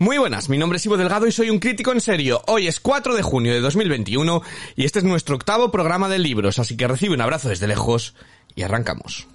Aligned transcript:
Muy 0.00 0.16
buenas, 0.16 0.48
mi 0.48 0.56
nombre 0.56 0.78
es 0.78 0.86
Ivo 0.86 0.96
Delgado 0.96 1.26
y 1.26 1.30
soy 1.30 1.50
un 1.50 1.58
crítico 1.58 1.92
en 1.92 2.00
serio. 2.00 2.40
Hoy 2.46 2.66
es 2.66 2.80
4 2.80 3.14
de 3.14 3.20
junio 3.20 3.52
de 3.52 3.60
2021 3.60 4.40
y 4.74 4.86
este 4.86 5.00
es 5.00 5.04
nuestro 5.04 5.36
octavo 5.36 5.70
programa 5.70 6.08
de 6.08 6.18
libros, 6.18 6.58
así 6.58 6.74
que 6.74 6.88
recibe 6.88 7.12
un 7.12 7.20
abrazo 7.20 7.50
desde 7.50 7.66
lejos 7.66 8.14
y 8.54 8.62
arrancamos. 8.62 9.28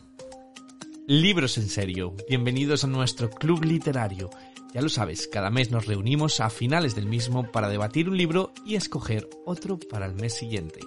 Libros 1.05 1.59
en 1.59 1.69
serio, 1.69 2.15
bienvenidos 2.27 2.83
a 2.83 2.87
nuestro 2.87 3.29
club 3.29 3.63
literario. 3.63 4.31
Ya 4.73 4.81
lo 4.81 4.89
sabes, 4.89 5.27
cada 5.27 5.51
mes 5.51 5.69
nos 5.69 5.85
reunimos 5.85 6.39
a 6.39 6.49
finales 6.49 6.95
del 6.95 7.05
mismo 7.05 7.51
para 7.51 7.69
debatir 7.69 8.09
un 8.09 8.17
libro 8.17 8.51
y 8.65 8.73
escoger 8.73 9.29
otro 9.45 9.77
para 9.77 10.07
el 10.07 10.15
mes 10.15 10.33
siguiente. 10.33 10.79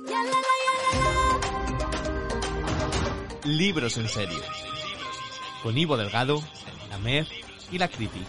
Libros 3.45 3.97
en 3.97 4.09
serio. 4.09 4.41
Con 5.63 5.79
Ivo 5.79 5.97
Delgado, 5.97 6.43
la 6.91 6.99
Mer 6.99 7.29
y 7.71 7.79
la 7.79 7.87
Criti. 7.87 8.25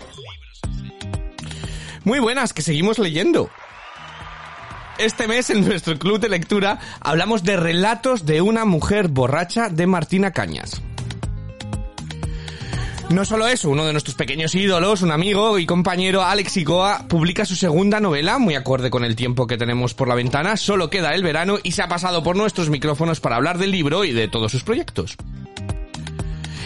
Muy 2.10 2.18
buenas, 2.18 2.54
que 2.54 2.64
seguimos 2.64 2.98
leyendo. 2.98 3.52
Este 4.98 5.28
mes 5.28 5.52
en 5.52 5.64
nuestro 5.64 6.00
club 6.00 6.20
de 6.20 6.28
lectura 6.28 6.80
hablamos 7.02 7.44
de 7.44 7.56
Relatos 7.56 8.26
de 8.26 8.42
una 8.42 8.66
mujer 8.66 9.10
borracha 9.10 9.70
de 9.70 9.86
Martina 9.86 10.32
Cañas. 10.32 10.82
No 13.12 13.26
solo 13.26 13.46
eso, 13.46 13.70
uno 13.70 13.86
de 13.86 13.92
nuestros 13.92 14.16
pequeños 14.16 14.56
ídolos, 14.56 15.04
un 15.04 15.12
amigo 15.12 15.60
y 15.60 15.68
compañero, 15.68 16.24
Alex 16.24 16.58
Igoa, 16.58 17.06
publica 17.08 17.46
su 17.46 17.56
segunda 17.56 18.00
novela, 18.00 18.40
muy 18.40 18.56
acorde 18.56 18.90
con 18.90 19.04
el 19.04 19.16
tiempo 19.16 19.46
que 19.46 19.58
tenemos 19.58 19.94
por 19.94 20.08
la 20.08 20.16
ventana, 20.16 20.58
solo 20.58 20.90
queda 20.90 21.14
el 21.14 21.22
verano 21.22 21.60
y 21.62 21.74
se 21.74 21.84
ha 21.84 21.88
pasado 21.88 22.24
por 22.24 22.36
nuestros 22.36 22.72
micrófonos 22.72 23.20
para 23.20 23.36
hablar 23.36 23.60
del 23.60 23.70
libro 23.70 24.04
y 24.04 24.14
de 24.14 24.28
todos 24.28 24.52
sus 24.52 24.64
proyectos. 24.64 25.16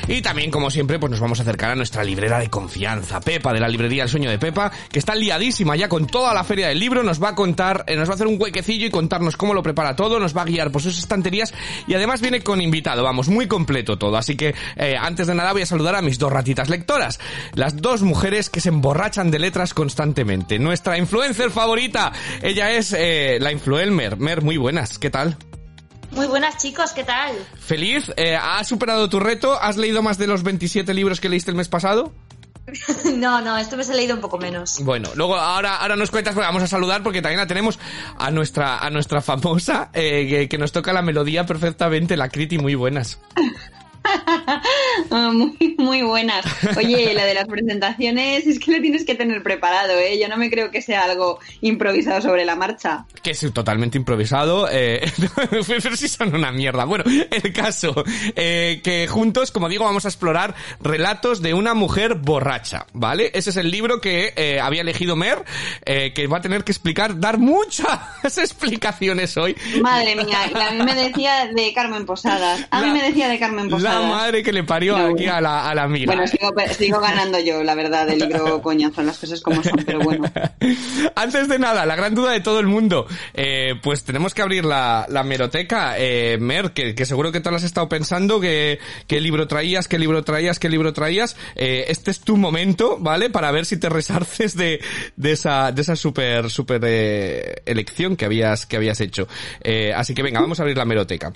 Y 0.08 0.22
también, 0.22 0.52
como 0.52 0.70
siempre, 0.70 1.00
pues 1.00 1.12
nos 1.12 1.22
vamos 1.22 1.40
a 1.40 1.44
acercar 1.44 1.72
a 1.72 1.76
nuestra 1.76 2.04
librera 2.04 2.40
de 2.40 2.50
confianza, 2.50 3.22
Pepa, 3.22 3.54
de 3.54 3.62
la 3.62 3.70
librería 3.70 4.04
El 4.04 4.10
Sueño 4.10 4.30
de 4.30 4.38
Pepa, 4.38 4.72
que 4.92 5.00
está 5.00 5.16
liadísima 5.16 5.78
ya 5.78 5.88
con 5.88 6.08
toda 6.08 6.34
la 6.34 6.44
feria 6.44 6.68
del 6.68 6.80
libro, 6.80 7.04
nos 7.04 7.24
va 7.24 7.30
a 7.30 7.36
contar, 7.36 7.86
eh, 7.88 7.96
nos 7.96 8.10
va 8.10 8.14
a 8.14 8.16
hacer 8.16 8.28
un 8.28 8.40
huequecillo 8.40 8.86
y 8.86 8.90
contarnos 8.90 9.38
cómo 9.38 9.54
lo 9.54 9.64
prepara 9.64 9.96
todo, 9.96 10.20
nos 10.20 10.36
va 10.36 10.42
a 10.42 10.46
guiar 10.46 10.72
por 10.72 10.82
sus 10.82 11.00
estanterías 11.00 11.54
y 11.88 11.94
además 11.94 12.20
viene 12.20 12.42
con 12.42 12.60
invitado, 12.60 13.04
vamos, 13.04 13.30
muy 13.30 13.48
completo 13.48 13.98
todo. 13.98 14.18
Así 14.18 14.36
que, 14.36 14.54
eh, 14.76 14.96
antes 15.00 15.28
de 15.28 15.36
nada 15.36 15.54
voy 15.54 15.62
a 15.62 15.66
saludar 15.66 15.96
a 15.96 16.02
mis 16.02 16.20
dos 16.20 16.34
ratitas 16.34 16.70
lectoras, 16.70 17.20
las 17.54 17.78
dos 17.78 18.02
mujeres 18.02 18.50
que 18.50 18.60
se 18.60 18.70
emborrachan 18.70 19.32
de 19.32 19.40
letras 19.40 19.74
constantemente. 19.74 20.60
Nuestra 20.60 20.98
influencer 20.98 21.50
favorita, 21.50 22.12
ella 22.42 22.72
es 22.72 22.94
eh, 22.98 23.38
la 23.40 23.52
Influelmer. 23.54 24.18
Mer, 24.18 24.42
muy 24.42 24.58
buenas, 24.58 25.00
¿qué 25.00 25.10
tal? 25.10 25.38
Muy 26.16 26.28
buenas 26.28 26.58
chicos, 26.58 26.92
¿qué 26.94 27.04
tal? 27.04 27.36
Feliz, 27.60 28.12
eh, 28.18 28.36
¿has 28.36 28.68
superado 28.68 29.10
tu 29.10 29.20
reto? 29.20 29.60
¿Has 29.60 29.78
leído 29.78 30.02
más 30.02 30.18
de 30.18 30.28
los 30.28 30.44
27 30.44 30.94
libros 30.94 31.20
que 31.20 31.28
leíste 31.28 31.50
el 31.52 31.58
mes 31.58 31.70
pasado? 31.70 32.14
no, 33.16 33.42
no, 33.42 33.58
esto 33.58 33.76
me 33.76 33.84
he 33.84 33.88
leído 33.88 34.16
un 34.16 34.22
poco 34.22 34.38
menos. 34.38 34.80
Bueno, 34.84 35.10
luego 35.16 35.36
ahora, 35.36 35.78
ahora 35.78 35.96
nos 35.96 36.12
cuentas, 36.12 36.36
vamos 36.36 36.62
a 36.64 36.68
saludar 36.68 37.04
porque 37.04 37.22
también 37.22 37.40
la 37.40 37.48
tenemos 37.48 37.80
a 38.18 38.32
nuestra, 38.32 38.78
a 38.78 38.90
nuestra 38.90 39.22
famosa, 39.22 39.90
eh, 39.94 40.28
que, 40.30 40.50
que, 40.50 40.58
nos 40.58 40.72
toca 40.72 40.94
la 40.94 41.02
melodía 41.02 41.46
perfectamente, 41.46 42.16
la 42.16 42.30
Criti, 42.30 42.58
muy 42.58 42.76
buenas. 42.76 43.20
Ah, 45.12 45.32
muy, 45.34 45.76
muy 45.78 46.02
buenas. 46.02 46.46
Oye, 46.78 47.14
la 47.14 47.26
de 47.26 47.34
las 47.34 47.46
presentaciones 47.46 48.48
es 48.48 48.60
que 48.60 48.72
lo 48.72 48.82
tienes 48.82 49.06
que 49.06 49.16
tener 49.16 49.44
preparado, 49.44 49.94
¿eh? 50.00 50.18
Yo 50.20 50.28
no 50.28 50.38
me 50.38 50.50
creo 50.50 50.72
que 50.72 50.82
sea 50.82 51.04
algo 51.04 51.40
improvisado 51.62 52.22
sobre 52.22 52.46
la 52.46 52.56
marcha. 52.56 53.06
Que 53.22 53.32
es 53.32 53.54
totalmente 53.54 53.98
improvisado, 53.98 54.68
eh, 54.72 55.02
pero 55.68 55.96
si 55.96 56.08
son 56.08 56.34
una 56.36 56.52
mierda. 56.52 56.86
Bueno, 56.86 57.04
el 57.30 57.54
caso, 57.54 58.04
eh, 58.36 58.82
que 58.84 59.08
juntos, 59.08 59.52
como 59.52 59.70
digo, 59.70 59.86
vamos 59.86 60.06
a 60.06 60.08
explorar 60.08 60.56
relatos 60.80 61.42
de 61.42 61.54
una 61.54 61.74
mujer 61.74 62.16
borracha, 62.16 62.88
¿vale? 62.94 63.32
Ese 63.34 63.52
es 63.52 63.58
el 63.58 63.70
libro 63.70 64.02
que 64.02 64.34
eh, 64.36 64.60
había 64.60 64.82
elegido 64.82 65.16
Mer, 65.16 65.44
eh, 65.86 66.14
que 66.14 66.28
va 66.28 66.38
a 66.38 66.42
tener 66.42 66.64
que 66.64 66.72
explicar, 66.72 67.20
dar 67.20 67.38
muchas 67.38 68.00
explicaciones 68.38 69.38
hoy. 69.38 69.56
Madre 69.82 70.16
mía, 70.16 70.40
a 70.56 70.72
mí 70.72 70.84
me 70.84 70.96
decía 70.96 71.48
de 71.54 71.74
Carmen 71.74 72.06
Posadas. 72.06 72.68
A 72.72 72.82
mí 72.82 72.92
me 72.92 73.04
decía 73.04 73.28
de 73.28 73.40
Carmen 73.40 73.70
Posadas. 73.70 73.93
La 74.02 74.08
madre 74.08 74.44
que 74.44 74.52
le 74.52 74.64
parió 74.64 74.98
no, 74.98 75.14
aquí 75.14 75.26
a 75.26 75.42
la, 75.42 75.70
a 75.70 75.76
la 75.76 75.84
amiga. 75.84 76.14
Bueno, 76.14 76.28
sigo, 76.28 76.52
sigo, 76.78 77.00
ganando 77.00 77.40
yo, 77.40 77.64
la 77.64 77.76
verdad, 77.76 78.08
del 78.08 78.20
libro 78.20 78.62
coñazo, 78.64 79.02
las 79.04 79.18
cosas 79.18 79.42
como 79.42 79.64
son, 79.64 79.84
pero 79.86 80.00
bueno. 80.00 80.32
Antes 81.16 81.48
de 81.48 81.60
nada, 81.60 81.86
la 81.86 81.96
gran 81.96 82.16
duda 82.16 82.32
de 82.32 82.42
todo 82.42 82.60
el 82.60 82.68
mundo, 82.68 83.08
eh, 83.34 83.76
pues 83.82 84.04
tenemos 84.04 84.34
que 84.34 84.42
abrir 84.42 84.66
la, 84.66 85.06
la 85.10 85.24
meroteca. 85.24 85.96
Eh, 85.98 86.38
Mer, 86.40 86.72
que, 86.72 86.96
que, 86.96 87.06
seguro 87.06 87.32
que 87.32 87.40
tú 87.40 87.50
has 87.50 87.64
estado 87.64 87.90
pensando, 87.90 88.40
que, 88.40 88.80
qué 89.08 89.22
libro 89.22 89.48
traías, 89.48 89.88
qué 89.88 90.00
libro 90.00 90.24
traías, 90.24 90.60
qué 90.60 90.70
libro 90.70 90.94
traías. 90.94 91.36
Eh, 91.56 91.86
este 91.88 92.12
es 92.12 92.20
tu 92.20 92.38
momento, 92.38 92.98
¿vale? 93.00 93.30
Para 93.30 93.52
ver 93.52 93.66
si 93.66 93.78
te 93.78 93.90
resarces 93.90 94.56
de, 94.56 94.82
de 95.16 95.32
esa, 95.32 95.72
de 95.72 95.82
esa 95.82 95.96
super, 95.96 96.50
super 96.50 96.82
eh, 96.86 97.62
elección 97.66 98.16
que 98.16 98.26
habías, 98.26 98.66
que 98.66 98.78
habías 98.78 99.00
hecho. 99.02 99.28
Eh, 99.62 99.94
así 99.96 100.14
que 100.14 100.24
venga, 100.24 100.42
vamos 100.42 100.60
a 100.60 100.64
abrir 100.64 100.78
la 100.78 100.86
meroteca. 100.86 101.34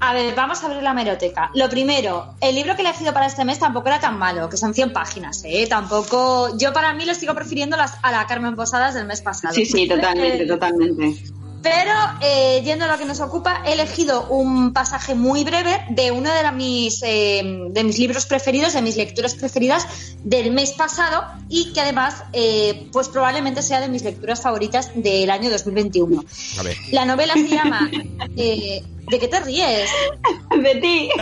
A 0.00 0.12
ver, 0.12 0.34
vamos 0.34 0.62
a 0.62 0.66
abrir 0.66 0.82
la 0.82 0.92
meroteca. 0.92 1.50
Lo 1.54 1.68
primero, 1.68 2.34
el 2.40 2.54
libro 2.54 2.74
que 2.76 2.82
he 2.82 2.84
elegido 2.84 3.12
para 3.12 3.26
este 3.26 3.44
mes 3.44 3.58
tampoco 3.58 3.88
era 3.88 4.00
tan 4.00 4.18
malo, 4.18 4.48
que 4.48 4.56
son 4.56 4.74
100 4.74 4.92
páginas, 4.92 5.42
¿eh? 5.44 5.66
Tampoco. 5.68 6.56
Yo 6.58 6.72
para 6.72 6.92
mí 6.92 7.04
lo 7.04 7.14
sigo 7.14 7.34
prefiriendo 7.34 7.76
las, 7.76 7.94
a 8.02 8.12
la 8.12 8.26
Carmen 8.26 8.56
Posadas 8.56 8.94
del 8.94 9.06
mes 9.06 9.20
pasado. 9.20 9.54
Sí, 9.54 9.64
sí, 9.64 9.88
totalmente, 9.88 10.42
eh, 10.44 10.46
totalmente. 10.46 11.16
Pero, 11.66 11.92
eh, 12.20 12.62
yendo 12.64 12.84
a 12.84 12.88
lo 12.88 12.96
que 12.96 13.04
nos 13.04 13.18
ocupa, 13.18 13.62
he 13.66 13.72
elegido 13.72 14.28
un 14.28 14.72
pasaje 14.72 15.16
muy 15.16 15.42
breve 15.42 15.84
de 15.90 16.12
uno 16.12 16.32
de, 16.32 16.42
la, 16.44 16.52
mis, 16.52 17.02
eh, 17.02 17.42
de 17.70 17.82
mis 17.82 17.98
libros 17.98 18.24
preferidos, 18.26 18.74
de 18.74 18.82
mis 18.82 18.96
lecturas 18.96 19.34
preferidas 19.34 20.14
del 20.22 20.52
mes 20.52 20.70
pasado 20.70 21.24
y 21.48 21.72
que 21.72 21.80
además, 21.80 22.22
eh, 22.32 22.88
pues 22.92 23.08
probablemente 23.08 23.62
sea 23.62 23.80
de 23.80 23.88
mis 23.88 24.04
lecturas 24.04 24.40
favoritas 24.42 24.92
del 24.94 25.28
año 25.28 25.50
2021. 25.50 26.24
A 26.58 26.62
ver. 26.62 26.76
La 26.92 27.04
novela 27.04 27.34
se 27.34 27.48
llama... 27.48 27.90
Eh, 28.36 28.84
¿De 29.10 29.18
qué 29.18 29.28
te 29.28 29.40
ríes? 29.40 29.88
De 30.50 30.74
ti. 30.76 31.08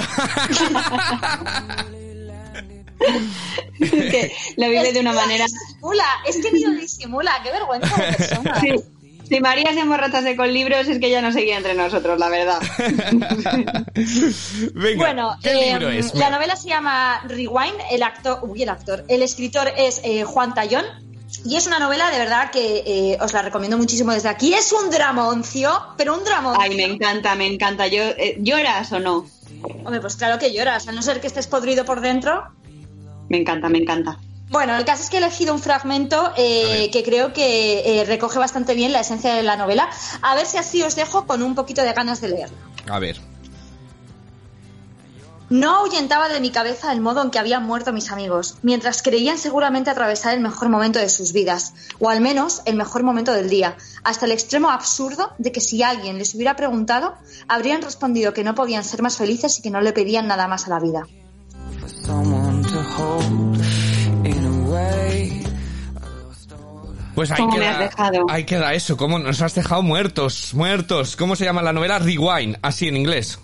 es 3.80 3.90
que 3.90 4.32
lo 4.56 4.68
vive 4.68 4.92
de 4.92 5.00
una 5.00 5.12
manera... 5.12 5.44
Disimula, 5.44 6.04
es 6.26 6.36
que 6.38 6.52
ni 6.52 6.60
lo 6.60 6.70
disimula, 6.72 7.32
qué 7.42 7.50
vergüenza 7.50 7.94
de 7.96 8.12
persona. 8.16 8.60
Sí. 8.60 8.74
Si 9.28 9.40
María 9.40 9.72
se 9.72 9.80
emborrachase 9.80 10.36
con 10.36 10.52
libros 10.52 10.86
es 10.88 10.98
que 10.98 11.10
ya 11.10 11.22
no 11.22 11.32
seguía 11.32 11.56
entre 11.56 11.74
nosotros, 11.74 12.18
la 12.18 12.28
verdad. 12.28 12.60
Venga, 14.74 14.96
bueno, 14.96 15.36
¿qué 15.42 15.50
eh, 15.50 15.72
libro 15.72 15.88
es? 15.90 16.14
la 16.14 16.30
novela 16.30 16.56
se 16.56 16.68
llama 16.68 17.22
Rewind, 17.26 17.80
el 17.90 18.02
actor, 18.02 18.40
uy, 18.42 18.62
el 18.62 18.68
actor, 18.68 19.04
el 19.08 19.22
escritor 19.22 19.72
es 19.76 20.00
eh, 20.04 20.24
Juan 20.24 20.54
Tallón. 20.54 20.84
Y 21.44 21.56
es 21.56 21.66
una 21.66 21.78
novela 21.78 22.10
de 22.10 22.18
verdad 22.18 22.50
que 22.50 22.84
eh, 22.86 23.18
os 23.20 23.32
la 23.32 23.42
recomiendo 23.42 23.76
muchísimo 23.76 24.12
desde 24.12 24.28
aquí. 24.28 24.54
Es 24.54 24.72
un 24.72 24.90
dramoncio, 24.90 25.70
pero 25.96 26.16
un 26.16 26.24
dramoncio. 26.24 26.62
Ay, 26.62 26.76
me 26.76 26.84
encanta, 26.84 27.34
me 27.34 27.46
encanta. 27.46 27.86
Yo, 27.88 28.02
eh, 28.02 28.36
¿Lloras 28.40 28.92
o 28.92 29.00
no? 29.00 29.26
Hombre, 29.84 30.00
pues 30.00 30.16
claro 30.16 30.38
que 30.38 30.52
lloras, 30.52 30.86
a 30.88 30.92
no 30.92 31.02
ser 31.02 31.20
que 31.20 31.26
estés 31.26 31.46
podrido 31.46 31.84
por 31.84 32.00
dentro. 32.00 32.44
Me 33.28 33.38
encanta, 33.38 33.68
me 33.68 33.78
encanta. 33.78 34.18
Bueno, 34.50 34.76
el 34.76 34.84
caso 34.84 35.02
es 35.02 35.10
que 35.10 35.16
he 35.16 35.20
elegido 35.20 35.54
un 35.54 35.60
fragmento 35.60 36.32
eh, 36.36 36.90
que 36.92 37.02
creo 37.02 37.32
que 37.32 38.00
eh, 38.00 38.04
recoge 38.04 38.38
bastante 38.38 38.74
bien 38.74 38.92
la 38.92 39.00
esencia 39.00 39.34
de 39.34 39.42
la 39.42 39.56
novela. 39.56 39.88
A 40.22 40.34
ver 40.34 40.46
si 40.46 40.58
así 40.58 40.82
os 40.82 40.94
dejo 40.96 41.26
con 41.26 41.42
un 41.42 41.54
poquito 41.54 41.82
de 41.82 41.92
ganas 41.92 42.20
de 42.20 42.28
leerla. 42.28 42.56
A 42.88 42.98
ver. 42.98 43.18
No 45.50 45.76
ahuyentaba 45.76 46.28
de 46.28 46.40
mi 46.40 46.50
cabeza 46.50 46.90
el 46.92 47.00
modo 47.00 47.22
en 47.22 47.30
que 47.30 47.38
habían 47.38 47.64
muerto 47.64 47.92
mis 47.92 48.10
amigos, 48.10 48.56
mientras 48.62 49.02
creían 49.02 49.38
seguramente 49.38 49.90
atravesar 49.90 50.34
el 50.34 50.40
mejor 50.40 50.70
momento 50.70 50.98
de 50.98 51.10
sus 51.10 51.32
vidas, 51.32 51.74
o 52.00 52.08
al 52.08 52.22
menos 52.22 52.62
el 52.64 52.76
mejor 52.76 53.02
momento 53.02 53.32
del 53.32 53.50
día, 53.50 53.76
hasta 54.04 54.24
el 54.24 54.32
extremo 54.32 54.70
absurdo 54.70 55.32
de 55.38 55.52
que 55.52 55.60
si 55.60 55.82
alguien 55.82 56.16
les 56.16 56.34
hubiera 56.34 56.56
preguntado, 56.56 57.14
habrían 57.46 57.82
respondido 57.82 58.32
que 58.32 58.42
no 58.42 58.54
podían 58.54 58.84
ser 58.84 59.02
más 59.02 59.18
felices 59.18 59.58
y 59.58 59.62
que 59.62 59.70
no 59.70 59.82
le 59.82 59.92
pedían 59.92 60.26
nada 60.26 60.48
más 60.48 60.66
a 60.66 60.70
la 60.70 60.80
vida. 60.80 61.06
Pues 67.14 67.30
ahí 67.30 67.36
¿Cómo 67.36 67.52
me 67.52 67.58
queda, 67.60 67.70
has 67.70 67.78
dejado? 67.78 68.26
ahí 68.28 68.44
queda 68.44 68.74
eso, 68.74 68.96
¿cómo 68.96 69.18
nos 69.20 69.40
has 69.40 69.54
dejado 69.54 69.82
muertos, 69.82 70.52
muertos? 70.52 71.14
¿Cómo 71.14 71.36
se 71.36 71.44
llama 71.44 71.62
la 71.62 71.72
novela? 71.72 72.00
Rewind, 72.00 72.58
así 72.60 72.88
en 72.88 72.96
inglés. 72.96 73.38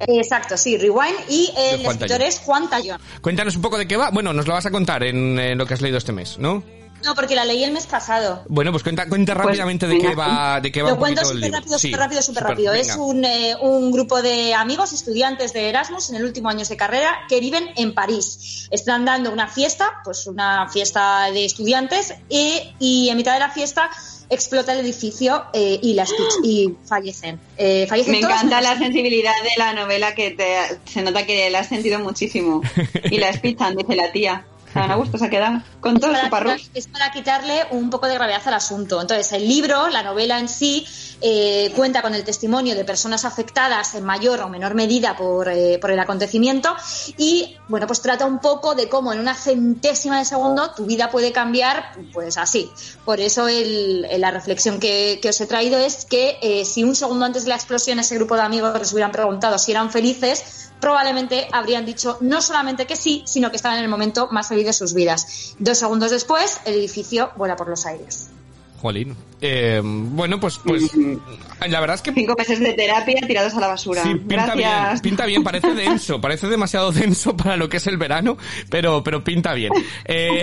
Exacto, 0.00 0.56
sí, 0.56 0.78
Rewind. 0.78 1.14
Y 1.28 1.52
el 1.56 1.86
escritor 1.86 2.22
es 2.22 2.38
Juan 2.40 2.70
Tallón. 2.70 2.98
Cuéntanos 3.20 3.54
un 3.54 3.62
poco 3.62 3.78
de 3.78 3.86
qué 3.86 3.96
va. 3.96 4.10
Bueno, 4.10 4.32
nos 4.32 4.46
lo 4.46 4.54
vas 4.54 4.66
a 4.66 4.70
contar 4.70 5.04
en, 5.04 5.38
en 5.38 5.58
lo 5.58 5.66
que 5.66 5.74
has 5.74 5.82
leído 5.82 5.98
este 5.98 6.12
mes, 6.12 6.38
¿no? 6.38 6.64
No, 7.04 7.14
porque 7.14 7.34
la 7.34 7.44
leí 7.44 7.64
el 7.64 7.72
mes 7.72 7.86
pasado. 7.86 8.44
Bueno, 8.48 8.70
pues 8.70 8.82
cuenta, 8.82 9.08
cuenta 9.08 9.34
rápidamente 9.34 9.86
de 9.86 9.98
qué 9.98 10.14
va, 10.14 10.60
de 10.60 10.70
qué 10.70 10.82
va 10.82 10.90
Lo 10.90 10.94
un 10.94 11.00
cuento 11.00 11.24
súper 11.24 11.52
rápido, 11.52 11.78
Sí, 11.78 11.88
súper 11.88 12.00
rápido, 12.00 12.22
súper 12.22 12.42
rápido. 12.44 12.72
venga. 12.72 12.92
Es 12.92 12.96
un, 12.96 13.24
eh, 13.24 13.54
un 13.60 13.90
grupo 13.92 14.22
de 14.22 14.54
amigos, 14.54 14.92
estudiantes 14.92 15.52
de 15.52 15.68
Erasmus 15.68 16.10
en 16.10 16.16
el 16.16 16.24
último 16.24 16.48
año 16.48 16.64
de 16.64 16.76
carrera 16.76 17.20
que 17.28 17.40
viven 17.40 17.70
en 17.76 17.94
París. 17.94 18.68
Están 18.70 19.04
dando 19.04 19.32
una 19.32 19.48
fiesta, 19.48 20.00
pues 20.04 20.26
una 20.26 20.68
fiesta 20.68 21.30
de 21.30 21.44
estudiantes, 21.44 22.14
y, 22.28 22.74
y 22.78 23.08
en 23.08 23.16
mitad 23.16 23.34
de 23.34 23.40
la 23.40 23.50
fiesta 23.50 23.90
explota 24.32 24.72
el 24.72 24.80
edificio 24.80 25.44
eh, 25.52 25.78
y, 25.82 25.94
las, 25.94 26.12
y 26.42 26.74
fallecen. 26.86 27.38
Eh, 27.58 27.86
fallecen 27.86 28.12
Me 28.12 28.20
todos 28.20 28.32
encanta 28.34 28.60
menos 28.60 28.72
la 28.72 28.78
sensibilidad 28.78 29.34
de 29.42 29.50
la 29.58 29.74
novela 29.74 30.14
que 30.14 30.30
te, 30.30 30.56
se 30.90 31.02
nota 31.02 31.26
que 31.26 31.50
la 31.50 31.60
has 31.60 31.68
sentido 31.68 31.98
muchísimo. 32.00 32.62
Y 33.10 33.18
la 33.18 33.28
espitan, 33.28 33.76
dice 33.76 33.94
la 33.94 34.10
tía. 34.10 34.46
A 34.74 34.94
gusto 34.96 35.18
se 35.18 35.26
ha 35.26 35.30
quedado. 35.30 35.62
Con 35.80 35.98
todo 36.00 36.14
su 36.14 36.30
parrus. 36.30 36.70
es 36.74 36.86
para 36.86 37.10
quitarle 37.10 37.66
un 37.72 37.90
poco 37.90 38.06
de 38.06 38.14
gravedad 38.14 38.40
al 38.46 38.54
asunto. 38.54 39.00
Entonces, 39.00 39.32
el 39.32 39.46
libro, 39.46 39.88
la 39.88 40.02
novela 40.02 40.38
en 40.38 40.48
sí, 40.48 40.86
eh, 41.20 41.72
cuenta 41.76 42.02
con 42.02 42.14
el 42.14 42.24
testimonio 42.24 42.74
de 42.74 42.84
personas 42.84 43.24
afectadas 43.24 43.94
en 43.94 44.04
mayor 44.04 44.40
o 44.40 44.48
menor 44.48 44.74
medida 44.74 45.16
por, 45.16 45.48
eh, 45.48 45.78
por 45.80 45.90
el 45.90 45.98
acontecimiento 45.98 46.74
y, 47.16 47.56
bueno, 47.68 47.86
pues 47.86 48.00
trata 48.02 48.24
un 48.26 48.38
poco 48.40 48.74
de 48.74 48.88
cómo 48.88 49.12
en 49.12 49.20
una 49.20 49.34
centésima 49.34 50.18
de 50.18 50.24
segundo 50.24 50.72
tu 50.74 50.86
vida 50.86 51.10
puede 51.10 51.32
cambiar, 51.32 51.92
pues 52.12 52.38
así. 52.38 52.70
Por 53.04 53.20
eso 53.20 53.48
el- 53.48 54.06
la 54.20 54.30
reflexión 54.30 54.80
que, 54.80 55.18
que 55.22 55.28
os 55.28 55.40
he 55.40 55.46
traído 55.46 55.78
es 55.78 56.04
que 56.06 56.38
eh, 56.42 56.64
si 56.64 56.82
un 56.84 56.94
segundo 56.96 57.24
antes 57.24 57.44
de 57.44 57.50
la 57.50 57.56
explosión 57.56 57.98
ese 57.98 58.16
grupo 58.16 58.34
de 58.36 58.42
amigos 58.42 58.78
les 58.78 58.92
hubieran 58.92 59.12
preguntado 59.12 59.58
si 59.58 59.70
eran 59.72 59.90
felices, 59.90 60.70
probablemente 60.82 61.46
habrían 61.52 61.86
dicho 61.86 62.18
no 62.20 62.42
solamente 62.42 62.86
que 62.86 62.96
sí, 62.96 63.22
sino 63.24 63.50
que 63.50 63.56
estaban 63.56 63.78
en 63.78 63.84
el 63.84 63.88
momento 63.88 64.26
más 64.32 64.48
feliz 64.48 64.66
de 64.66 64.72
sus 64.72 64.94
vidas. 64.94 65.54
Dos 65.60 65.78
segundos 65.78 66.10
después, 66.10 66.60
el 66.64 66.74
edificio 66.74 67.30
vuela 67.36 67.54
por 67.54 67.68
los 67.68 67.86
aires. 67.86 68.30
Jolín. 68.82 69.16
Eh, 69.40 69.80
bueno, 69.82 70.38
pues, 70.38 70.58
pues 70.64 70.90
la 71.68 71.80
verdad 71.80 71.94
es 71.96 72.02
que 72.02 72.12
Cinco 72.12 72.34
meses 72.36 72.60
de 72.60 72.74
terapia 72.74 73.20
tirados 73.26 73.54
a 73.54 73.60
la 73.60 73.68
basura. 73.68 74.02
Sí, 74.02 74.14
pinta 74.14 74.54
bien, 74.54 74.68
Gracias. 74.68 75.00
pinta 75.00 75.26
bien, 75.26 75.42
parece 75.42 75.74
denso, 75.74 76.20
parece 76.20 76.48
demasiado 76.48 76.92
denso 76.92 77.36
para 77.36 77.56
lo 77.56 77.68
que 77.68 77.78
es 77.78 77.86
el 77.86 77.96
verano, 77.96 78.36
pero, 78.70 79.02
pero 79.02 79.24
pinta 79.24 79.54
bien. 79.54 79.72
Eh, 80.04 80.42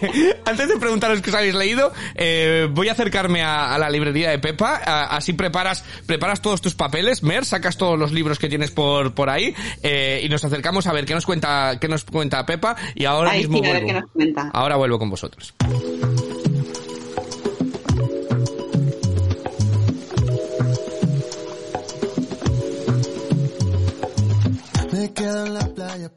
antes 0.44 0.68
de 0.68 0.76
preguntaros 0.78 1.20
qué 1.20 1.30
os 1.30 1.36
habéis 1.36 1.54
leído, 1.54 1.92
eh, 2.14 2.68
voy 2.72 2.88
a 2.88 2.92
acercarme 2.92 3.42
a, 3.42 3.74
a 3.74 3.78
la 3.78 3.90
librería 3.90 4.30
de 4.30 4.38
Pepa, 4.38 4.80
a- 4.84 5.16
así 5.16 5.32
preparas, 5.32 5.84
preparas 6.06 6.40
todos 6.40 6.60
tus 6.60 6.74
papeles, 6.74 7.22
Mer, 7.22 7.44
sacas 7.44 7.76
todos 7.76 7.98
los 7.98 8.12
libros 8.12 8.38
que 8.38 8.48
tienes 8.48 8.70
por, 8.70 9.14
por 9.14 9.30
ahí, 9.30 9.54
eh, 9.82 10.20
y 10.24 10.28
nos 10.28 10.44
acercamos 10.44 10.86
a 10.86 10.92
ver 10.92 11.04
qué 11.06 11.14
nos 11.14 11.26
cuenta, 11.26 11.78
qué 11.80 11.88
nos 11.88 12.04
cuenta 12.04 12.44
Pepa, 12.46 12.76
y 12.94 13.04
ahora 13.04 13.30
Ahí 13.32 13.40
mismo 13.46 13.58
sí, 13.62 13.68
vuelvo. 13.68 14.40
Ahora 14.52 14.76
vuelvo 14.76 14.98
con 14.98 15.10
vosotros. 15.10 15.54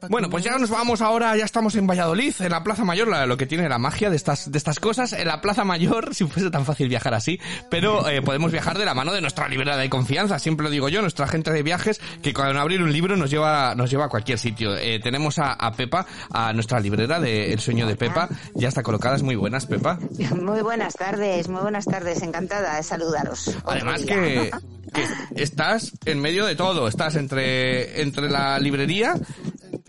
Bueno, 0.08 0.28
pues 0.30 0.44
ya 0.44 0.56
nos 0.58 0.70
vamos 0.70 1.00
ahora, 1.00 1.36
ya 1.36 1.44
estamos 1.44 1.74
en 1.76 1.86
Valladolid, 1.86 2.34
en 2.40 2.50
la 2.50 2.62
Plaza 2.62 2.84
Mayor, 2.84 3.08
la- 3.08 3.26
lo 3.26 3.36
que 3.36 3.46
tiene 3.46 3.68
la 3.68 3.78
magia 3.78 4.10
de 4.10 4.16
estas, 4.16 4.50
de 4.50 4.58
estas 4.58 4.80
cosas. 4.80 5.12
En 5.12 5.26
la 5.26 5.40
Plaza 5.40 5.64
Mayor, 5.64 6.14
si 6.14 6.24
fuese 6.26 6.50
tan 6.50 6.64
fácil 6.64 6.88
viajar 6.88 7.14
así, 7.14 7.40
pero 7.70 8.08
eh, 8.08 8.22
podemos 8.22 8.52
viajar 8.52 8.78
de 8.78 8.84
la 8.84 8.94
mano 8.94 9.12
de 9.12 9.20
nuestra 9.20 9.48
librera 9.48 9.76
de 9.76 9.88
confianza, 9.90 10.38
siempre 10.38 10.64
lo 10.64 10.70
digo 10.70 10.88
yo, 10.88 11.00
nuestra 11.00 11.26
gente 11.26 11.50
de 11.52 11.62
viajes, 11.62 12.00
que 12.22 12.32
cuando 12.34 12.60
abrir 12.60 12.82
un 12.82 12.92
libro 12.92 13.16
nos 13.16 13.30
lleva, 13.30 13.74
nos 13.74 13.90
lleva 13.90 14.06
a 14.06 14.08
cualquier 14.08 14.38
sitio. 14.38 14.76
Eh, 14.76 15.00
tenemos 15.02 15.38
a, 15.38 15.52
a 15.52 15.72
Pepa, 15.72 16.06
a 16.32 16.52
nuestra 16.52 16.80
librera 16.80 17.20
de 17.20 17.52
El 17.52 17.60
Sueño 17.60 17.86
de 17.86 17.96
Pepa, 17.96 18.28
ya 18.54 18.68
está 18.68 18.82
colocada, 18.82 19.16
es 19.16 19.22
muy 19.22 19.36
buenas, 19.36 19.66
Pepa. 19.66 19.98
Muy 20.34 20.60
buenas 20.62 20.94
tardes, 20.94 21.48
muy 21.48 21.62
buenas 21.62 21.84
tardes, 21.86 22.22
encantada 22.22 22.76
de 22.76 22.82
saludaros. 22.82 23.56
Además 23.66 24.02
que, 24.02 24.50
que 24.92 25.42
estás 25.42 25.92
en 26.04 26.20
medio 26.20 26.44
de 26.46 26.54
todo, 26.54 26.86
estás 26.88 27.14
entre, 27.16 28.02
entre 28.02 28.28
la 28.30 28.58
librería 28.58 29.14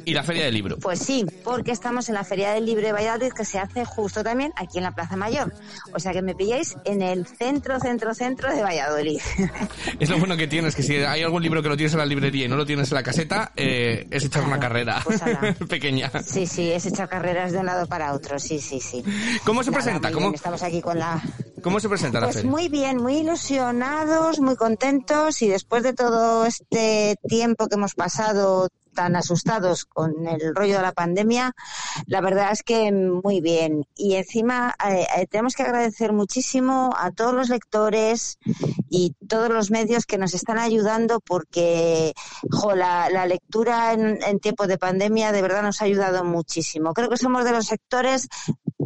y 0.06 0.14
la 0.14 0.24
feria 0.24 0.46
del 0.46 0.54
libro. 0.54 0.78
Pues 0.78 1.00
sí, 1.00 1.26
porque 1.44 1.72
estamos 1.72 2.08
en 2.10 2.16
la 2.16 2.24
Feria 2.24 2.52
del 2.52 2.66
Libro 2.66 2.86
de 2.86 2.92
Valladolid 2.94 3.32
que 3.34 3.46
se 3.46 3.60
hace 3.60 3.86
justo 3.86 4.24
también 4.24 4.54
aquí 4.56 4.78
en 4.78 4.84
la 4.84 4.92
Plaza 4.92 5.16
Mayor. 5.16 5.54
O 5.94 6.00
sea 6.00 6.12
que 6.14 6.22
me 6.22 6.36
pilláis 6.36 6.76
en 6.86 7.02
el 7.02 7.26
centro, 7.26 7.80
centro, 7.80 8.14
centro 8.14 8.54
de 8.56 8.62
Valladolid. 8.62 9.20
Es 10.00 10.10
lo 10.10 10.18
bueno 10.18 10.36
que 10.38 10.48
tienes, 10.48 10.76
que 10.76 10.84
si 10.84 10.96
hay 10.98 11.24
algún 11.24 11.42
libro 11.42 11.62
que 11.64 11.70
lo 11.70 11.78
tienes 11.78 11.94
en 11.94 12.00
la 12.00 12.06
librería 12.06 12.46
y 12.46 12.48
no 12.50 12.56
lo 12.58 12.66
tienes 12.66 12.92
en 12.92 12.96
la 12.96 13.04
caseta, 13.04 13.52
eh, 13.56 14.08
es 14.12 14.24
echar 14.26 14.44
una 14.44 14.60
carrera 14.60 15.02
Pues 15.04 15.22
pequeña. 15.70 16.12
Sí, 16.24 16.46
sí, 16.48 16.72
es 16.72 16.86
echar 16.86 17.08
carreras 17.10 17.52
de 17.52 17.60
un 17.60 17.66
lado 17.66 17.88
para 17.88 18.14
otro, 18.14 18.38
sí, 18.40 18.60
sí, 18.60 18.80
sí. 18.80 19.04
¿Cómo 19.46 19.64
se 19.64 19.72
Nada, 19.72 19.84
presenta? 19.84 20.08
muy 20.10 20.14
¿Cómo, 20.14 20.26
bien, 20.28 20.36
Estamos 20.36 20.62
aquí 20.64 20.82
con 20.82 21.00
la... 21.00 21.22
¿Cómo 21.66 21.80
se 21.80 21.90
presenta 21.90 22.20
la 22.20 22.28
Pues 22.28 22.36
feria? 22.36 22.52
muy 22.52 22.70
bien, 22.70 23.02
muy 23.02 23.16
ilusionados, 23.18 24.40
muy 24.40 24.56
contentos 24.56 25.42
y 25.42 25.48
después 25.48 25.82
de 25.82 25.94
todo 25.94 26.46
este 26.46 27.16
tiempo 27.28 27.66
que 27.66 27.74
hemos 27.74 27.96
pasado 27.96 28.70
tan 28.94 29.16
asustados 29.16 29.84
con 29.86 30.28
el 30.28 30.56
rollo 30.56 30.76
de 30.78 30.82
la 30.84 30.92
pandemia, 30.92 31.54
la 32.06 32.22
verdad 32.22 32.52
es 32.52 32.62
que 32.62 32.92
muy 32.92 33.42
bien. 33.42 33.84
Y 33.96 34.14
encima 34.14 34.76
eh, 34.88 35.08
eh, 35.18 35.26
tenemos 35.28 35.56
que 35.56 35.64
agradecer 35.64 36.14
muchísimo 36.14 36.94
a 36.98 37.10
todos 37.12 37.34
los 37.34 37.50
lectores 37.50 38.38
y 38.88 39.16
todos 39.28 39.50
los 39.50 39.72
medios 39.72 40.06
que 40.06 40.20
nos 40.20 40.36
están 40.36 40.60
ayudando 40.60 41.20
porque 41.20 42.14
jo, 42.52 42.76
la, 42.76 43.10
la 43.10 43.26
lectura 43.26 43.92
en, 43.94 44.20
en 44.24 44.40
tiempos 44.40 44.68
de 44.68 44.78
pandemia 44.78 45.32
de 45.32 45.42
verdad 45.42 45.64
nos 45.64 45.82
ha 45.82 45.86
ayudado 45.86 46.24
muchísimo. 46.24 46.94
Creo 46.94 47.10
que 47.10 47.18
somos 47.18 47.44
de 47.44 47.52
los 47.54 47.66
sectores 47.66 48.30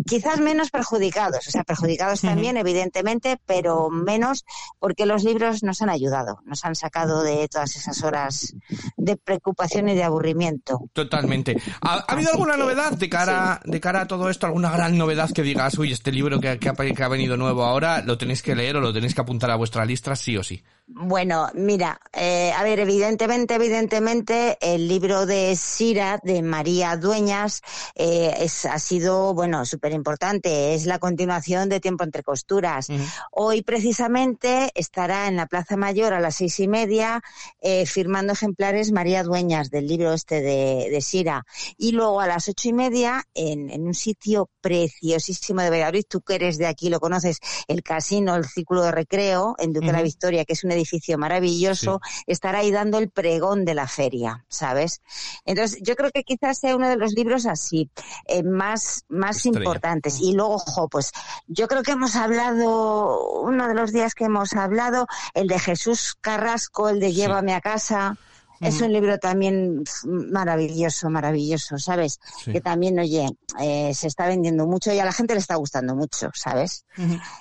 quizás 0.06 0.40
menos 0.40 0.72
perjudicados, 0.72 1.48
o 1.48 1.52
sea, 1.52 1.64
perjudicados 1.64 2.22
también, 2.22 2.58
evidentemente, 2.58 3.40
pero 3.46 3.90
menos 3.90 4.46
porque 4.80 5.06
los 5.06 5.24
libros 5.24 5.64
nos 5.64 5.82
han 5.82 5.90
ayudado, 5.90 6.40
nos 6.46 6.64
han 6.66 6.76
sacado 6.76 7.24
de 7.24 7.48
todas 7.48 7.76
esas 7.76 8.04
horas 8.04 8.54
de 8.98 9.18
preocupación 9.18 9.90
y 9.90 9.96
de 9.96 10.04
aburrimiento. 10.04 10.80
Totalmente. 10.94 11.58
¿Ha, 11.82 12.06
ha 12.08 12.14
habido 12.14 12.32
alguna 12.32 12.54
que, 12.54 12.60
novedad 12.60 12.92
de 12.92 13.10
cara, 13.10 13.62
de 13.64 13.80
cara 13.80 14.02
a 14.02 14.08
todo 14.08 14.30
esto? 14.30 14.48
¿Alguna 14.48 14.72
gran 14.72 14.98
novedad 14.98 15.32
que 15.32 15.44
digas, 15.44 15.78
uy, 15.78 15.92
este 15.92 16.12
libro 16.12 16.40
que, 16.40 16.60
que 16.60 16.70
ha, 16.70 16.74
que 16.74 17.04
ha 17.04 17.08
venido 17.08 17.38
nuevo 17.38 17.64
ahora, 17.64 18.02
lo 18.02 18.18
tenéis 18.18 18.42
que 18.42 18.56
leer 18.56 18.78
o 18.78 18.82
lo 18.82 18.94
tenéis 18.94 19.14
que 19.14 19.22
apuntar 19.22 19.52
a 19.52 19.56
vuestra 19.56 19.86
lista 19.86 20.16
sí 20.16 20.38
o 20.38 20.44
sí? 20.44 20.64
Bueno, 20.92 21.52
mira, 21.54 22.02
eh, 22.14 22.52
a 22.52 22.64
ver, 22.64 22.80
evidentemente, 22.80 23.54
evidentemente, 23.54 24.58
el 24.60 24.88
libro 24.88 25.28
de 25.28 25.56
Sira, 25.56 26.20
de 26.24 26.42
María 26.42 26.98
Dueñas, 26.98 27.62
eh, 27.94 28.34
es, 28.40 28.66
ha 28.66 28.80
sido, 28.80 29.36
bueno, 29.36 29.66
súper 29.66 29.94
importante. 29.94 30.74
Es 30.74 30.88
la 30.88 30.98
continuación 30.98 31.70
de 31.70 31.80
Tiempo 31.80 32.04
entre 32.04 32.24
Costuras. 32.24 32.88
Hoy, 33.32 33.62
precisamente, 33.62 34.72
estará 34.74 35.28
en 35.28 35.36
la 35.36 35.46
Plaza 35.46 35.78
Mayor 35.78 36.12
a 36.14 36.20
las 36.20 36.38
seis 36.38 36.60
y 36.60 36.68
media, 36.68 37.22
eh, 37.62 37.86
firmando 37.86 38.34
ejemplares 38.34 38.92
María 38.92 39.22
Dueñas 39.22 39.70
del 39.70 39.86
libro 39.86 40.12
este 40.14 40.42
de, 40.42 40.90
de 40.90 41.02
Sira. 41.02 41.46
Y 41.78 41.92
luego 41.92 42.20
a 42.20 42.26
las 42.26 42.50
ocho 42.50 42.68
y 42.68 42.74
media, 42.74 43.24
en, 43.36 43.70
en 43.70 43.86
un 43.86 43.94
sitio 43.94 44.50
preciosísimo 44.60 45.62
de 45.62 45.70
Valladolid, 45.70 46.06
tú 46.10 46.22
que 46.22 46.34
eres 46.34 46.58
de 46.58 46.66
aquí, 46.66 46.90
lo 46.90 47.00
conoces, 47.00 47.38
el 47.68 47.84
casino, 47.84 48.36
el 48.36 48.46
círculo 48.46 48.82
de 48.82 48.92
recreo, 48.92 49.56
en 49.60 49.72
Duque 49.72 49.86
de 49.86 49.92
la. 49.94 50.00
Victoria, 50.02 50.46
que 50.46 50.54
es 50.54 50.64
un 50.64 50.79
edificio 50.80 51.18
maravilloso, 51.18 52.02
estará 52.28 52.60
ahí 52.60 52.72
dando 52.72 52.98
el 52.98 53.10
pregón 53.10 53.66
de 53.66 53.74
la 53.76 53.88
feria, 53.88 54.46
¿sabes? 54.50 55.02
Entonces, 55.46 55.80
yo 55.82 55.96
creo 55.96 56.12
que 56.12 56.24
quizás 56.24 56.60
sea 56.60 56.76
uno 56.76 56.90
de 56.90 56.96
los 56.96 57.14
libros 57.14 57.46
así, 57.46 57.90
eh, 58.26 58.44
más, 58.44 59.06
más 59.10 59.38
Estrella. 59.38 59.60
importantes. 59.60 60.20
Y 60.22 60.34
luego, 60.34 60.58
jo, 60.60 60.88
pues, 60.88 61.12
yo 61.48 61.68
creo 61.68 61.84
que 61.84 61.92
hemos 61.92 62.16
hablado, 62.16 63.42
uno 63.42 63.68
de 63.68 63.74
los 63.74 63.92
días 63.92 64.16
que 64.16 64.26
hemos 64.26 64.54
hablado, 64.54 65.08
el 65.34 65.48
de 65.48 65.60
Jesús 65.60 66.16
Carrasco, 66.20 66.90
el 66.90 67.00
de 67.00 67.14
Llévame 67.14 67.54
a 67.54 67.62
casa. 67.62 68.18
Es 68.60 68.82
un 68.82 68.92
libro 68.92 69.18
también 69.18 69.84
maravilloso, 70.06 71.10
maravilloso, 71.10 71.78
¿sabes? 71.78 72.20
Sí. 72.44 72.52
Que 72.52 72.62
también, 72.62 73.00
oye, 73.00 73.30
eh, 73.60 73.94
se 73.94 74.08
está 74.08 74.28
vendiendo 74.28 74.68
mucho 74.68 74.92
y 74.92 75.00
a 75.00 75.06
la 75.06 75.14
gente 75.14 75.34
le 75.34 75.40
está 75.40 75.56
gustando 75.56 75.96
mucho, 75.96 76.30
¿sabes? 76.34 76.86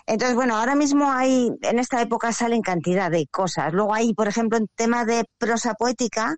Entonces, 0.07 0.37
bueno, 0.37 0.57
ahora 0.57 0.77
mismo 0.77 1.11
hay, 1.11 1.51
en 1.63 1.79
esta 1.79 2.01
época 2.01 2.33
salen 2.33 2.63
cantidad 2.63 3.11
de 3.11 3.27
cosas. 3.27 3.73
Luego 3.73 3.95
hay, 3.95 4.15
por 4.15 4.29
ejemplo, 4.29 4.59
en 4.59 4.69
tema 4.77 5.05
de 5.05 5.25
prosa 5.39 5.75
poética, 5.75 6.37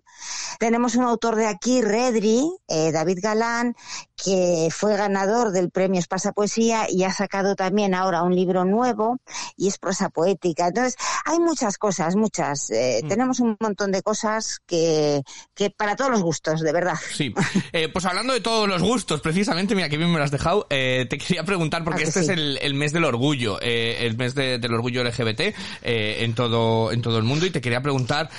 tenemos 0.59 0.95
un 0.95 1.03
autor 1.03 1.35
de 1.35 1.47
aquí, 1.47 1.81
Redri, 1.81 2.49
eh, 2.67 2.91
David 2.91 3.19
Galán, 3.21 3.75
que 4.15 4.69
fue 4.71 4.95
ganador 4.95 5.51
del 5.51 5.71
premio 5.71 5.99
Espasa 5.99 6.31
Poesía 6.31 6.85
y 6.89 7.03
ha 7.03 7.11
sacado 7.11 7.55
también 7.55 7.93
ahora 7.93 8.23
un 8.23 8.35
libro 8.35 8.65
nuevo 8.65 9.17
y 9.55 9.67
es 9.67 9.77
prosa 9.77 10.09
poética. 10.09 10.67
Entonces, 10.67 10.95
hay 11.25 11.39
muchas 11.39 11.77
cosas, 11.77 12.15
muchas. 12.15 12.69
Eh, 12.71 13.01
Tenemos 13.07 13.39
un 13.39 13.57
montón 13.59 13.91
de 13.91 14.01
cosas 14.01 14.59
que, 14.71 15.21
que 15.53 15.69
para 15.69 15.95
todos 15.97 16.09
los 16.11 16.21
gustos, 16.21 16.61
de 16.61 16.71
verdad. 16.71 16.95
Sí. 17.13 17.33
Eh, 17.73 17.89
pues 17.89 18.05
hablando 18.05 18.33
de 18.33 18.39
todos 18.41 18.67
los 18.69 18.81
gustos, 18.81 19.19
precisamente, 19.21 19.75
mira, 19.75 19.89
que 19.89 19.97
bien 19.97 20.09
me 20.11 20.17
lo 20.17 20.23
has 20.23 20.31
dejado, 20.31 20.65
eh, 20.69 21.05
te 21.09 21.17
quería 21.17 21.43
preguntar, 21.43 21.83
porque 21.83 22.03
Ah, 22.03 22.07
este 22.07 22.19
sí. 22.23 22.25
es 22.25 22.37
el, 22.37 22.57
el 22.61 22.73
mes 22.73 22.93
del 22.93 23.03
orgullo, 23.03 23.59
eh, 23.61 23.97
el 24.05 24.17
mes 24.17 24.33
de- 24.33 24.57
del 24.57 24.73
orgullo 24.73 25.03
LGBT 25.03 25.53
en 25.83 26.33
todo 26.33 26.91
en 26.91 27.01
todo 27.01 27.17
el 27.17 27.23
mundo, 27.23 27.45
y 27.45 27.51
te 27.51 27.59
quería 27.61 27.81
preguntar, 27.81 28.29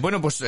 bueno, 0.00 0.20
pues... 0.20 0.42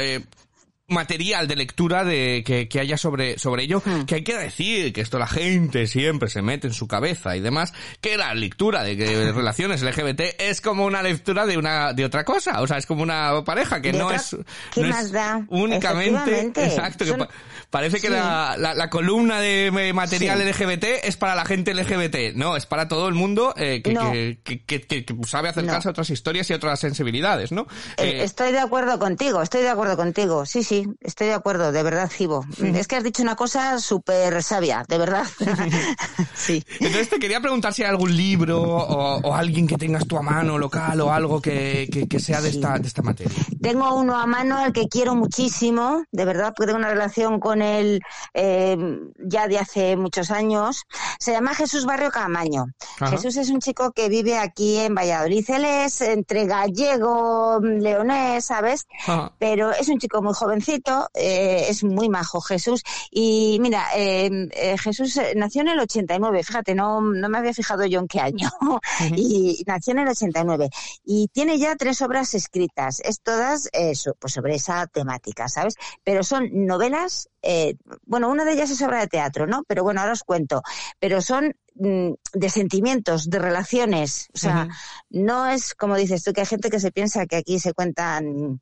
Material 0.90 1.47
de 1.47 1.54
lectura 1.54 2.02
de 2.04 2.42
que, 2.44 2.68
que 2.68 2.80
haya 2.80 2.97
sobre 2.99 3.38
sobre 3.38 3.62
ello 3.62 3.80
que 4.06 4.16
hay 4.16 4.25
que 4.25 4.37
decir 4.37 4.92
que 4.92 5.00
esto 5.00 5.20
la 5.20 5.28
gente 5.28 5.87
siempre 5.87 6.28
se 6.28 6.42
mete 6.42 6.66
en 6.66 6.73
su 6.75 6.88
cabeza 6.88 7.37
y 7.37 7.40
demás 7.40 7.73
que 8.00 8.16
la 8.16 8.35
lectura 8.35 8.82
de 8.82 9.30
relaciones 9.32 9.82
LGBT 9.82 10.20
es 10.38 10.61
como 10.61 10.85
una 10.85 11.00
lectura 11.02 11.47
de 11.47 11.56
una 11.56 11.92
de 11.92 12.04
otra 12.04 12.25
cosa 12.25 12.61
o 12.61 12.66
sea 12.66 12.76
es 12.78 12.87
como 12.87 13.04
una 13.04 13.44
pareja 13.44 13.80
que 13.80 13.92
De 13.92 13.99
no 13.99 14.06
otra- 14.06 14.16
es 14.16 14.37
¿qué 14.75 14.80
no 14.80 14.88
es 14.88 14.94
más 14.94 15.12
da? 15.12 15.47
únicamente 15.49 16.40
exacto 16.56 17.04
que 17.04 17.11
Son- 17.12 17.20
pa- 17.20 17.28
parece 17.70 18.00
que 18.00 18.11
la, 18.11 18.56
la, 18.59 18.75
la 18.75 18.90
columna 18.90 19.40
de 19.40 19.70
material 19.94 20.38
Sí. 20.42 20.44
LGBT 20.64 20.85
es 21.04 21.16
para 21.16 21.37
la 21.37 21.44
gente 21.44 21.73
LGBT 21.73 22.35
no 22.35 22.56
es 22.56 22.66
para 22.66 22.88
todo 22.88 23.06
el 23.06 23.14
mundo 23.14 23.54
eh, 23.56 23.80
que, 23.82 23.92
No. 23.92 24.11
que, 24.11 24.38
que, 24.42 24.64
que- 24.64 24.80
que- 24.82 25.04
que 25.04 25.14
sabe 25.25 25.49
acercarse 25.50 25.87
No. 25.87 25.90
a 25.90 25.92
otras 25.92 26.11
historias 26.11 26.50
y 26.50 26.52
a 26.52 26.56
otras 26.56 26.80
sensibilidades 26.80 27.52
no 27.52 27.68
Eh, 27.97 28.11
Eh, 28.20 28.25
Estoy 28.25 28.50
de 28.52 28.59
acuerdo 28.59 28.99
contigo, 28.99 29.40
estoy 29.40 29.62
de 29.62 29.68
acuerdo 29.68 29.97
contigo. 29.97 30.44
Sí, 30.47 30.64
sí, 30.64 30.79
estoy 31.00 31.28
de 31.28 31.34
acuerdo, 31.34 31.72
de 31.72 31.82
verdad, 31.82 32.10
Gibo. 32.10 32.44
Es 32.62 32.87
que 32.88 32.96
has 32.96 33.04
dicho 33.04 33.22
una 33.22 33.37
cosa 33.37 33.78
súper 33.78 34.42
sabia, 34.42 34.84
de 34.88 34.99
verdad. 34.99 35.25
sí. 36.34 36.64
Entonces 36.80 37.08
te 37.08 37.18
quería 37.18 37.40
preguntar 37.40 37.72
si 37.75 37.82
hay 37.82 37.90
algún 37.90 38.16
libro 38.16 38.60
o, 38.62 39.16
o 39.20 39.34
alguien 39.34 39.66
que 39.66 39.76
tengas 39.76 40.06
tú 40.06 40.16
a 40.18 40.22
mano 40.22 40.58
local 40.58 41.00
o 41.00 41.12
algo 41.12 41.40
que, 41.40 41.88
que, 41.92 42.06
que 42.08 42.20
sea 42.20 42.40
de 42.40 42.50
Sí. 42.50 42.56
esta, 42.56 42.78
de 42.78 42.87
esta 42.88 43.02
materia. 43.02 43.32
Tengo 43.62 43.94
uno 43.94 44.18
a 44.18 44.26
mano 44.26 44.58
al 44.58 44.72
que 44.72 44.88
quiero 44.88 45.14
muchísimo, 45.14 46.02
de 46.10 46.25
verdad, 46.25 46.52
porque 46.56 46.66
tengo 46.66 46.78
una 46.78 46.88
relación 46.90 47.38
con 47.38 47.62
él 47.62 48.00
eh, 48.34 48.76
ya 49.18 49.46
de 49.46 49.58
hace 49.58 49.96
muchos 49.96 50.30
años. 50.32 50.82
Se 51.20 51.32
llama 51.32 51.54
Jesús 51.54 51.84
Barrio 51.87 52.10
Camaño. 52.10 52.64
Ajá. 52.99 53.12
Jesús 53.12 53.37
es 53.37 53.50
un 53.50 53.60
chico 53.60 53.92
que 53.92 54.08
vive 54.08 54.37
aquí 54.38 54.78
en 54.78 54.94
Valladolid. 54.94 55.44
Él 55.50 55.64
es 55.64 56.00
entre 56.00 56.46
gallego, 56.46 57.60
leonés, 57.60 58.44
¿sabes? 58.46 58.87
Ajá. 59.06 59.32
pero 59.38 59.70
es 59.72 59.88
un 59.88 59.99
chico 59.99 60.22
muy 60.22 60.34
jovencito, 60.34 60.69
eh, 61.14 61.66
es 61.68 61.82
muy 61.84 62.08
majo 62.08 62.40
Jesús. 62.40 62.82
Y 63.10 63.58
mira, 63.60 63.86
eh, 63.96 64.48
eh, 64.52 64.78
Jesús 64.78 65.16
eh, 65.16 65.32
nació 65.36 65.62
en 65.62 65.68
el 65.68 65.80
89, 65.80 66.42
fíjate, 66.44 66.74
no, 66.74 67.00
no 67.00 67.28
me 67.28 67.38
había 67.38 67.52
fijado 67.54 67.84
yo 67.86 68.00
en 68.00 68.08
qué 68.08 68.20
año, 68.20 68.50
y 69.16 69.62
nació 69.66 69.92
en 69.92 69.98
el 70.00 70.08
89. 70.08 70.68
Y 71.04 71.28
tiene 71.28 71.58
ya 71.58 71.76
tres 71.76 72.00
obras 72.02 72.34
escritas, 72.34 73.00
es 73.00 73.20
todas 73.20 73.68
so- 73.94 74.14
pues 74.18 74.32
sobre 74.34 74.54
esa 74.54 74.86
temática, 74.86 75.48
¿sabes? 75.48 75.74
Pero 76.04 76.22
son 76.22 76.48
novelas, 76.52 77.28
eh, 77.42 77.74
bueno, 78.04 78.28
una 78.28 78.44
de 78.44 78.52
ellas 78.52 78.70
es 78.70 78.82
obra 78.82 79.00
de 79.00 79.06
teatro, 79.08 79.46
¿no? 79.46 79.64
Pero 79.66 79.82
bueno, 79.82 80.00
ahora 80.00 80.12
os 80.12 80.22
cuento. 80.24 80.62
Pero 80.98 81.20
son 81.22 81.54
mm, 81.74 82.10
de 82.34 82.50
sentimientos, 82.50 83.30
de 83.30 83.38
relaciones, 83.38 84.28
o 84.34 84.38
sea, 84.38 84.68
no 85.10 85.46
es 85.46 85.74
como 85.74 85.96
dices 85.96 86.22
tú, 86.22 86.32
que 86.32 86.40
hay 86.42 86.46
gente 86.46 86.70
que 86.70 86.80
se 86.80 86.92
piensa 86.92 87.26
que 87.26 87.36
aquí 87.36 87.58
se 87.58 87.72
cuentan 87.74 88.60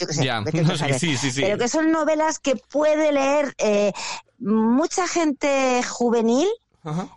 yo 0.00 0.06
qué 0.06 0.14
sé, 0.14 0.24
Ya, 0.24 0.40
vete 0.40 0.62
tú 0.64 0.70
a 0.70 0.74
sí, 0.74 0.78
saber. 0.78 0.98
sí, 0.98 1.16
sí, 1.16 1.30
sí. 1.30 1.40
pero 1.42 1.58
que 1.58 1.68
son 1.68 1.92
novelas 1.92 2.38
que 2.38 2.56
puede 2.56 3.12
leer 3.12 3.54
eh, 3.58 3.92
mucha 4.38 5.06
gente 5.06 5.82
juvenil, 5.82 6.48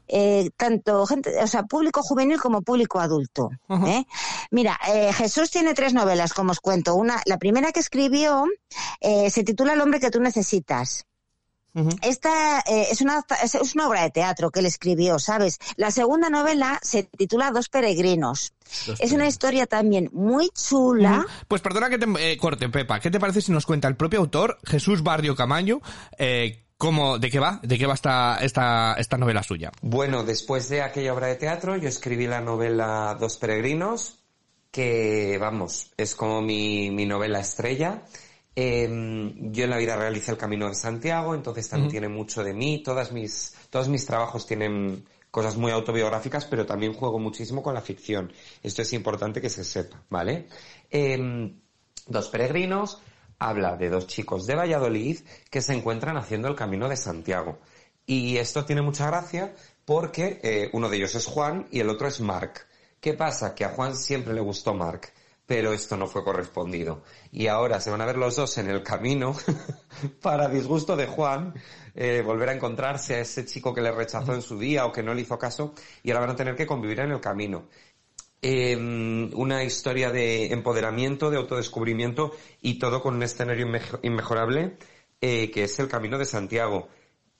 eh, 0.09 0.49
tanto 0.57 1.05
gente, 1.05 1.41
o 1.41 1.47
sea, 1.47 1.63
público 1.63 2.01
juvenil 2.03 2.39
como 2.39 2.61
público 2.61 2.99
adulto. 2.99 3.49
¿eh? 3.87 4.03
Mira, 4.51 4.77
eh, 4.87 5.13
Jesús 5.13 5.49
tiene 5.51 5.73
tres 5.73 5.93
novelas, 5.93 6.33
como 6.33 6.51
os 6.51 6.59
cuento. 6.59 6.95
Una, 6.95 7.21
la 7.25 7.37
primera 7.37 7.71
que 7.71 7.79
escribió 7.79 8.45
se 9.01 9.43
titula 9.43 9.73
El 9.73 9.81
hombre 9.81 9.99
que 9.99 10.11
tú 10.11 10.19
necesitas. 10.19 11.05
Esta 12.03 12.59
eh, 12.59 12.87
es, 12.91 13.01
una, 13.01 13.25
es 13.41 13.75
una 13.75 13.87
obra 13.87 14.03
de 14.03 14.11
teatro 14.11 14.51
que 14.51 14.59
él 14.59 14.67
escribió, 14.67 15.17
¿sabes? 15.17 15.57
La 15.75 15.89
segunda 15.89 16.29
novela 16.29 16.79
se 16.83 17.03
titula 17.03 17.51
Dos 17.51 17.69
peregrinos. 17.69 18.53
Dos 18.85 18.99
es 18.99 19.11
una 19.11 19.27
historia 19.27 19.65
también 19.65 20.09
muy 20.13 20.49
chula. 20.49 21.25
Pues 21.47 21.61
perdona 21.61 21.89
que 21.89 21.97
te 21.97 22.05
eh, 22.19 22.37
corte, 22.37 22.69
Pepa. 22.69 22.99
¿Qué 22.99 23.09
te 23.09 23.19
parece 23.19 23.41
si 23.41 23.51
nos 23.51 23.65
cuenta 23.65 23.87
el 23.87 23.95
propio 23.95 24.19
autor, 24.19 24.59
Jesús 24.65 25.01
Barrio 25.01 25.35
Camaño, 25.35 25.81
eh, 26.19 26.63
cómo, 26.77 27.17
de 27.17 27.31
qué 27.31 27.39
va, 27.39 27.59
de 27.63 27.79
qué 27.79 27.87
va 27.87 27.95
esta, 27.95 28.37
esta, 28.41 28.93
esta 28.99 29.17
novela 29.17 29.41
suya? 29.41 29.71
Bueno, 29.81 30.23
después 30.23 30.69
de 30.69 30.83
aquella 30.83 31.13
obra 31.13 31.27
de 31.27 31.35
teatro, 31.35 31.75
yo 31.77 31.89
escribí 31.89 32.27
la 32.27 32.41
novela 32.41 33.17
Dos 33.19 33.37
Peregrinos, 33.37 34.19
que, 34.69 35.37
vamos, 35.39 35.91
es 35.97 36.13
como 36.13 36.41
mi, 36.41 36.91
mi 36.91 37.07
novela 37.07 37.39
estrella. 37.39 38.03
Eh, 38.55 38.87
yo 39.35 39.63
en 39.63 39.69
la 39.69 39.77
vida 39.77 39.95
realicé 39.95 40.31
el 40.31 40.37
Camino 40.37 40.67
de 40.67 40.75
Santiago, 40.75 41.33
entonces 41.33 41.67
también 41.69 41.91
tiene 41.91 42.07
mucho 42.09 42.43
de 42.43 42.53
mí. 42.53 42.83
Todas 42.83 43.11
mis, 43.11 43.55
todos 43.69 43.89
mis 43.89 44.05
trabajos 44.05 44.45
tienen 44.45 45.05
cosas 45.31 45.57
muy 45.57 45.71
autobiográficas, 45.71 46.45
pero 46.45 46.65
también 46.65 46.93
juego 46.93 47.19
muchísimo 47.19 47.63
con 47.63 47.73
la 47.73 47.81
ficción. 47.81 48.31
Esto 48.61 48.83
es 48.83 48.93
importante 48.93 49.41
que 49.41 49.49
se 49.49 49.63
sepa, 49.63 50.03
¿vale? 50.09 50.47
Eh, 50.91 51.51
Dos 52.07 52.27
Peregrinos 52.29 53.01
habla 53.39 53.77
de 53.77 53.89
dos 53.89 54.07
chicos 54.07 54.45
de 54.45 54.55
Valladolid 54.55 55.19
que 55.49 55.61
se 55.61 55.73
encuentran 55.73 56.17
haciendo 56.17 56.47
el 56.47 56.55
Camino 56.55 56.89
de 56.89 56.97
Santiago. 56.97 57.59
Y 58.05 58.37
esto 58.37 58.65
tiene 58.65 58.81
mucha 58.81 59.07
gracia 59.07 59.55
porque 59.85 60.39
eh, 60.43 60.69
uno 60.73 60.89
de 60.89 60.97
ellos 60.97 61.15
es 61.15 61.25
Juan 61.25 61.67
y 61.71 61.79
el 61.79 61.89
otro 61.89 62.07
es 62.07 62.19
Marc. 62.19 62.67
¿Qué 62.99 63.13
pasa? 63.13 63.55
Que 63.55 63.65
a 63.65 63.69
Juan 63.69 63.95
siempre 63.95 64.33
le 64.33 64.41
gustó 64.41 64.73
Marc, 64.73 65.13
pero 65.45 65.73
esto 65.73 65.97
no 65.97 66.07
fue 66.07 66.23
correspondido. 66.23 67.03
Y 67.31 67.47
ahora 67.47 67.79
se 67.81 67.91
van 67.91 68.01
a 68.01 68.05
ver 68.05 68.17
los 68.17 68.35
dos 68.35 68.57
en 68.57 68.69
el 68.69 68.83
camino, 68.83 69.35
para 70.21 70.47
disgusto 70.49 70.95
de 70.95 71.07
Juan, 71.07 71.53
eh, 71.95 72.21
volver 72.25 72.49
a 72.49 72.53
encontrarse 72.53 73.15
a 73.15 73.19
ese 73.19 73.45
chico 73.45 73.73
que 73.73 73.81
le 73.81 73.91
rechazó 73.91 74.33
en 74.33 74.41
su 74.41 74.57
día 74.57 74.85
o 74.85 74.91
que 74.91 75.03
no 75.03 75.13
le 75.13 75.21
hizo 75.21 75.37
caso, 75.37 75.73
y 76.03 76.11
ahora 76.11 76.21
van 76.21 76.29
a 76.31 76.35
tener 76.35 76.55
que 76.55 76.65
convivir 76.67 76.99
en 77.01 77.11
el 77.11 77.19
camino. 77.19 77.67
Eh, 78.41 78.75
una 78.75 79.63
historia 79.63 80.11
de 80.11 80.51
empoderamiento, 80.51 81.29
de 81.29 81.37
autodescubrimiento 81.37 82.35
y 82.61 82.77
todo 82.77 83.01
con 83.01 83.15
un 83.15 83.23
escenario 83.23 83.65
inmejo- 83.65 83.99
inmejorable 84.03 84.75
eh, 85.21 85.49
que 85.49 85.63
es 85.63 85.79
el 85.79 85.87
Camino 85.87 86.17
de 86.17 86.25
Santiago. 86.25 86.89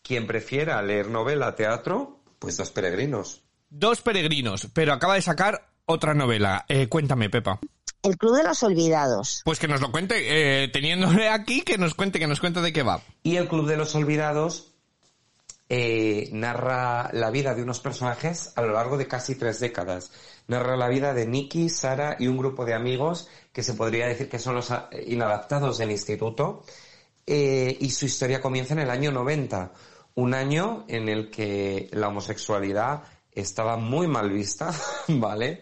Quien 0.02 0.26
prefiera 0.28 0.82
leer 0.82 1.10
novela, 1.10 1.56
teatro, 1.56 2.22
pues 2.40 2.56
dos 2.56 2.72
peregrinos. 2.72 3.44
Dos 3.70 4.00
peregrinos, 4.02 4.70
pero 4.74 4.94
acaba 4.94 5.16
de 5.16 5.22
sacar 5.22 5.70
otra 5.86 6.14
novela. 6.14 6.64
Eh, 6.70 6.88
cuéntame, 6.88 7.30
Pepa. 7.30 7.60
El 8.04 8.18
Club 8.18 8.36
de 8.38 8.44
los 8.44 8.62
Olvidados. 8.64 9.42
Pues 9.46 9.60
que 9.60 9.68
nos 9.68 9.82
lo 9.82 9.92
cuente, 9.92 10.64
eh, 10.64 10.68
teniéndole 10.68 11.30
aquí, 11.30 11.62
que 11.62 11.78
nos 11.78 11.96
cuente, 11.96 12.20
que 12.20 12.28
nos 12.28 12.40
cuente 12.40 12.62
de 12.62 12.72
qué 12.74 12.84
va. 12.84 13.02
Y 13.24 13.38
el 13.38 13.48
Club 13.48 13.68
de 13.68 13.78
los 13.78 13.96
Olvidados 13.96 14.74
eh, 15.70 16.30
narra 16.34 17.10
la 17.14 17.32
vida 17.32 17.56
de 17.56 17.64
unos 17.64 17.80
personajes 17.80 18.52
a 18.56 18.62
lo 18.62 18.74
largo 18.74 18.98
de 18.98 19.08
casi 19.08 19.36
tres 19.36 19.60
décadas. 19.60 20.12
Narra 20.48 20.76
la 20.76 20.90
vida 20.90 21.14
de 21.14 21.26
Nicky, 21.26 21.70
Sara 21.70 22.18
y 22.20 22.28
un 22.28 22.38
grupo 22.38 22.66
de 22.66 22.74
amigos 22.74 23.30
que 23.54 23.64
se 23.64 23.74
podría 23.74 24.08
decir 24.08 24.30
que 24.30 24.40
son 24.40 24.56
los 24.56 24.72
a- 24.72 24.90
inadaptados 25.08 25.78
del 25.78 25.92
instituto. 25.92 26.64
Eh, 27.26 27.78
y 27.80 27.90
su 27.92 28.06
historia 28.06 28.42
comienza 28.42 28.74
en 28.74 28.82
el 28.82 28.90
año 28.90 29.12
90, 29.12 29.72
un 30.16 30.34
año 30.34 30.84
en 30.90 31.08
el 31.08 31.32
que 31.32 31.90
la 31.94 32.10
homosexualidad 32.10 33.04
estaba 33.32 33.78
muy 33.78 34.08
mal 34.08 34.30
vista, 34.30 34.74
¿vale? 35.08 35.62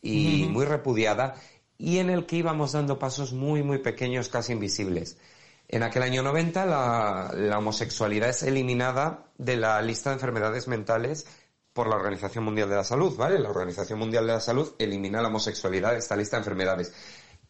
Y 0.00 0.48
muy 0.50 0.64
repudiada, 0.64 1.34
y 1.82 1.98
en 1.98 2.10
el 2.10 2.26
que 2.26 2.36
íbamos 2.36 2.72
dando 2.72 2.96
pasos 2.96 3.32
muy, 3.32 3.64
muy 3.64 3.78
pequeños, 3.78 4.28
casi 4.28 4.52
invisibles. 4.52 5.18
En 5.66 5.82
aquel 5.82 6.04
año 6.04 6.22
90 6.22 6.64
la, 6.64 7.32
la 7.34 7.58
homosexualidad 7.58 8.28
es 8.28 8.44
eliminada 8.44 9.26
de 9.36 9.56
la 9.56 9.82
lista 9.82 10.10
de 10.10 10.14
enfermedades 10.14 10.68
mentales 10.68 11.26
por 11.72 11.88
la 11.88 11.96
Organización 11.96 12.44
Mundial 12.44 12.68
de 12.68 12.76
la 12.76 12.84
Salud, 12.84 13.16
¿vale? 13.16 13.40
La 13.40 13.50
Organización 13.50 13.98
Mundial 13.98 14.28
de 14.28 14.34
la 14.34 14.40
Salud 14.40 14.74
elimina 14.78 15.20
la 15.20 15.26
homosexualidad 15.26 15.90
de 15.90 15.98
esta 15.98 16.14
lista 16.14 16.36
de 16.36 16.42
enfermedades. 16.42 16.92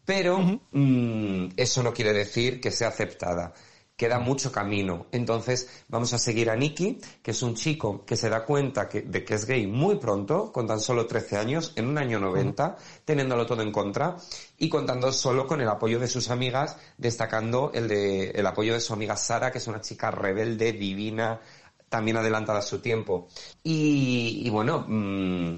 Pero 0.06 0.38
mm, 0.38 1.48
eso 1.54 1.82
no 1.82 1.92
quiere 1.92 2.14
decir 2.14 2.58
que 2.58 2.70
sea 2.70 2.88
aceptada. 2.88 3.52
Queda 3.96 4.18
mucho 4.18 4.50
camino. 4.50 5.06
Entonces 5.12 5.68
vamos 5.88 6.12
a 6.12 6.18
seguir 6.18 6.50
a 6.50 6.56
Nicky, 6.56 6.98
que 7.22 7.30
es 7.30 7.42
un 7.42 7.54
chico 7.54 8.04
que 8.04 8.16
se 8.16 8.28
da 8.28 8.44
cuenta 8.44 8.88
que- 8.88 9.02
de 9.02 9.24
que 9.24 9.34
es 9.34 9.44
gay 9.46 9.66
muy 9.66 9.96
pronto, 9.96 10.50
con 10.50 10.66
tan 10.66 10.80
solo 10.80 11.06
13 11.06 11.36
años, 11.36 11.72
en 11.76 11.86
un 11.86 11.98
año 11.98 12.18
90, 12.18 12.76
teniéndolo 13.04 13.46
todo 13.46 13.62
en 13.62 13.70
contra, 13.70 14.16
y 14.58 14.68
contando 14.68 15.12
solo 15.12 15.46
con 15.46 15.60
el 15.60 15.68
apoyo 15.68 16.00
de 16.00 16.08
sus 16.08 16.30
amigas, 16.30 16.76
destacando 16.96 17.70
el, 17.74 17.86
de, 17.86 18.30
el 18.30 18.46
apoyo 18.46 18.72
de 18.72 18.80
su 18.80 18.92
amiga 18.92 19.16
Sara, 19.16 19.52
que 19.52 19.58
es 19.58 19.66
una 19.68 19.80
chica 19.80 20.10
rebelde, 20.10 20.72
divina, 20.72 21.40
también 21.88 22.16
adelantada 22.16 22.60
a 22.60 22.62
su 22.62 22.80
tiempo. 22.80 23.28
Y, 23.62 24.42
y 24.44 24.50
bueno, 24.50 24.84
mm, 24.88 25.54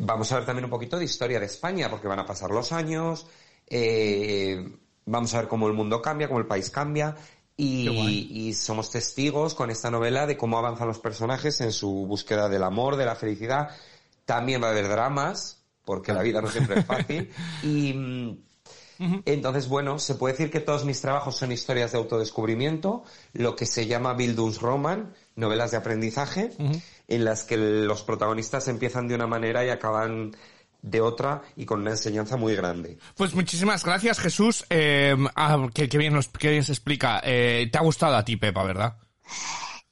vamos 0.00 0.30
a 0.32 0.36
ver 0.36 0.44
también 0.44 0.64
un 0.64 0.70
poquito 0.70 0.98
de 0.98 1.04
historia 1.04 1.38
de 1.40 1.46
España, 1.46 1.88
porque 1.88 2.08
van 2.08 2.18
a 2.18 2.26
pasar 2.26 2.50
los 2.50 2.72
años, 2.72 3.26
eh, 3.68 4.68
vamos 5.06 5.32
a 5.34 5.38
ver 5.38 5.48
cómo 5.48 5.68
el 5.68 5.74
mundo 5.74 6.02
cambia, 6.02 6.28
cómo 6.28 6.40
el 6.40 6.46
país 6.46 6.68
cambia, 6.70 7.14
y, 7.56 8.48
y 8.48 8.54
somos 8.54 8.90
testigos 8.90 9.54
con 9.54 9.70
esta 9.70 9.90
novela 9.90 10.26
de 10.26 10.36
cómo 10.36 10.58
avanzan 10.58 10.88
los 10.88 10.98
personajes 10.98 11.60
en 11.60 11.72
su 11.72 12.06
búsqueda 12.06 12.48
del 12.48 12.62
amor, 12.62 12.96
de 12.96 13.06
la 13.06 13.14
felicidad. 13.14 13.70
También 14.24 14.62
va 14.62 14.68
a 14.68 14.70
haber 14.70 14.88
dramas, 14.88 15.62
porque 15.84 16.12
la 16.12 16.22
vida 16.22 16.40
no 16.40 16.48
siempre 16.48 16.80
es 16.80 16.86
fácil. 16.86 17.30
Y, 17.62 18.38
Entonces, 19.24 19.68
bueno, 19.68 19.98
se 19.98 20.14
puede 20.14 20.34
decir 20.34 20.50
que 20.50 20.60
todos 20.60 20.84
mis 20.84 21.00
trabajos 21.00 21.36
son 21.36 21.50
historias 21.50 21.90
de 21.90 21.98
autodescubrimiento, 21.98 23.02
lo 23.32 23.56
que 23.56 23.66
se 23.66 23.86
llama 23.86 24.14
Bildungsroman, 24.14 25.14
novelas 25.34 25.72
de 25.72 25.76
aprendizaje, 25.78 26.50
en 27.08 27.24
las 27.24 27.42
que 27.42 27.56
los 27.56 28.02
protagonistas 28.02 28.68
empiezan 28.68 29.08
de 29.08 29.16
una 29.16 29.26
manera 29.26 29.64
y 29.64 29.70
acaban 29.70 30.36
de 30.82 31.00
otra 31.00 31.42
y 31.56 31.64
con 31.64 31.80
una 31.80 31.92
enseñanza 31.92 32.36
muy 32.36 32.54
grande. 32.54 32.98
Pues 33.16 33.34
muchísimas 33.34 33.84
gracias, 33.84 34.18
Jesús. 34.18 34.66
Eh, 34.68 35.16
ah, 35.36 35.68
qué, 35.72 35.88
qué 35.88 35.96
bien 35.96 36.12
nos 36.12 36.28
qué 36.28 36.50
bien 36.50 36.64
se 36.64 36.72
explica. 36.72 37.20
Eh, 37.24 37.68
te 37.70 37.78
ha 37.78 37.82
gustado 37.82 38.16
a 38.16 38.24
ti, 38.24 38.36
Pepa, 38.36 38.64
¿verdad? 38.64 38.96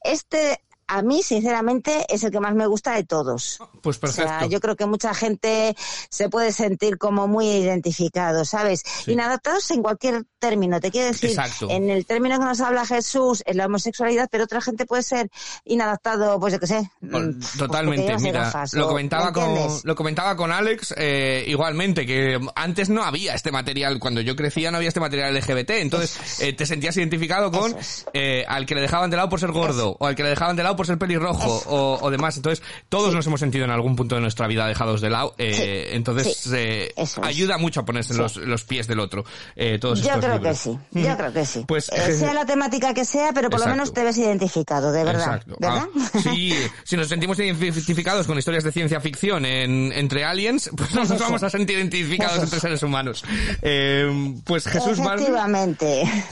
Este, 0.03 0.61
a 0.93 1.01
mí, 1.01 1.23
sinceramente, 1.23 2.05
es 2.09 2.23
el 2.23 2.31
que 2.31 2.39
más 2.39 2.53
me 2.53 2.67
gusta 2.67 2.93
de 2.95 3.03
todos. 3.03 3.59
Pues 3.81 3.97
O 3.97 3.99
perfecto. 4.01 4.29
sea, 4.29 4.45
yo 4.47 4.59
creo 4.59 4.75
que 4.75 4.85
mucha 4.85 5.13
gente 5.13 5.75
se 6.09 6.29
puede 6.29 6.51
sentir 6.51 6.97
como 6.97 7.27
muy 7.27 7.47
identificado, 7.49 8.45
¿sabes? 8.45 8.83
Inadaptados 9.07 9.71
en 9.71 9.81
cualquier 9.81 10.23
término. 10.39 10.79
Te 10.79 10.91
quiero 10.91 11.07
decir, 11.07 11.29
Exacto. 11.29 11.67
en 11.69 11.89
el 11.89 12.05
término 12.05 12.37
que 12.39 12.45
nos 12.45 12.59
habla 12.61 12.85
Jesús, 12.85 13.41
en 13.45 13.57
la 13.57 13.67
homosexualidad, 13.67 14.27
pero 14.31 14.43
otra 14.43 14.59
gente 14.61 14.85
puede 14.85 15.03
ser 15.03 15.29
inadaptado, 15.65 16.39
pues 16.39 16.53
yo 16.53 16.59
qué 16.59 16.67
sé. 16.67 16.81
mm, 17.01 17.11
Bueno, 17.11 17.33
pues 17.39 17.57
Totalmente, 17.57 18.17
mira, 18.19 18.41
gafas, 18.45 18.73
lo 18.73 18.85
o- 18.85 18.89
comentaba 18.89 19.27
¿me 19.27 19.31
con 19.33 19.51
lo 19.83 19.95
comentaba 19.95 20.35
con 20.35 20.51
Alex 20.51 20.93
eh, 20.97 21.43
igualmente 21.47 22.05
que 22.05 22.39
antes 22.55 22.89
no 22.89 23.03
había 23.03 23.33
este 23.35 23.51
material 23.51 23.99
cuando 23.99 24.21
yo 24.21 24.35
crecía 24.35 24.71
no 24.71 24.77
había 24.77 24.89
este 24.89 24.99
material 24.99 25.33
LGBT 25.35 25.69
entonces 25.71 26.39
eh, 26.41 26.53
te 26.53 26.65
sentías 26.65 26.97
identificado 26.97 27.51
con 27.51 27.77
es. 27.77 28.05
eh, 28.13 28.43
al 28.47 28.65
que 28.65 28.75
le 28.75 28.81
dejaban 28.81 29.09
de 29.09 29.17
lado 29.17 29.29
por 29.29 29.39
ser 29.39 29.51
gordo 29.51 29.95
o 29.99 30.05
al 30.07 30.15
que 30.15 30.23
le 30.23 30.29
dejaban 30.29 30.55
de 30.55 30.63
lado 30.63 30.75
por 30.75 30.80
ser 30.85 30.97
pelirrojo 30.97 31.63
o, 31.67 31.99
o 32.01 32.09
demás 32.11 32.37
entonces 32.37 32.63
todos 32.89 33.13
nos 33.13 33.25
hemos 33.27 33.39
sentido 33.39 33.65
en 33.65 33.71
algún 33.71 33.95
punto 33.95 34.15
de 34.15 34.21
nuestra 34.21 34.47
vida 34.47 34.67
dejados 34.67 35.01
de 35.01 35.09
lado 35.09 35.35
eh, 35.37 35.53
Sí, 35.91 35.95
entonces 35.95 36.37
sí, 36.37 36.49
eh, 36.55 36.93
ayuda 37.23 37.57
mucho 37.57 37.81
a 37.81 37.85
ponerse 37.85 38.13
los, 38.13 38.37
los 38.37 38.63
pies 38.63 38.87
del 38.87 38.99
otro 38.99 39.25
eh, 39.55 39.77
todos 39.79 39.99
Yo 40.01 40.05
estos 40.07 40.19
creo 40.25 40.35
libros. 40.35 40.57
que 40.57 40.63
sí, 40.63 40.79
yo 41.07 41.17
creo 41.17 41.33
que 41.33 41.45
sí. 41.45 41.65
Pues, 41.67 41.89
Eh, 41.91 42.13
sea 42.17 42.33
la 42.33 42.45
temática 42.45 42.93
que 42.93 43.05
sea, 43.05 43.31
pero 43.33 43.49
por 43.49 43.59
Exacto. 43.59 43.69
lo 43.69 43.75
menos 43.75 43.93
te 43.93 44.03
ves 44.03 44.17
identificado, 44.17 44.91
de 44.91 45.03
verdad. 45.03 45.21
Exacto. 45.23 45.55
¿Verdad? 45.59 45.85
Ah, 45.95 46.19
sí, 46.23 46.53
si 46.83 46.97
nos 46.97 47.07
sentimos 47.07 47.37
identificados 47.39 48.27
con 48.27 48.37
historias 48.37 48.63
de 48.63 48.71
ciencia 48.71 48.99
ficción 49.01 49.45
en, 49.45 49.91
entre 49.93 50.23
aliens, 50.25 50.69
pues 50.77 50.93
no 50.93 51.03
nos 51.03 51.19
vamos 51.19 51.43
a 51.43 51.49
sentir 51.49 51.77
identificados 51.77 52.35
Eso. 52.35 52.43
entre 52.43 52.59
seres 52.59 52.83
humanos. 52.83 53.23
Eh, 53.61 54.35
pues 54.45 54.67
Jesús 54.67 54.99
Barrio. 54.99 55.27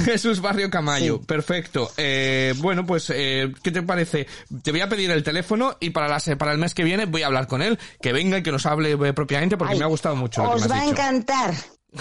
Jesús 0.03 0.41
Barrio 0.41 0.69
Camayo, 0.69 1.21
perfecto. 1.21 1.91
Bueno, 2.57 2.85
pues, 2.85 3.07
¿qué 3.07 3.71
te 3.71 3.81
parece? 3.83 4.27
Te 4.63 4.71
voy 4.71 4.81
a 4.81 4.89
pedir 4.89 5.11
el 5.11 5.23
teléfono 5.23 5.77
y 5.79 5.91
para, 5.91 6.17
para 6.37 6.51
el 6.51 6.57
mes 6.57 6.73
que 6.73 6.83
viene 6.83 7.05
voy 7.05 7.23
a 7.23 7.27
hablar 7.27 7.47
con 7.47 7.61
él, 7.61 7.79
que 8.01 8.13
venga 8.13 8.37
y 8.37 8.43
que 8.43 8.51
nos 8.51 8.65
hable 8.65 8.91
eh, 8.91 9.13
propiamente 9.13 9.57
porque 9.57 9.73
Ay, 9.73 9.79
me 9.79 9.85
ha 9.85 9.89
gustado 9.89 10.15
mucho 10.15 10.43
lo 10.43 10.49
que 10.49 10.55
Os 10.55 10.61
me 10.61 10.65
has 10.65 10.71
va 10.71 10.85
a 10.85 10.89
encantar. 10.89 11.53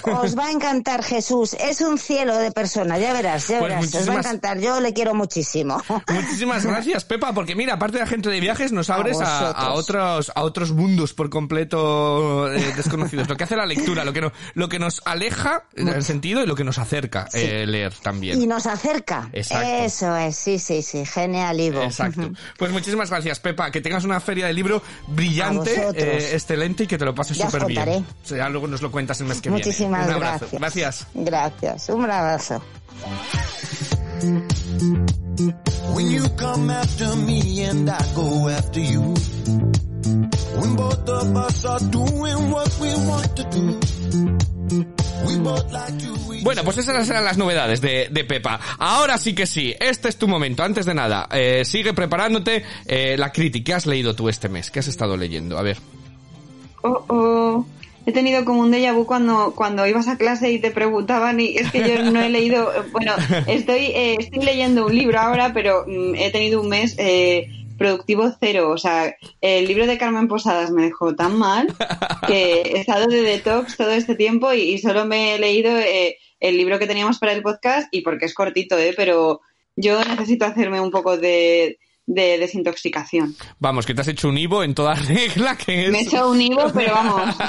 Os 0.04 0.37
va 0.37 0.47
a 0.47 0.50
encantar 0.50 1.02
Jesús. 1.02 1.54
Es 1.54 1.80
un 1.80 1.99
cielo 1.99 2.37
de 2.37 2.52
persona, 2.52 2.99
ya 2.99 3.14
verás, 3.14 3.49
ya 3.49 3.59
Pues 3.59 3.73
verás. 3.73 3.95
Os 3.95 4.09
va 4.09 4.14
a 4.14 4.18
encantar. 4.18 4.61
Yo 4.61 4.80
le 4.80 4.92
quiero 4.92 5.14
muchísimo. 5.14 5.83
Muchísimas 6.09 6.66
gracias, 6.66 7.04
Pepa, 7.04 7.33
porque 7.33 7.54
mira, 7.54 7.75
aparte 7.75 7.97
de 7.97 8.02
agente 8.02 8.28
de 8.28 8.40
viajes, 8.40 8.73
nos 8.73 8.90
abres 8.90 9.18
a, 9.21 9.73
otros 9.73 10.30
a 10.35 10.42
otros 10.42 10.73
mundos 10.73 11.14
por 11.14 11.30
completo 11.30 12.52
eh, 12.52 12.73
desconocidos. 12.76 13.28
Lo 13.28 13.37
que 13.37 13.45
hace 13.45 13.57
la 13.57 13.64
lectura, 13.64 14.04
lo 14.04 14.12
que 14.12 14.21
no, 14.21 14.33
lo 14.54 14.68
que 14.68 14.78
nos 14.78 15.00
aleja 15.07 15.64
en 15.75 15.88
el 15.88 16.04
sentido 16.04 16.42
y 16.42 16.47
lo 16.47 16.54
que 16.54 16.64
nos 16.64 16.78
acerca 16.78 17.28
eh, 17.33 17.66
leer 17.66 17.95
también. 17.95 18.40
Y 18.40 18.47
nos 18.47 18.66
acerca. 18.66 19.30
Exacto. 19.33 19.68
Eso 19.68 20.16
es, 20.16 20.37
sí, 20.37 20.59
sí, 20.59 20.83
sí. 20.83 21.07
Genial, 21.07 21.59
Ivo. 21.61 21.83
Exacto. 21.83 22.30
Pues 22.59 22.73
muchísimas 22.73 23.09
gracias, 23.09 23.40
Pepa. 23.40 23.71
Que 23.71 23.80
tengas 23.80 24.04
una 24.04 24.21
feria 24.21 24.47
de 24.47 24.52
libro 24.52 24.83
brillante, 25.07 25.88
eh, 25.95 26.30
excelente 26.35 26.85
y 26.85 26.87
que 26.87 26.99
te 26.99 27.04
lo 27.07 27.14
pases 27.14 27.38
súper 27.38 27.64
bien. 27.64 28.07
O 28.23 28.26
sea, 28.26 28.49
luego 28.50 28.66
nos 28.66 28.83
lo 28.83 28.90
cuentas 28.90 29.21
el 29.21 29.26
mes 29.26 29.40
que 29.40 29.49
viene. 29.49 29.77
Un 29.80 29.94
abrazo. 29.94 30.47
gracias. 30.52 31.06
Gracias. 31.14 31.50
Gracias. 31.61 31.88
Un 31.88 32.04
abrazo. 32.04 32.62
When 35.94 36.11
you 36.11 36.25
come 36.37 36.70
after 36.70 37.16
me 37.16 37.64
and 37.64 37.88
I 37.88 37.99
go 38.14 38.49
after 38.49 38.80
you. 38.80 39.14
When 40.61 40.76
both 40.76 41.08
of 41.08 41.37
us 41.37 41.64
are 41.64 41.80
doing 41.90 42.50
what 42.50 42.78
we 42.80 42.94
want 43.06 43.37
to 43.37 43.44
do. 43.44 43.78
We 45.26 45.38
both 45.38 45.73
like 45.73 45.99
to 45.99 46.35
eat. 46.35 46.44
Bueno, 46.44 46.64
pues 46.64 46.78
esas 46.78 47.08
eran 47.08 47.25
las 47.25 47.37
novedades 47.37 47.80
de, 47.80 48.08
de 48.11 48.25
Pepa. 48.25 48.58
Ahora 48.78 49.18
sí 49.18 49.35
que 49.35 49.47
sí, 49.47 49.75
este 49.78 50.08
es 50.08 50.16
tu 50.16 50.26
momento. 50.26 50.62
Antes 50.62 50.87
de 50.87 50.94
nada, 50.94 51.28
eh, 51.30 51.64
sigue 51.64 51.92
preparándote 51.92 52.64
eh, 52.87 53.16
la 53.16 53.33
crítica. 53.33 53.64
¿Qué 53.64 53.74
has 53.74 53.87
leído 53.87 54.14
tú 54.14 54.29
este 54.29 54.48
mes? 54.48 54.70
¿Qué 54.70 54.81
has 54.81 54.88
estado 54.88 55.16
leyendo? 55.16 55.59
A 55.59 55.62
ver. 55.62 55.79
Oh, 56.83 57.05
oh. 57.09 57.66
He 58.09 58.12
tenido 58.12 58.47
como 58.47 58.62
un 58.62 58.71
déjà 58.73 58.94
vu 58.94 59.05
cuando, 59.05 59.53
cuando 59.55 59.87
ibas 59.87 60.09
a 60.09 60.16
clase 60.16 60.51
y 60.51 60.59
te 60.59 60.71
preguntaban 60.71 61.40
y 61.40 61.59
es 61.59 61.71
que 61.71 61.81
yo 61.81 62.11
no 62.11 62.23
he 62.23 62.31
leído, 62.31 62.73
bueno, 62.92 63.12
estoy, 63.47 63.92
eh, 63.94 64.16
estoy 64.18 64.42
leyendo 64.42 64.87
un 64.87 64.97
libro 64.97 65.18
ahora, 65.21 65.53
pero 65.53 65.85
mm, 65.87 66.14
he 66.14 66.31
tenido 66.31 66.62
un 66.62 66.71
mes 66.71 66.94
eh, 66.97 67.49
productivo 67.77 68.33
cero. 68.40 68.71
O 68.71 68.79
sea, 68.79 69.14
el 69.42 69.68
libro 69.68 69.87
de 69.87 69.99
Carmen 69.99 70.27
Posadas 70.27 70.71
me 70.71 70.85
dejó 70.85 71.14
tan 71.14 71.37
mal 71.37 71.66
que 72.27 72.62
he 72.62 72.79
estado 72.81 73.09
de 73.09 73.21
detox 73.21 73.77
todo 73.77 73.90
este 73.90 74.14
tiempo 74.14 74.55
y, 74.55 74.61
y 74.61 74.79
solo 74.79 75.05
me 75.05 75.35
he 75.35 75.38
leído 75.38 75.77
eh, 75.79 76.16
el 76.40 76.57
libro 76.57 76.79
que 76.79 76.87
teníamos 76.87 77.18
para 77.18 77.33
el 77.33 77.42
podcast 77.42 77.88
y 77.90 78.01
porque 78.01 78.25
es 78.25 78.33
cortito, 78.33 78.79
¿eh? 78.79 78.94
Pero 78.97 79.42
yo 79.77 80.03
necesito 80.03 80.47
hacerme 80.47 80.81
un 80.81 80.90
poco 80.90 81.18
de, 81.18 81.79
de 82.11 82.38
desintoxicación. 82.38 83.37
Vamos, 83.59 83.85
que 83.85 83.94
te 83.94 84.01
has 84.01 84.09
hecho 84.09 84.29
un 84.29 84.38
Ivo 84.38 84.64
en 84.64 84.75
toda 84.75 84.94
regla, 85.09 85.57
que 85.59 85.85
es... 85.87 85.90
Me 85.92 85.99
he 86.01 86.03
hecho 86.03 86.31
un 86.31 86.40
Ivo, 86.40 86.71
pero 86.75 86.94
vamos. 86.94 87.37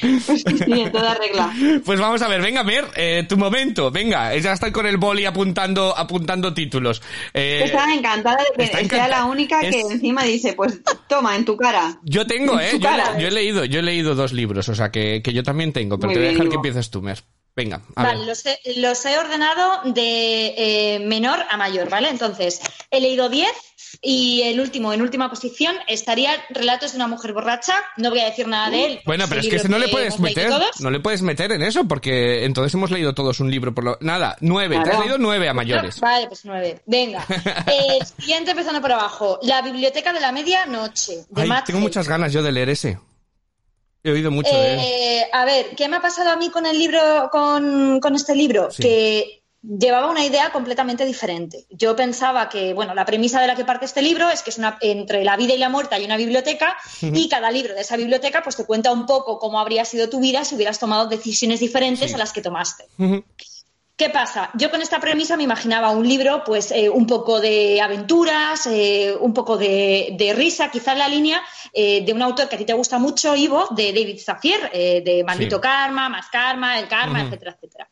Pues 0.00 0.42
sí, 0.64 0.80
en 0.80 0.92
toda 0.92 1.14
regla. 1.14 1.52
Pues 1.84 1.98
vamos 2.00 2.22
a 2.22 2.28
ver, 2.28 2.40
venga, 2.40 2.62
Mer, 2.62 2.84
eh, 2.94 3.24
tu 3.28 3.36
momento, 3.36 3.90
venga, 3.90 4.34
ya 4.36 4.52
estoy 4.52 4.70
con 4.72 4.86
el 4.86 4.96
boli 4.96 5.24
apuntando, 5.24 5.96
apuntando 5.96 6.54
títulos. 6.54 7.02
Eh, 7.34 7.62
Estaba 7.64 7.92
encantada 7.92 8.36
de 8.36 8.56
que 8.56 8.62
está 8.64 8.96
sea 8.96 9.08
la 9.08 9.24
única 9.24 9.60
que 9.60 9.68
Es- 9.70 9.90
encima 9.90 10.22
dice, 10.22 10.52
pues 10.52 10.80
toma, 11.08 11.34
en 11.36 11.44
tu 11.44 11.56
cara. 11.56 11.98
yo 12.04 12.26
tengo, 12.26 12.60
en 12.60 12.66
eh, 12.66 12.70
yo, 12.74 12.80
cara. 12.88 13.18
yo 13.18 13.26
he 13.28 13.30
leído, 13.32 13.64
yo 13.64 13.80
he 13.80 13.82
leído 13.82 14.14
dos 14.14 14.32
libros, 14.32 14.68
o 14.68 14.74
sea 14.74 14.90
que, 14.90 15.20
que 15.22 15.32
yo 15.32 15.42
también 15.42 15.72
tengo, 15.72 15.98
pero 15.98 16.08
Muy 16.08 16.14
te 16.14 16.20
voy 16.20 16.28
a 16.28 16.32
dejar 16.32 16.48
que 16.48 16.54
empieces 16.56 16.90
tú, 16.90 17.02
Mer. 17.02 17.22
Venga, 17.56 17.80
a 17.96 18.02
Vale, 18.02 18.18
ver. 18.18 18.26
los 18.28 18.44
he, 18.44 18.58
los 18.76 19.06
he 19.06 19.16
ordenado 19.18 19.80
de 19.90 20.54
eh, 20.58 20.98
menor 21.06 21.38
a 21.48 21.56
mayor, 21.56 21.88
¿vale? 21.88 22.10
Entonces, 22.10 22.60
he 22.90 23.00
leído 23.00 23.30
10 23.30 23.48
y 24.00 24.42
el 24.42 24.60
último, 24.60 24.92
en 24.92 25.02
última 25.02 25.28
posición, 25.28 25.76
estaría 25.88 26.32
Relatos 26.50 26.92
de 26.92 26.96
una 26.96 27.08
mujer 27.08 27.32
borracha. 27.32 27.74
No 27.96 28.10
voy 28.10 28.20
a 28.20 28.26
decir 28.26 28.46
nada 28.46 28.70
de 28.70 28.86
él. 28.86 29.00
Bueno, 29.04 29.26
pero 29.28 29.40
es 29.40 29.48
que 29.48 29.56
ese 29.56 29.68
no 29.68 29.78
le 29.78 29.88
puedes 29.88 30.18
meter, 30.18 30.50
no 30.80 30.90
le 30.90 31.00
puedes 31.00 31.22
meter 31.22 31.52
en 31.52 31.62
eso, 31.62 31.86
porque 31.86 32.44
entonces 32.44 32.74
hemos 32.74 32.90
leído 32.90 33.14
todos 33.14 33.40
un 33.40 33.50
libro 33.50 33.74
por 33.74 33.84
lo... 33.84 33.98
Nada, 34.00 34.36
nueve, 34.40 34.78
te 34.82 34.90
has 34.90 35.00
leído 35.00 35.18
nueve 35.18 35.48
a 35.48 35.54
mayores. 35.54 36.00
Vale, 36.00 36.26
pues 36.26 36.44
nueve. 36.44 36.82
Venga. 36.86 37.24
Eh, 37.66 37.98
siguiente, 38.18 38.52
empezando 38.52 38.80
por 38.80 38.92
abajo. 38.92 39.38
La 39.42 39.60
biblioteca 39.60 40.12
de 40.12 40.20
la 40.20 40.30
medianoche, 40.30 41.24
de 41.28 41.42
Ay, 41.42 41.48
Matt 41.48 41.66
tengo 41.66 41.80
muchas 41.80 42.08
ganas 42.08 42.32
yo 42.32 42.42
de 42.42 42.52
leer 42.52 42.68
ese. 42.68 42.98
He 44.02 44.10
oído 44.10 44.30
mucho 44.30 44.54
de 44.54 44.74
él. 44.74 44.80
Eh, 44.80 45.26
a 45.32 45.44
ver, 45.44 45.70
¿qué 45.76 45.88
me 45.88 45.96
ha 45.96 46.00
pasado 46.00 46.30
a 46.30 46.36
mí 46.36 46.50
con 46.50 46.64
el 46.64 46.78
libro, 46.78 47.28
con, 47.30 47.98
con 48.00 48.14
este 48.14 48.34
libro? 48.36 48.70
Sí. 48.70 48.82
Que 48.82 49.42
llevaba 49.66 50.10
una 50.10 50.24
idea 50.24 50.50
completamente 50.50 51.04
diferente. 51.04 51.66
Yo 51.70 51.96
pensaba 51.96 52.48
que, 52.48 52.72
bueno, 52.72 52.94
la 52.94 53.04
premisa 53.04 53.40
de 53.40 53.46
la 53.48 53.56
que 53.56 53.64
parte 53.64 53.84
este 53.84 54.02
libro 54.02 54.30
es 54.30 54.42
que 54.42 54.50
es 54.50 54.58
una, 54.58 54.78
entre 54.80 55.24
la 55.24 55.36
vida 55.36 55.54
y 55.54 55.58
la 55.58 55.68
muerte 55.68 55.94
hay 55.96 56.04
una 56.04 56.16
biblioteca 56.16 56.76
y 57.00 57.28
cada 57.28 57.50
libro 57.50 57.74
de 57.74 57.80
esa 57.80 57.96
biblioteca 57.96 58.42
pues 58.42 58.56
te 58.56 58.64
cuenta 58.64 58.92
un 58.92 59.06
poco 59.06 59.38
cómo 59.38 59.58
habría 59.60 59.84
sido 59.84 60.08
tu 60.08 60.20
vida 60.20 60.44
si 60.44 60.54
hubieras 60.54 60.78
tomado 60.78 61.06
decisiones 61.08 61.60
diferentes 61.60 62.08
Sí. 62.10 62.14
a 62.14 62.18
las 62.18 62.32
que 62.32 62.42
tomaste. 62.42 62.84
¿Qué 63.96 64.10
pasa? 64.10 64.50
Yo 64.52 64.70
con 64.70 64.82
esta 64.82 65.00
premisa 65.00 65.38
me 65.38 65.42
imaginaba 65.44 65.90
un 65.90 66.06
libro, 66.06 66.44
pues 66.44 66.70
eh, 66.70 66.90
un 66.90 67.06
poco 67.06 67.40
de 67.40 67.80
aventuras, 67.80 68.66
eh, 68.66 69.14
un 69.18 69.32
poco 69.32 69.56
de, 69.56 70.10
de 70.18 70.34
risa, 70.34 70.70
quizá 70.70 70.92
en 70.92 70.98
la 70.98 71.08
línea 71.08 71.42
eh, 71.72 72.04
de 72.04 72.12
un 72.12 72.20
autor 72.20 72.46
que 72.48 72.56
a 72.56 72.58
ti 72.58 72.66
te 72.66 72.74
gusta 72.74 72.98
mucho, 72.98 73.34
Ivo, 73.34 73.66
de 73.70 73.94
David 73.94 74.20
Zafier, 74.22 74.70
eh, 74.74 75.00
de 75.02 75.24
Maldito 75.24 75.56
Sí. 75.56 75.62
Karma, 75.62 76.10
Más 76.10 76.26
Karma, 76.28 76.78
El 76.78 76.88
Karma, 76.88 77.22
etcétera, 77.22 77.52
etcétera. 77.52 77.88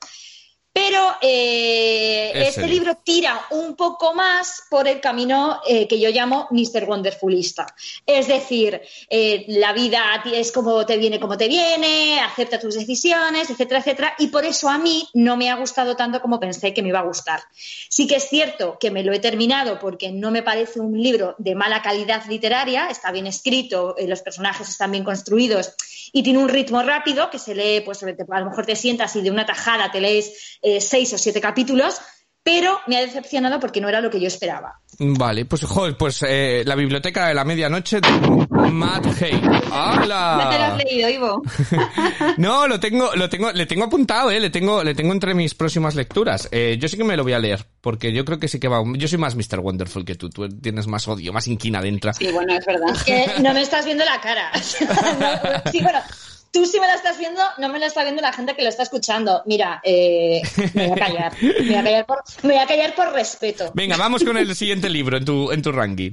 Pero 0.74 1.14
eh, 1.22 2.32
este 2.34 2.66
libro. 2.66 2.96
tira 3.04 3.46
un 3.50 3.76
poco 3.76 4.12
más 4.12 4.64
por 4.68 4.88
el 4.88 5.00
camino 5.00 5.60
eh, 5.68 5.86
que 5.86 6.00
yo 6.00 6.10
llamo 6.10 6.48
Mr. 6.50 6.84
Wonderfulista. 6.88 7.64
Es 8.04 8.26
decir, 8.26 8.80
eh, 9.08 9.44
la 9.46 9.72
vida 9.72 10.24
es 10.24 10.50
como 10.50 10.84
te 10.84 10.96
viene, 10.96 11.20
como 11.20 11.38
te 11.38 11.46
viene, 11.46 12.18
acepta 12.18 12.58
tus 12.58 12.74
decisiones, 12.74 13.50
etcétera, 13.50 13.78
etcétera. 13.78 14.14
Y 14.18 14.26
por 14.26 14.44
eso 14.44 14.68
a 14.68 14.78
mí 14.78 15.08
no 15.14 15.36
me 15.36 15.48
ha 15.48 15.54
gustado 15.54 15.94
tanto 15.94 16.20
como 16.20 16.40
pensé 16.40 16.74
que 16.74 16.82
me 16.82 16.88
iba 16.88 16.98
a 16.98 17.04
gustar. 17.04 17.40
Sí 17.88 18.08
que 18.08 18.16
es 18.16 18.28
cierto 18.28 18.76
que 18.80 18.90
me 18.90 19.04
lo 19.04 19.12
he 19.12 19.20
terminado 19.20 19.78
porque 19.78 20.10
no 20.10 20.32
me 20.32 20.42
parece 20.42 20.80
un 20.80 21.00
libro 21.00 21.36
de 21.38 21.54
mala 21.54 21.82
calidad 21.82 22.24
literaria, 22.26 22.88
está 22.88 23.12
bien 23.12 23.28
escrito, 23.28 23.94
los 24.04 24.22
personajes 24.22 24.68
están 24.68 24.90
bien 24.90 25.04
construidos 25.04 25.72
y 26.12 26.22
tiene 26.22 26.38
un 26.38 26.48
ritmo 26.48 26.82
rápido 26.82 27.30
que 27.30 27.38
se 27.38 27.54
lee, 27.54 27.82
pues 27.84 28.02
a 28.02 28.40
lo 28.40 28.46
mejor 28.50 28.66
te 28.66 28.76
sientas 28.76 29.16
y 29.16 29.22
de 29.22 29.30
una 29.30 29.46
tajada 29.46 29.90
te 29.90 30.00
lees 30.00 30.58
eh, 30.64 30.80
seis 30.80 31.12
o 31.12 31.18
siete 31.18 31.40
capítulos, 31.40 32.00
pero 32.44 32.78
me 32.86 32.98
ha 32.98 33.00
decepcionado 33.00 33.58
porque 33.58 33.80
no 33.80 33.88
era 33.88 34.02
lo 34.02 34.10
que 34.10 34.20
yo 34.20 34.28
esperaba. 34.28 34.80
Vale, 34.98 35.46
pues 35.46 35.64
joder, 35.64 35.96
pues 35.96 36.22
eh, 36.28 36.62
la 36.66 36.74
biblioteca 36.74 37.26
de 37.26 37.34
la 37.34 37.42
medianoche 37.42 38.00
de 38.00 38.08
Matt 38.70 39.06
Hay. 39.20 39.40
¡Hala! 39.72 40.40
No 40.44 40.50
te 40.50 40.58
lo 40.58 40.64
has 40.64 40.84
leído, 40.84 41.08
Ivo. 41.08 41.42
no, 42.36 42.68
lo 42.68 42.78
tengo, 42.78 43.14
lo 43.14 43.28
tengo, 43.30 43.50
le 43.50 43.64
tengo 43.66 43.84
apuntado, 43.84 44.30
eh, 44.30 44.38
le 44.38 44.50
tengo, 44.50 44.84
le 44.84 44.94
tengo 44.94 45.12
entre 45.12 45.34
mis 45.34 45.54
próximas 45.54 45.94
lecturas. 45.94 46.48
Eh, 46.52 46.76
yo 46.78 46.86
sí 46.86 46.98
que 46.98 47.04
me 47.04 47.16
lo 47.16 47.22
voy 47.22 47.32
a 47.32 47.38
leer, 47.38 47.64
porque 47.80 48.12
yo 48.12 48.24
creo 48.24 48.38
que 48.38 48.48
sí 48.48 48.60
que 48.60 48.68
va. 48.68 48.82
Yo 48.94 49.08
soy 49.08 49.18
más 49.18 49.34
Mr. 49.34 49.60
Wonderful 49.60 50.04
que 50.04 50.14
tú, 50.14 50.28
tú 50.28 50.48
tienes 50.48 50.86
más 50.86 51.08
odio, 51.08 51.32
más 51.32 51.48
inquina 51.48 51.80
dentro. 51.80 52.12
Sí, 52.12 52.30
bueno, 52.30 52.54
es 52.54 52.66
verdad. 52.66 52.94
Que 53.06 53.26
no 53.42 53.54
me 53.54 53.62
estás 53.62 53.86
viendo 53.86 54.04
la 54.04 54.20
cara. 54.20 54.50
No, 54.52 55.70
sí, 55.72 55.80
bueno, 55.82 56.00
tú 56.54 56.64
sí 56.64 56.78
me 56.80 56.86
la 56.86 56.94
estás 56.94 57.18
viendo, 57.18 57.42
no 57.58 57.68
me 57.68 57.80
la 57.80 57.86
está 57.86 58.04
viendo 58.04 58.22
la 58.22 58.32
gente 58.32 58.54
que 58.54 58.62
lo 58.62 58.68
está 58.68 58.84
escuchando. 58.84 59.42
Mira, 59.44 59.80
eh, 59.84 60.40
me 60.72 60.88
voy 60.88 60.92
a 60.92 61.04
callar. 61.04 61.32
Me 61.42 61.66
voy 61.66 61.74
a 61.74 61.82
callar, 61.82 62.06
por, 62.06 62.22
me 62.42 62.54
voy 62.54 62.62
a 62.62 62.66
callar 62.66 62.94
por 62.94 63.12
respeto. 63.12 63.72
Venga, 63.74 63.96
vamos 63.96 64.22
con 64.22 64.36
el 64.38 64.54
siguiente 64.54 64.88
libro 64.88 65.16
en 65.16 65.24
tu, 65.24 65.50
en 65.50 65.60
tu 65.60 65.72
ranking. 65.72 66.12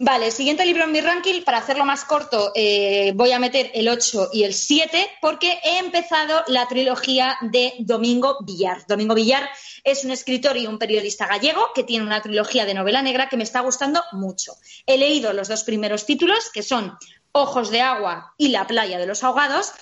Vale, 0.00 0.30
siguiente 0.30 0.64
libro 0.64 0.84
en 0.84 0.92
mi 0.92 1.00
ranking, 1.00 1.42
para 1.42 1.58
hacerlo 1.58 1.84
más 1.84 2.04
corto, 2.04 2.52
eh, 2.54 3.10
voy 3.16 3.32
a 3.32 3.40
meter 3.40 3.72
el 3.74 3.88
8 3.88 4.30
y 4.32 4.44
el 4.44 4.54
7 4.54 5.04
porque 5.20 5.58
he 5.64 5.78
empezado 5.78 6.44
la 6.46 6.68
trilogía 6.68 7.36
de 7.42 7.72
Domingo 7.80 8.38
Villar. 8.46 8.86
Domingo 8.86 9.16
Villar 9.16 9.50
es 9.82 10.04
un 10.04 10.12
escritor 10.12 10.56
y 10.56 10.68
un 10.68 10.78
periodista 10.78 11.26
gallego 11.26 11.70
que 11.74 11.82
tiene 11.82 12.06
una 12.06 12.22
trilogía 12.22 12.64
de 12.64 12.74
novela 12.74 13.02
negra 13.02 13.28
que 13.28 13.36
me 13.36 13.42
está 13.42 13.58
gustando 13.58 14.00
mucho. 14.12 14.52
He 14.86 14.98
leído 14.98 15.32
los 15.32 15.48
dos 15.48 15.64
primeros 15.64 16.06
títulos, 16.06 16.48
que 16.54 16.62
son 16.62 16.96
Ojos 17.40 17.70
de 17.70 17.80
Agua 17.80 18.34
y 18.36 18.48
La 18.48 18.66
Playa 18.66 18.98
de 18.98 19.06
los 19.06 19.24
Ahogados, 19.24 19.72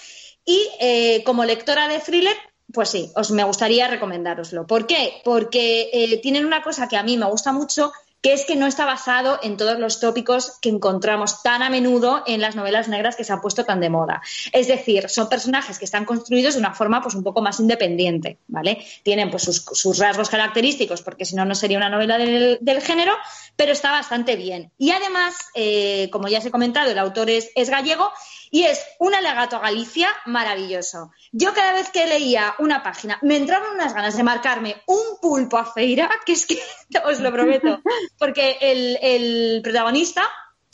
y 0.44 0.68
eh, 0.80 1.22
como 1.24 1.44
lectora 1.44 1.88
de 1.88 1.98
thriller, 1.98 2.36
pues 2.72 2.90
sí, 2.90 3.10
os 3.14 3.30
me 3.30 3.44
gustaría 3.44 3.88
recomendároslo. 3.88 4.66
¿Por 4.66 4.86
qué? 4.86 5.20
Porque 5.24 5.90
eh, 5.92 6.18
tienen 6.18 6.46
una 6.46 6.62
cosa 6.62 6.88
que 6.88 6.96
a 6.96 7.02
mí 7.02 7.16
me 7.16 7.26
gusta 7.26 7.52
mucho, 7.52 7.92
que 8.22 8.32
es 8.32 8.44
que 8.44 8.56
no 8.56 8.66
está 8.66 8.84
basado 8.84 9.38
en 9.42 9.56
todos 9.56 9.78
los 9.78 10.00
tópicos 10.00 10.58
que 10.60 10.68
encontramos 10.68 11.42
tan 11.42 11.62
a 11.62 11.70
menudo 11.70 12.22
en 12.26 12.40
las 12.40 12.56
novelas 12.56 12.88
negras 12.88 13.16
que 13.16 13.24
se 13.24 13.32
han 13.32 13.40
puesto 13.40 13.64
tan 13.64 13.80
de 13.80 13.90
moda. 13.90 14.22
Es 14.52 14.68
decir, 14.68 15.08
son 15.08 15.28
personajes 15.28 15.78
que 15.78 15.84
están 15.84 16.04
construidos 16.04 16.54
de 16.54 16.60
una 16.60 16.74
forma 16.74 17.02
pues 17.02 17.14
un 17.14 17.22
poco 17.22 17.42
más 17.42 17.60
independiente, 17.60 18.38
¿vale? 18.48 18.84
Tienen 19.02 19.30
pues 19.30 19.44
sus, 19.44 19.98
rasgos 19.98 20.28
característicos, 20.28 21.02
porque 21.02 21.24
si 21.24 21.36
no, 21.36 21.44
no 21.44 21.54
sería 21.54 21.78
una 21.78 21.88
novela 21.88 22.18
del, 22.18 22.82
género, 22.82 23.12
pero 23.56 23.72
está 23.72 23.90
bastante 23.90 24.36
bien. 24.36 24.70
Y 24.78 24.90
además, 24.90 25.36
eh, 25.54 26.08
como 26.10 26.28
ya 26.28 26.38
os 26.38 26.46
he 26.46 26.50
comentado, 26.50 26.90
el 26.90 26.98
autor 26.98 27.30
es 27.30 27.70
gallego 27.70 28.10
y 28.50 28.64
es 28.64 28.84
un 28.98 29.14
alegato 29.14 29.56
a 29.56 29.60
Galicia 29.60 30.08
maravilloso. 30.26 31.12
Yo 31.32 31.54
cada 31.54 31.72
vez 31.72 31.90
que 31.90 32.06
leía 32.06 32.54
una 32.58 32.82
página 32.82 33.18
me 33.22 33.36
entraban 33.36 33.74
unas 33.74 33.94
ganas 33.94 34.16
de 34.16 34.22
marcarme 34.22 34.82
un 34.86 35.18
pulpo 35.20 35.58
a 35.58 35.64
feira, 35.64 36.10
que 36.24 36.32
es 36.32 36.46
que 36.46 36.60
os 37.04 37.20
lo 37.20 37.32
prometo, 37.32 37.80
porque 38.18 38.58
el, 38.60 38.98
el 39.02 39.60
protagonista 39.62 40.28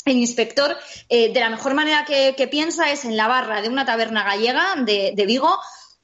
el 0.04 0.16
inspector, 0.16 0.76
eh, 1.08 1.32
de 1.32 1.40
la 1.40 1.48
mejor 1.48 1.74
manera 1.74 2.04
que, 2.04 2.48
piensa 2.50 2.90
es 2.90 3.04
en 3.04 3.16
la 3.16 3.28
barra 3.28 3.62
de 3.62 3.68
una 3.68 3.84
taberna 3.84 4.24
gallega 4.24 4.74
de, 4.78 5.12
de 5.14 5.26
Vigo 5.26 5.58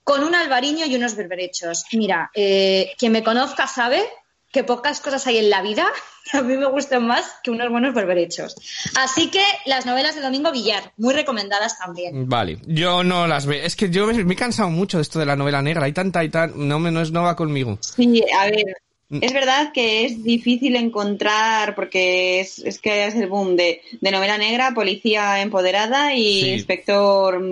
con 0.05 0.25
un 0.25 0.35
albariño 0.35 0.87
y 0.87 0.95
unos 0.95 1.17
berberechos. 1.17 1.85
Mira, 1.93 2.31
eh, 2.33 2.93
quien 2.97 3.13
me 3.13 3.23
conozca 3.25 3.67
sabe 3.67 4.09
que 4.51 4.65
pocas 4.65 5.01
cosas 5.01 5.27
hay 5.27 5.39
en 5.39 5.51
la 5.51 5.63
vida 5.63 5.87
que 6.31 6.37
a 6.39 6.43
mí 6.43 6.57
me 6.57 6.67
gustan 6.67 7.07
más 7.07 7.25
que 7.43 7.51
unos 7.51 7.71
buenos 7.71 7.95
berberechos. 7.95 8.55
Así 8.97 9.31
que 9.31 9.43
las 9.67 9.87
novelas 9.87 10.15
de 10.15 10.23
Domingo 10.23 10.53
Villar, 10.53 10.93
muy 10.97 11.15
recomendadas 11.15 11.79
también. 11.79 12.29
Vale, 12.29 12.59
yo 12.67 13.05
no 13.05 13.27
las 13.27 13.47
veo. 13.47 13.63
Es 13.63 13.77
que 13.77 13.91
yo 13.91 14.07
me, 14.07 14.25
me, 14.25 14.35
he 14.35 14.37
cansado 14.37 14.71
mucho 14.71 14.99
de 14.99 15.03
esto 15.03 15.19
de 15.19 15.27
la 15.27 15.37
novela 15.37 15.63
negra. 15.63 15.85
Hay 15.85 15.93
tanta 15.93 16.25
y 16.25 16.29
tan. 16.29 16.69
No, 16.69 16.79
no, 16.79 17.05
no 17.05 17.23
va 17.23 17.37
conmigo. 17.37 17.79
Sí, 17.81 18.23
a 18.39 18.47
ver. 18.47 18.77
Es 19.11 19.33
verdad 19.33 19.73
que 19.73 20.05
es 20.05 20.23
difícil 20.23 20.77
encontrar, 20.77 21.75
porque 21.75 22.41
es, 22.41 22.59
es 22.59 22.79
que 22.79 23.07
es 23.07 23.15
el 23.15 23.27
boom 23.27 23.57
de, 23.57 23.81
de, 24.03 24.11
novela 24.11 24.37
negra, 24.37 24.75
policía 24.75 25.41
empoderada 25.41 26.15
y 26.15 26.43
sí. 26.43 26.51
inspector 26.51 27.43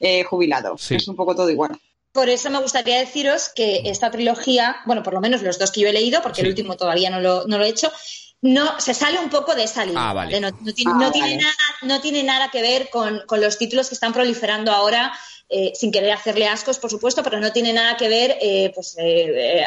eh, 0.00 0.24
jubilado. 0.24 0.76
Sí. 0.78 0.96
Es 0.96 1.06
un 1.06 1.14
poco 1.14 1.36
todo 1.36 1.48
igual. 1.48 1.78
Por 2.12 2.28
eso 2.28 2.50
me 2.50 2.60
gustaría 2.60 2.98
deciros 2.98 3.50
que 3.54 3.82
esta 3.84 4.10
trilogía, 4.10 4.78
bueno, 4.84 5.02
por 5.02 5.14
lo 5.14 5.20
menos 5.20 5.42
los 5.42 5.58
dos 5.58 5.70
que 5.70 5.80
yo 5.80 5.88
he 5.88 5.92
leído, 5.92 6.22
porque 6.22 6.40
sí. 6.40 6.42
el 6.42 6.48
último 6.48 6.76
todavía 6.76 7.08
no 7.10 7.20
lo, 7.20 7.46
no 7.46 7.56
lo, 7.56 7.64
he 7.64 7.68
hecho, 7.68 7.92
no 8.42 8.80
se 8.80 8.94
sale 8.94 9.20
un 9.20 9.30
poco 9.30 9.54
de 9.54 9.64
esa 9.64 9.84
línea. 9.84 10.10
Ah, 10.10 10.12
vale. 10.12 10.40
no, 10.40 10.50
no, 10.50 10.72
tiene, 10.72 10.92
ah, 10.92 10.98
no, 10.98 11.12
tiene 11.12 11.36
nada, 11.36 11.54
no, 11.82 12.00
tiene, 12.00 12.22
nada, 12.24 12.50
que 12.50 12.62
ver 12.62 12.90
con, 12.90 13.22
con, 13.26 13.40
los 13.40 13.58
títulos 13.58 13.88
que 13.88 13.94
están 13.94 14.12
proliferando 14.12 14.72
ahora, 14.72 15.12
eh, 15.52 15.72
sin 15.74 15.90
querer 15.90 16.12
hacerle 16.12 16.46
ascos, 16.46 16.78
por 16.78 16.90
supuesto, 16.90 17.24
pero 17.24 17.40
no 17.40 17.52
tiene 17.52 17.72
nada 17.72 17.96
que 17.96 18.08
ver, 18.08 18.38
eh, 18.40 18.70
pues 18.72 18.94
eh, 18.98 19.64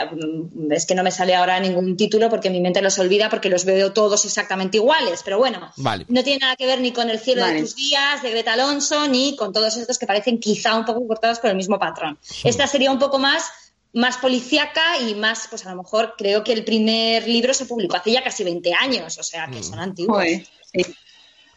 es 0.71 0.85
que 0.85 0.95
no 0.95 1.03
me 1.03 1.11
sale 1.11 1.35
ahora 1.35 1.59
ningún 1.59 1.97
título 1.97 2.29
porque 2.29 2.49
mi 2.49 2.61
mente 2.61 2.81
los 2.81 2.97
olvida 2.99 3.29
porque 3.29 3.49
los 3.49 3.65
veo 3.65 3.91
todos 3.91 4.23
exactamente 4.23 4.77
iguales, 4.77 5.21
pero 5.25 5.39
bueno, 5.39 5.73
vale. 5.75 6.05
no 6.07 6.23
tiene 6.23 6.39
nada 6.39 6.55
que 6.55 6.67
ver 6.67 6.79
ni 6.79 6.93
con 6.93 7.09
El 7.09 7.19
cielo 7.19 7.41
vale. 7.41 7.55
de 7.55 7.61
tus 7.63 7.75
días, 7.75 8.21
de 8.21 8.31
Greta 8.31 8.53
Alonso, 8.53 9.09
ni 9.09 9.35
con 9.35 9.51
todos 9.51 9.75
estos 9.75 9.99
que 9.99 10.07
parecen 10.07 10.39
quizá 10.39 10.77
un 10.77 10.85
poco 10.85 11.05
cortados 11.05 11.39
por 11.39 11.49
el 11.49 11.57
mismo 11.57 11.77
patrón. 11.77 12.17
Sí. 12.21 12.47
Esta 12.47 12.65
sería 12.65 12.89
un 12.89 12.99
poco 12.99 13.19
más 13.19 13.43
más 13.91 14.17
policíaca 14.17 14.99
y 14.99 15.15
más, 15.15 15.47
pues 15.49 15.65
a 15.65 15.69
lo 15.69 15.83
mejor 15.83 16.15
creo 16.17 16.43
que 16.45 16.53
el 16.53 16.63
primer 16.63 17.27
libro 17.27 17.53
se 17.53 17.65
publicó 17.65 17.97
hace 17.97 18.11
ya 18.11 18.23
casi 18.23 18.43
20 18.43 18.73
años, 18.73 19.17
o 19.17 19.23
sea 19.23 19.47
que 19.47 19.61
son 19.61 19.79
antiguos. 19.79 20.17
Joder, 20.17 20.47
sí. 20.73 20.95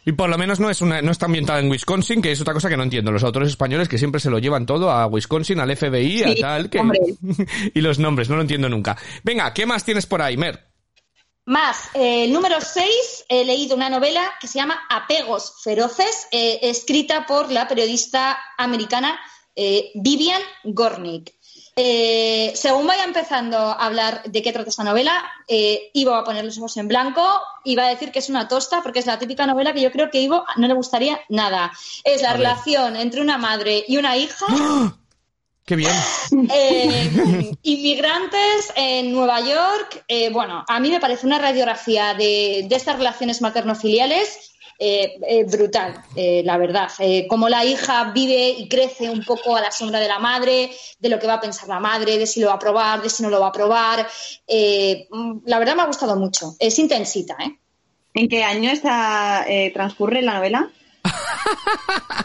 Y 0.07 0.13
por 0.13 0.29
lo 0.29 0.37
menos 0.37 0.61
no 0.61 0.69
es 0.69 0.79
una, 0.79 1.01
no 1.01 1.11
está 1.11 1.25
ambientada 1.25 1.59
en 1.59 1.69
Wisconsin, 1.69 2.21
que 2.21 2.31
es 2.31 2.39
otra 2.39 2.53
cosa 2.53 2.69
que 2.69 2.77
no 2.77 2.83
entiendo. 2.83 3.11
Los 3.11 3.25
autores 3.25 3.49
españoles 3.49 3.89
que 3.89 3.97
siempre 3.97 4.21
se 4.21 4.29
lo 4.29 4.39
llevan 4.39 4.65
todo 4.65 4.89
a 4.89 5.05
Wisconsin, 5.05 5.59
al 5.59 5.75
FBI, 5.75 6.19
sí, 6.19 6.23
a 6.23 6.35
tal, 6.35 6.69
que... 6.69 6.81
y 7.73 7.81
los 7.81 7.99
nombres, 7.99 8.29
no 8.29 8.37
lo 8.37 8.41
entiendo 8.41 8.69
nunca. 8.69 8.97
Venga, 9.25 9.53
¿qué 9.53 9.65
más 9.65 9.83
tienes 9.83 10.05
por 10.05 10.21
ahí, 10.21 10.37
Mer? 10.37 10.65
Más, 11.43 11.89
eh, 11.93 12.29
número 12.29 12.61
6, 12.61 13.25
he 13.27 13.43
leído 13.43 13.75
una 13.75 13.89
novela 13.89 14.31
que 14.39 14.47
se 14.47 14.59
llama 14.59 14.79
Apegos 14.89 15.55
Feroces, 15.61 16.29
eh, 16.31 16.59
escrita 16.61 17.25
por 17.25 17.51
la 17.51 17.67
periodista 17.67 18.39
americana 18.57 19.19
eh, 19.57 19.91
Vivian 19.95 20.41
Gornick. 20.63 21.33
Eh, 21.79 22.53
según 22.55 22.87
vaya 22.87 23.03
empezando 23.03 23.55
a 23.55 23.85
hablar 23.85 24.23
de 24.23 24.41
qué 24.41 24.51
trata 24.51 24.71
esta 24.71 24.83
novela, 24.83 25.23
eh, 25.47 25.91
Ivo 25.93 26.09
va 26.09 26.19
a 26.19 26.23
poner 26.23 26.43
los 26.43 26.57
ojos 26.57 26.75
en 26.77 26.87
blanco 26.87 27.23
y 27.63 27.75
va 27.75 27.85
a 27.85 27.89
decir 27.89 28.11
que 28.11 28.17
es 28.17 28.29
una 28.29 28.47
tosta 28.47 28.81
porque 28.81 28.97
es 28.97 29.05
la 29.05 29.19
típica 29.19 29.45
novela 29.45 29.73
que 29.73 29.81
yo 29.81 29.91
creo 29.91 30.09
que 30.09 30.17
a 30.17 30.21
Ivo 30.21 30.43
no 30.55 30.67
le 30.67 30.73
gustaría 30.73 31.19
nada. 31.29 31.71
Es 32.03 32.23
la 32.23 32.33
relación 32.33 32.95
entre 32.95 33.21
una 33.21 33.37
madre 33.37 33.85
y 33.87 33.97
una 33.97 34.17
hija. 34.17 34.47
¡Oh! 34.49 34.91
¡Qué 35.65 35.75
bien! 35.75 35.91
Eh, 36.51 37.51
inmigrantes 37.61 38.73
en 38.75 39.11
Nueva 39.11 39.41
York. 39.41 40.03
Eh, 40.07 40.29
bueno, 40.31 40.65
a 40.67 40.79
mí 40.79 40.89
me 40.89 40.99
parece 40.99 41.27
una 41.27 41.37
radiografía 41.37 42.15
de, 42.15 42.65
de 42.67 42.75
estas 42.75 42.97
relaciones 42.97 43.41
materno-filiales 43.41 44.56
eh, 44.79 45.19
eh, 45.27 45.43
brutal, 45.45 46.03
eh, 46.15 46.43
la 46.45 46.57
verdad. 46.57 46.89
como 47.27 47.49
la 47.49 47.65
hija 47.65 48.11
vive 48.11 48.49
y 48.49 48.69
crece 48.69 49.09
un 49.09 49.23
poco 49.23 49.55
a 49.55 49.61
la 49.61 49.71
sombra 49.71 49.99
de 49.99 50.07
la 50.07 50.19
madre, 50.19 50.71
de 50.99 51.09
lo 51.09 51.19
que 51.19 51.27
va 51.27 51.35
a 51.35 51.41
pensar 51.41 51.67
la 51.67 51.79
madre, 51.79 52.17
de 52.17 52.27
si 52.27 52.39
lo 52.39 52.47
va 52.47 52.53
a 52.53 52.59
probar, 52.59 53.01
de 53.01 53.09
si 53.09 53.23
no 53.23 53.29
lo 53.29 53.39
va 53.39 53.47
a 53.47 53.51
probar. 53.51 54.07
la 54.47 55.59
verdad 55.59 55.75
me 55.75 55.81
ha 55.81 55.87
gustado 55.87 56.15
mucho. 56.15 56.55
Es 56.59 56.77
intensita, 56.79 57.35
¿eh? 57.39 57.57
¿En 58.13 58.27
qué 58.27 58.43
año 58.43 58.71
está, 58.71 59.45
transcurre 59.73 60.21
la 60.21 60.35
novela? 60.35 60.71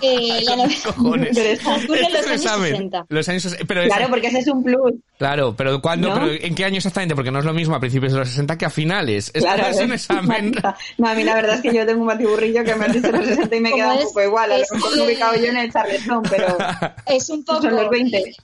Eh, 0.01 0.40
la 0.45 0.57
novela 0.57 0.75
transcurre 0.83 1.31
en 1.31 2.12
los 2.12 2.27
años 2.29 2.42
60. 2.42 3.07
Los 3.09 3.29
años, 3.29 3.57
pero 3.66 3.85
claro, 3.85 4.09
porque 4.11 4.27
ese 4.29 4.38
es 4.40 4.49
un 4.49 4.62
plus. 4.62 4.95
Claro, 5.18 5.55
pero 5.57 5.81
¿cuándo? 5.81 6.09
¿No? 6.09 6.14
Pero 6.14 6.33
¿En 6.33 6.55
qué 6.55 6.64
año 6.64 6.79
exactamente? 6.79 7.14
Porque 7.14 7.31
no 7.31 7.38
es 7.38 7.45
lo 7.45 7.53
mismo 7.53 7.75
a 7.75 7.81
principios 7.81 8.12
de 8.12 8.18
los 8.18 8.29
60 8.29 8.59
que 8.59 8.64
a 8.64 8.71
finales. 8.71 9.31
Esto 9.35 9.40
claro, 9.40 9.66
es 9.66 9.81
un 9.81 9.92
examen. 9.92 10.55
No, 10.99 11.09
a 11.09 11.14
mí 11.14 11.25
la 11.25 11.35
verdad 11.35 11.57
es 11.57 11.62
que 11.62 11.75
yo 11.75 11.87
tengo 11.87 12.03
un 12.03 12.09
batiburrillo 12.09 12.64
que 12.64 12.75
me 12.75 12.87
has 12.87 12.92
dicho 12.92 13.11
los 13.12 13.27
60 13.27 13.57
y 13.57 13.61
me 13.61 13.73
queda 13.73 13.95
un 13.95 14.03
poco 14.03 14.23
igual. 14.23 14.53
A 14.53 14.59
lo 14.59 14.64
mejor 14.73 14.97
me 14.97 15.03
he 15.03 15.07
ubicado 15.07 15.37
yo 15.37 15.47
en 15.47 15.57
el 15.57 15.73
charletón, 15.73 16.23
pero 16.29 16.57
es 17.07 17.29
un 17.31 17.45
poco, 17.45 17.62
son 17.62 17.77
los 17.77 17.90
20. 17.90 18.35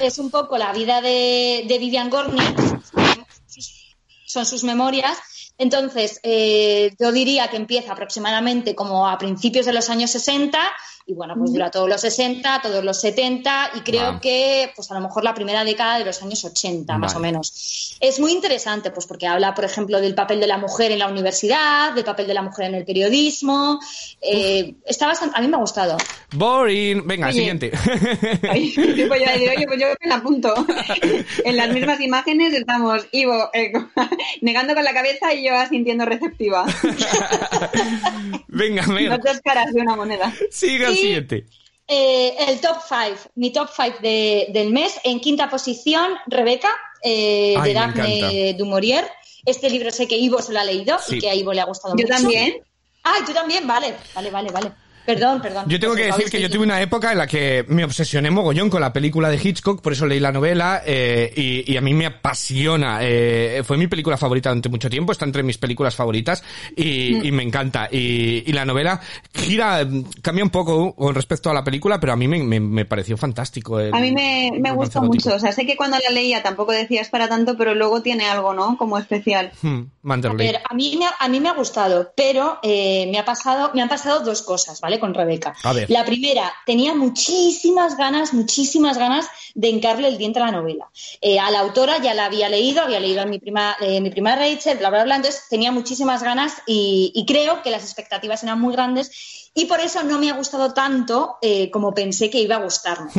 Es 0.00 0.18
un 0.18 0.30
poco 0.30 0.58
la 0.58 0.72
vida 0.72 1.00
de, 1.00 1.64
de 1.66 1.78
Vivian 1.78 2.10
Gornick, 2.10 2.56
son 4.26 4.44
sus 4.44 4.62
memorias, 4.62 5.18
entonces, 5.58 6.20
eh, 6.22 6.94
yo 7.00 7.10
diría 7.10 7.48
que 7.48 7.56
empieza 7.56 7.92
aproximadamente 7.92 8.76
como 8.76 9.08
a 9.08 9.18
principios 9.18 9.66
de 9.66 9.72
los 9.72 9.90
años 9.90 10.12
60 10.12 10.58
y 11.08 11.14
bueno, 11.14 11.34
pues 11.38 11.54
dura 11.54 11.70
todos 11.70 11.88
los 11.88 12.02
60, 12.02 12.60
todos 12.62 12.84
los 12.84 13.00
70 13.00 13.70
y 13.76 13.80
creo 13.80 14.12
wow. 14.12 14.20
que 14.20 14.70
pues 14.76 14.90
a 14.90 14.94
lo 14.94 15.00
mejor 15.00 15.24
la 15.24 15.32
primera 15.32 15.64
década 15.64 15.98
de 15.98 16.04
los 16.04 16.22
años 16.22 16.44
80 16.44 16.92
vale. 16.92 17.00
más 17.00 17.16
o 17.16 17.18
menos. 17.18 17.96
Es 17.98 18.20
muy 18.20 18.30
interesante 18.30 18.90
pues 18.90 19.06
porque 19.06 19.26
habla, 19.26 19.54
por 19.54 19.64
ejemplo, 19.64 20.02
del 20.02 20.14
papel 20.14 20.38
de 20.38 20.46
la 20.46 20.58
mujer 20.58 20.92
en 20.92 20.98
la 20.98 21.08
universidad, 21.08 21.94
del 21.94 22.04
papel 22.04 22.26
de 22.26 22.34
la 22.34 22.42
mujer 22.42 22.66
en 22.66 22.74
el 22.74 22.84
periodismo. 22.84 23.80
Eh, 24.20 24.74
está 24.84 25.06
bastante, 25.06 25.38
a 25.38 25.40
mí 25.40 25.48
me 25.48 25.56
ha 25.56 25.60
gustado. 25.60 25.96
Boring. 26.32 27.06
Venga, 27.06 27.28
Oye. 27.28 27.38
siguiente. 27.38 27.72
Ay, 28.50 28.74
pues 28.74 28.96
yo 28.96 29.32
decir, 29.32 29.48
oye, 29.56 29.66
pues 29.66 29.80
yo 29.80 29.86
me 30.02 30.08
la 30.08 30.16
apunto. 30.16 30.54
en 31.42 31.56
las 31.56 31.72
mismas 31.72 32.00
imágenes 32.02 32.52
estamos 32.52 33.06
Ivo 33.12 33.48
eh, 33.54 33.72
negando 34.42 34.74
con 34.74 34.84
la 34.84 34.92
cabeza 34.92 35.32
y 35.32 35.46
yo 35.46 35.54
asintiendo 35.54 36.04
receptiva. 36.04 36.66
Venga, 38.48 38.84
venga. 38.94 39.16
No 39.16 39.22
dos 39.24 39.40
caras 39.40 39.72
de 39.72 39.80
una 39.80 39.96
moneda. 39.96 40.32
Siga 40.50 40.90
siguiente. 41.00 41.46
Eh, 41.86 42.34
el 42.48 42.60
top 42.60 42.76
5, 42.86 43.30
mi 43.36 43.50
top 43.52 43.68
5 43.74 43.96
de, 44.02 44.48
del 44.52 44.70
mes. 44.70 45.00
En 45.04 45.20
quinta 45.20 45.48
posición, 45.48 46.12
Rebeca. 46.26 46.68
eh, 47.02 47.54
Ay, 47.58 47.68
de 47.68 47.74
Daphne 47.74 48.18
encanta. 48.18 48.58
du 48.58 48.66
Maurier. 48.66 49.08
Este 49.46 49.70
libro 49.70 49.90
sé 49.90 50.06
que 50.08 50.16
Ivo 50.16 50.42
se 50.42 50.52
lo 50.52 50.60
ha 50.60 50.64
leído 50.64 50.98
Sí. 50.98 51.16
y 51.16 51.20
que 51.20 51.30
a 51.30 51.34
Ivo 51.34 51.52
le 51.52 51.60
ha 51.60 51.64
gustado 51.64 51.94
Yo 51.96 52.02
mucho. 52.06 52.14
también. 52.14 52.54
Ay, 53.04 53.22
tú 53.24 53.32
también, 53.32 53.66
vale, 53.66 53.94
vale, 54.14 54.30
vale, 54.30 54.50
vale. 54.50 54.72
Perdón, 55.08 55.40
perdón. 55.40 55.64
Yo 55.68 55.80
tengo 55.80 55.94
que 55.94 56.04
decir 56.04 56.28
que 56.30 56.38
yo 56.40 56.50
tuve 56.50 56.64
una 56.64 56.82
época 56.82 57.12
en 57.12 57.18
la 57.18 57.26
que 57.26 57.64
me 57.68 57.82
obsesioné 57.82 58.30
mogollón 58.30 58.68
con 58.68 58.82
la 58.82 58.92
película 58.92 59.30
de 59.30 59.40
Hitchcock, 59.42 59.80
por 59.80 59.94
eso 59.94 60.04
leí 60.06 60.20
la 60.20 60.32
novela 60.32 60.82
eh, 60.84 61.32
y, 61.34 61.72
y 61.72 61.76
a 61.78 61.80
mí 61.80 61.94
me 61.94 62.04
apasiona. 62.06 62.98
eh, 63.00 63.62
fue 63.64 63.78
mi 63.78 63.86
película 63.86 64.18
favorita 64.18 64.50
durante 64.50 64.68
mucho 64.68 64.90
tiempo, 64.90 65.12
está 65.12 65.24
entre 65.24 65.42
mis 65.42 65.56
películas 65.56 65.94
favoritas 65.96 66.42
y, 66.76 67.14
Mm. 67.14 67.24
y 67.24 67.32
me 67.32 67.42
encanta. 67.42 67.88
Y, 67.90 68.44
y 68.46 68.52
la 68.52 68.64
novela 68.66 69.00
gira, 69.34 69.86
cambia 70.22 70.44
un 70.44 70.50
poco 70.50 70.94
con 70.94 71.14
respecto 71.14 71.48
a 71.50 71.54
la 71.54 71.64
película, 71.64 71.98
pero 71.98 72.12
a 72.12 72.16
mí 72.16 72.28
me, 72.28 72.38
me- 72.42 72.60
me 72.60 72.84
pareció 72.84 73.16
fantástico. 73.16 73.80
el- 73.80 73.94
A 73.94 74.00
mí 74.00 74.12
me, 74.12 74.50
me 74.60 74.72
gustó 74.72 75.00
mucho. 75.02 75.34
O 75.34 75.38
sea, 75.38 75.52
sé 75.52 75.64
que 75.64 75.76
cuando 75.76 75.96
la 75.98 76.10
leía 76.10 76.42
tampoco 76.42 76.72
decías 76.72 77.08
para 77.08 77.28
tanto, 77.28 77.56
pero 77.56 77.74
luego 77.74 78.02
tiene 78.02 78.26
algo, 78.26 78.52
¿no? 78.52 78.76
Como 78.76 78.98
especial. 78.98 79.52
Hmm, 79.62 79.80
A 80.28 80.32
ver, 80.52 80.60
a 80.68 80.74
mí, 80.74 80.96
me 80.98 81.06
ha, 81.06 81.14
a 81.18 81.28
mí 81.28 81.40
me 81.40 81.48
ha 81.48 81.54
gustado, 81.54 82.12
pero 82.16 82.58
eh, 82.62 83.08
me, 83.10 83.18
ha 83.18 83.24
pasado, 83.24 83.70
me 83.74 83.80
han 83.82 83.88
pasado 83.88 84.20
dos 84.20 84.42
cosas, 84.42 84.80
¿vale? 84.80 84.97
Con 84.98 85.14
Rebeca. 85.14 85.54
La 85.88 86.04
primera, 86.04 86.52
tenía 86.66 86.94
muchísimas 86.94 87.96
ganas, 87.96 88.34
muchísimas 88.34 88.98
ganas 88.98 89.28
de 89.54 89.68
hincarle 89.68 90.08
el 90.08 90.18
diente 90.18 90.40
a 90.40 90.46
la 90.46 90.52
novela. 90.52 90.88
Eh, 91.20 91.38
a 91.38 91.50
la 91.50 91.60
autora 91.60 91.98
ya 91.98 92.14
la 92.14 92.26
había 92.26 92.48
leído, 92.48 92.82
había 92.82 93.00
leído 93.00 93.22
a 93.22 93.26
mi 93.26 93.38
prima, 93.38 93.76
eh, 93.80 94.00
mi 94.00 94.10
prima 94.10 94.36
Rachel, 94.36 94.78
bla, 94.78 94.90
bla, 94.90 95.04
bla, 95.04 95.16
entonces 95.16 95.44
tenía 95.48 95.72
muchísimas 95.72 96.22
ganas 96.22 96.54
y, 96.66 97.12
y 97.14 97.26
creo 97.26 97.62
que 97.62 97.70
las 97.70 97.82
expectativas 97.84 98.42
eran 98.42 98.60
muy 98.60 98.72
grandes 98.72 99.10
y 99.54 99.64
por 99.66 99.80
eso 99.80 100.02
no 100.04 100.18
me 100.18 100.30
ha 100.30 100.34
gustado 100.34 100.72
tanto 100.72 101.38
eh, 101.42 101.70
como 101.70 101.92
pensé 101.92 102.30
que 102.30 102.40
iba 102.40 102.56
a 102.56 102.62
gustarme. 102.62 103.10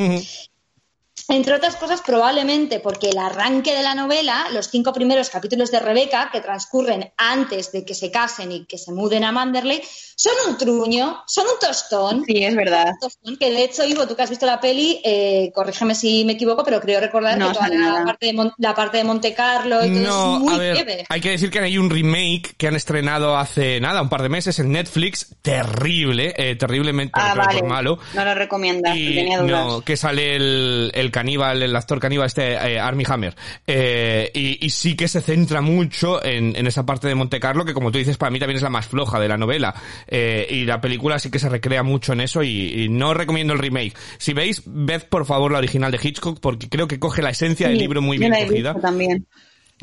Entre 1.30 1.54
otras 1.54 1.76
cosas, 1.76 2.02
probablemente 2.02 2.80
porque 2.80 3.10
el 3.10 3.18
arranque 3.20 3.76
de 3.76 3.84
la 3.84 3.94
novela, 3.96 4.48
los 4.52 4.70
cinco 4.70 4.92
primeros 4.94 5.30
capítulos 5.30 5.70
de 5.72 5.80
Rebeca, 5.80 6.30
que 6.32 6.42
transcurren 6.42 7.12
antes 7.18 7.72
de 7.72 7.86
que 7.86 7.94
se 7.94 8.10
casen 8.12 8.52
y 8.52 8.66
que 8.66 8.78
se 8.78 8.92
muden 8.92 9.24
a 9.24 9.32
Manderley, 9.32 9.82
son 10.16 10.34
un 10.48 10.58
truño, 10.58 11.24
son 11.28 11.46
un 11.46 11.60
tostón. 11.60 12.24
Sí, 12.26 12.44
es 12.44 12.56
verdad. 12.56 12.88
Un 12.94 13.00
tostón, 13.00 13.38
que 13.38 13.52
de 13.52 13.64
hecho, 13.64 13.86
Ivo, 13.86 14.08
tú 14.08 14.16
que 14.16 14.24
has 14.24 14.30
visto 14.30 14.46
la 14.46 14.60
peli, 14.60 15.00
eh, 15.06 15.52
corrígeme 15.54 15.94
si 15.96 16.26
me 16.26 16.34
equivoco, 16.34 16.64
pero 16.64 16.82
creo 16.82 17.00
recordar 17.00 17.38
No 17.38 17.48
que 17.50 17.54
toda 17.54 17.70
la 17.70 18.04
parte, 18.06 18.26
de 18.26 18.34
Mon- 18.34 18.54
la 18.58 18.74
parte 18.76 18.98
de 18.98 19.04
Monte 19.04 19.34
Carlo 19.34 19.86
y 19.86 19.90
todo 19.94 20.00
No, 20.02 20.34
es 20.36 20.40
muy 20.42 20.54
a 20.54 20.58
ver, 20.58 21.06
hay 21.08 21.22
que 21.22 21.30
decir 21.30 21.50
que 21.52 21.60
hay 21.60 21.78
un 21.78 21.90
remake 21.90 22.56
que 22.58 22.68
han 22.68 22.76
estrenado 22.76 23.38
hace 23.38 23.80
nada, 23.80 24.02
un 24.02 24.10
par 24.10 24.24
de 24.24 24.30
meses 24.30 24.58
en 24.60 24.72
Netflix, 24.72 25.36
terrible, 25.42 26.34
eh, 26.38 26.56
terriblemente 26.56 27.12
Ah, 27.16 27.34
vale. 27.36 27.62
malo. 27.64 28.00
No 28.14 28.26
lo 28.26 28.34
recomiendas, 28.34 28.94
tenía 28.94 29.40
dudas. 29.40 29.66
no, 29.66 29.82
que 29.82 29.96
sale 29.96 30.36
el, 30.36 30.92
el 30.96 31.12
caníbal, 31.20 31.62
el 31.62 31.76
actor 31.76 32.00
caníbal 32.00 32.28
este, 32.28 32.54
eh, 32.54 32.80
Armie 32.80 33.06
Hammer. 33.10 33.36
Eh, 33.68 34.32
y, 34.34 34.66
y 34.66 34.70
sí 34.70 34.96
que 34.96 35.08
se 35.10 35.20
centra 35.22 35.60
mucho 35.62 36.24
en, 36.24 36.56
en 36.56 36.66
esa 36.66 36.86
parte 36.86 37.08
de 37.10 37.16
Monte 37.16 37.40
Carlo, 37.42 37.66
que 37.66 37.74
como 37.74 37.92
tú 37.92 37.98
dices, 37.98 38.18
para 38.18 38.32
mí 38.32 38.40
también 38.40 38.56
es 38.56 38.64
la 38.64 38.70
más 38.70 38.88
floja 38.88 39.20
de 39.20 39.28
la 39.28 39.38
novela. 39.38 39.74
Eh, 40.08 40.48
y 40.50 40.64
la 40.66 40.80
película 40.80 41.20
sí 41.20 41.30
que 41.30 41.40
se 41.40 41.50
recrea 41.50 41.84
mucho 41.84 42.14
en 42.14 42.22
eso 42.22 42.42
y, 42.42 42.84
y 42.84 42.90
no 42.90 43.14
recomiendo 43.14 43.52
el 43.54 43.60
remake. 43.60 43.94
Si 44.18 44.34
veis, 44.34 44.64
ved 44.66 45.04
por 45.10 45.26
favor 45.26 45.52
la 45.52 45.58
original 45.58 45.92
de 45.92 46.00
Hitchcock, 46.02 46.40
porque 46.40 46.70
creo 46.70 46.88
que 46.88 47.00
coge 47.00 47.22
la 47.22 47.32
esencia 47.32 47.68
del 47.68 47.78
libro 47.78 48.02
muy 48.02 48.18
bien 48.18 48.34
cogida. 48.34 48.74
también. 48.76 49.28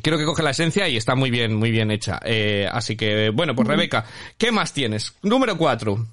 Creo 0.03 0.19
que 0.19 0.25
coge 0.25 0.43
la 0.43 0.51
esencia 0.51 0.89
y 0.89 0.97
está 0.97 1.15
muy 1.15 1.31
bien, 1.31 1.55
muy 1.55 1.71
bien 1.71 1.91
hecha. 1.91 2.21
Eh, 2.25 2.69
así 2.71 2.97
que, 2.97 3.31
bueno, 3.31 3.55
pues 3.55 3.67
Rebeca, 3.67 4.05
¿qué 4.37 4.53
más 4.53 4.73
tienes? 4.73 5.15
Número 5.23 5.57
4. 5.57 6.07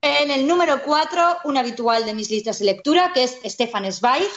En 0.00 0.30
el 0.30 0.46
número 0.46 0.80
4, 0.84 1.38
un 1.44 1.56
habitual 1.56 2.04
de 2.04 2.14
mis 2.14 2.30
listas 2.30 2.60
de 2.60 2.66
lectura, 2.66 3.12
que 3.12 3.24
es 3.24 3.38
Stefan 3.44 3.90
Zweig, 3.92 4.28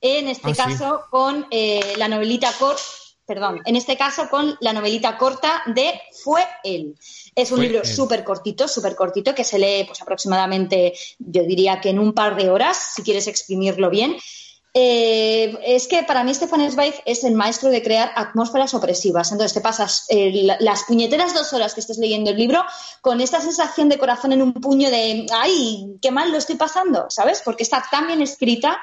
en 0.00 0.28
este 0.28 0.50
Ah, 0.50 0.54
sí. 0.54 0.60
caso 0.62 1.02
con 1.10 1.46
eh, 1.50 1.94
la 1.98 2.08
novelita 2.08 2.50
corta, 2.58 2.82
perdón, 3.26 3.60
en 3.66 3.76
este 3.76 3.98
caso 3.98 4.28
con 4.30 4.56
la 4.60 4.72
novelita 4.72 5.18
corta 5.18 5.62
de 5.66 6.00
Fue 6.24 6.42
él. 6.64 6.94
Es 7.34 7.50
un 7.50 7.58
Fue 7.58 7.66
libro 7.66 7.84
súper 7.84 8.24
cortito, 8.24 8.66
súper 8.66 8.96
cortito, 8.96 9.34
que 9.34 9.44
se 9.44 9.58
lee 9.58 9.84
pues 9.86 10.00
aproximadamente, 10.00 10.94
yo 11.18 11.42
diría 11.44 11.80
que 11.82 11.90
en 11.90 11.98
un 11.98 12.14
par 12.14 12.34
de 12.34 12.48
horas, 12.48 12.92
si 12.94 13.02
quieres 13.02 13.26
exprimirlo 13.26 13.90
bien. 13.90 14.16
Eh, 14.72 15.58
es 15.64 15.88
que 15.88 16.04
para 16.04 16.22
mí 16.22 16.32
Stefan 16.32 16.70
Zweig 16.70 16.94
es 17.04 17.24
el 17.24 17.34
maestro 17.34 17.70
de 17.70 17.82
crear 17.82 18.12
atmósferas 18.14 18.72
opresivas. 18.74 19.32
Entonces 19.32 19.54
te 19.54 19.60
pasas 19.60 20.06
eh, 20.10 20.30
la- 20.44 20.56
las 20.60 20.84
puñeteras 20.84 21.34
dos 21.34 21.52
horas 21.52 21.74
que 21.74 21.80
estés 21.80 21.98
leyendo 21.98 22.30
el 22.30 22.36
libro 22.36 22.64
con 23.00 23.20
esta 23.20 23.40
sensación 23.40 23.88
de 23.88 23.98
corazón 23.98 24.32
en 24.32 24.42
un 24.42 24.52
puño 24.52 24.88
de 24.90 25.26
¡ay, 25.32 25.96
qué 26.00 26.10
mal 26.12 26.30
lo 26.30 26.38
estoy 26.38 26.54
pasando! 26.56 27.06
¿Sabes? 27.10 27.42
Porque 27.44 27.64
está 27.64 27.84
tan 27.90 28.06
bien 28.06 28.22
escrita 28.22 28.80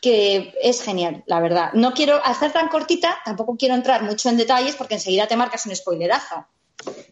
que 0.00 0.54
es 0.62 0.80
genial, 0.82 1.24
la 1.26 1.40
verdad. 1.40 1.70
No 1.72 1.92
quiero 1.92 2.24
hacer 2.24 2.52
tan 2.52 2.68
cortita, 2.68 3.18
tampoco 3.24 3.56
quiero 3.56 3.74
entrar 3.74 4.04
mucho 4.04 4.28
en 4.28 4.36
detalles 4.36 4.76
porque 4.76 4.94
enseguida 4.94 5.26
te 5.26 5.36
marcas 5.36 5.66
un 5.66 5.74
spoilerazo. 5.74 6.46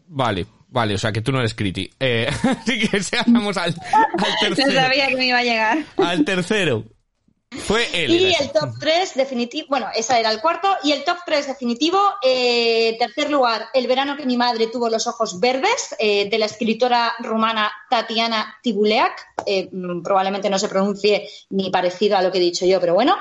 Vale, 0.07 0.47
vale, 0.69 0.95
o 0.95 0.99
sea 0.99 1.11
que 1.11 1.21
tú 1.23 1.33
no 1.33 1.41
eres 1.41 1.55
Criti. 1.55 1.91
Eh, 1.99 2.29
así 2.61 2.79
que 2.87 3.03
seamos 3.03 3.57
al, 3.57 3.75
al 3.93 4.51
No 4.51 4.55
tercero. 4.57 4.81
sabía 4.81 5.09
que 5.09 5.17
me 5.17 5.27
iba 5.27 5.39
a 5.39 5.43
llegar. 5.43 5.79
Al 5.97 6.25
tercero. 6.25 6.85
Fue 7.61 7.89
él. 7.93 8.11
Y 8.11 8.35
era 8.35 8.45
el 8.45 8.53
top 8.53 8.71
3 8.79 9.15
definitivo, 9.15 9.67
bueno, 9.69 9.87
ese 9.95 10.19
era 10.19 10.31
el 10.31 10.41
cuarto, 10.41 10.69
y 10.83 10.93
el 10.93 11.05
top 11.05 11.19
3 11.25 11.47
definitivo, 11.47 11.99
eh, 12.23 12.97
tercer 12.99 13.31
lugar, 13.31 13.69
El 13.73 13.87
verano 13.87 14.17
que 14.17 14.27
mi 14.27 14.37
madre 14.37 14.67
tuvo 14.67 14.89
los 14.89 15.07
ojos 15.07 15.41
verdes, 15.41 15.95
eh, 15.99 16.29
de 16.29 16.39
la 16.39 16.47
escritora 16.47 17.15
rumana 17.21 17.73
Tatiana 17.89 18.59
Tibuleac, 18.63 19.13
eh, 19.47 19.71
probablemente 20.03 20.51
no 20.51 20.59
se 20.59 20.69
pronuncie 20.69 21.29
ni 21.51 21.71
parecido 21.71 22.17
a 22.17 22.23
lo 22.23 22.31
que 22.31 22.39
he 22.39 22.43
dicho 22.43 22.67
yo, 22.67 22.81
pero 22.81 22.95
bueno. 22.95 23.17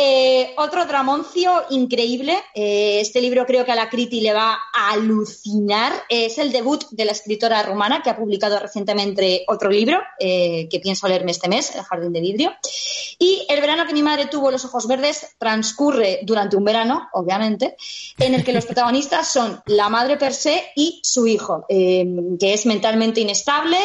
Eh, 0.00 0.54
otro 0.58 0.86
dramoncio 0.86 1.64
increíble, 1.70 2.38
eh, 2.54 3.00
este 3.00 3.20
libro 3.20 3.44
creo 3.46 3.64
que 3.64 3.72
a 3.72 3.74
la 3.74 3.90
Criti 3.90 4.20
le 4.20 4.32
va 4.32 4.56
a 4.72 4.92
alucinar, 4.92 5.92
es 6.08 6.38
el 6.38 6.52
debut 6.52 6.84
de 6.92 7.04
la 7.04 7.10
escritora 7.10 7.64
rumana 7.64 8.00
que 8.00 8.08
ha 8.08 8.16
publicado 8.16 8.60
recientemente 8.60 9.42
otro 9.48 9.70
libro 9.70 10.00
eh, 10.20 10.68
que 10.70 10.78
pienso 10.78 11.08
leerme 11.08 11.32
este 11.32 11.48
mes, 11.48 11.74
El 11.74 11.82
jardín 11.82 12.12
de 12.12 12.20
vidrio. 12.20 12.52
Y 13.18 13.44
el 13.48 13.60
verano 13.60 13.88
que 13.88 13.92
mi 13.92 14.04
madre 14.04 14.26
tuvo 14.26 14.52
los 14.52 14.64
ojos 14.64 14.86
verdes 14.86 15.34
transcurre 15.36 16.20
durante 16.22 16.56
un 16.56 16.62
verano, 16.62 17.08
obviamente, 17.14 17.76
en 18.20 18.34
el 18.34 18.44
que 18.44 18.52
los 18.52 18.66
protagonistas 18.66 19.26
son 19.26 19.60
la 19.66 19.88
madre 19.88 20.16
per 20.16 20.32
se 20.32 20.62
y 20.76 21.00
su 21.02 21.26
hijo, 21.26 21.66
eh, 21.68 22.06
que 22.38 22.54
es 22.54 22.66
mentalmente 22.66 23.20
inestable. 23.20 23.78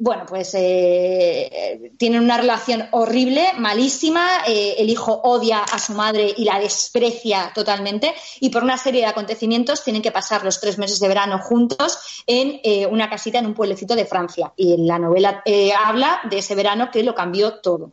Bueno, 0.00 0.26
pues 0.28 0.54
eh, 0.54 1.90
tienen 1.98 2.22
una 2.22 2.36
relación 2.36 2.86
horrible, 2.92 3.48
malísima. 3.58 4.28
eh, 4.46 4.76
el 4.78 4.88
hijo 4.90 5.12
odia 5.24 5.58
a 5.64 5.78
su 5.80 5.92
madre 5.92 6.32
y 6.36 6.44
la 6.44 6.60
desprecia 6.60 7.50
totalmente. 7.52 8.14
Y 8.38 8.50
por 8.50 8.62
una 8.62 8.78
serie 8.78 9.00
de 9.00 9.06
acontecimientos 9.08 9.82
tienen 9.82 10.00
que 10.02 10.12
pasar 10.12 10.44
los 10.44 10.60
tres 10.60 10.78
meses 10.78 11.00
de 11.00 11.08
verano 11.08 11.40
juntos 11.40 11.98
en 12.28 12.60
eh, 12.62 12.86
una 12.86 13.10
casita 13.10 13.38
en 13.38 13.46
un 13.46 13.54
pueblecito 13.54 13.96
de 13.96 14.06
Francia. 14.06 14.52
Y 14.56 14.76
la 14.86 15.00
novela 15.00 15.42
eh, 15.44 15.72
habla 15.72 16.20
de 16.30 16.38
ese 16.38 16.54
verano 16.54 16.90
que 16.92 17.02
lo 17.02 17.14
cambió 17.16 17.54
todo 17.54 17.92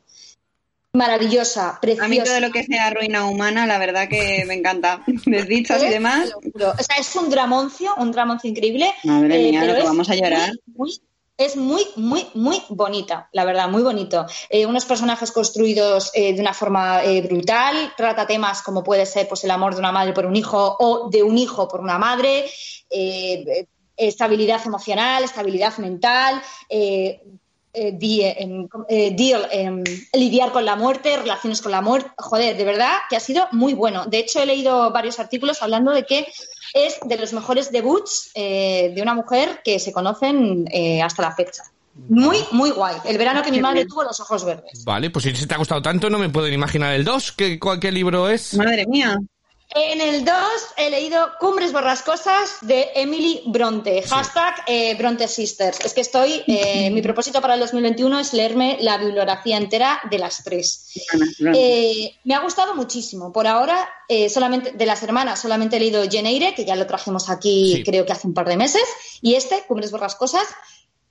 maravillosa, 0.93 1.77
preciosa. 1.81 2.05
A 2.05 2.07
mí 2.07 2.19
todo 2.23 2.39
lo 2.39 2.51
que 2.51 2.63
sea 2.63 2.89
ruina 2.89 3.25
humana, 3.25 3.65
la 3.67 3.77
verdad 3.79 4.07
que 4.07 4.45
me 4.47 4.53
encanta. 4.53 5.03
Desdichas 5.25 5.81
y 5.83 5.87
¿Eh? 5.87 5.89
demás. 5.89 6.31
O 6.33 6.83
sea, 6.83 6.95
es 6.99 7.15
un 7.15 7.29
dramoncio, 7.29 7.93
un 7.97 8.11
dramoncio 8.11 8.49
increíble. 8.49 8.93
Madre 9.03 9.39
mía, 9.51 9.65
lo 9.65 9.75
que 9.75 9.83
vamos 9.83 10.09
a 10.09 10.15
llorar. 10.15 10.51
muy- 10.67 10.75
muy- 10.91 11.01
es 11.37 11.57
muy, 11.57 11.85
muy, 11.95 12.25
muy 12.33 12.61
bonita, 12.69 13.29
la 13.33 13.43
verdad, 13.43 13.67
muy 13.69 13.83
bonito. 13.83 14.25
Eh, 14.49 14.65
unos 14.65 14.85
personajes 14.85 15.31
construidos 15.31 16.11
eh, 16.13 16.33
de 16.33 16.39
una 16.39 16.53
forma 16.53 17.03
eh, 17.03 17.21
brutal, 17.21 17.93
trata 17.97 18.25
temas 18.25 18.61
como 18.61 18.83
puede 18.83 19.05
ser 19.05 19.27
pues, 19.27 19.43
el 19.43 19.51
amor 19.51 19.73
de 19.73 19.79
una 19.79 19.91
madre 19.91 20.13
por 20.13 20.25
un 20.25 20.35
hijo 20.35 20.77
o 20.79 21.09
de 21.09 21.23
un 21.23 21.37
hijo 21.37 21.67
por 21.67 21.81
una 21.81 21.97
madre, 21.97 22.45
estabilidad 23.97 24.61
emocional, 24.65 25.23
estabilidad 25.23 25.77
mental, 25.77 26.41
em, 26.69 27.19
deal, 29.17 29.49
em, 29.51 29.83
lidiar 30.13 30.53
con 30.53 30.63
la 30.63 30.77
muerte, 30.77 31.17
relaciones 31.17 31.61
con 31.61 31.73
la 31.73 31.81
muerte. 31.81 32.09
Joder, 32.17 32.55
de 32.55 32.63
verdad 32.63 32.93
que 33.09 33.17
ha 33.17 33.19
sido 33.19 33.49
muy 33.51 33.73
bueno. 33.73 34.05
De 34.05 34.19
hecho, 34.19 34.41
he 34.41 34.45
leído 34.45 34.91
varios 34.91 35.19
artículos 35.19 35.61
hablando 35.61 35.91
de 35.91 36.05
que 36.05 36.25
es 36.75 36.97
de 37.05 37.17
los 37.17 37.31
mejores 37.33 37.71
debuts 37.71 38.31
eh, 38.35 38.91
de 38.93 39.01
una 39.01 39.13
mujer 39.15 39.61
que 39.63 39.79
se 39.79 39.91
conocen 39.93 40.65
eh, 40.71 41.01
hasta 41.01 41.21
la 41.23 41.31
fecha. 41.33 41.63
Muy, 42.09 42.37
muy 42.51 42.71
guay. 42.71 42.97
El 43.05 43.17
verano 43.17 43.41
que 43.41 43.51
mi 43.51 43.61
madre 43.61 43.85
tuvo 43.85 44.03
los 44.03 44.19
ojos 44.19 44.43
verdes. 44.43 44.83
Vale, 44.83 45.09
pues 45.09 45.23
si 45.23 45.47
te 45.47 45.53
ha 45.55 45.57
gustado 45.57 45.81
tanto, 45.81 46.09
no 46.09 46.19
me 46.19 46.27
puedo 46.27 46.49
imaginar 46.49 46.93
el 46.93 47.05
2. 47.05 47.31
¿Qué, 47.31 47.57
cuál- 47.57 47.79
qué 47.79 47.89
libro 47.91 48.27
es? 48.27 48.53
Madre 48.55 48.85
mía. 48.85 49.17
En 49.77 49.99
el 49.99 50.23
2 50.23 50.33
he 50.77 50.89
leído 50.89 51.31
Cumbres 51.37 51.73
Borrascosas 51.73 52.59
de 52.61 52.91
Emily 52.95 53.43
Bronte. 53.47 54.03
Hashtag 54.03 54.63
eh, 54.67 54.95
Bronte 54.95 55.27
Sisters. 55.27 55.81
Es 55.83 55.93
que 55.93 55.99
estoy, 55.99 56.43
eh, 56.47 56.89
mi 56.91 57.01
propósito 57.01 57.41
para 57.41 57.55
el 57.55 57.59
2021 57.59 58.21
es 58.21 58.31
leerme 58.31 58.77
la 58.79 58.97
bibliografía 58.97 59.57
entera 59.57 59.99
de 60.09 60.17
las 60.17 60.45
tres. 60.45 60.91
Eh, 61.53 62.15
me 62.23 62.35
ha 62.35 62.39
gustado 62.39 62.73
muchísimo. 62.73 63.33
Por 63.33 63.47
ahora, 63.47 63.89
solamente 64.29 64.71
de 64.71 64.85
las 64.85 65.03
hermanas, 65.03 65.41
solamente 65.41 65.75
he 65.75 65.79
leído 65.81 66.05
Jane 66.09 66.29
Eyre, 66.29 66.55
que 66.55 66.63
ya 66.63 66.77
lo 66.77 66.87
trajimos 66.87 67.29
aquí 67.29 67.73
Sí. 67.75 67.83
creo 67.83 68.05
que 68.05 68.13
hace 68.13 68.27
un 68.27 68.33
par 68.33 68.47
de 68.47 68.55
meses, 68.55 68.83
y 69.21 69.35
este, 69.35 69.63
Cumbres 69.67 69.91
Borrascosas, 69.91 70.47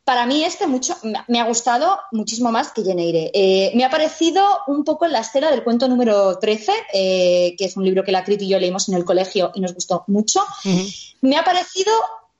para 0.05 0.27
mí 0.27 0.45
este 0.45 0.67
mucho 0.67 0.97
me 1.29 1.41
ha 1.41 1.45
gustado 1.45 1.99
muchísimo 2.13 2.53
más 2.53 2.73
que 2.73 2.85
Jane 2.85 3.31
Eh, 3.33 3.73
me 3.75 3.85
ha 3.85 3.91
parecido 3.91 4.45
un 4.67 4.85
poco 4.85 5.07
en 5.07 5.13
la 5.13 5.21
estela 5.21 5.51
del 5.51 5.65
cuento 5.65 5.89
número 5.89 6.39
13, 6.39 6.73
eh, 6.93 7.55
que 7.57 7.65
es 7.65 7.77
un 7.77 7.85
libro 7.85 8.05
que 8.05 8.13
la 8.13 8.23
Crit 8.23 8.43
y 8.43 8.49
yo 8.49 8.59
leímos 8.59 8.89
en 8.89 8.97
el 8.97 9.05
colegio 9.05 9.51
y 9.55 9.61
nos 9.61 9.73
gustó 9.73 10.05
mucho. 10.09 10.41
Me 11.23 11.37
ha 11.37 11.45
parecido 11.45 11.93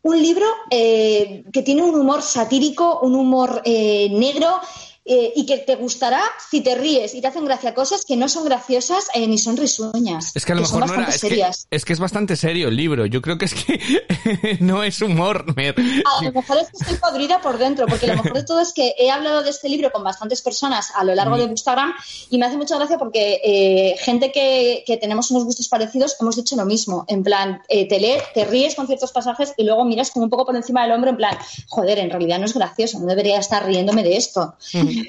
un 0.03 0.21
libro 0.21 0.47
eh, 0.71 1.45
que 1.53 1.63
tiene 1.63 1.83
un 1.83 1.95
humor 1.95 2.21
satírico, 2.21 3.01
un 3.01 3.15
humor 3.15 3.63
negro 3.65 4.61
eh, 5.07 5.33
y 5.37 5.45
que 5.45 5.59
te 5.59 5.77
gustará 5.77 6.23
si 6.51 6.63
te 6.63 6.75
ríes 6.75 7.15
y 7.15 7.21
te 7.21 7.27
hacen 7.27 7.45
gracia 7.45 7.75
cosas 7.75 8.05
que 8.07 8.17
no 8.17 8.29
son 8.29 8.45
graciosas 8.45 9.09
eh, 9.15 9.27
ni 9.27 9.39
son 9.39 9.57
risueñas. 9.57 10.33
Es 10.35 10.47
que 10.47 10.53
a 10.53 10.55
lo 10.55 10.63
mejor 10.63 10.87
no 10.87 10.95
era. 10.95 11.09
Es 11.09 11.21
que, 11.21 11.47
es 11.71 11.85
que 11.85 11.93
es 11.93 12.01
bastante 12.01 12.37
serio 12.37 12.69
el 12.69 12.77
libro. 12.77 13.05
Yo 13.07 13.21
creo 13.21 13.37
que 13.37 13.45
es 13.45 13.55
que 13.55 14.59
no 14.61 14.83
es 14.83 15.01
humor. 15.03 15.55
Mer. 15.57 15.75
A 15.79 16.25
lo 16.25 16.33
mejor 16.33 16.59
es 16.59 16.71
que 16.71 16.77
estoy 16.79 16.97
podrida 16.97 17.41
por 17.41 17.59
dentro, 17.59 17.87
porque 17.87 18.07
lo 18.07 18.15
mejor 18.15 18.33
de 18.33 18.45
todo 18.45 18.61
es 18.61 18.73
que 18.73 18.95
he 18.99 19.11
hablado 19.11 19.43
de 19.43 19.51
este 19.51 19.69
libro 19.69 19.93
con 19.93 20.03
bastantes 20.03 20.41
personas 20.41 20.91
a 20.95 21.05
lo 21.05 21.15
largo 21.15 21.37
de 21.37 21.45
Instagram 21.45 21.93
y 22.31 22.39
me 22.39 22.47
hace 22.47 22.57
mucha 22.57 22.77
gracia 22.77 22.99
porque 22.99 23.41
eh, 23.45 23.97
gente 23.99 24.33
que, 24.33 24.85
que 24.87 24.97
tenemos 24.97 25.31
unos 25.31 25.45
gustos 25.45 25.69
parecidos 25.69 26.17
hemos 26.21 26.37
dicho 26.37 26.57
lo 26.57 26.65
mismo. 26.65 27.05
En 27.09 27.23
plan, 27.23 27.63
eh, 27.69 27.87
te 27.89 28.01
lees, 28.01 28.23
te 28.33 28.45
ríes 28.45 28.75
con 28.75 28.87
ciertos 28.87 29.13
pasajes 29.13 29.53
y 29.57 29.65
luego 29.65 29.85
miras 29.85 30.11
como 30.11 30.25
un 30.25 30.31
poco 30.31 30.47
por 30.47 30.57
encima 30.57 30.83
del 30.83 30.93
hombro, 30.93 31.11
en 31.11 31.17
plan, 31.17 31.37
joder, 31.69 31.99
en 31.99 32.11
realidad 32.11 32.39
no 32.39 32.47
es 32.47 32.55
gracioso, 32.55 32.99
no 33.01 33.07
debería 33.07 33.39
estar 33.39 33.67
riéndome 33.67 34.03
de 34.03 34.17
esto. 34.17 34.55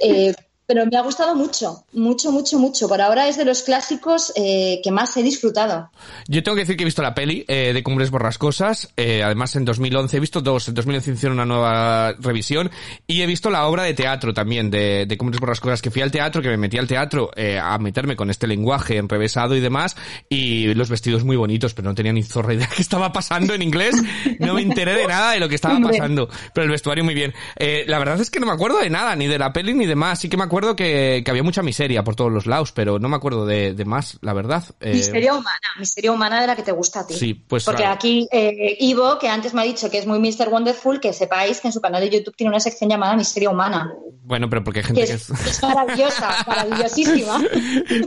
Eh, 0.01 0.33
pero 0.67 0.85
me 0.85 0.97
ha 0.97 1.01
gustado 1.01 1.35
mucho, 1.35 1.85
mucho, 1.93 2.31
mucho, 2.31 2.59
mucho. 2.59 2.87
Por 2.87 3.01
ahora 3.01 3.27
es 3.27 3.37
de 3.37 3.45
los 3.45 3.63
clásicos 3.63 4.33
eh, 4.35 4.81
que 4.83 4.91
más 4.91 5.15
he 5.17 5.23
disfrutado. 5.23 5.89
Yo 6.27 6.43
tengo 6.43 6.55
que 6.55 6.61
decir 6.61 6.77
que 6.77 6.83
he 6.83 6.85
visto 6.85 7.01
la 7.01 7.13
peli 7.13 7.45
eh, 7.47 7.71
de 7.73 7.83
Cumbres 7.83 8.09
Borrascosas, 8.11 8.91
eh, 8.97 9.23
además 9.23 9.55
en 9.55 9.65
2011 9.65 10.17
he 10.17 10.19
visto 10.19 10.41
dos, 10.41 10.67
en 10.67 10.73
2011 10.73 11.11
hicieron 11.11 11.37
una 11.37 11.45
nueva 11.45 12.13
revisión 12.19 12.71
y 13.07 13.21
he 13.21 13.25
visto 13.25 13.49
la 13.49 13.67
obra 13.67 13.83
de 13.83 13.93
teatro 13.93 14.33
también 14.33 14.71
de, 14.71 15.05
de 15.05 15.17
Cumbres 15.17 15.39
Borrascosas, 15.39 15.81
que 15.81 15.91
fui 15.91 16.01
al 16.01 16.11
teatro, 16.11 16.41
que 16.41 16.49
me 16.49 16.57
metí 16.57 16.77
al 16.77 16.87
teatro 16.87 17.31
eh, 17.35 17.59
a 17.61 17.77
meterme 17.77 18.15
con 18.15 18.29
este 18.29 18.47
lenguaje 18.47 18.97
enrevesado 18.97 19.55
y 19.55 19.59
demás 19.59 19.95
y 20.29 20.73
los 20.73 20.89
vestidos 20.89 21.23
muy 21.23 21.35
bonitos, 21.35 21.73
pero 21.73 21.87
no 21.89 21.95
tenía 21.95 22.13
ni 22.13 22.23
zorra 22.23 22.53
idea 22.53 22.69
qué 22.75 22.81
estaba 22.81 23.11
pasando 23.11 23.53
en 23.53 23.61
inglés, 23.61 23.95
no 24.39 24.55
me 24.55 24.61
enteré 24.61 24.93
de 24.93 25.07
nada 25.07 25.33
de 25.33 25.39
lo 25.39 25.47
que 25.47 25.55
estaba 25.55 25.79
pasando, 25.79 26.29
pero 26.53 26.65
el 26.65 26.71
vestuario 26.71 27.03
muy 27.03 27.13
bien. 27.13 27.33
Eh, 27.57 27.85
la 27.87 27.99
verdad 27.99 28.19
es 28.19 28.29
que 28.29 28.39
no 28.39 28.45
me 28.45 28.53
acuerdo 28.53 28.79
de 28.79 28.89
nada, 28.89 29.15
ni 29.15 29.27
de 29.27 29.37
la 29.37 29.53
peli 29.53 29.73
ni 29.73 29.85
de 29.85 29.95
más, 29.95 30.19
sí 30.19 30.29
que 30.29 30.37
me 30.37 30.43
acuerdo 30.43 30.54
que, 30.75 31.21
que 31.23 31.31
había 31.31 31.43
mucha 31.43 31.61
miseria 31.61 32.03
por 32.03 32.15
todos 32.15 32.31
los 32.31 32.45
lados, 32.45 32.71
pero 32.71 32.99
no 32.99 33.09
me 33.09 33.15
acuerdo 33.15 33.45
de, 33.45 33.73
de 33.73 33.85
más, 33.85 34.17
la 34.21 34.33
verdad. 34.33 34.63
Eh, 34.79 34.93
Miseria 34.93 35.33
humana, 35.33 35.59
miseria 35.79 36.11
humana 36.11 36.41
de 36.41 36.47
la 36.47 36.55
que 36.55 36.63
te 36.63 36.71
gusta 36.71 37.01
a 37.01 37.07
ti. 37.07 37.13
Sí, 37.13 37.33
pues 37.33 37.65
Porque 37.65 37.85
aquí 37.85 38.27
eh, 38.31 38.77
Ivo, 38.79 39.19
que 39.19 39.27
antes 39.27 39.53
me 39.53 39.61
ha 39.61 39.65
dicho 39.65 39.89
que 39.89 39.97
es 39.97 40.05
muy 40.05 40.19
Mr. 40.19 40.49
Wonderful, 40.49 40.99
que 40.99 41.13
sepáis 41.13 41.59
que 41.59 41.67
en 41.67 41.73
su 41.73 41.81
canal 41.81 42.01
de 42.01 42.09
YouTube 42.09 42.35
tiene 42.35 42.49
una 42.49 42.59
sección 42.59 42.89
llamada 42.89 43.15
Miseria 43.15 43.49
Humana, 43.49 43.91
Bueno, 44.23 44.49
pero 44.49 44.63
porque 44.63 44.79
hay 44.79 44.85
gente 44.85 45.05
que 45.05 45.13
es, 45.13 45.29
es... 45.29 45.47
es 45.47 45.61
maravillosa, 45.63 46.43
maravillosísima. 46.47 47.43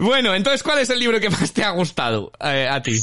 Bueno, 0.00 0.34
entonces, 0.34 0.62
¿cuál 0.62 0.78
es 0.78 0.90
el 0.90 0.98
libro 0.98 1.20
que 1.20 1.30
más 1.30 1.52
te 1.52 1.64
ha 1.64 1.70
gustado 1.70 2.32
eh, 2.40 2.68
a 2.70 2.82
ti? 2.82 2.98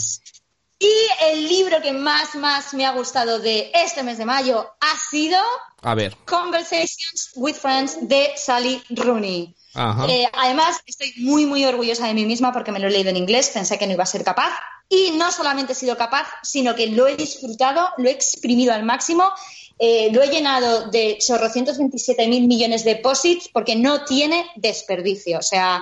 Y 0.86 1.32
el 1.32 1.48
libro 1.48 1.82
que 1.82 1.94
más, 1.94 2.36
más 2.36 2.74
me 2.76 2.86
ha 2.86 2.92
gustado 2.92 3.40
de 3.40 3.72
este 3.74 4.04
mes 4.04 4.20
de 4.20 4.26
mayo 4.26 4.70
ha 4.80 4.98
sido 5.10 5.40
A 5.82 5.96
ver. 5.96 6.16
Conversations 6.26 7.32
with 7.36 7.56
Friends 7.56 7.98
de 8.02 8.34
Sally 8.36 8.84
Rooney. 8.90 9.56
Ajá. 9.74 10.06
Eh, 10.08 10.30
además, 10.32 10.80
estoy 10.86 11.12
muy, 11.18 11.48
muy 11.48 11.66
orgullosa 11.66 12.06
de 12.08 12.14
mí 12.14 12.26
misma 12.26 12.54
porque 12.54 12.72
me 12.72 12.80
lo 12.80 12.88
he 12.88 12.92
leído 12.92 13.10
en 13.10 13.18
inglés, 13.18 13.50
pensé 13.52 13.80
que 13.80 13.88
no 13.88 13.94
iba 13.94 14.04
a 14.04 14.08
ser 14.08 14.24
capaz. 14.24 14.52
Y 14.88 15.12
no 15.18 15.32
solamente 15.32 15.74
he 15.74 15.76
sido 15.76 15.98
capaz, 15.98 16.28
sino 16.44 16.76
que 16.76 16.86
lo 16.88 17.08
he 17.08 17.16
disfrutado, 17.16 17.90
lo 17.98 18.08
he 18.08 18.12
exprimido 18.12 18.72
al 18.72 18.84
máximo, 18.84 19.32
eh, 19.80 20.10
lo 20.12 20.22
he 20.22 20.28
llenado 20.28 20.92
de 20.92 21.18
chorrocientos 21.18 21.80
veintisiete 21.80 22.28
mil 22.28 22.48
millones 22.48 22.84
de 22.84 22.98
posits 22.98 23.50
porque 23.50 23.76
no 23.76 24.06
tiene 24.06 24.46
desperdicio. 24.56 25.40
O 25.40 25.42
sea, 25.42 25.82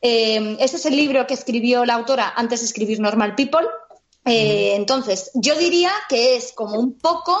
eh, 0.00 0.56
este 0.60 0.78
es 0.78 0.86
el 0.86 0.96
libro 0.96 1.26
que 1.26 1.34
escribió 1.34 1.84
la 1.84 1.94
autora 1.94 2.32
antes 2.34 2.60
de 2.60 2.66
escribir 2.66 3.00
Normal 3.00 3.34
People. 3.34 3.68
Eh, 4.24 4.74
entonces, 4.76 5.30
yo 5.34 5.56
diría 5.56 5.92
que 6.08 6.36
es 6.36 6.52
como 6.52 6.78
un 6.78 6.98
poco 6.98 7.36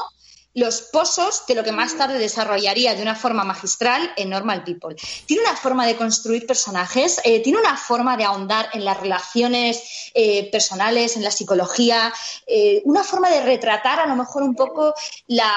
los 0.54 0.82
pozos 0.82 1.44
de 1.46 1.54
lo 1.54 1.62
que 1.62 1.70
más 1.70 1.96
tarde 1.96 2.18
desarrollaría 2.18 2.94
de 2.94 3.02
una 3.02 3.14
forma 3.14 3.44
magistral 3.44 4.12
en 4.16 4.30
Normal 4.30 4.64
People. 4.64 4.96
Tiene 5.26 5.44
una 5.44 5.56
forma 5.56 5.86
de 5.86 5.96
construir 5.96 6.46
personajes, 6.46 7.20
eh, 7.24 7.40
tiene 7.40 7.60
una 7.60 7.76
forma 7.76 8.16
de 8.16 8.24
ahondar 8.24 8.68
en 8.72 8.84
las 8.84 8.98
relaciones 8.98 10.10
eh, 10.12 10.50
personales, 10.50 11.16
en 11.16 11.22
la 11.22 11.30
psicología, 11.30 12.12
eh, 12.46 12.82
una 12.84 13.04
forma 13.04 13.30
de 13.30 13.42
retratar 13.42 14.00
a 14.00 14.06
lo 14.06 14.16
mejor 14.16 14.42
un 14.42 14.56
poco 14.56 14.92
la, 15.28 15.52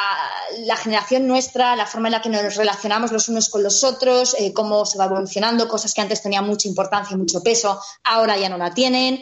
la 0.60 0.78
generación 0.78 1.28
nuestra, 1.28 1.76
la 1.76 1.88
forma 1.88 2.10
en 2.10 2.14
la 2.14 2.22
que 2.22 2.30
nos 2.30 2.56
relacionamos 2.56 3.12
los 3.12 3.30
unos 3.30 3.50
con 3.50 3.64
los 3.64 3.84
otros, 3.84 4.36
cómo 4.54 4.86
se 4.86 4.98
va 5.00 5.06
evolucionando, 5.06 5.68
cosas 5.68 5.94
que 5.94 6.02
antes 6.02 6.22
tenían 6.22 6.46
mucha 6.46 6.68
importancia 6.68 7.16
y 7.16 7.18
mucho 7.18 7.42
peso, 7.42 7.82
ahora 8.04 8.38
ya 8.38 8.50
no 8.50 8.58
la 8.58 8.74
tienen. 8.74 9.22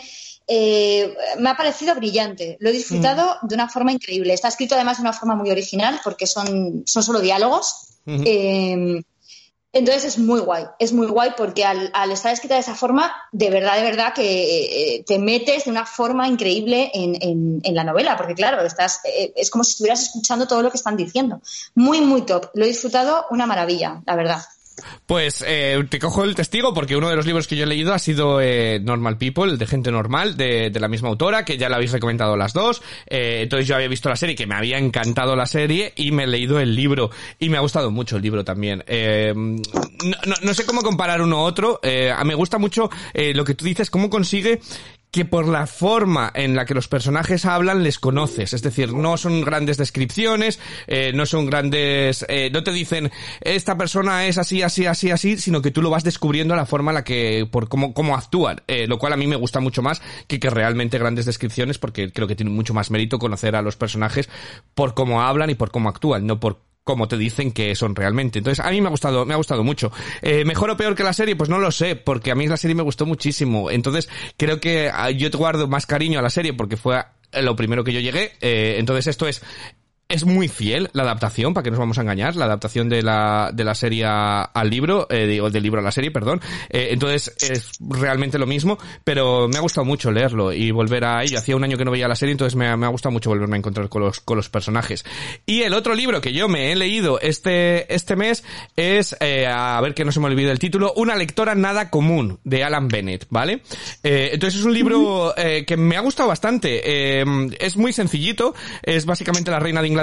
Eh, 0.54 1.16
me 1.40 1.50
ha 1.50 1.56
parecido 1.56 1.96
brillante. 1.96 2.58
Lo 2.60 2.70
he 2.70 2.74
disfrutado 2.74 3.38
de 3.44 3.56
una 3.56 3.70
forma 3.70 3.94
increíble. 3.94 4.34
Está 4.34 4.50
escrito 4.50 4.76
además 4.76 4.98
de 4.98 5.04
una 5.04 5.14
forma 5.14 5.34
muy 5.36 5.50
original 5.50 6.02
porque 6.04 6.28
son, 6.28 6.84
son 6.86 7.04
solo 7.04 7.22
diálogos. 7.22 7.74
Eh, 8.26 9.02
entonces 9.74 10.04
es 10.04 10.18
muy 10.18 10.42
guay. 10.42 10.66
Es 10.78 10.92
muy 10.92 11.08
guay 11.08 11.30
porque 11.38 11.64
al, 11.64 11.90
al 11.94 12.12
estar 12.12 12.34
escrita 12.34 12.56
de 12.56 12.60
esa 12.60 12.76
forma, 12.76 13.14
de 13.32 13.50
verdad, 13.50 13.78
de 13.78 13.84
verdad 13.84 14.14
que 14.14 14.96
eh, 14.98 15.04
te 15.08 15.18
metes 15.20 15.64
de 15.64 15.72
una 15.72 15.86
forma 15.86 16.28
increíble 16.28 16.92
en, 16.94 17.16
en- 17.22 17.62
en 17.64 17.76
la 17.76 17.86
novela. 17.86 18.18
Porque 18.18 18.34
claro, 18.36 18.62
estás, 18.66 19.00
eh, 19.06 19.32
es 19.38 19.50
como 19.50 19.64
si 19.64 19.72
estuvieras 19.72 20.02
escuchando 20.02 20.46
todo 20.48 20.62
lo 20.62 20.70
que 20.72 20.76
están 20.78 20.98
diciendo. 20.98 21.40
Muy, 21.76 22.02
muy 22.02 22.24
top. 22.24 22.48
Lo 22.56 22.66
he 22.66 22.68
disfrutado 22.68 23.26
una 23.30 23.46
maravilla, 23.46 24.02
la 24.06 24.16
verdad. 24.18 24.42
Pues 25.06 25.44
eh, 25.46 25.84
te 25.90 26.00
cojo 26.00 26.24
el 26.24 26.34
testigo 26.34 26.74
porque 26.74 26.96
uno 26.96 27.10
de 27.10 27.16
los 27.16 27.26
libros 27.26 27.48
que 27.48 27.56
yo 27.56 27.64
he 27.64 27.68
leído 27.68 27.94
ha 27.94 28.00
sido 28.00 28.42
eh, 28.42 28.80
Normal 28.82 29.18
People, 29.18 29.58
de 29.58 29.68
gente 29.68 29.92
normal, 29.92 30.38
de, 30.38 30.70
de 30.70 30.80
la 30.80 30.88
misma 30.88 31.10
autora, 31.10 31.46
que 31.46 31.58
ya 31.58 31.70
la 31.70 31.76
habéis 31.76 31.92
recomendado 31.92 32.36
las 32.38 32.54
dos. 32.54 32.82
Eh, 33.08 33.42
entonces 33.44 33.68
yo 33.68 33.76
había 33.76 33.88
visto 33.88 34.10
la 34.10 34.16
serie, 34.16 34.36
que 34.36 34.48
me 34.48 34.56
había 34.56 34.78
encantado 34.78 35.36
la 35.36 35.46
serie, 35.46 35.94
y 35.96 36.12
me 36.12 36.24
he 36.24 36.28
leído 36.28 36.60
el 36.60 36.76
libro. 36.76 37.12
Y 37.38 37.50
me 37.50 37.58
ha 37.58 37.62
gustado 37.62 37.92
mucho 37.92 38.16
el 38.16 38.24
libro 38.24 38.44
también. 38.44 38.84
Eh, 38.88 39.34
no, 39.36 40.36
no- 40.42 40.54
sé 40.54 40.66
cómo 40.66 40.82
comparar 40.82 41.22
uno 41.22 41.38
a 41.38 41.44
otro. 41.44 41.80
Eh, 41.84 42.12
me 42.26 42.36
gusta 42.36 42.58
mucho 42.58 42.90
eh, 43.14 43.34
lo 43.34 43.44
que 43.46 43.54
tú 43.56 43.66
dices, 43.66 43.90
cómo 43.90 44.10
consigue 44.10 44.62
que 45.12 45.26
por 45.26 45.48
la 45.48 45.68
forma 45.68 46.32
en 46.34 46.56
la 46.56 46.66
que 46.66 46.74
los 46.74 46.88
personajes 46.88 47.46
hablan 47.46 47.84
les 47.84 48.00
conoces. 48.00 48.54
Es 48.54 48.62
decir, 48.62 48.94
no 48.94 49.18
son 49.18 49.42
grandes 49.42 49.78
descripciones, 49.78 50.60
eh, 50.88 51.12
no 51.14 51.26
son 51.26 51.46
grandes, 51.46 52.26
eh, 52.30 52.50
no 52.52 52.64
te 52.64 52.72
dicen 52.72 53.12
esta 53.42 53.78
persona 53.78 54.26
es 54.26 54.38
así, 54.38 54.62
así, 54.62 54.86
así, 54.86 55.12
así, 55.12 55.38
sino 55.38 55.62
que 55.62 55.72
tú 55.72 55.82
lo 55.82 55.90
vas 55.90 56.06
descubriendo 56.06 56.56
la 56.56 56.66
forma 56.66 56.92
en 56.92 56.96
la 56.96 57.04
que, 57.04 57.46
por 57.52 57.68
cómo, 57.68 57.94
cómo 57.94 58.16
actúan. 58.16 58.62
Eh, 58.68 58.88
lo 58.88 58.98
cual 58.98 59.12
a 59.12 59.18
mí 59.18 59.28
me 59.28 59.36
gusta 59.36 59.60
mucho 59.60 59.82
más 59.82 60.02
que 60.28 60.40
que 60.40 60.50
realmente 60.50 60.98
grandes 60.98 61.26
descripciones 61.26 61.78
porque 61.78 62.14
creo 62.14 62.28
que 62.28 62.36
tiene 62.36 62.52
mucho 62.52 62.74
más 62.74 62.90
mérito 62.90 63.20
conocer 63.20 63.56
a 63.58 63.62
los 63.62 63.76
personajes 63.76 64.30
por 64.74 64.94
cómo 64.94 65.22
hablan 65.22 65.50
y 65.50 65.56
por 65.56 65.72
cómo 65.72 65.90
actúan, 65.90 66.26
no 66.26 66.40
por 66.40 66.71
como 66.84 67.08
te 67.08 67.18
dicen 67.18 67.52
que 67.52 67.76
son 67.76 67.96
realmente. 67.96 68.40
Entonces, 68.40 68.64
a 68.64 68.70
mí 68.72 68.82
me 68.82 68.88
ha 68.88 68.92
gustado, 68.92 69.26
me 69.26 69.34
ha 69.34 69.38
gustado 69.38 69.64
mucho. 69.64 69.92
Eh, 70.22 70.46
¿Mejor 70.46 70.72
o 70.72 70.78
peor 70.78 70.96
que 70.96 71.04
la 71.04 71.14
serie? 71.14 71.36
Pues 71.36 71.50
no 71.50 71.60
lo 71.60 71.72
sé, 71.72 71.96
porque 71.96 72.32
a 72.32 72.36
mí 72.36 72.48
la 72.48 72.58
serie 72.58 72.76
me 72.76 72.84
gustó 72.84 73.06
muchísimo. 73.06 73.70
Entonces, 73.70 74.10
creo 74.38 74.60
que 74.60 74.90
ah, 74.94 75.12
yo 75.12 75.30
te 75.30 75.38
guardo 75.38 75.68
más 75.68 75.86
cariño 75.86 76.20
a 76.20 76.22
la 76.22 76.30
serie 76.30 76.54
porque 76.54 76.78
fue 76.78 77.04
lo 77.34 77.56
primero 77.56 77.84
que 77.84 77.94
yo 77.94 78.00
llegué. 78.00 78.34
Eh, 78.42 78.76
entonces, 78.80 79.08
esto 79.08 79.28
es 79.28 79.44
es 80.12 80.26
muy 80.26 80.48
fiel 80.48 80.90
la 80.94 81.04
adaptación, 81.04 81.54
para 81.54 81.64
que 81.64 81.72
nos 81.72 81.80
vamos 81.80 81.98
a 81.98 82.02
engañar, 82.02 82.36
la 82.36 82.46
adaptación 82.46 82.90
de 82.90 83.02
la, 83.02 83.52
de 83.54 83.64
la 83.64 83.76
serie 83.76 84.06
al 84.06 84.70
libro, 84.70 85.08
eh, 85.10 85.42
del 85.52 85.64
libro 85.64 85.80
a 85.80 85.84
la 85.84 85.92
serie, 85.92 86.12
perdón. 86.12 86.42
Eh, 86.70 86.90
entonces 86.92 87.36
es 87.42 87.72
realmente 87.80 88.38
lo 88.38 88.46
mismo, 88.46 88.78
pero 89.04 89.48
me 89.48 89.58
ha 89.58 89.62
gustado 89.62 89.86
mucho 89.86 90.12
leerlo 90.12 90.54
y 90.54 90.72
volver 90.72 91.06
a 91.06 91.24
ello. 91.24 91.38
Hacía 91.38 91.56
un 91.56 91.64
año 91.64 91.78
que 91.78 91.86
no 91.86 91.92
veía 91.92 92.08
la 92.08 92.16
serie, 92.16 92.32
entonces 92.34 92.56
me 92.56 92.68
ha, 92.68 92.78
me 92.78 92.86
ha 92.86 92.90
gustado 92.90 93.12
mucho 93.12 93.30
volverme 93.30 93.56
a 93.56 93.60
encontrar 93.60 93.90
con 93.90 94.02
los, 94.02 94.20
con 94.20 94.38
los 94.38 94.50
personajes. 94.50 95.06
Y 95.46 95.62
el 95.62 95.74
otro 95.74 95.96
libro 95.96 96.22
que 96.22 96.34
yo 96.34 96.48
me 96.48 96.72
he 96.72 96.76
leído 96.76 97.20
este, 97.20 97.94
este 97.94 98.16
mes 98.16 98.44
es, 98.76 99.16
eh, 99.20 99.48
a 99.48 99.80
ver 99.82 99.94
que 99.94 100.06
no 100.06 100.12
se 100.12 100.20
me 100.20 100.28
olvide 100.28 100.52
el 100.52 100.60
título, 100.60 100.94
Una 100.96 101.16
lectora 101.16 101.56
nada 101.56 101.90
común, 101.90 102.40
de 102.44 102.64
Alan 102.64 102.88
Bennett, 102.88 103.28
¿vale? 103.30 103.62
Eh, 104.04 104.32
entonces 104.34 104.60
es 104.60 104.66
un 104.66 104.74
libro 104.74 105.34
eh, 105.38 105.66
que 105.66 105.78
me 105.78 105.98
ha 105.98 106.02
gustado 106.02 106.30
bastante. 106.30 106.82
Eh, 106.84 107.26
es 107.60 107.78
muy 107.78 107.94
sencillito, 107.94 108.54
es 108.84 109.06
básicamente 109.06 109.52
la 109.52 109.60
reina 109.60 109.82
de 109.82 109.88
Inglaterra, 109.88 110.01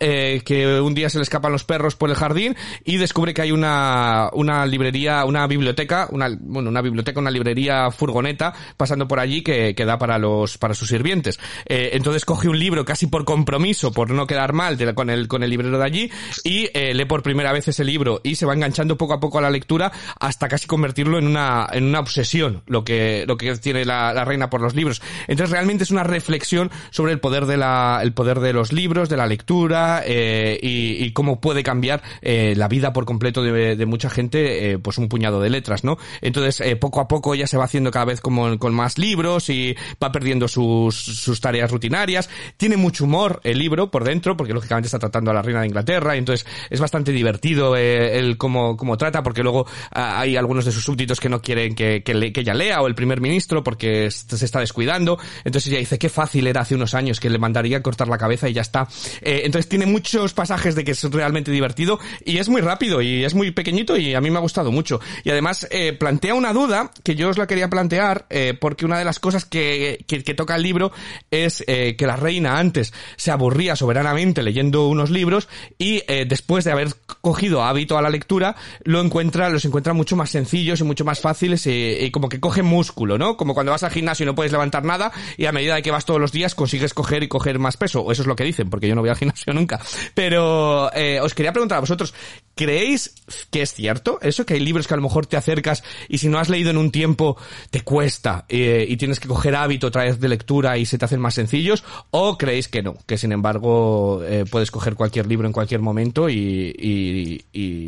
eh, 0.00 0.42
que 0.44 0.80
un 0.80 0.94
día 0.94 1.08
se 1.10 1.18
le 1.18 1.22
escapan 1.22 1.52
los 1.52 1.64
perros 1.64 1.96
por 1.96 2.10
el 2.10 2.16
jardín 2.16 2.56
y 2.84 2.96
descubre 2.96 3.34
que 3.34 3.42
hay 3.42 3.52
una, 3.52 4.30
una 4.32 4.66
librería, 4.66 5.24
una 5.24 5.46
biblioteca, 5.46 6.08
una, 6.10 6.28
bueno, 6.40 6.70
una 6.70 6.82
biblioteca, 6.82 7.20
una 7.20 7.30
librería 7.30 7.90
furgoneta 7.90 8.52
pasando 8.76 9.06
por 9.08 9.18
allí 9.20 9.42
que, 9.42 9.74
que 9.74 9.84
da 9.84 9.98
para 9.98 10.18
los, 10.18 10.58
para 10.58 10.74
sus 10.74 10.88
sirvientes. 10.88 11.38
Eh, 11.66 11.90
entonces 11.94 12.24
coge 12.24 12.48
un 12.48 12.58
libro 12.58 12.84
casi 12.84 13.06
por 13.06 13.24
compromiso, 13.24 13.92
por 13.92 14.10
no 14.10 14.26
quedar 14.26 14.52
mal 14.52 14.76
de- 14.76 14.94
con 14.94 15.10
el, 15.10 15.28
con 15.28 15.42
el 15.42 15.50
librero 15.50 15.78
de 15.78 15.84
allí 15.84 16.10
y 16.44 16.68
eh, 16.74 16.94
lee 16.94 17.04
por 17.04 17.22
primera 17.22 17.52
vez 17.52 17.68
ese 17.68 17.84
libro 17.84 18.20
y 18.24 18.34
se 18.36 18.46
va 18.46 18.54
enganchando 18.54 18.96
poco 18.96 19.14
a 19.14 19.20
poco 19.20 19.38
a 19.38 19.42
la 19.42 19.50
lectura 19.50 19.92
hasta 20.18 20.48
casi 20.48 20.66
convertirlo 20.66 21.18
en 21.18 21.26
una, 21.26 21.66
en 21.72 21.84
una 21.84 22.00
obsesión, 22.00 22.62
lo 22.66 22.84
que, 22.84 23.24
lo 23.26 23.36
que 23.36 23.54
tiene 23.56 23.84
la, 23.84 24.12
la 24.12 24.24
reina 24.24 24.50
por 24.50 24.60
los 24.60 24.74
libros. 24.74 25.02
Entonces 25.28 25.50
realmente 25.50 25.84
es 25.84 25.90
una 25.90 26.04
reflexión 26.04 26.70
sobre 26.90 27.12
el 27.12 27.20
poder 27.20 27.46
de 27.46 27.56
la, 27.56 28.00
el 28.02 28.12
poder 28.12 28.40
de 28.40 28.52
los 28.52 28.72
libros, 28.72 29.08
de 29.08 29.16
la 29.16 29.26
lectura 29.26 29.39
lectura 29.40 30.02
eh, 30.06 30.58
y, 30.62 31.02
y 31.04 31.12
cómo 31.12 31.40
puede 31.40 31.62
cambiar 31.62 32.02
eh, 32.20 32.54
la 32.56 32.68
vida 32.68 32.92
por 32.92 33.06
completo 33.06 33.42
de, 33.42 33.74
de 33.74 33.86
mucha 33.86 34.10
gente, 34.10 34.72
eh, 34.72 34.78
pues 34.78 34.98
un 34.98 35.08
puñado 35.08 35.40
de 35.40 35.48
letras, 35.50 35.82
¿no? 35.82 35.96
Entonces, 36.20 36.60
eh, 36.60 36.76
poco 36.76 37.00
a 37.00 37.08
poco 37.08 37.34
ella 37.34 37.46
se 37.46 37.56
va 37.56 37.64
haciendo 37.64 37.90
cada 37.90 38.04
vez 38.04 38.20
como 38.20 38.58
con 38.58 38.74
más 38.74 38.98
libros 38.98 39.48
y 39.48 39.74
va 40.02 40.12
perdiendo 40.12 40.46
sus, 40.46 40.94
sus 40.94 41.40
tareas 41.40 41.70
rutinarias. 41.70 42.28
Tiene 42.58 42.76
mucho 42.76 43.04
humor 43.04 43.40
el 43.44 43.58
libro 43.58 43.90
por 43.90 44.04
dentro, 44.04 44.36
porque 44.36 44.52
lógicamente 44.52 44.88
está 44.88 44.98
tratando 44.98 45.30
a 45.30 45.34
la 45.34 45.42
reina 45.42 45.60
de 45.62 45.68
Inglaterra, 45.68 46.14
y 46.14 46.18
entonces 46.18 46.46
es 46.68 46.80
bastante 46.80 47.12
divertido 47.12 47.76
eh, 47.76 48.18
el 48.18 48.36
cómo, 48.36 48.76
cómo 48.76 48.96
trata, 48.98 49.22
porque 49.22 49.42
luego 49.42 49.66
ah, 49.92 50.20
hay 50.20 50.36
algunos 50.36 50.64
de 50.66 50.72
sus 50.72 50.84
súbditos 50.84 51.18
que 51.18 51.28
no 51.30 51.40
quieren 51.40 51.74
que, 51.74 52.02
que, 52.02 52.14
le- 52.14 52.32
que 52.32 52.40
ella 52.40 52.54
lea, 52.54 52.82
o 52.82 52.86
el 52.86 52.94
primer 52.94 53.20
ministro, 53.22 53.64
porque 53.64 54.10
se 54.10 54.44
está 54.44 54.60
descuidando. 54.60 55.18
Entonces 55.44 55.68
ella 55.72 55.78
dice, 55.78 55.98
qué 55.98 56.08
fácil 56.10 56.46
era 56.46 56.60
hace 56.60 56.74
unos 56.74 56.94
años 56.94 57.20
que 57.20 57.30
le 57.30 57.38
mandaría 57.38 57.82
cortar 57.82 58.08
la 58.08 58.18
cabeza 58.18 58.48
y 58.48 58.52
ya 58.52 58.62
está. 58.62 58.86
Eh, 59.22 59.42
entonces 59.44 59.68
tiene 59.68 59.86
muchos 59.86 60.32
pasajes 60.32 60.74
de 60.74 60.84
que 60.84 60.92
es 60.92 61.02
realmente 61.04 61.50
divertido 61.50 61.98
y 62.24 62.38
es 62.38 62.48
muy 62.48 62.60
rápido 62.60 63.02
y 63.02 63.24
es 63.24 63.34
muy 63.34 63.50
pequeñito 63.50 63.96
y 63.96 64.14
a 64.14 64.20
mí 64.20 64.30
me 64.30 64.38
ha 64.38 64.40
gustado 64.40 64.72
mucho. 64.72 65.00
Y 65.24 65.30
además 65.30 65.66
eh, 65.70 65.92
plantea 65.92 66.34
una 66.34 66.52
duda 66.52 66.90
que 67.02 67.14
yo 67.14 67.28
os 67.28 67.38
la 67.38 67.46
quería 67.46 67.68
plantear 67.68 68.26
eh, 68.30 68.54
porque 68.58 68.84
una 68.84 68.98
de 68.98 69.04
las 69.04 69.18
cosas 69.18 69.44
que, 69.44 70.04
que, 70.06 70.22
que 70.22 70.34
toca 70.34 70.56
el 70.56 70.62
libro 70.62 70.92
es 71.30 71.64
eh, 71.66 71.96
que 71.96 72.06
la 72.06 72.16
reina 72.16 72.58
antes 72.58 72.92
se 73.16 73.30
aburría 73.30 73.76
soberanamente 73.76 74.42
leyendo 74.42 74.88
unos 74.88 75.10
libros 75.10 75.48
y 75.78 76.02
eh, 76.08 76.26
después 76.28 76.64
de 76.64 76.72
haber 76.72 76.88
cogido 77.20 77.62
hábito 77.62 77.98
a 77.98 78.02
la 78.02 78.10
lectura 78.10 78.56
lo 78.84 79.00
encuentra, 79.00 79.50
los 79.50 79.64
encuentra 79.64 79.92
mucho 79.92 80.16
más 80.16 80.30
sencillos 80.30 80.80
y 80.80 80.84
mucho 80.84 81.04
más 81.04 81.20
fáciles 81.20 81.66
y, 81.66 81.70
y 82.00 82.10
como 82.10 82.28
que 82.28 82.40
coge 82.40 82.62
músculo, 82.62 83.18
¿no? 83.18 83.36
Como 83.36 83.54
cuando 83.54 83.72
vas 83.72 83.82
al 83.82 83.90
gimnasio 83.90 84.24
y 84.24 84.26
no 84.26 84.34
puedes 84.34 84.52
levantar 84.52 84.84
nada 84.84 85.12
y 85.36 85.46
a 85.46 85.52
medida 85.52 85.74
de 85.74 85.82
que 85.82 85.90
vas 85.90 86.04
todos 86.04 86.20
los 86.20 86.32
días 86.32 86.54
consigues 86.54 86.94
coger 86.94 87.22
y 87.22 87.28
coger 87.28 87.58
más 87.58 87.76
peso. 87.76 88.10
Eso 88.10 88.22
es 88.22 88.28
lo 88.28 88.36
que 88.36 88.44
dicen, 88.44 88.70
porque 88.70 88.88
yo 88.88 88.94
no 88.94 89.00
voy 89.00 89.09
al 89.10 89.18
gimnasio 89.18 89.52
nunca. 89.52 89.80
Pero 90.14 90.92
eh, 90.94 91.20
os 91.20 91.34
quería 91.34 91.52
preguntar 91.52 91.78
a 91.78 91.80
vosotros, 91.80 92.14
¿creéis 92.54 93.14
que 93.50 93.62
es 93.62 93.74
cierto 93.74 94.18
eso? 94.22 94.44
Que 94.46 94.54
hay 94.54 94.60
libros 94.60 94.86
que 94.86 94.94
a 94.94 94.96
lo 94.96 95.02
mejor 95.02 95.26
te 95.26 95.36
acercas 95.36 95.82
y 96.08 96.18
si 96.18 96.28
no 96.28 96.38
has 96.38 96.48
leído 96.48 96.70
en 96.70 96.76
un 96.76 96.90
tiempo 96.90 97.36
te 97.70 97.82
cuesta 97.82 98.44
eh, 98.48 98.86
y 98.88 98.96
tienes 98.96 99.20
que 99.20 99.28
coger 99.28 99.54
hábito 99.54 99.88
otra 99.88 100.04
vez 100.04 100.20
de 100.20 100.28
lectura 100.28 100.78
y 100.78 100.86
se 100.86 100.98
te 100.98 101.04
hacen 101.04 101.20
más 101.20 101.34
sencillos? 101.34 101.84
¿O 102.10 102.38
creéis 102.38 102.68
que 102.68 102.82
no? 102.82 102.96
Que 103.06 103.18
sin 103.18 103.32
embargo 103.32 104.22
eh, 104.24 104.44
puedes 104.50 104.70
coger 104.70 104.94
cualquier 104.94 105.26
libro 105.26 105.46
en 105.46 105.52
cualquier 105.52 105.80
momento 105.80 106.28
y, 106.28 107.44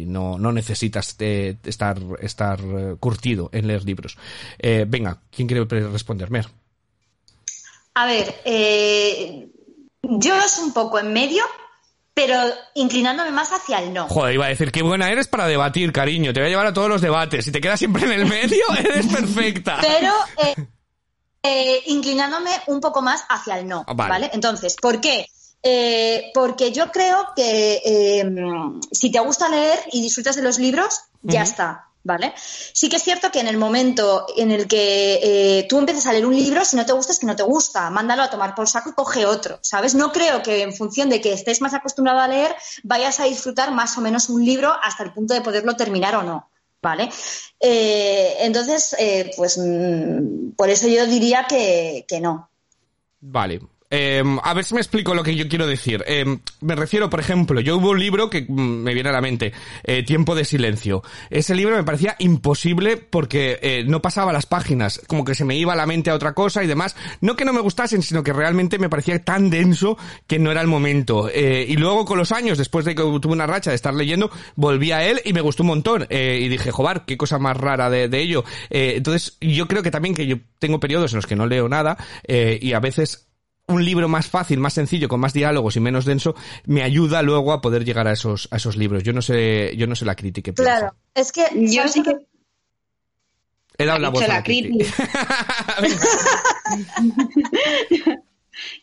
no, 0.07 0.39
necesitas 0.53 1.17
estar, 1.19 1.99
estar 2.21 2.61
curtido 3.01 3.49
en 3.53 3.67
leer 3.67 3.85
libros. 3.85 4.19
Venga, 4.61 5.21
¿quién 5.31 5.49
quiere 5.49 5.65
responder? 5.65 6.31
Mer. 6.31 6.47
A 7.95 8.07
ver, 8.07 8.35
eh, 8.45 9.49
yo 10.03 10.37
es 10.37 10.59
un 10.59 10.73
poco 10.73 10.99
en 10.99 11.13
medio, 11.13 11.45
pero 12.15 12.37
inclinándome 12.75 13.31
más 13.31 13.53
hacia 13.53 13.79
el 13.79 13.93
no. 13.93 14.09
Joder, 14.09 14.35
iba 14.35 14.47
a 14.47 14.49
decir, 14.49 14.73
qué 14.73 14.83
buena 14.83 15.11
eres 15.11 15.29
para 15.29 15.47
debatir, 15.47 15.93
cariño. 15.93 16.33
Te 16.33 16.41
voy 16.41 16.49
a 16.49 16.51
llevar 16.51 16.67
a 16.67 16.73
todos 16.73 16.89
los 16.89 17.01
debates. 17.01 17.45
Si 17.45 17.53
te 17.53 17.61
quedas 17.61 17.79
siempre 17.79 18.05
en 18.05 18.13
el 18.13 18.27
medio, 18.27 18.65
eres 18.79 19.07
perfecta. 19.07 19.79
Pero 19.81 20.13
eh, 20.39 20.55
eh, 21.43 21.83
inclinándome 21.87 22.51
un 22.67 22.81
poco 22.81 23.03
más 23.03 23.25
hacia 23.29 23.59
el 23.59 23.67
no. 23.67 23.85
Ah, 23.87 23.95
vale. 23.95 24.11
Vale. 24.11 24.31
Entonces, 24.33 24.77
¿por 24.81 25.01
qué? 25.01 25.27
Eh, 25.65 26.33
porque 26.35 26.73
yo 26.73 26.91
creo 26.91 27.29
que 27.37 27.81
eh, 27.85 28.25
si 28.91 29.13
te 29.13 29.21
gusta 29.21 29.49
leer 29.49 29.79
y 29.93 30.03
disfrutas 30.03 30.35
de 30.35 30.43
los 30.43 30.59
libros, 30.59 31.03
ya 31.23 31.43
está. 31.43 31.92
¿Vale? 32.05 32.35
Sí 32.37 32.89
que 32.89 32.97
es 32.97 33.03
cierto 33.05 33.31
que 33.31 33.39
en 33.39 33.47
el 33.47 33.57
momento 33.57 34.27
en 34.37 34.51
el 34.51 34.67
que 34.67 35.21
eh, 35.23 35.67
tú 35.69 35.79
empiezas 35.79 36.07
a 36.07 36.13
leer 36.13 36.27
un 36.27 36.35
libro, 36.35 36.65
si 36.65 36.75
no 36.77 36.85
te 36.85 36.93
gusta, 36.93 37.13
es 37.13 37.21
que 37.21 37.27
no 37.27 37.37
te 37.37 37.45
gusta. 37.45 37.89
Mándalo 37.91 38.25
a 38.25 38.31
tomar 38.31 38.57
por 38.57 38.69
saco 38.69 38.91
y 38.91 38.95
coge 38.95 39.25
otro, 39.25 39.59
¿sabes? 39.63 39.95
No 39.95 40.11
creo 40.11 40.43
que 40.43 40.63
en 40.63 40.75
función 40.75 41.09
de 41.09 41.21
que 41.21 41.33
estés 41.33 41.61
más 41.61 41.75
acostumbrado 41.75 42.19
a 42.19 42.27
leer, 42.27 42.55
vayas 42.83 43.21
a 43.21 43.25
disfrutar 43.25 43.71
más 43.71 43.97
o 43.99 44.01
menos 44.01 44.29
un 44.29 44.45
libro 44.45 44.75
hasta 44.83 45.05
el 45.05 45.13
punto 45.13 45.35
de 45.35 45.43
poderlo 45.43 45.77
terminar 45.77 46.17
o 46.17 46.23
no. 46.23 46.49
¿Vale? 46.83 47.09
Eh, 47.61 48.39
entonces, 48.41 48.97
eh, 48.99 49.31
pues 49.37 49.57
mm, 49.57 50.51
por 50.57 50.69
eso 50.69 50.89
yo 50.89 51.07
diría 51.07 51.47
que, 51.49 52.05
que 52.09 52.21
no. 52.21 52.51
Vale. 53.21 53.61
Eh, 53.95 54.23
a 54.43 54.55
ver 54.55 54.65
si 54.65 54.73
me 54.73 54.81
explico 54.81 55.15
lo 55.15 55.23
que 55.23 55.37
yo 55.37 55.47
quiero 55.49 55.67
decir. 55.67 56.03
Eh, 56.07 56.25
me 56.63 56.75
refiero, 56.75 57.11
por 57.11 57.21
ejemplo, 57.21 57.61
yo 57.61 57.77
hubo 57.77 57.91
un 57.91 58.01
libro 58.01 58.31
que 58.31 58.47
me 58.49 58.95
viene 58.95 59.11
a 59.11 59.13
la 59.13 59.21
mente, 59.21 59.53
eh, 59.85 60.03
Tiempo 60.03 60.35
de 60.35 60.47
Silencio. 60.47 61.03
Ese 61.29 61.55
libro 61.55 61.77
me 61.77 61.85
parecía 61.85 62.17
imposible 62.19 62.97
porque 62.97 63.59
eh, 63.61 63.85
no 63.87 64.01
pasaba 64.01 64.33
las 64.33 64.47
páginas, 64.47 65.03
como 65.07 65.27
que 65.27 65.35
se 65.35 65.45
me 65.45 65.57
iba 65.57 65.77
la 65.77 65.85
mente 65.85 66.09
a 66.09 66.15
otra 66.15 66.33
cosa 66.33 66.65
y 66.65 66.67
demás. 66.67 66.97
No 67.21 67.37
que 67.37 67.45
no 67.45 67.53
me 67.53 67.61
gustasen, 67.61 68.01
sino 68.03 68.23
que 68.23 68.33
realmente 68.33 68.79
me 68.79 68.89
parecía 68.89 69.23
tan 69.23 69.51
denso 69.51 69.99
que 70.27 70.39
no 70.39 70.51
era 70.51 70.63
el 70.63 70.69
momento. 70.69 71.29
Eh, 71.29 71.67
y 71.69 71.77
luego 71.77 72.07
con 72.07 72.17
los 72.17 72.33
años, 72.33 72.57
después 72.57 72.87
de 72.87 72.95
que 72.95 73.03
tuve 73.03 73.33
una 73.35 73.47
racha 73.47 73.71
de 73.71 73.77
estar 73.77 73.93
leyendo, 73.93 74.31
volví 74.57 74.93
a 74.93 75.05
él 75.05 75.21
y 75.23 75.35
me 75.35 75.43
gustó 75.43 75.65
un 75.65 75.69
montón. 75.69 76.07
Y 76.11 76.49
dije, 76.49 76.71
joder, 76.71 77.03
qué 77.07 77.19
cosa 77.19 77.39
más 77.39 77.59
rara 77.59 77.91
de, 77.91 78.09
de 78.09 78.21
ello. 78.21 78.45
Entonces, 78.71 79.37
yo 79.41 79.69
creo 79.69 79.83
que 79.83 79.91
también 79.91 80.15
que 80.15 80.27
yo 80.27 80.37
tengo 80.59 80.81
periodos 80.81 81.13
en 81.13 81.17
los 81.17 81.27
que 81.27 81.37
no 81.37 81.47
leo 81.47 81.69
nada 81.69 81.99
y 82.27 82.73
a 82.73 82.81
veces 82.81 83.29
un 83.73 83.85
libro 83.85 84.09
más 84.09 84.29
fácil, 84.29 84.59
más 84.59 84.75
sencillo, 84.75 85.09
con 85.09 85.21
más 85.21 85.33
diálogos 85.33 85.77
y 85.77 85.81
menos 85.81 86.05
denso, 86.05 86.35
me 86.67 86.83
ayuda 86.83 87.23
luego 87.23 87.53
a 87.53 87.61
poder 87.61 87.85
llegar 87.85 88.07
a 88.07 88.13
esos, 88.13 88.49
a 88.51 88.57
esos 88.57 88.77
libros. 88.77 89.03
Yo 89.03 89.13
no 89.13 89.23
sé, 89.23 89.75
yo 89.77 89.87
no 89.87 89.97
sé 89.97 90.05
la 90.05 90.15
crítica. 90.15 90.53
Claro, 90.53 90.95
es 91.15 91.33
que 91.33 91.43
Yo 91.55 91.83
¿sabes 91.83 91.93
sí 91.93 92.03
que 92.03 92.17
He 93.79 93.87
dado 93.87 93.99
la 93.99 94.11
voz 94.11 94.21
dicho 94.21 94.31
a 94.31 94.35
la 94.35 94.41
la 94.41 94.45
Kitty. 94.45 94.79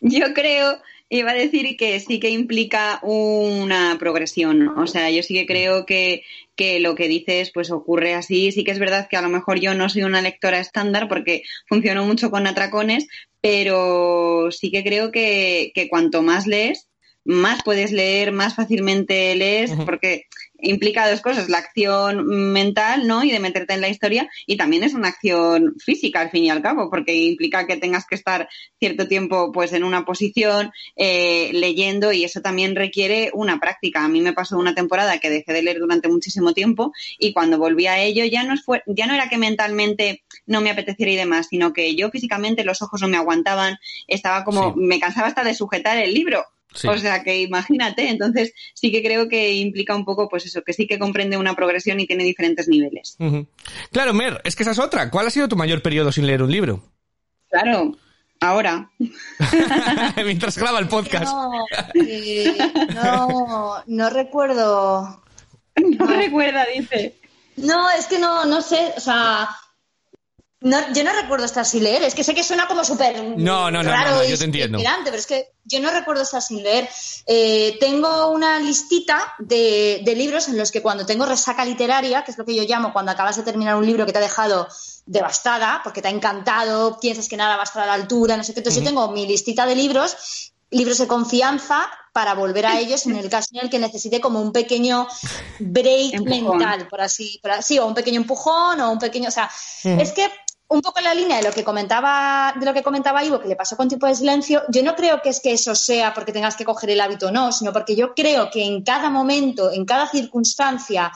Yo 0.00 0.34
creo, 0.34 0.80
iba 1.10 1.32
a 1.32 1.34
decir 1.34 1.76
que 1.76 1.98
sí 1.98 2.20
que 2.20 2.30
implica 2.30 3.00
una 3.02 3.96
progresión. 3.98 4.68
O 4.78 4.86
sea, 4.86 5.10
yo 5.10 5.22
sí 5.22 5.34
que 5.34 5.44
creo 5.44 5.84
que, 5.84 6.22
que 6.54 6.78
lo 6.78 6.94
que 6.94 7.08
dices 7.08 7.50
pues 7.52 7.70
ocurre 7.72 8.14
así. 8.14 8.52
Sí 8.52 8.62
que 8.62 8.70
es 8.70 8.78
verdad 8.78 9.08
que 9.10 9.16
a 9.16 9.22
lo 9.22 9.28
mejor 9.28 9.58
yo 9.58 9.74
no 9.74 9.88
soy 9.88 10.04
una 10.04 10.22
lectora 10.22 10.60
estándar 10.60 11.08
porque 11.08 11.42
funciono 11.66 12.04
mucho 12.04 12.30
con 12.30 12.46
atracones, 12.46 13.08
pero 13.40 14.50
sí 14.52 14.70
que 14.70 14.84
creo 14.84 15.10
que, 15.10 15.72
que 15.74 15.88
cuanto 15.88 16.22
más 16.22 16.46
lees, 16.46 16.88
más 17.24 17.62
puedes 17.64 17.90
leer, 17.90 18.30
más 18.30 18.54
fácilmente 18.54 19.34
lees, 19.34 19.72
porque 19.84 20.26
implica 20.62 21.10
dos 21.10 21.20
cosas, 21.20 21.48
la 21.48 21.58
acción 21.58 22.26
mental, 22.52 23.06
¿no? 23.06 23.22
Y 23.24 23.30
de 23.30 23.40
meterte 23.40 23.74
en 23.74 23.80
la 23.80 23.88
historia, 23.88 24.28
y 24.46 24.56
también 24.56 24.84
es 24.84 24.94
una 24.94 25.08
acción 25.08 25.74
física, 25.78 26.20
al 26.20 26.30
fin 26.30 26.44
y 26.44 26.50
al 26.50 26.62
cabo, 26.62 26.90
porque 26.90 27.14
implica 27.14 27.66
que 27.66 27.76
tengas 27.76 28.06
que 28.06 28.14
estar 28.14 28.48
cierto 28.78 29.08
tiempo, 29.08 29.52
pues, 29.52 29.72
en 29.72 29.84
una 29.84 30.04
posición, 30.04 30.72
eh, 30.96 31.50
leyendo, 31.52 32.12
y 32.12 32.24
eso 32.24 32.40
también 32.40 32.76
requiere 32.76 33.30
una 33.32 33.58
práctica. 33.58 34.04
A 34.04 34.08
mí 34.08 34.20
me 34.20 34.32
pasó 34.32 34.58
una 34.58 34.74
temporada 34.74 35.18
que 35.18 35.30
dejé 35.30 35.52
de 35.52 35.62
leer 35.62 35.78
durante 35.78 36.08
muchísimo 36.08 36.52
tiempo, 36.52 36.92
y 37.18 37.32
cuando 37.32 37.58
volví 37.58 37.86
a 37.86 37.98
ello, 37.98 38.24
ya 38.24 38.44
no, 38.44 38.56
fue, 38.56 38.82
ya 38.86 39.06
no 39.06 39.14
era 39.14 39.28
que 39.28 39.38
mentalmente 39.38 40.22
no 40.46 40.60
me 40.60 40.70
apeteciera 40.70 41.12
y 41.12 41.16
demás, 41.16 41.48
sino 41.48 41.72
que 41.72 41.94
yo 41.94 42.10
físicamente 42.10 42.64
los 42.64 42.82
ojos 42.82 43.00
no 43.00 43.08
me 43.08 43.16
aguantaban, 43.16 43.78
estaba 44.06 44.44
como, 44.44 44.74
me 44.74 45.00
cansaba 45.00 45.28
hasta 45.28 45.44
de 45.44 45.54
sujetar 45.54 45.98
el 45.98 46.14
libro. 46.14 46.44
Sí. 46.74 46.88
O 46.88 46.96
sea 46.98 47.22
que 47.22 47.40
imagínate, 47.40 48.08
entonces 48.08 48.52
sí 48.74 48.92
que 48.92 49.02
creo 49.02 49.28
que 49.28 49.54
implica 49.54 49.96
un 49.96 50.04
poco, 50.04 50.28
pues 50.28 50.46
eso, 50.46 50.62
que 50.62 50.72
sí 50.72 50.86
que 50.86 50.98
comprende 50.98 51.36
una 51.36 51.54
progresión 51.54 51.98
y 52.00 52.06
tiene 52.06 52.24
diferentes 52.24 52.68
niveles. 52.68 53.16
Claro, 53.90 54.14
Mer, 54.14 54.40
es 54.44 54.56
que 54.56 54.62
esa 54.62 54.72
es 54.72 54.78
otra. 54.78 55.10
¿Cuál 55.10 55.26
ha 55.26 55.30
sido 55.30 55.48
tu 55.48 55.56
mayor 55.56 55.82
periodo 55.82 56.12
sin 56.12 56.26
leer 56.26 56.42
un 56.42 56.52
libro? 56.52 56.82
Claro, 57.50 57.96
ahora. 58.40 58.90
Mientras 60.24 60.56
graba 60.56 60.78
el 60.78 60.88
podcast. 60.88 61.32
No, 61.32 61.64
eh, 61.94 62.56
no, 62.94 63.82
no 63.86 64.10
recuerdo. 64.10 65.22
No 65.76 66.04
recuerda, 66.06 66.66
dice. 66.74 67.14
No, 67.56 67.88
es 67.90 68.06
que 68.06 68.18
no, 68.18 68.44
no 68.44 68.60
sé, 68.60 68.92
o 68.96 69.00
sea, 69.00 69.48
no, 70.62 70.92
yo 70.92 71.04
no 71.04 71.12
recuerdo 71.12 71.46
estar 71.46 71.64
sin 71.64 71.84
leer. 71.84 72.02
Es 72.02 72.14
que 72.14 72.22
sé 72.22 72.34
que 72.34 72.44
suena 72.44 72.66
como 72.68 72.84
súper 72.84 73.22
No, 73.38 73.70
no, 73.70 73.82
no, 73.82 73.90
raro 73.90 74.16
no, 74.16 74.24
yo 74.24 74.36
te 74.36 74.44
entiendo. 74.44 74.78
pero 75.04 75.16
es 75.16 75.26
que 75.26 75.52
yo 75.64 75.80
no 75.80 75.90
recuerdo 75.90 76.22
estar 76.22 76.42
sin 76.42 76.62
leer. 76.62 76.86
Eh, 77.26 77.78
tengo 77.80 78.28
una 78.30 78.58
listita 78.58 79.34
de, 79.38 80.02
de 80.04 80.14
libros 80.14 80.48
en 80.48 80.58
los 80.58 80.70
que 80.70 80.82
cuando 80.82 81.06
tengo 81.06 81.24
resaca 81.24 81.64
literaria, 81.64 82.24
que 82.24 82.32
es 82.32 82.38
lo 82.38 82.44
que 82.44 82.54
yo 82.54 82.64
llamo 82.64 82.92
cuando 82.92 83.10
acabas 83.12 83.36
de 83.36 83.42
terminar 83.42 83.76
un 83.76 83.86
libro 83.86 84.04
que 84.04 84.12
te 84.12 84.18
ha 84.18 84.22
dejado 84.22 84.68
devastada, 85.06 85.80
porque 85.82 86.02
te 86.02 86.08
ha 86.08 86.10
encantado, 86.10 87.00
piensas 87.00 87.26
que 87.26 87.38
nada 87.38 87.56
va 87.56 87.62
a 87.62 87.64
estar 87.64 87.82
a 87.82 87.86
la 87.86 87.94
altura, 87.94 88.36
no 88.36 88.44
sé 88.44 88.52
qué. 88.52 88.60
Entonces 88.60 88.82
yo 88.82 88.88
tengo 88.88 89.10
mi 89.12 89.26
listita 89.26 89.64
de 89.64 89.74
libros, 89.76 90.52
libros 90.70 90.98
de 90.98 91.06
confianza, 91.06 91.90
para 92.12 92.34
volver 92.34 92.66
a 92.66 92.78
ellos 92.80 93.06
en 93.06 93.16
el 93.16 93.30
caso 93.30 93.48
en 93.52 93.64
el 93.64 93.70
que 93.70 93.78
necesite 93.78 94.20
como 94.20 94.40
un 94.40 94.52
pequeño 94.52 95.06
break 95.58 96.14
Empujón. 96.14 96.58
mental, 96.58 96.88
por 96.88 97.00
así, 97.00 97.38
por 97.40 97.52
así, 97.52 97.78
o 97.78 97.86
un 97.86 97.94
pequeño 97.94 98.20
empujón, 98.20 98.80
o 98.80 98.90
un 98.90 98.98
pequeño, 98.98 99.28
o 99.28 99.32
sea, 99.32 99.50
es 99.84 100.12
que 100.12 100.28
un 100.70 100.82
poco 100.82 101.00
en 101.00 101.04
la 101.04 101.14
línea 101.14 101.36
de 101.38 101.42
lo 101.42 101.52
que 101.52 101.64
comentaba, 101.64 102.54
de 102.56 102.64
lo 102.64 102.72
que 102.72 102.84
comentaba 102.84 103.24
Ivo, 103.24 103.40
que 103.40 103.48
le 103.48 103.56
pasó 103.56 103.76
con 103.76 103.88
tiempo 103.88 104.06
de 104.06 104.14
silencio, 104.14 104.62
yo 104.68 104.84
no 104.84 104.94
creo 104.94 105.20
que 105.20 105.30
es 105.30 105.40
que 105.40 105.52
eso 105.52 105.74
sea 105.74 106.14
porque 106.14 106.32
tengas 106.32 106.54
que 106.54 106.64
coger 106.64 106.90
el 106.90 107.00
hábito 107.00 107.26
o 107.26 107.30
no, 107.32 107.50
sino 107.50 107.72
porque 107.72 107.96
yo 107.96 108.14
creo 108.14 108.50
que 108.50 108.64
en 108.64 108.82
cada 108.84 109.10
momento, 109.10 109.72
en 109.72 109.84
cada 109.84 110.06
circunstancia 110.06 111.10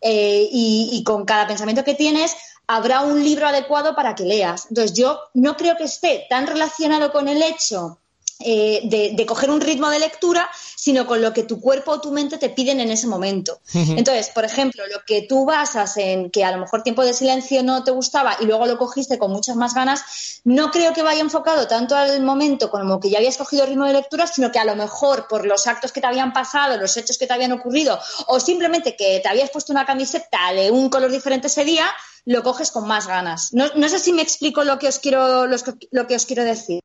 eh, 0.00 0.48
y, 0.52 0.90
y 0.92 1.02
con 1.02 1.24
cada 1.24 1.48
pensamiento 1.48 1.82
que 1.82 1.94
tienes, 1.94 2.36
habrá 2.68 3.00
un 3.00 3.22
libro 3.24 3.48
adecuado 3.48 3.96
para 3.96 4.14
que 4.14 4.24
leas. 4.24 4.66
Entonces, 4.68 4.96
yo 4.96 5.18
no 5.34 5.56
creo 5.56 5.76
que 5.76 5.84
esté 5.84 6.26
tan 6.30 6.46
relacionado 6.46 7.10
con 7.10 7.26
el 7.26 7.42
hecho 7.42 7.98
eh, 8.40 8.80
de, 8.84 9.12
de 9.14 9.26
coger 9.26 9.50
un 9.50 9.60
ritmo 9.60 9.90
de 9.90 9.98
lectura, 9.98 10.50
sino 10.80 11.06
con 11.06 11.20
lo 11.20 11.34
que 11.34 11.42
tu 11.42 11.60
cuerpo 11.60 11.92
o 11.92 12.00
tu 12.00 12.10
mente 12.10 12.38
te 12.38 12.48
piden 12.48 12.80
en 12.80 12.90
ese 12.90 13.06
momento. 13.06 13.60
Entonces, 13.74 14.30
por 14.30 14.46
ejemplo, 14.46 14.82
lo 14.86 15.04
que 15.06 15.22
tú 15.22 15.44
basas 15.44 15.98
en 15.98 16.30
que 16.30 16.42
a 16.42 16.50
lo 16.50 16.58
mejor 16.58 16.82
tiempo 16.82 17.04
de 17.04 17.12
silencio 17.12 17.62
no 17.62 17.84
te 17.84 17.90
gustaba 17.90 18.38
y 18.40 18.46
luego 18.46 18.64
lo 18.64 18.78
cogiste 18.78 19.18
con 19.18 19.30
muchas 19.30 19.56
más 19.56 19.74
ganas, 19.74 20.40
no 20.44 20.70
creo 20.70 20.94
que 20.94 21.02
vaya 21.02 21.20
enfocado 21.20 21.68
tanto 21.68 21.94
al 21.96 22.22
momento 22.22 22.70
como 22.70 22.98
que 22.98 23.10
ya 23.10 23.18
habías 23.18 23.36
cogido 23.36 23.66
ritmo 23.66 23.84
de 23.84 23.92
lectura, 23.92 24.26
sino 24.26 24.50
que 24.50 24.58
a 24.58 24.64
lo 24.64 24.74
mejor 24.74 25.28
por 25.28 25.44
los 25.44 25.66
actos 25.66 25.92
que 25.92 26.00
te 26.00 26.06
habían 26.06 26.32
pasado, 26.32 26.78
los 26.78 26.96
hechos 26.96 27.18
que 27.18 27.26
te 27.26 27.34
habían 27.34 27.52
ocurrido, 27.52 27.98
o 28.26 28.40
simplemente 28.40 28.96
que 28.96 29.20
te 29.20 29.28
habías 29.28 29.50
puesto 29.50 29.72
una 29.72 29.84
camiseta 29.84 30.52
de 30.54 30.70
un 30.70 30.88
color 30.88 31.10
diferente 31.10 31.48
ese 31.48 31.64
día, 31.64 31.86
lo 32.26 32.42
coges 32.42 32.70
con 32.70 32.86
más 32.86 33.06
ganas. 33.06 33.52
No, 33.52 33.66
no 33.76 33.88
sé 33.88 33.98
si 33.98 34.12
me 34.12 34.22
explico 34.22 34.64
lo 34.64 34.78
que 34.78 34.88
os 34.88 34.98
quiero, 34.98 35.46
los 35.46 35.64
lo 35.90 36.06
que 36.06 36.14
os 36.16 36.26
quiero 36.26 36.44
decir. 36.44 36.80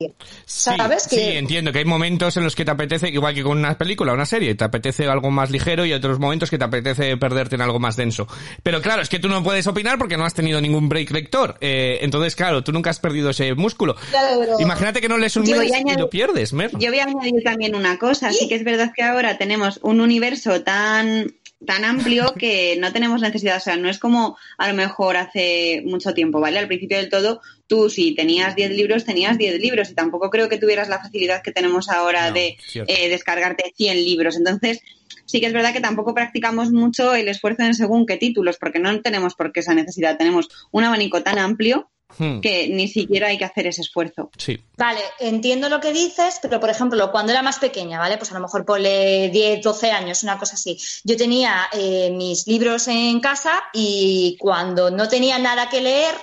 ¿Sabes? 0.46 1.04
Sí, 1.04 1.16
que, 1.16 1.38
entiendo 1.38 1.72
que 1.72 1.80
hay 1.80 1.84
momentos 1.84 2.36
en 2.36 2.44
los 2.44 2.54
que 2.54 2.64
te 2.64 2.70
apetece, 2.70 3.08
igual 3.08 3.34
que 3.34 3.42
con 3.42 3.58
una 3.58 3.76
película, 3.76 4.12
una 4.12 4.26
serie, 4.26 4.54
te 4.54 4.64
apetece 4.64 5.06
algo 5.06 5.30
más 5.30 5.50
ligero 5.50 5.84
y 5.84 5.92
otros 5.92 6.18
momentos 6.18 6.50
que 6.50 6.58
te 6.58 6.64
apetece 6.64 7.16
perderte 7.16 7.54
en 7.56 7.62
algo 7.62 7.78
más 7.78 7.96
denso. 7.96 8.26
Pero 8.62 8.80
claro, 8.80 9.02
es 9.02 9.08
que 9.08 9.18
tú 9.18 9.28
no 9.28 9.42
puedes 9.42 9.66
opinar 9.66 9.98
porque 9.98 10.16
no 10.16 10.24
has 10.24 10.34
tenido 10.34 10.60
ningún 10.60 10.88
break 10.88 11.10
lector. 11.10 11.56
Eh, 11.60 11.98
entonces, 12.02 12.34
claro, 12.34 12.62
tú 12.64 12.72
nunca 12.72 12.90
has 12.90 13.00
perdido 13.00 13.30
ese 13.30 13.54
músculo. 13.54 13.96
Claro, 14.10 14.38
pero- 14.40 14.60
Imagínate 14.60 15.00
que 15.00 15.08
no 15.08 15.18
lees 15.18 15.36
un 15.36 15.44
mes 15.44 15.72
y 15.72 15.98
lo 15.98 16.10
pierdes, 16.10 16.52
Mer. 16.52 16.70
Yo 16.78 16.90
voy 16.90 16.98
a 16.98 17.04
añadir 17.04 17.42
también 17.44 17.74
una 17.74 17.98
cosa. 17.98 18.32
Sí 18.32 18.48
que 18.48 18.54
es 18.54 18.64
verdad 18.64 18.92
que 18.94 19.02
ahora 19.02 19.38
tenemos 19.38 19.78
un 19.82 20.00
universo 20.00 20.62
tan 20.62 21.34
tan 21.64 21.84
amplio 21.84 22.34
que 22.38 22.76
no 22.78 22.92
tenemos 22.92 23.20
necesidad, 23.20 23.56
o 23.56 23.60
sea, 23.60 23.76
no 23.76 23.88
es 23.88 23.98
como 23.98 24.36
a 24.58 24.68
lo 24.68 24.74
mejor 24.74 25.16
hace 25.16 25.82
mucho 25.86 26.12
tiempo, 26.14 26.40
¿vale? 26.40 26.58
Al 26.58 26.66
principio 26.66 26.98
del 26.98 27.08
todo, 27.08 27.40
tú 27.66 27.88
si 27.88 28.14
tenías 28.14 28.56
10 28.56 28.72
libros, 28.72 29.04
tenías 29.04 29.38
10 29.38 29.60
libros 29.60 29.90
y 29.90 29.94
tampoco 29.94 30.30
creo 30.30 30.48
que 30.48 30.58
tuvieras 30.58 30.88
la 30.88 31.00
facilidad 31.00 31.42
que 31.42 31.52
tenemos 31.52 31.88
ahora 31.88 32.28
No, 32.28 32.34
de 32.34 32.56
eh, 32.74 33.08
descargarte 33.08 33.72
100 33.76 33.96
libros. 34.04 34.36
Entonces, 34.36 34.80
sí 35.24 35.40
que 35.40 35.46
es 35.46 35.52
verdad 35.52 35.72
que 35.72 35.80
tampoco 35.80 36.14
practicamos 36.14 36.70
mucho 36.70 37.14
el 37.14 37.28
esfuerzo 37.28 37.62
en 37.62 37.74
según 37.74 38.06
qué 38.06 38.16
títulos, 38.16 38.56
porque 38.58 38.78
no 38.78 39.00
tenemos 39.00 39.34
por 39.34 39.52
qué 39.52 39.60
esa 39.60 39.74
necesidad. 39.74 40.18
Tenemos 40.18 40.48
un 40.70 40.84
abanico 40.84 41.22
tan 41.22 41.38
amplio 41.38 41.90
Hmm, 42.18 42.40
que 42.40 42.68
ni 42.68 42.88
siquiera 42.88 43.28
hay 43.28 43.38
que 43.38 43.44
hacer 43.44 43.66
ese 43.66 43.82
esfuerzo. 43.82 44.30
Sí. 44.38 44.58
Vale, 44.76 45.00
entiendo 45.18 45.68
lo 45.68 45.80
que 45.80 45.92
dices, 45.92 46.38
pero 46.40 46.60
por 46.60 46.70
ejemplo, 46.70 47.10
cuando 47.10 47.32
era 47.32 47.42
más 47.42 47.58
pequeña, 47.58 47.98
¿vale? 47.98 48.16
Pues 48.16 48.30
a 48.30 48.34
lo 48.34 48.40
mejor 48.40 48.64
ponle 48.64 49.28
10, 49.30 49.62
12 49.62 49.90
años, 49.90 50.22
una 50.22 50.38
cosa 50.38 50.54
así. 50.54 50.78
Yo 51.04 51.16
tenía 51.16 51.68
eh, 51.72 52.10
mis 52.10 52.46
libros 52.46 52.88
en 52.88 53.20
casa 53.20 53.64
y 53.72 54.36
cuando 54.38 54.90
no 54.90 55.08
tenía 55.08 55.38
nada 55.38 55.68
que 55.68 55.80
leer, 55.80 56.14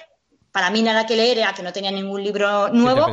para 0.53 0.69
mí 0.69 0.83
nada 0.83 1.07
que 1.07 1.15
leer 1.15 1.39
era 1.39 1.53
que 1.55 1.63
no 1.63 1.73
tenía 1.73 1.91
ningún 1.91 2.23
libro 2.23 2.69
nuevo, 2.69 3.07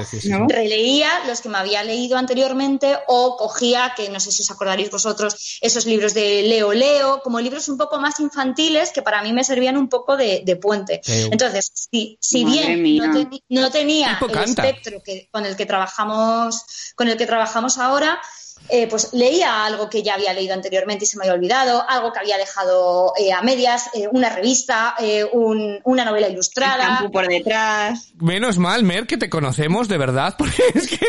releía 0.46 1.08
los 1.26 1.40
que 1.40 1.48
me 1.48 1.56
había 1.56 1.82
leído 1.82 2.18
anteriormente 2.18 2.98
o 3.08 3.38
cogía, 3.38 3.94
que 3.96 4.10
no 4.10 4.20
sé 4.20 4.30
si 4.30 4.42
os 4.42 4.50
acordaréis 4.50 4.90
vosotros, 4.90 5.58
esos 5.62 5.86
libros 5.86 6.12
de 6.12 6.42
Leo 6.42 6.74
Leo, 6.74 7.22
como 7.22 7.40
libros 7.40 7.68
un 7.70 7.78
poco 7.78 7.98
más 7.98 8.20
infantiles 8.20 8.92
que 8.92 9.00
para 9.00 9.22
mí 9.22 9.32
me 9.32 9.42
servían 9.42 9.78
un 9.78 9.88
poco 9.88 10.18
de, 10.18 10.42
de 10.44 10.56
puente. 10.56 11.00
Entonces, 11.06 11.72
si, 12.20 12.44
bien 12.44 12.84
no, 13.48 13.70
tenía 13.70 14.20
el 14.20 14.38
espectro 14.38 15.02
que, 15.02 15.30
con 15.32 15.46
el 15.46 15.56
que 15.56 15.64
trabajamos, 15.64 16.92
con 16.94 17.08
el 17.08 17.16
que 17.16 17.24
trabajamos 17.24 17.78
ahora, 17.78 18.20
eh, 18.68 18.86
pues 18.88 19.12
leía 19.12 19.64
algo 19.64 19.88
que 19.90 20.02
ya 20.02 20.14
había 20.14 20.32
leído 20.32 20.54
anteriormente 20.54 21.04
y 21.04 21.06
se 21.08 21.16
me 21.18 21.24
había 21.24 21.34
olvidado, 21.34 21.84
algo 21.88 22.12
que 22.12 22.20
había 22.20 22.38
dejado 22.38 23.12
eh, 23.18 23.32
a 23.32 23.42
medias, 23.42 23.90
eh, 23.94 24.06
una 24.12 24.28
revista, 24.30 24.94
eh, 25.00 25.24
un- 25.32 25.80
una 25.84 26.04
novela 26.04 26.26
El 26.26 26.34
ilustrada. 26.34 26.84
champú 26.98 27.10
por 27.10 27.26
detrás. 27.26 28.12
Menos 28.20 28.58
mal, 28.58 28.84
Mer, 28.84 29.06
que 29.06 29.16
te 29.16 29.28
conocemos 29.30 29.88
de 29.88 29.98
verdad, 29.98 30.34
porque 30.38 30.62
es 30.74 30.88
que 30.88 31.06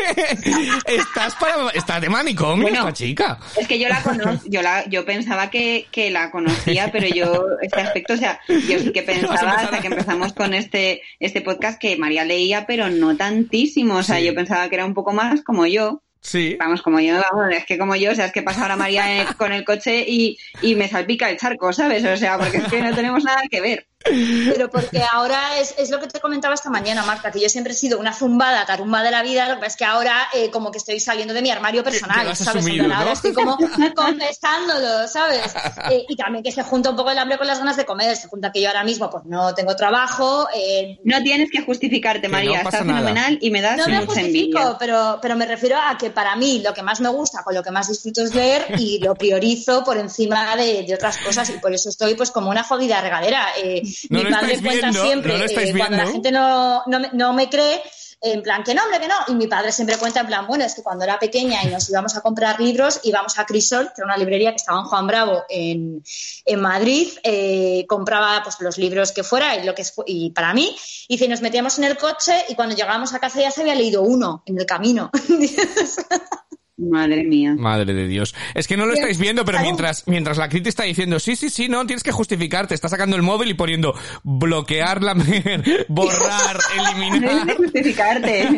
estás 0.86 1.34
para, 1.36 1.68
estás 1.70 2.00
de 2.00 2.08
manicomio 2.08 2.62
Bueno. 2.64 2.78
esta 2.80 2.92
chica. 2.92 3.38
Es 3.56 3.68
que 3.68 3.78
yo 3.78 3.88
la 3.88 4.02
conozco, 4.02 4.46
yo 4.48 4.62
la, 4.62 4.84
yo 4.88 5.04
pensaba 5.04 5.50
que, 5.50 5.86
que 5.90 6.10
la 6.10 6.30
conocía, 6.30 6.90
pero 6.92 7.06
yo, 7.08 7.44
este 7.60 7.80
aspecto, 7.80 8.14
o 8.14 8.16
sea, 8.16 8.40
yo 8.48 8.78
sí 8.78 8.92
que 8.92 9.02
pensaba 9.04 9.52
hasta 9.52 9.80
que 9.80 9.86
empezamos 9.88 10.32
con 10.32 10.54
este, 10.54 11.02
este 11.20 11.40
podcast 11.40 11.78
que 11.80 11.96
María 11.96 12.24
leía, 12.24 12.66
pero 12.66 12.88
no 12.90 13.16
tantísimo. 13.16 13.96
O 13.96 14.02
sea, 14.02 14.18
Sí. 14.18 14.24
yo 14.24 14.34
pensaba 14.34 14.68
que 14.68 14.74
era 14.76 14.84
un 14.84 14.94
poco 14.94 15.12
más 15.12 15.42
como 15.42 15.66
yo. 15.66 16.02
Sí. 16.22 16.56
Vamos, 16.58 16.82
como 16.82 17.00
yo, 17.00 17.20
vamos, 17.20 17.52
es 17.52 17.66
que 17.66 17.76
como 17.76 17.96
yo, 17.96 18.12
o 18.12 18.14
sea, 18.14 18.26
es 18.26 18.32
que 18.32 18.42
pasa 18.42 18.62
ahora 18.62 18.76
María 18.76 19.22
eh, 19.22 19.26
con 19.36 19.52
el 19.52 19.64
coche 19.64 20.04
y, 20.06 20.38
y 20.62 20.76
me 20.76 20.88
salpica 20.88 21.28
el 21.28 21.36
charco, 21.36 21.72
¿sabes? 21.72 22.04
O 22.04 22.16
sea, 22.16 22.38
porque 22.38 22.58
es 22.58 22.68
que 22.68 22.80
no 22.80 22.94
tenemos 22.94 23.24
nada 23.24 23.42
que 23.50 23.60
ver. 23.60 23.88
Pero 24.04 24.70
porque 24.70 25.02
ahora 25.12 25.58
es, 25.58 25.74
es 25.78 25.90
lo 25.90 26.00
que 26.00 26.06
te 26.06 26.20
comentaba 26.20 26.54
esta 26.54 26.70
mañana, 26.70 27.02
Marta, 27.04 27.30
que 27.30 27.40
yo 27.40 27.48
siempre 27.48 27.72
he 27.72 27.76
sido 27.76 27.98
una 27.98 28.12
zumbada, 28.12 28.64
tarumba 28.66 29.02
de 29.02 29.10
la 29.10 29.22
vida, 29.22 29.48
lo 29.48 29.54
que 29.54 29.60
pasa 29.60 29.66
es 29.68 29.76
que 29.76 29.84
ahora 29.84 30.28
eh, 30.34 30.50
como 30.50 30.70
que 30.70 30.78
estoy 30.78 31.00
saliendo 31.00 31.34
de 31.34 31.42
mi 31.42 31.50
armario 31.50 31.82
personal, 31.84 32.34
¿sabes? 32.36 32.48
asumido, 32.48 32.86
estoy 33.12 33.32
como 33.32 33.56
confesándolo, 33.94 35.08
¿sabes? 35.08 35.54
Eh, 35.90 36.04
y 36.08 36.16
también 36.16 36.42
que 36.44 36.52
se 36.52 36.62
junta 36.62 36.90
un 36.90 36.96
poco 36.96 37.10
el 37.10 37.18
hambre 37.18 37.38
con 37.38 37.46
las 37.46 37.58
ganas 37.58 37.76
de 37.76 37.84
comer, 37.84 38.16
se 38.16 38.28
junta 38.28 38.52
que 38.52 38.60
yo 38.60 38.68
ahora 38.68 38.84
mismo 38.84 39.10
pues 39.10 39.24
no 39.24 39.54
tengo 39.54 39.74
trabajo, 39.76 40.48
eh, 40.54 40.98
No 41.04 41.22
tienes 41.22 41.50
que 41.50 41.62
justificarte, 41.62 42.28
María, 42.28 42.58
está 42.62 42.78
fenomenal 42.78 43.38
y 43.40 43.50
me 43.50 43.60
das 43.60 43.76
no 43.76 43.86
me 43.86 44.00
mucha 44.04 44.20
envidia. 44.20 44.60
justifico, 44.60 44.76
pero, 44.78 45.18
pero 45.20 45.36
me 45.36 45.46
refiero 45.46 45.76
a 45.78 45.96
que 45.98 46.10
para 46.10 46.36
mí 46.36 46.60
lo 46.64 46.74
que 46.74 46.82
más 46.82 47.00
me 47.00 47.08
gusta, 47.08 47.42
con 47.42 47.54
lo 47.54 47.62
que 47.62 47.70
más 47.70 47.88
disfruto 47.88 48.22
es 48.22 48.34
leer 48.34 48.66
y 48.78 48.98
lo 48.98 49.14
priorizo 49.14 49.84
por 49.84 49.96
encima 49.96 50.56
de, 50.56 50.84
de 50.84 50.94
otras 50.94 51.18
cosas 51.18 51.48
y 51.50 51.54
por 51.54 51.72
eso 51.72 51.88
estoy 51.88 52.14
pues 52.14 52.30
como 52.30 52.50
una 52.50 52.62
jodida 52.64 53.00
regadera. 53.00 53.46
Eh, 53.62 53.82
No 54.10 54.22
mi 54.22 54.30
padre 54.30 54.60
cuenta 54.60 54.90
viendo, 54.90 55.02
siempre, 55.04 55.38
no 55.38 55.44
eh, 55.44 55.74
cuando 55.76 55.96
la 55.96 56.06
gente 56.06 56.30
no, 56.30 56.82
no, 56.86 57.00
me, 57.00 57.10
no 57.12 57.32
me 57.32 57.48
cree, 57.48 57.82
en 58.24 58.40
plan 58.40 58.62
que 58.62 58.72
no, 58.72 58.84
hombre, 58.84 59.00
que 59.00 59.08
no. 59.08 59.14
Y 59.28 59.34
mi 59.34 59.48
padre 59.48 59.72
siempre 59.72 59.96
cuenta 59.96 60.20
en 60.20 60.26
plan, 60.28 60.46
bueno, 60.46 60.64
es 60.64 60.74
que 60.74 60.82
cuando 60.82 61.04
era 61.04 61.18
pequeña 61.18 61.62
y 61.64 61.68
nos 61.68 61.90
íbamos 61.90 62.16
a 62.16 62.20
comprar 62.20 62.60
libros, 62.60 63.00
íbamos 63.02 63.38
a 63.38 63.44
Crisol, 63.44 63.86
que 63.86 63.94
era 64.00 64.06
una 64.06 64.16
librería 64.16 64.50
que 64.50 64.56
estaba 64.56 64.78
en 64.78 64.84
Juan 64.84 65.06
Bravo 65.08 65.42
en, 65.48 66.02
en 66.44 66.60
Madrid, 66.60 67.08
eh, 67.24 67.84
compraba 67.88 68.40
pues 68.44 68.56
los 68.60 68.78
libros 68.78 69.10
que 69.10 69.24
fuera 69.24 69.56
y 69.56 69.64
lo 69.64 69.74
que 69.74 69.82
y 70.06 70.30
para 70.30 70.54
mí, 70.54 70.74
y 71.08 71.28
nos 71.28 71.40
metíamos 71.40 71.78
en 71.78 71.84
el 71.84 71.96
coche 71.96 72.44
y 72.48 72.54
cuando 72.54 72.76
llegábamos 72.76 73.12
a 73.12 73.18
casa 73.18 73.40
ya 73.40 73.50
se 73.50 73.62
había 73.62 73.74
leído 73.74 74.02
uno 74.02 74.42
en 74.46 74.58
el 74.58 74.66
camino. 74.66 75.10
Madre 76.78 77.22
mía. 77.24 77.54
Madre 77.56 77.92
de 77.92 78.06
Dios. 78.08 78.34
Es 78.54 78.66
que 78.66 78.76
no 78.76 78.86
lo 78.86 78.94
estáis 78.94 79.18
viendo, 79.18 79.44
pero 79.44 79.60
mientras, 79.60 80.04
mientras 80.06 80.38
la 80.38 80.48
Criti 80.48 80.70
está 80.70 80.84
diciendo, 80.84 81.20
sí, 81.20 81.36
sí, 81.36 81.50
sí, 81.50 81.68
no, 81.68 81.86
tienes 81.86 82.02
que 82.02 82.12
justificarte, 82.12 82.74
está 82.74 82.88
sacando 82.88 83.14
el 83.14 83.22
móvil 83.22 83.50
y 83.50 83.54
poniendo 83.54 83.94
bloquear 84.24 85.02
la 85.02 85.14
mer, 85.14 85.86
borrar, 85.88 86.56
No 86.76 86.84
debes 86.84 86.96
de 86.96 87.06
eliminar. 87.28 87.56
justificarte. 87.56 88.48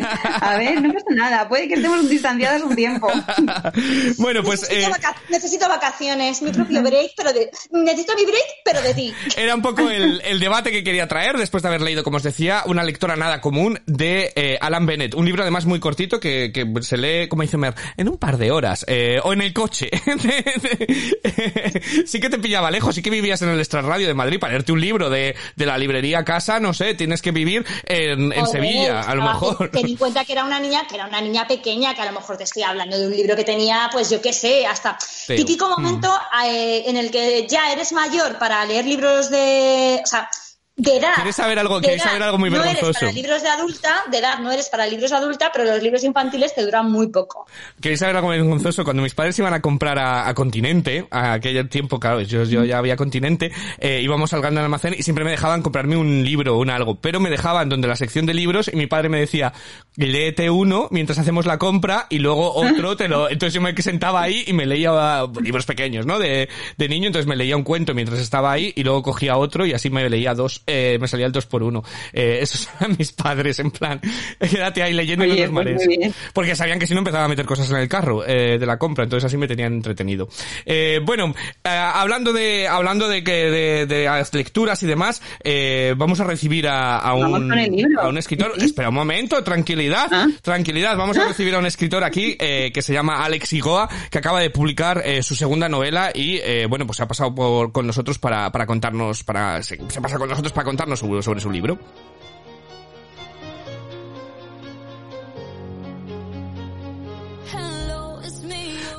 A 0.41 0.57
ver, 0.57 0.81
no 0.81 0.93
pasa 0.93 1.05
nada. 1.13 1.47
Puede 1.49 1.67
que 1.67 1.73
estemos 1.75 2.09
distanciadas 2.09 2.61
un 2.63 2.75
tiempo. 2.75 3.07
bueno, 4.17 4.43
pues 4.43 4.63
eh, 4.69 4.75
necesito, 4.75 4.91
vaca- 4.91 5.15
necesito 5.29 5.69
vacaciones, 5.69 6.41
mi 6.41 6.51
propio 6.51 6.81
break, 6.81 7.11
pero 7.17 7.33
de, 7.33 7.49
necesito 7.71 8.13
mi 8.15 8.25
break, 8.25 8.45
pero 8.63 8.81
de 8.81 8.93
ti. 8.93 9.13
era 9.37 9.55
un 9.55 9.61
poco 9.61 9.89
el, 9.89 10.21
el 10.25 10.39
debate 10.39 10.71
que 10.71 10.83
quería 10.83 11.07
traer 11.07 11.37
después 11.37 11.61
de 11.63 11.69
haber 11.69 11.81
leído, 11.81 12.03
como 12.03 12.17
os 12.17 12.23
decía, 12.23 12.63
una 12.65 12.83
lectora 12.83 13.15
nada 13.15 13.41
común 13.41 13.79
de 13.85 14.31
eh, 14.35 14.57
Alan 14.61 14.85
Bennett. 14.85 15.15
Un 15.15 15.25
libro 15.25 15.41
además 15.43 15.65
muy 15.65 15.79
cortito 15.79 16.19
que, 16.19 16.51
que 16.53 16.65
se 16.81 16.97
lee, 16.97 17.27
como 17.27 17.41
dice 17.41 17.57
Mer, 17.57 17.75
en 18.05 18.09
un 18.09 18.17
par 18.19 18.37
de 18.37 18.51
horas. 18.51 18.85
eh, 18.87 19.19
o 19.23 19.33
en 19.33 19.41
el 19.41 19.51
coche. 19.51 19.89
sí 22.05 22.19
que 22.19 22.29
te 22.29 22.37
pillaba 22.37 22.69
lejos, 22.69 22.93
sí 22.93 23.01
que 23.01 23.09
vivías 23.09 23.41
en 23.41 23.49
el 23.49 23.59
extrarradio 23.59 24.07
de 24.07 24.13
Madrid 24.13 24.39
para 24.39 24.53
leerte 24.53 24.71
un 24.71 24.79
libro 24.79 25.09
de, 25.09 25.35
de 25.55 25.65
la 25.65 25.77
librería 25.77 26.19
a 26.19 26.25
casa, 26.25 26.59
no 26.59 26.73
sé, 26.73 26.93
tienes 26.93 27.23
que 27.23 27.31
vivir 27.31 27.65
en, 27.85 28.31
en 28.31 28.45
Joder, 28.45 28.61
Sevilla, 28.61 29.01
a 29.01 29.15
lo 29.15 29.23
mejor. 29.23 29.71
Ten 29.71 29.87
en 29.87 29.95
cuenta 29.95 30.23
que 30.23 30.33
era 30.33 30.45
una 30.45 30.59
niña, 30.59 30.85
que 30.87 30.95
era 30.95 31.07
una 31.07 31.19
niña 31.19 31.47
pequeña, 31.47 31.95
que 31.95 32.01
a 32.01 32.05
lo 32.05 32.11
mejor 32.11 32.37
te 32.37 32.43
estoy 32.43 32.61
hablando 32.61 32.97
de 32.97 33.07
un 33.07 33.15
libro 33.15 33.35
que 33.35 33.43
tenía, 33.43 33.89
pues 33.91 34.11
yo 34.11 34.21
qué 34.21 34.33
sé, 34.33 34.67
hasta 34.67 34.97
típico 35.25 35.67
momento 35.67 36.13
eh, 36.45 36.83
en 36.85 36.97
el 36.97 37.09
que 37.09 37.47
ya 37.47 37.71
eres 37.71 37.91
mayor 37.91 38.37
para 38.37 38.63
leer 38.65 38.85
libros 38.85 39.31
de, 39.31 39.99
o 40.03 40.07
sea, 40.07 40.29
de 40.77 40.97
edad. 40.97 41.13
¿Quieres 41.15 41.35
saber 41.35 41.57
algo? 41.57 41.79
¿Quieres 41.79 42.01
edad. 42.01 42.09
saber 42.09 42.23
algo 42.23 42.37
muy 42.37 42.49
No 42.49 42.57
eres 42.57 42.73
vergonzoso? 42.73 42.99
para 42.99 43.11
libros 43.13 43.41
de 43.41 43.49
adulta, 43.49 44.03
de 44.11 44.17
edad 44.17 44.39
no 44.39 44.51
eres 44.51 44.67
para 44.67 44.85
libros 44.85 45.09
de 45.09 45.17
adulta, 45.17 45.49
pero 45.53 45.63
los 45.65 45.81
libros 45.81 46.03
infantiles 46.03 46.53
te 46.53 46.63
duran 46.63 46.91
muy 46.91 47.07
poco. 47.07 47.47
¿Queréis 47.79 48.01
saber 48.01 48.17
algo 48.17 48.29
vergonzoso? 48.29 48.83
Cuando 48.83 49.01
mis 49.01 49.13
padres 49.13 49.39
iban 49.39 49.53
a 49.53 49.61
comprar 49.61 49.97
a, 49.97 50.27
a 50.27 50.33
Continente, 50.33 51.07
a 51.11 51.33
aquel 51.33 51.69
tiempo, 51.69 51.97
claro, 51.99 52.21
yo, 52.21 52.43
yo 52.43 52.65
ya 52.65 52.77
había 52.77 52.97
Continente, 52.97 53.51
eh, 53.79 54.01
íbamos 54.03 54.33
al 54.33 54.41
gran 54.41 54.57
almacén 54.57 54.95
y 54.97 55.03
siempre 55.03 55.23
me 55.23 55.31
dejaban 55.31 55.61
comprarme 55.61 55.95
un 55.95 56.23
libro 56.25 56.57
o 56.57 56.59
un 56.59 56.69
algo, 56.69 56.95
pero 56.95 57.21
me 57.21 57.29
dejaban 57.29 57.69
donde 57.69 57.87
la 57.87 57.95
sección 57.95 58.25
de 58.25 58.33
libros 58.33 58.69
y 58.71 58.75
mi 58.75 58.87
padre 58.87 59.07
me 59.07 59.19
decía, 59.19 59.53
léete 59.95 60.49
uno 60.49 60.89
mientras 60.91 61.19
hacemos 61.19 61.45
la 61.45 61.57
compra 61.57 62.07
y 62.09 62.19
luego 62.19 62.53
otro 62.53 62.97
te 62.97 63.07
lo... 63.07 63.29
Entonces 63.29 63.53
yo 63.53 63.61
me 63.61 63.73
sentaba 63.81 64.23
ahí 64.23 64.43
y 64.45 64.51
me 64.51 64.65
leía 64.65 65.23
libros 65.41 65.65
pequeños, 65.65 66.05
¿no? 66.05 66.19
De, 66.19 66.49
de 66.77 66.89
niño, 66.89 67.07
entonces 67.07 67.27
me 67.27 67.37
leía 67.37 67.55
un 67.55 67.63
cuento 67.63 67.93
mientras 67.93 68.19
estaba 68.19 68.51
ahí 68.51 68.73
y 68.75 68.83
luego 68.83 69.03
cogía 69.03 69.37
otro 69.37 69.65
y 69.65 69.71
así 69.71 69.89
me 69.89 70.09
leía 70.09 70.33
dos 70.33 70.63
eh, 70.67 70.97
me 70.99 71.07
salía 71.07 71.25
el 71.25 71.31
2 71.31 71.45
por 71.45 71.63
1 71.63 71.83
eh, 72.13 72.39
Esos 72.41 72.67
eran 72.79 72.95
mis 72.97 73.11
padres, 73.11 73.59
en 73.59 73.71
plan, 73.71 73.99
quédate 74.39 74.83
ahí 74.83 74.93
leyendo 74.93 75.25
y 75.25 75.29
no 75.29 75.33
Oye, 75.33 75.47
muy 75.47 75.87
bien. 75.87 76.13
Porque 76.33 76.55
sabían 76.55 76.79
que 76.79 76.87
si 76.87 76.93
no 76.93 76.99
empezaba 76.99 77.25
a 77.25 77.27
meter 77.27 77.45
cosas 77.45 77.69
en 77.71 77.77
el 77.77 77.87
carro 77.87 78.25
eh, 78.25 78.57
de 78.57 78.65
la 78.65 78.77
compra, 78.77 79.03
entonces 79.03 79.25
así 79.25 79.37
me 79.37 79.47
tenían 79.47 79.73
entretenido. 79.73 80.27
Eh, 80.65 80.99
bueno, 81.03 81.33
eh, 81.63 81.69
hablando 81.69 82.33
de 82.33 82.67
hablando 82.67 83.07
de 83.07 83.23
que 83.23 83.31
de, 83.31 83.85
de 83.85 84.05
las 84.05 84.33
lecturas 84.33 84.81
y 84.83 84.87
demás, 84.87 85.21
eh, 85.43 85.93
vamos 85.97 86.19
a 86.19 86.23
recibir 86.23 86.67
a, 86.67 86.97
a 86.99 87.13
un 87.13 87.51
a 87.99 88.07
un 88.07 88.17
escritor. 88.17 88.53
Espera 88.57 88.89
un 88.89 88.95
momento, 88.95 89.43
tranquilidad, 89.43 90.07
Ah. 90.11 90.27
tranquilidad. 90.41 90.95
Vamos 90.97 91.17
a 91.17 91.27
recibir 91.27 91.55
a 91.55 91.59
un 91.59 91.65
escritor 91.65 92.03
aquí 92.03 92.35
eh, 92.39 92.71
que 92.73 92.81
se 92.81 92.93
llama 92.93 93.23
Alex 93.25 93.53
Igoa, 93.53 93.89
que 94.09 94.17
acaba 94.17 94.39
de 94.39 94.49
publicar 94.49 95.01
eh, 95.05 95.21
su 95.23 95.35
segunda 95.35 95.67
novela 95.69 96.11
y 96.13 96.37
eh, 96.37 96.65
bueno, 96.69 96.85
pues 96.85 96.97
se 96.97 97.03
ha 97.03 97.07
pasado 97.07 97.33
por, 97.33 97.71
con 97.71 97.85
nosotros 97.87 98.19
para, 98.19 98.51
para 98.51 98.65
contarnos, 98.65 99.23
para 99.23 99.61
se, 99.63 99.79
se 99.89 100.01
pasa 100.01 100.17
con 100.17 100.29
nosotros 100.29 100.53
para 100.55 100.65
contarnos 100.65 100.99
sobre, 100.99 101.41
su 101.41 101.51
libro. 101.51 101.77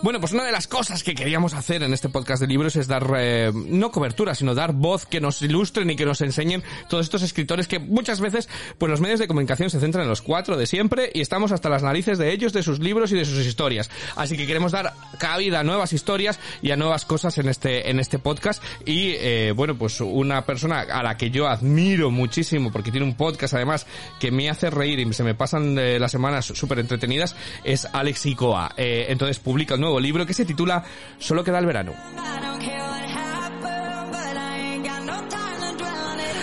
Bueno, 0.07 0.21
pues 0.21 0.33
una 0.35 0.45
de 0.45 0.53
las 0.53 0.69
cosas 0.69 1.03
que 1.03 1.17
queríamos 1.17 1.53
hacer 1.53 1.83
en 1.83 1.93
este 1.93 2.09
podcast 2.09 2.41
de 2.41 2.47
libros 2.47 2.77
es 2.77 2.87
dar, 2.87 3.13
eh, 3.19 3.51
no 3.53 3.91
cobertura, 3.91 4.37
sino 4.37 4.55
dar 4.55 4.73
voz 4.73 5.05
que 5.05 5.21
nos 5.21 5.43
ilustren 5.43 5.91
y 5.91 5.97
que 5.97 6.07
nos 6.07 6.21
enseñen 6.21 6.63
todos 6.89 7.07
estos 7.07 7.23
escritores 7.23 7.67
que 7.67 7.81
muchas 7.81 8.21
veces, 8.21 8.49
pues 8.79 8.89
los 8.89 9.01
medios 9.01 9.19
de 9.19 9.27
comunicación 9.27 9.69
se 9.69 9.81
centran 9.81 10.05
en 10.05 10.09
los 10.09 10.23
cuatro 10.23 10.57
de 10.57 10.69
siempre 10.69 11.11
y 11.13 11.23
estamos 11.23 11.51
hasta 11.51 11.69
las 11.69 11.83
narices 11.83 12.19
de 12.19 12.33
ellos, 12.33 12.53
de 12.53 12.63
sus 12.63 12.79
libros 12.79 13.11
y 13.11 13.17
de 13.17 13.25
sus 13.25 13.45
historias. 13.45 13.91
Así 14.15 14.37
que 14.37 14.47
queremos 14.47 14.71
dar 14.71 14.95
cabida 15.19 15.59
a 15.59 15.65
nuevas 15.65 15.93
historias 15.93 16.39
y 16.63 16.71
a 16.71 16.77
nuevas 16.77 17.05
cosas 17.05 17.37
en 17.39 17.49
este, 17.49 17.91
en 17.91 17.99
este 17.99 18.21
podcast 18.21 18.63
y, 18.85 19.15
eh, 19.19 19.55
bueno, 19.57 19.77
pues 19.77 20.01
una 20.01 20.47
persona 20.47 20.83
a 20.83 21.03
la 21.03 21.17
que 21.17 21.33
yo 21.33 21.49
admiro 21.49 22.13
muchísimo 22.13 22.71
porque 22.71 22.93
tiene 22.93 23.09
un 23.09 23.17
podcast 23.17 23.55
además 23.55 23.89
que 24.21 24.31
me 24.31 24.49
hace 24.51 24.71
reír 24.71 25.01
y 25.01 25.13
se 25.13 25.25
me 25.25 25.35
pasan 25.35 25.77
eh, 25.77 25.99
las 25.99 26.13
semanas 26.13 26.47
súper 26.47 26.79
entretenidas 26.79 27.35
es 27.65 27.89
Alex 27.93 28.25
Icoa. 28.27 28.73
Eh, 28.77 29.07
entonces 29.09 29.41
publica 29.41 29.75
un 29.75 29.81
nuevo 29.81 29.96
libro 30.01 30.27
que 30.27 30.35
se 30.35 30.45
titula 30.45 30.85
Solo 31.19 31.45
queda 31.45 31.59
el 31.59 31.67
verano. 31.67 31.93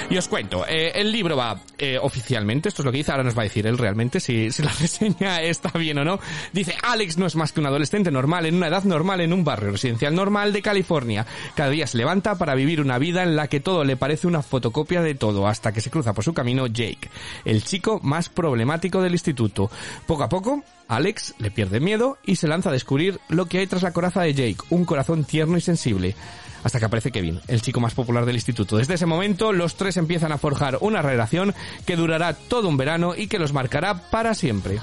Y 0.09 0.17
os 0.17 0.27
cuento, 0.27 0.65
eh, 0.67 0.91
el 0.95 1.11
libro 1.11 1.35
va 1.37 1.59
eh, 1.77 1.97
oficialmente, 1.99 2.69
esto 2.69 2.81
es 2.81 2.85
lo 2.85 2.91
que 2.91 2.97
dice, 2.97 3.11
ahora 3.11 3.23
nos 3.23 3.37
va 3.37 3.41
a 3.41 3.45
decir 3.45 3.65
él 3.65 3.77
realmente 3.77 4.19
si, 4.19 4.51
si 4.51 4.61
la 4.61 4.71
reseña 4.79 5.41
está 5.41 5.77
bien 5.77 5.97
o 5.97 6.03
no. 6.03 6.19
Dice, 6.51 6.75
Alex 6.81 7.17
no 7.17 7.25
es 7.25 7.35
más 7.35 7.51
que 7.51 7.59
un 7.59 7.65
adolescente 7.65 8.11
normal 8.11 8.45
en 8.45 8.55
una 8.55 8.67
edad 8.67 8.83
normal 8.83 9.21
en 9.21 9.33
un 9.33 9.43
barrio 9.43 9.71
residencial 9.71 10.13
normal 10.13 10.53
de 10.53 10.61
California. 10.61 11.25
Cada 11.55 11.69
día 11.69 11.87
se 11.87 11.97
levanta 11.97 12.35
para 12.37 12.55
vivir 12.55 12.81
una 12.81 12.99
vida 12.99 13.23
en 13.23 13.35
la 13.35 13.47
que 13.47 13.59
todo 13.59 13.83
le 13.83 13.97
parece 13.97 14.27
una 14.27 14.41
fotocopia 14.41 15.01
de 15.01 15.15
todo, 15.15 15.47
hasta 15.47 15.71
que 15.71 15.81
se 15.81 15.89
cruza 15.89 16.13
por 16.13 16.23
su 16.23 16.33
camino 16.33 16.67
Jake, 16.67 17.09
el 17.45 17.63
chico 17.63 17.99
más 18.03 18.29
problemático 18.29 19.01
del 19.01 19.13
instituto. 19.13 19.71
Poco 20.05 20.23
a 20.23 20.29
poco, 20.29 20.63
Alex 20.87 21.35
le 21.39 21.51
pierde 21.51 21.79
miedo 21.79 22.17
y 22.25 22.35
se 22.35 22.47
lanza 22.47 22.69
a 22.69 22.73
descubrir 22.73 23.19
lo 23.29 23.45
que 23.45 23.59
hay 23.59 23.67
tras 23.67 23.83
la 23.83 23.93
coraza 23.93 24.21
de 24.21 24.33
Jake, 24.33 24.57
un 24.69 24.85
corazón 24.85 25.23
tierno 25.23 25.57
y 25.57 25.61
sensible. 25.61 26.15
Hasta 26.63 26.79
que 26.79 26.85
aparece 26.85 27.11
Kevin, 27.11 27.39
el 27.47 27.61
chico 27.61 27.79
más 27.79 27.93
popular 27.93 28.25
del 28.25 28.35
instituto. 28.35 28.77
Desde 28.77 28.95
ese 28.95 29.05
momento, 29.05 29.51
los 29.51 29.75
tres 29.75 29.97
empiezan 29.97 30.31
a 30.31 30.37
forjar 30.37 30.77
una 30.81 31.01
relación 31.01 31.53
que 31.85 31.95
durará 31.95 32.33
todo 32.33 32.69
un 32.69 32.77
verano 32.77 33.13
y 33.15 33.27
que 33.27 33.39
los 33.39 33.53
marcará 33.53 34.09
para 34.09 34.33
siempre. 34.33 34.79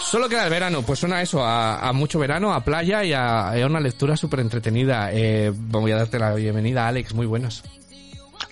Solo 0.00 0.28
queda 0.28 0.44
el 0.44 0.50
verano, 0.50 0.82
pues 0.82 1.00
suena 1.00 1.20
eso, 1.20 1.44
a, 1.44 1.92
mucho 1.92 2.18
verano, 2.18 2.52
a 2.52 2.64
playa 2.64 3.02
y 3.02 3.12
a, 3.12 3.52
una 3.66 3.80
lectura 3.80 4.16
súper 4.16 4.40
entretenida. 4.40 5.10
Eh, 5.12 5.52
voy 5.52 5.90
a 5.90 5.96
darte 5.96 6.18
la 6.18 6.32
bienvenida, 6.34 6.86
Alex, 6.86 7.12
muy 7.12 7.26
buenos. 7.26 7.64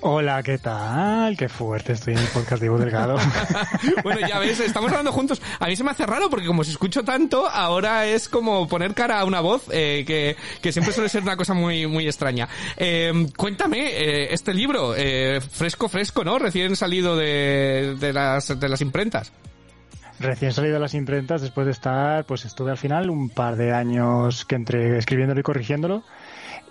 Hola, 0.06 0.42
¿qué 0.42 0.58
tal? 0.58 1.34
Qué 1.34 1.48
fuerte 1.48 1.94
estoy 1.94 2.12
en 2.12 2.20
el 2.20 2.26
podcast 2.26 2.60
de 2.60 2.66
Ivo 2.66 2.76
Delgado. 2.76 3.16
bueno, 4.04 4.20
ya 4.28 4.38
ves, 4.38 4.60
estamos 4.60 4.90
hablando 4.90 5.10
juntos. 5.12 5.40
A 5.58 5.66
mí 5.66 5.76
se 5.76 5.82
me 5.82 5.92
hace 5.92 6.04
raro 6.04 6.28
porque 6.28 6.46
como 6.46 6.62
se 6.62 6.72
escucho 6.72 7.02
tanto, 7.04 7.48
ahora 7.48 8.04
es 8.04 8.28
como 8.28 8.68
poner 8.68 8.92
cara 8.92 9.18
a 9.18 9.24
una 9.24 9.40
voz 9.40 9.62
eh, 9.70 10.04
que, 10.06 10.36
que 10.60 10.72
siempre 10.72 10.92
suele 10.92 11.08
ser 11.08 11.22
una 11.22 11.38
cosa 11.38 11.54
muy 11.54 11.86
muy 11.86 12.04
extraña. 12.04 12.46
Eh, 12.76 13.28
cuéntame, 13.34 13.78
eh, 13.92 14.34
este 14.34 14.52
libro, 14.52 14.94
eh, 14.94 15.40
fresco, 15.40 15.88
fresco, 15.88 16.22
¿no? 16.22 16.38
Recién 16.38 16.76
salido 16.76 17.16
de, 17.16 17.96
de, 17.98 18.12
las, 18.12 18.60
de 18.60 18.68
las 18.68 18.82
imprentas. 18.82 19.32
Recién 20.20 20.52
salido 20.52 20.74
de 20.74 20.80
las 20.80 20.92
imprentas, 20.92 21.40
después 21.40 21.64
de 21.64 21.72
estar, 21.72 22.26
pues 22.26 22.44
estuve 22.44 22.70
al 22.70 22.76
final 22.76 23.08
un 23.08 23.30
par 23.30 23.56
de 23.56 23.72
años 23.72 24.44
que 24.44 24.54
entre 24.54 24.98
escribiéndolo 24.98 25.40
y 25.40 25.42
corrigiéndolo. 25.42 26.04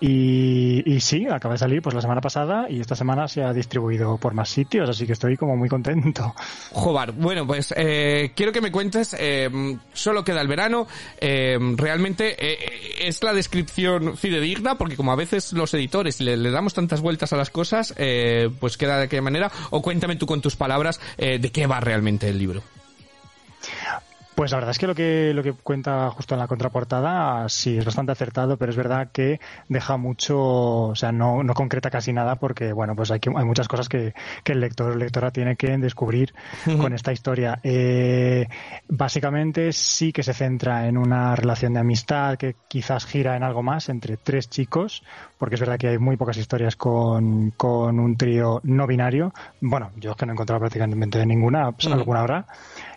Y, 0.00 1.00
sí, 1.00 1.26
acaba 1.26 1.54
de 1.54 1.58
salir 1.58 1.80
pues 1.80 1.94
la 1.94 2.00
semana 2.00 2.20
pasada 2.20 2.66
y 2.68 2.80
esta 2.80 2.94
semana 2.94 3.28
se 3.28 3.42
ha 3.42 3.52
distribuido 3.52 4.18
por 4.18 4.34
más 4.34 4.48
sitios, 4.48 4.88
así 4.88 5.06
que 5.06 5.12
estoy 5.12 5.36
como 5.36 5.56
muy 5.56 5.68
contento. 5.68 6.34
Jobar, 6.72 7.12
bueno, 7.12 7.46
pues 7.46 7.72
eh, 7.76 8.32
quiero 8.34 8.52
que 8.52 8.60
me 8.60 8.70
cuentes, 8.72 9.16
eh, 9.18 9.48
solo 9.92 10.24
queda 10.24 10.40
el 10.40 10.48
verano, 10.48 10.86
eh, 11.20 11.58
realmente 11.76 12.36
eh, 12.38 12.58
es 13.00 13.22
la 13.22 13.32
descripción 13.32 14.16
fidedigna, 14.16 14.76
porque 14.76 14.96
como 14.96 15.12
a 15.12 15.16
veces 15.16 15.52
los 15.52 15.72
editores 15.74 16.20
le, 16.20 16.36
le 16.36 16.50
damos 16.50 16.74
tantas 16.74 17.00
vueltas 17.00 17.32
a 17.32 17.36
las 17.36 17.50
cosas, 17.50 17.94
eh, 17.96 18.50
pues 18.60 18.76
queda 18.76 18.98
de 18.98 19.04
aquella 19.04 19.22
manera, 19.22 19.50
o 19.70 19.80
cuéntame 19.80 20.16
tú 20.16 20.26
con 20.26 20.40
tus 20.40 20.56
palabras 20.56 21.00
eh, 21.16 21.38
de 21.38 21.50
qué 21.50 21.66
va 21.66 21.80
realmente 21.80 22.28
el 22.28 22.38
libro. 22.38 22.62
Pues 24.34 24.50
la 24.50 24.56
verdad 24.56 24.72
es 24.72 24.78
que 24.78 24.86
lo 24.88 24.94
que 24.96 25.32
lo 25.32 25.42
que 25.44 25.52
cuenta 25.52 26.10
justo 26.10 26.34
en 26.34 26.40
la 26.40 26.48
contraportada 26.48 27.48
sí 27.48 27.78
es 27.78 27.84
bastante 27.84 28.10
acertado, 28.10 28.56
pero 28.56 28.70
es 28.70 28.76
verdad 28.76 29.10
que 29.12 29.38
deja 29.68 29.96
mucho, 29.96 30.40
o 30.40 30.94
sea, 30.96 31.12
no, 31.12 31.44
no 31.44 31.54
concreta 31.54 31.88
casi 31.88 32.12
nada 32.12 32.34
porque 32.36 32.72
bueno, 32.72 32.96
pues 32.96 33.12
hay 33.12 33.20
que, 33.20 33.30
hay 33.34 33.44
muchas 33.44 33.68
cosas 33.68 33.88
que, 33.88 34.12
que 34.42 34.52
el 34.52 34.60
lector 34.60 34.90
o 34.90 34.96
lectora 34.96 35.30
tiene 35.30 35.54
que 35.54 35.78
descubrir 35.78 36.34
con 36.64 36.92
esta 36.94 37.12
historia. 37.12 37.60
Eh, 37.62 38.48
básicamente 38.88 39.72
sí 39.72 40.12
que 40.12 40.24
se 40.24 40.34
centra 40.34 40.88
en 40.88 40.98
una 40.98 41.36
relación 41.36 41.74
de 41.74 41.80
amistad 41.80 42.36
que 42.36 42.56
quizás 42.66 43.06
gira 43.06 43.36
en 43.36 43.44
algo 43.44 43.62
más 43.62 43.88
entre 43.88 44.16
tres 44.16 44.50
chicos, 44.50 45.04
porque 45.38 45.54
es 45.54 45.60
verdad 45.60 45.78
que 45.78 45.88
hay 45.88 45.98
muy 45.98 46.16
pocas 46.16 46.36
historias 46.38 46.74
con, 46.74 47.52
con 47.52 48.00
un 48.00 48.16
trío 48.16 48.60
no 48.64 48.86
binario. 48.86 49.32
Bueno, 49.60 49.92
yo 49.96 50.10
es 50.10 50.16
que 50.16 50.26
no 50.26 50.32
he 50.32 50.34
encontrado 50.34 50.58
prácticamente 50.60 51.24
ninguna, 51.24 51.70
pues, 51.70 51.86
alguna 51.86 52.20
habrá. 52.20 52.46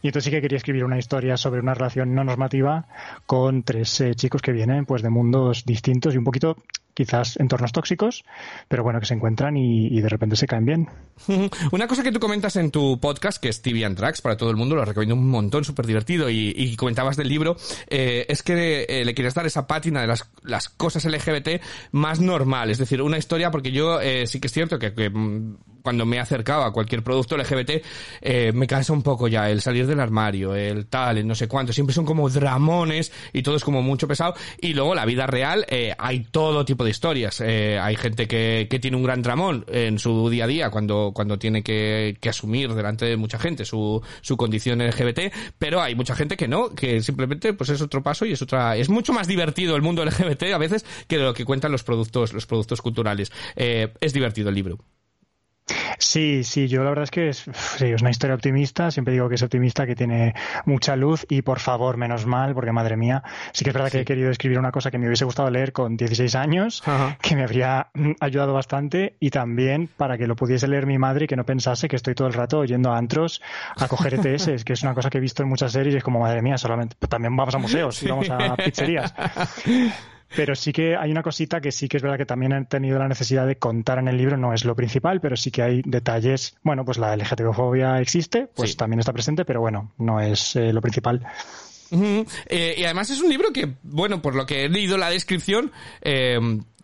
Y 0.02 0.08
entonces 0.08 0.26
sí 0.26 0.32
que 0.32 0.42
quería 0.42 0.58
escribir 0.58 0.84
una 0.84 0.98
historia 0.98 1.38
sobre 1.38 1.60
una 1.60 1.74
relación 1.74 2.14
no 2.14 2.24
normativa 2.24 2.86
con 3.26 3.64
tres 3.64 4.02
eh, 4.02 4.16
chicos 4.16 4.42
que 4.42 4.52
vienen 4.52 4.86
pues 4.86 5.02
de 5.02 5.10
mundos 5.10 5.66
distintos 5.66 6.14
y 6.14 6.18
un 6.18 6.24
poquito 6.24 6.58
quizás 6.98 7.38
entornos 7.38 7.72
tóxicos, 7.74 8.26
pero 8.68 8.82
bueno, 8.82 9.00
que 9.00 9.06
se 9.06 9.14
encuentran 9.14 9.56
y, 9.56 10.02
de 10.02 10.10
repente 10.10 10.36
se 10.36 10.48
caen 10.48 10.66
bien. 10.66 10.90
Una 11.72 11.88
cosa 11.88 12.02
que 12.02 12.12
tú 12.12 12.20
comentas 12.20 12.56
en 12.56 12.72
tu 12.72 13.00
podcast, 13.00 13.40
que 13.40 13.50
es 13.50 13.62
TV 13.62 13.86
and 13.86 13.96
Tracks, 13.96 14.22
para 14.22 14.36
todo 14.36 14.50
el 14.50 14.56
mundo, 14.56 14.76
lo 14.76 14.84
recomiendo 14.84 15.14
un 15.14 15.30
montón, 15.30 15.64
súper 15.64 15.86
divertido, 15.86 16.28
y, 16.28 16.76
comentabas 16.76 17.16
del 17.16 17.30
libro, 17.30 17.56
eh, 17.88 18.26
es 18.30 18.42
que 18.42 18.88
eh, 18.90 19.06
le 19.06 19.14
quieres 19.14 19.36
dar 19.36 19.46
esa 19.46 19.68
pátina 19.68 20.02
de 20.02 20.08
las, 20.08 20.28
las 20.42 20.70
cosas 20.70 21.06
LGBT 21.06 21.62
más 21.92 22.20
normal, 22.20 22.72
es 22.72 22.80
decir, 22.80 23.00
una 23.04 23.20
historia, 23.20 23.52
porque 23.52 23.72
yo 23.72 24.02
eh, 24.02 24.26
sí 24.26 24.40
que 24.40 24.48
es 24.48 24.54
cierto 24.54 24.80
que, 24.80 24.94
que 24.96 25.12
cuando 25.88 26.06
me 26.06 26.18
he 26.18 26.20
acercado 26.20 26.64
a 26.64 26.74
cualquier 26.74 27.02
producto 27.02 27.38
LGBT, 27.38 27.72
eh, 28.22 28.52
me 28.54 28.68
cansa 28.68 28.92
un 28.92 29.04
poco 29.04 29.30
ya 29.30 29.50
el 29.50 29.62
salir 29.62 29.88
del 29.88 30.02
armario, 30.02 30.54
el 30.54 30.88
tal, 30.88 31.20
el 31.20 31.26
no 31.26 31.34
sé 31.34 31.48
cuánto. 31.48 31.72
Siempre 31.72 31.94
son 31.94 32.04
como 32.04 32.28
dramones 32.30 33.14
y 33.32 33.42
todo 33.42 33.56
es 33.56 33.64
como 33.64 33.82
mucho 33.82 34.06
pesado. 34.06 34.34
Y 34.60 34.74
luego 34.74 34.94
la 34.94 35.06
vida 35.06 35.28
real, 35.28 35.66
hay 35.98 36.26
todo 36.26 36.66
tipo 36.66 36.84
de 36.84 36.87
historias. 36.90 37.42
Eh, 37.42 37.80
hay 37.80 37.96
gente 37.96 38.28
que, 38.28 38.68
que 38.70 38.80
tiene 38.80 38.98
un 38.98 39.04
gran 39.04 39.22
dramón 39.22 39.66
en 39.68 40.00
su 40.00 40.30
día 40.30 40.46
a 40.46 40.48
día 40.48 40.70
cuando, 40.70 41.12
cuando 41.14 41.38
tiene 41.38 41.64
que, 41.64 42.18
que 42.20 42.30
asumir 42.30 42.74
delante 42.74 43.06
de 43.06 43.18
mucha 43.18 43.40
gente 43.40 43.66
su, 43.66 44.02
su 44.22 44.38
condición 44.38 44.80
LGBT, 44.80 45.34
pero 45.58 45.82
hay 45.82 45.96
mucha 45.96 46.16
gente 46.16 46.38
que 46.38 46.48
no, 46.48 46.70
que 46.70 47.02
simplemente 47.02 47.54
pues 47.54 47.70
es 47.70 47.82
otro 47.82 48.04
paso 48.04 48.26
y 48.26 48.34
es 48.34 48.42
otra, 48.42 48.76
es 48.78 48.90
mucho 48.90 49.14
más 49.14 49.28
divertido 49.28 49.76
el 49.76 49.82
mundo 49.82 50.04
LGBT 50.06 50.44
a 50.54 50.58
veces 50.58 50.86
que 51.08 51.18
lo 51.18 51.34
que 51.34 51.46
cuentan 51.46 51.72
los 51.72 51.84
productos, 51.84 52.34
los 52.34 52.46
productos 52.46 52.82
culturales. 52.82 53.32
Eh, 53.56 53.94
es 54.00 54.14
divertido 54.14 54.50
el 54.50 54.56
libro. 54.56 54.78
Sí, 55.98 56.44
sí, 56.44 56.68
yo 56.68 56.84
la 56.84 56.90
verdad 56.90 57.04
es 57.04 57.12
que 57.12 57.30
es, 57.30 57.46
sí, 57.78 57.86
es, 57.86 58.02
una 58.02 58.12
historia 58.12 58.36
optimista, 58.36 58.92
siempre 58.92 59.14
digo 59.14 59.28
que 59.30 59.36
es 59.36 59.44
optimista, 59.44 59.86
que 59.86 59.96
tiene 59.96 60.34
mucha 60.66 60.96
luz 60.96 61.26
y 61.30 61.42
por 61.42 61.60
favor, 61.60 61.98
menos 61.98 62.26
mal, 62.26 62.54
porque 62.54 62.72
madre 62.72 62.96
mía, 62.96 63.24
sí 63.52 63.64
que 63.64 63.72
es 63.72 63.74
verdad 63.74 63.90
sí. 63.90 63.98
que 63.98 64.02
he 64.02 64.06
querido 64.06 64.30
escribir 64.30 64.60
una 64.60 64.72
cosa 64.72 64.92
que 64.92 64.98
me 64.98 65.08
hubiese 65.08 65.26
gustado 65.26 65.50
leer 65.50 65.74
con 65.74 65.98
16 65.98 66.36
años, 66.36 66.84
Ajá. 66.86 67.18
que 67.22 67.36
me 67.36 67.44
habría 67.44 67.88
ayudado 68.20 68.54
bastante 68.54 69.16
y 69.20 69.30
también 69.30 69.90
para 69.98 70.18
que 70.18 70.28
lo 70.28 70.36
pudiese 70.36 70.68
leer 70.68 70.86
mi 70.86 70.98
madre 70.98 71.26
y 71.26 71.28
que 71.28 71.36
no 71.36 71.46
pensase 71.46 71.88
que 71.88 71.96
estoy 71.96 72.16
todo 72.16 72.28
el 72.28 72.34
rato 72.34 72.64
yendo 72.64 72.92
a 72.92 72.98
antros 72.98 73.42
a 73.76 73.88
coger 73.88 74.14
ETS, 74.14 74.64
que 74.66 74.74
es 74.74 74.84
una 74.84 74.94
cosa 74.94 75.10
que 75.10 75.18
he 75.18 75.22
visto 75.22 75.44
en 75.44 75.50
muchas 75.50 75.72
series 75.72 75.96
y 75.96 75.98
es 75.98 76.04
como, 76.04 76.20
madre 76.20 76.42
mía, 76.42 76.58
solamente, 76.58 76.96
pues 76.98 77.10
también 77.10 77.36
vamos 77.36 77.56
a 77.56 77.58
museos 77.58 77.96
sí. 77.98 78.06
y 78.06 78.10
vamos 78.10 78.30
a 78.30 78.56
pizzerías. 78.56 79.14
Pero 80.36 80.56
sí 80.56 80.74
que 80.74 80.96
hay 80.96 81.12
una 81.12 81.24
cosita 81.24 81.62
que 81.62 81.72
sí 81.72 81.88
que 81.88 81.98
es 81.98 82.04
verdad 82.04 82.18
que 82.18 82.26
también 82.26 82.54
han 82.54 82.68
tenido 82.68 83.00
la 83.00 83.08
necesidad 83.08 83.48
de 83.48 83.58
contar 83.58 84.00
en 84.00 84.08
el 84.08 84.18
libro, 84.18 84.38
no 84.38 84.54
es 84.54 84.66
lo 84.66 84.76
principal, 84.76 85.22
pero 85.22 85.38
sí 85.38 85.52
que 85.52 85.62
hay 85.62 85.82
detalles. 85.86 86.56
Bueno, 86.64 86.86
pues 86.86 86.98
la 86.98 87.16
LGTB-fobia 87.16 88.02
existe, 88.02 88.48
pues 88.56 88.72
sí. 88.72 88.78
también 88.78 89.00
está 89.00 89.14
presente, 89.14 89.46
pero 89.46 89.62
bueno, 89.62 89.94
no 89.98 90.20
es 90.20 90.56
eh, 90.56 90.74
lo 90.74 90.82
principal. 90.82 91.26
Uh 91.92 91.98
-huh. 91.98 92.28
eh, 92.48 92.76
y 92.78 92.84
además 92.84 93.10
es 93.10 93.22
un 93.22 93.30
libro 93.30 93.52
que, 93.54 93.76
bueno, 93.84 94.22
por 94.22 94.36
lo 94.36 94.46
que 94.46 94.66
he 94.66 94.70
leído 94.70 94.98
la 94.98 95.10
descripción, 95.10 95.72
eh, 96.02 96.38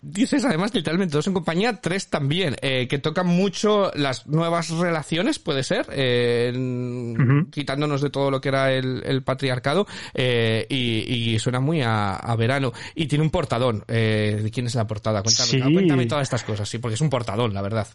dices 0.03 0.43
además 0.45 0.73
literalmente 0.75 1.15
dos 1.15 1.25
en 1.27 1.33
compañía, 1.33 1.79
tres 1.81 2.09
también, 2.09 2.55
eh, 2.61 2.87
que 2.87 2.99
tocan 2.99 3.25
mucho 3.27 3.91
las 3.95 4.27
nuevas 4.27 4.69
relaciones, 4.69 5.39
puede 5.39 5.63
ser, 5.63 5.85
eh, 5.91 6.51
en- 6.53 7.47
quitándonos 7.51 8.01
de 8.01 8.09
todo 8.09 8.29
lo 8.29 8.41
que 8.41 8.49
era 8.49 8.71
el, 8.73 9.01
el 9.05 9.23
patriarcado, 9.23 9.87
eh, 10.13 10.65
y, 10.69 11.33
y 11.33 11.39
suena 11.39 11.59
muy 11.59 11.81
a, 11.81 12.15
a 12.15 12.35
verano. 12.35 12.73
Y 12.95 13.07
tiene 13.07 13.23
un 13.23 13.31
portadón. 13.31 13.83
Eh, 13.87 14.41
¿De 14.43 14.51
quién 14.51 14.65
es 14.67 14.75
la 14.75 14.85
portada? 14.85 15.23
Cuéntame, 15.23 15.49
Sí. 15.49 15.61
cuéntame 15.61 16.05
todas 16.05 16.23
estas 16.23 16.43
cosas, 16.43 16.67
sí, 16.67 16.77
porque 16.79 16.95
es 16.95 17.01
un 17.01 17.09
portadón, 17.09 17.53
la 17.53 17.61
verdad. 17.61 17.87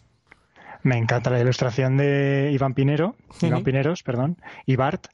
Me 0.81 0.97
encanta 0.97 1.29
la 1.29 1.41
ilustración 1.41 1.97
de 1.97 2.51
Iván 2.53 2.73
Pinero, 2.73 3.17
Iván. 3.41 3.63
Pineros, 3.65 4.01
perdón, 4.01 4.37
y 4.65 4.77
Bart 4.77 5.07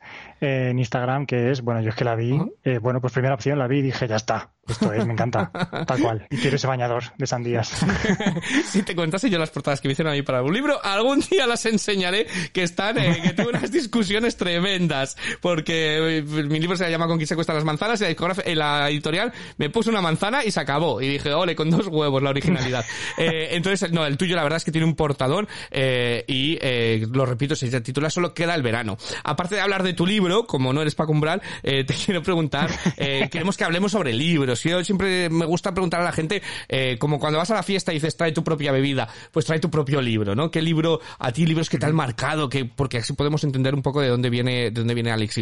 eh, 0.45 0.69
en 0.69 0.79
Instagram, 0.79 1.25
que 1.25 1.51
es, 1.51 1.61
bueno, 1.61 1.81
yo 1.81 1.89
es 1.89 1.95
que 1.95 2.05
la 2.05 2.15
vi, 2.15 2.39
eh, 2.63 2.79
bueno, 2.79 3.01
pues 3.01 3.13
primera 3.13 3.35
opción 3.35 3.59
la 3.59 3.67
vi 3.67 3.79
y 3.79 3.81
dije, 3.83 4.07
ya 4.07 4.15
está, 4.15 4.51
esto 4.67 4.91
es, 4.93 5.05
me 5.05 5.13
encanta, 5.13 5.51
tal 5.87 5.99
cual. 5.99 6.27
Y 6.29 6.37
quiero 6.37 6.55
ese 6.55 6.67
bañador 6.67 7.03
de 7.17 7.27
sandías. 7.27 7.85
si 8.65 8.83
te 8.83 8.95
contase 8.95 9.29
yo 9.29 9.37
las 9.37 9.49
portadas 9.49 9.81
que 9.81 9.87
me 9.87 9.93
hicieron 9.93 10.13
a 10.13 10.15
mí 10.15 10.21
para 10.21 10.41
un 10.41 10.53
libro, 10.53 10.83
algún 10.83 11.19
día 11.19 11.45
las 11.45 11.65
enseñaré 11.65 12.27
que 12.51 12.63
están, 12.63 12.97
eh, 12.97 13.19
que 13.23 13.33
tuve 13.33 13.49
unas 13.49 13.71
discusiones 13.71 14.37
tremendas, 14.37 15.17
porque 15.41 16.19
eh, 16.19 16.21
mi 16.23 16.59
libro 16.59 16.77
se 16.77 16.89
llama 16.89 17.07
Con 17.07 17.17
quién 17.17 17.27
se 17.27 17.35
cuestan 17.35 17.55
las 17.55 17.65
manzanas 17.65 18.01
y 18.01 18.05
la, 18.05 18.43
eh, 18.43 18.55
la 18.55 18.89
editorial 18.89 19.33
me 19.57 19.69
puso 19.69 19.89
una 19.89 20.01
manzana 20.01 20.43
y 20.43 20.51
se 20.51 20.59
acabó. 20.59 21.01
Y 21.01 21.09
dije, 21.09 21.33
ole, 21.33 21.55
con 21.55 21.69
dos 21.69 21.87
huevos 21.87 22.21
la 22.21 22.31
originalidad. 22.31 22.85
Entonces, 23.17 23.91
no, 23.91 24.05
el 24.05 24.17
tuyo 24.17 24.35
la 24.35 24.43
verdad 24.43 24.57
es 24.57 24.63
que 24.63 24.71
tiene 24.71 24.85
un 24.85 24.95
portadón 24.95 25.47
eh, 25.71 26.23
y, 26.27 26.57
eh, 26.61 27.05
lo 27.11 27.25
repito, 27.25 27.55
se 27.55 27.81
titula 27.81 28.09
Solo 28.09 28.33
queda 28.33 28.55
el 28.55 28.63
verano. 28.63 28.97
Aparte 29.23 29.55
de 29.55 29.61
hablar 29.61 29.83
de 29.83 29.93
tu 29.93 30.05
libro, 30.05 30.34
como 30.43 30.73
no 30.73 30.81
eres 30.81 30.95
Paco 30.95 31.11
Umbral, 31.11 31.41
eh, 31.63 31.83
te 31.83 31.93
quiero 32.05 32.21
preguntar, 32.21 32.69
eh, 32.97 33.29
queremos 33.31 33.57
que 33.57 33.63
hablemos 33.63 33.91
sobre 33.91 34.13
libros. 34.13 34.63
Yo 34.63 34.83
siempre 34.83 35.29
me 35.29 35.45
gusta 35.45 35.73
preguntar 35.73 36.01
a 36.01 36.03
la 36.03 36.11
gente, 36.11 36.41
eh, 36.67 36.97
como 36.99 37.19
cuando 37.19 37.39
vas 37.39 37.51
a 37.51 37.55
la 37.55 37.63
fiesta 37.63 37.91
y 37.91 37.95
dices, 37.95 38.17
trae 38.17 38.31
tu 38.31 38.43
propia 38.43 38.71
bebida, 38.71 39.07
pues 39.31 39.45
trae 39.45 39.59
tu 39.59 39.69
propio 39.69 40.01
libro, 40.01 40.36
¿no? 40.36 40.51
¿Qué 40.51 40.61
libro, 40.61 40.99
a 41.19 41.31
ti 41.31 41.45
libros 41.45 41.69
que 41.69 41.77
te 41.77 41.86
han 41.86 41.95
marcado? 41.95 42.49
Que, 42.49 42.65
porque 42.65 42.99
así 42.99 43.13
podemos 43.13 43.43
entender 43.43 43.73
un 43.73 43.81
poco 43.81 44.01
de 44.01 44.09
dónde 44.09 44.29
viene, 44.29 44.71
de 44.71 44.71
dónde 44.71 44.93
viene 44.93 45.11
Alex. 45.11 45.36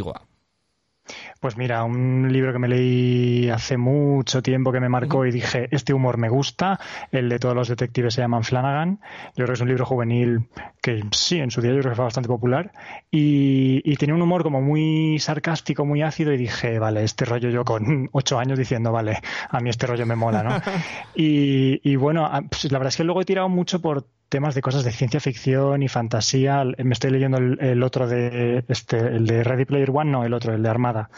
Pues 1.43 1.57
mira, 1.57 1.83
un 1.83 2.31
libro 2.31 2.53
que 2.53 2.59
me 2.59 2.69
leí 2.69 3.49
hace 3.49 3.75
mucho 3.75 4.41
tiempo 4.41 4.71
que 4.71 4.79
me 4.79 4.87
marcó 4.87 5.25
y 5.25 5.31
dije, 5.31 5.67
este 5.71 5.93
humor 5.93 6.17
me 6.17 6.29
gusta, 6.29 6.79
el 7.11 7.27
de 7.27 7.37
todos 7.37 7.53
los 7.53 7.67
detectives 7.67 8.13
se 8.13 8.21
llaman 8.21 8.45
Flanagan, 8.45 9.01
yo 9.35 9.43
creo 9.43 9.47
que 9.47 9.53
es 9.55 9.59
un 9.59 9.67
libro 9.67 9.85
juvenil 9.85 10.47
que 10.81 11.03
sí, 11.11 11.39
en 11.39 11.51
su 11.51 11.59
día 11.59 11.71
yo 11.73 11.79
creo 11.79 11.91
que 11.91 11.95
fue 11.97 12.05
bastante 12.05 12.29
popular. 12.29 12.71
Y, 13.11 13.81
y 13.83 13.97
tenía 13.97 14.15
un 14.15 14.21
humor 14.21 14.43
como 14.43 14.61
muy 14.61 15.19
sarcástico, 15.19 15.83
muy 15.83 16.01
ácido 16.01 16.31
y 16.31 16.37
dije, 16.37 16.79
vale, 16.79 17.03
este 17.03 17.25
rollo 17.25 17.49
yo 17.49 17.65
con 17.65 18.07
ocho 18.13 18.39
años 18.39 18.57
diciendo, 18.57 18.93
vale, 18.93 19.21
a 19.49 19.59
mí 19.59 19.69
este 19.69 19.85
rollo 19.85 20.05
me 20.05 20.15
mola, 20.15 20.43
¿no? 20.43 20.61
y, 21.13 21.81
y 21.83 21.97
bueno, 21.97 22.31
pues 22.49 22.71
la 22.71 22.79
verdad 22.79 22.87
es 22.87 22.95
que 22.95 23.03
luego 23.03 23.19
he 23.19 23.25
tirado 23.25 23.49
mucho 23.49 23.81
por 23.81 24.05
temas 24.33 24.55
de 24.55 24.61
cosas 24.61 24.83
de 24.83 24.91
ciencia 24.91 25.19
ficción 25.19 25.83
y 25.83 25.87
fantasía. 25.87 26.63
Me 26.79 26.93
estoy 26.93 27.11
leyendo 27.11 27.37
el, 27.37 27.59
el 27.61 27.83
otro 27.83 28.07
de 28.07 28.65
este, 28.67 28.97
el 28.97 29.27
de 29.27 29.43
Ready 29.43 29.65
Player 29.65 29.91
One, 29.93 30.09
no, 30.09 30.23
el 30.25 30.33
otro, 30.33 30.55
el 30.55 30.63
de 30.63 30.69
Armada, 30.69 31.11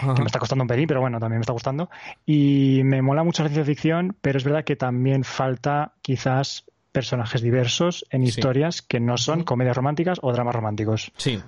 que 0.00 0.22
me 0.22 0.24
está 0.26 0.38
costando 0.38 0.62
un 0.62 0.68
pelín, 0.68 0.86
pero 0.86 1.02
bueno, 1.02 1.20
también 1.20 1.40
me 1.40 1.42
está 1.42 1.52
gustando. 1.52 1.90
Y 2.24 2.80
me 2.84 3.02
mola 3.02 3.24
mucho 3.24 3.42
la 3.42 3.50
ciencia 3.50 3.66
ficción, 3.66 4.16
pero 4.22 4.38
es 4.38 4.44
verdad 4.44 4.64
que 4.64 4.74
también 4.74 5.22
falta 5.22 5.92
quizás 6.00 6.64
personajes 6.92 7.42
diversos 7.42 8.06
en 8.10 8.22
Sí. 8.22 8.28
historias 8.30 8.80
que 8.80 9.00
no 9.00 9.18
son 9.18 9.44
comedias 9.44 9.76
románticas 9.76 10.18
o 10.22 10.32
dramas 10.32 10.54
románticos. 10.54 11.12
Sí. 11.18 11.38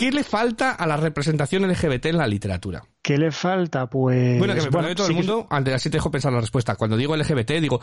¿Qué 0.00 0.10
le 0.10 0.24
falta 0.24 0.70
a 0.72 0.86
la 0.86 0.96
representación 0.96 1.68
LGBT 1.68 2.06
en 2.06 2.16
la 2.16 2.26
literatura? 2.26 2.82
¿Qué 3.02 3.18
le 3.18 3.30
falta? 3.30 3.86
Pues. 3.86 4.38
Bueno, 4.38 4.54
que 4.54 4.62
me 4.62 4.70
perdone 4.70 4.94
todo 4.94 5.06
sí 5.06 5.12
el 5.12 5.18
que- 5.20 5.26
mundo, 5.26 5.46
antes 5.50 5.74
así 5.74 5.90
te 5.90 5.98
dejo 5.98 6.10
pensar 6.10 6.32
la 6.32 6.40
respuesta. 6.40 6.74
Cuando 6.76 6.96
digo 6.96 7.14
LGBT, 7.16 7.60
digo 7.60 7.80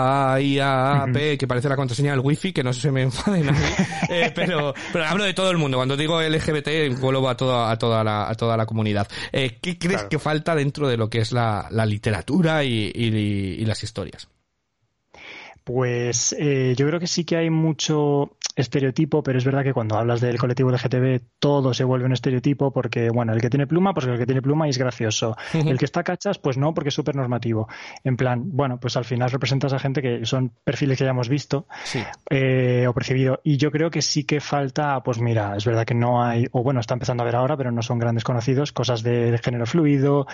LGBTQAIAP, 0.00 1.38
que 1.38 1.46
parece 1.48 1.68
la 1.68 1.74
contraseña 1.76 2.12
del 2.12 2.20
wifi, 2.20 2.52
que 2.52 2.62
no 2.62 2.72
se 2.72 2.92
me 2.92 3.02
enfade 3.02 3.40
nadie. 3.42 3.60
Eh, 4.10 4.32
pero, 4.34 4.74
pero 4.92 5.04
hablo 5.06 5.22
de 5.24 5.34
todo 5.34 5.50
el 5.52 5.58
mundo. 5.58 5.76
Cuando 5.78 5.96
digo 5.96 6.20
LGBT, 6.20 6.68
englobo 6.86 7.28
a 7.28 7.36
toda, 7.36 7.70
a 7.70 7.76
toda, 7.78 8.02
la, 8.02 8.28
a 8.28 8.34
toda 8.34 8.56
la 8.56 8.66
comunidad. 8.66 9.06
Eh, 9.32 9.58
¿Qué 9.60 9.78
crees 9.78 9.96
Claro. 9.98 10.08
que 10.08 10.18
falta 10.18 10.54
dentro 10.56 10.88
de 10.88 10.96
lo 10.96 11.08
que 11.10 11.18
es 11.18 11.30
la, 11.32 11.66
la 11.70 11.86
literatura 11.86 12.64
y, 12.64 12.90
y- 12.94 13.56
y 13.60 13.64
las 13.66 13.82
historias? 13.84 14.28
Pues 15.72 16.34
eh, 16.36 16.74
yo 16.76 16.84
creo 16.88 16.98
que 16.98 17.06
sí 17.06 17.24
que 17.24 17.36
hay 17.36 17.48
mucho 17.48 18.32
estereotipo, 18.56 19.22
pero 19.22 19.38
es 19.38 19.44
verdad 19.44 19.62
que 19.62 19.72
cuando 19.72 19.96
hablas 19.96 20.20
del 20.20 20.36
colectivo 20.36 20.70
LGTB 20.72 21.20
todo 21.38 21.72
se 21.74 21.84
vuelve 21.84 22.06
un 22.06 22.12
estereotipo 22.12 22.72
porque, 22.72 23.08
bueno, 23.08 23.32
el 23.32 23.40
que 23.40 23.50
tiene 23.50 23.68
pluma, 23.68 23.94
pues 23.94 24.06
el 24.06 24.18
que 24.18 24.26
tiene 24.26 24.42
pluma 24.42 24.68
es 24.68 24.78
gracioso. 24.78 25.36
El 25.54 25.78
que 25.78 25.84
está 25.84 26.02
cachas, 26.02 26.38
pues 26.38 26.58
no, 26.58 26.74
porque 26.74 26.88
es 26.88 26.94
súper 26.94 27.14
normativo. 27.14 27.68
En 28.02 28.16
plan, 28.16 28.42
bueno, 28.44 28.80
pues 28.80 28.96
al 28.96 29.04
final 29.04 29.30
representas 29.30 29.72
a 29.72 29.78
gente 29.78 30.02
que 30.02 30.26
son 30.26 30.52
perfiles 30.64 30.98
que 30.98 31.04
ya 31.04 31.10
hemos 31.10 31.28
visto 31.28 31.66
Sí. 31.84 32.02
eh, 32.28 32.86
o 32.88 32.92
percibido. 32.92 33.40
Y 33.44 33.56
yo 33.56 33.70
creo 33.70 33.90
que 33.90 34.02
sí 34.02 34.24
que 34.24 34.40
falta, 34.40 35.00
pues 35.02 35.20
mira, 35.20 35.54
es 35.56 35.64
verdad 35.64 35.84
que 35.84 35.94
no 35.94 36.24
hay, 36.24 36.46
o 36.50 36.64
bueno, 36.64 36.80
está 36.80 36.94
empezando 36.94 37.22
a 37.22 37.26
ver 37.26 37.36
ahora, 37.36 37.56
pero 37.56 37.70
no 37.70 37.82
son 37.82 37.98
grandes 37.98 38.24
conocidos, 38.24 38.72
cosas 38.72 39.02
de, 39.02 39.38
género 39.42 39.66
fluido, 39.66 40.26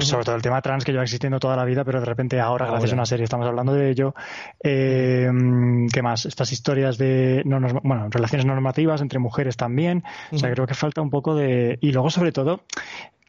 sobre 0.00 0.24
todo 0.24 0.36
el 0.36 0.42
tema 0.42 0.62
trans 0.62 0.84
que 0.84 0.92
lleva 0.92 1.04
existiendo 1.04 1.38
toda 1.38 1.56
la 1.56 1.64
vida, 1.64 1.84
pero 1.84 2.00
de 2.00 2.06
repente 2.06 2.40
ahora, 2.40 2.66
gracias 2.66 2.92
a 2.92 2.94
una 2.94 3.06
serie, 3.06 3.24
estamos 3.24 3.46
hablando 3.46 3.74
de 3.74 3.90
ello. 3.90 4.14
Eh, 4.62 4.77
¿Qué 5.92 6.02
más? 6.02 6.26
Estas 6.26 6.52
historias 6.52 6.98
de, 6.98 7.42
no 7.44 7.58
norma- 7.60 7.80
bueno, 7.82 8.08
relaciones 8.10 8.46
normativas 8.46 9.00
entre 9.00 9.18
mujeres 9.18 9.56
también. 9.56 10.04
O 10.32 10.38
sea, 10.38 10.50
creo 10.52 10.66
que 10.66 10.74
falta 10.74 11.00
un 11.00 11.10
poco 11.10 11.34
de, 11.34 11.78
y 11.80 11.92
luego 11.92 12.10
sobre 12.10 12.32
todo, 12.32 12.62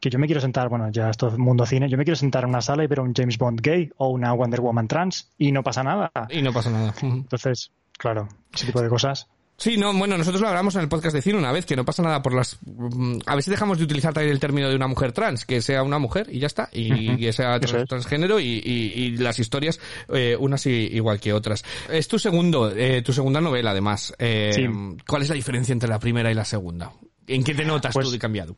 que 0.00 0.10
yo 0.10 0.18
me 0.18 0.26
quiero 0.26 0.40
sentar, 0.40 0.68
bueno, 0.68 0.90
ya 0.90 1.10
esto 1.10 1.28
es 1.28 1.36
mundo 1.38 1.66
cine, 1.66 1.88
yo 1.88 1.98
me 1.98 2.04
quiero 2.04 2.16
sentar 2.16 2.44
en 2.44 2.50
una 2.50 2.60
sala 2.62 2.84
y 2.84 2.86
ver 2.86 3.00
a 3.00 3.02
un 3.02 3.12
James 3.14 3.36
Bond 3.38 3.60
gay 3.60 3.90
o 3.98 4.08
una 4.08 4.32
Wonder 4.32 4.60
Woman 4.60 4.88
trans 4.88 5.30
y 5.38 5.52
no 5.52 5.62
pasa 5.62 5.82
nada. 5.82 6.10
Y 6.30 6.42
no 6.42 6.52
pasa 6.52 6.70
nada. 6.70 6.92
Entonces, 7.02 7.70
claro, 7.98 8.28
ese 8.54 8.66
tipo 8.66 8.80
de 8.82 8.88
cosas. 8.88 9.28
Sí, 9.60 9.76
no, 9.76 9.92
bueno, 9.92 10.16
nosotros 10.16 10.40
lo 10.40 10.48
hablamos 10.48 10.74
en 10.76 10.80
el 10.80 10.88
podcast 10.88 11.14
de 11.14 11.20
cine 11.20 11.36
una 11.36 11.52
vez, 11.52 11.66
que 11.66 11.76
no 11.76 11.84
pasa 11.84 12.02
nada 12.02 12.22
por 12.22 12.32
las... 12.34 12.56
mm, 12.64 13.18
A 13.26 13.34
ver 13.34 13.44
si 13.44 13.50
dejamos 13.50 13.76
de 13.76 13.84
utilizar 13.84 14.14
también 14.14 14.32
el 14.32 14.40
término 14.40 14.70
de 14.70 14.74
una 14.74 14.86
mujer 14.88 15.12
trans, 15.12 15.44
que 15.44 15.60
sea 15.60 15.82
una 15.82 15.98
mujer 15.98 16.28
y 16.32 16.38
ya 16.38 16.46
está, 16.46 16.70
y, 16.72 17.14
que 17.18 17.30
sea 17.34 17.56
eso 17.56 17.66
trans- 17.66 17.82
es. 17.82 17.88
transgénero 17.88 18.40
y, 18.40 18.46
y- 18.64 18.92
y 18.94 19.10
las 19.18 19.38
historias 19.38 19.78
eh, 20.14 20.34
unas 20.40 20.64
i- 20.64 20.88
igual 20.92 21.20
que 21.20 21.34
otras. 21.34 21.62
Es 21.90 22.08
tu 22.08 22.18
segundo, 22.18 22.72
eh, 22.74 23.02
tu 23.02 23.12
segunda 23.12 23.42
novela 23.42 23.72
además. 23.72 24.14
Eh, 24.18 24.50
Sí. 24.54 24.66
¿Cuál 25.06 25.22
es 25.22 25.28
la 25.28 25.34
diferencia 25.34 25.74
entre 25.74 25.90
la 25.90 25.98
primera 25.98 26.30
y 26.30 26.34
la 26.34 26.46
segunda? 26.46 26.90
¿En 27.26 27.44
qué 27.44 27.54
te 27.54 27.66
notas 27.66 27.92
Pues- 27.92 28.06
tú 28.06 28.12
de 28.12 28.18
cambiado? 28.18 28.56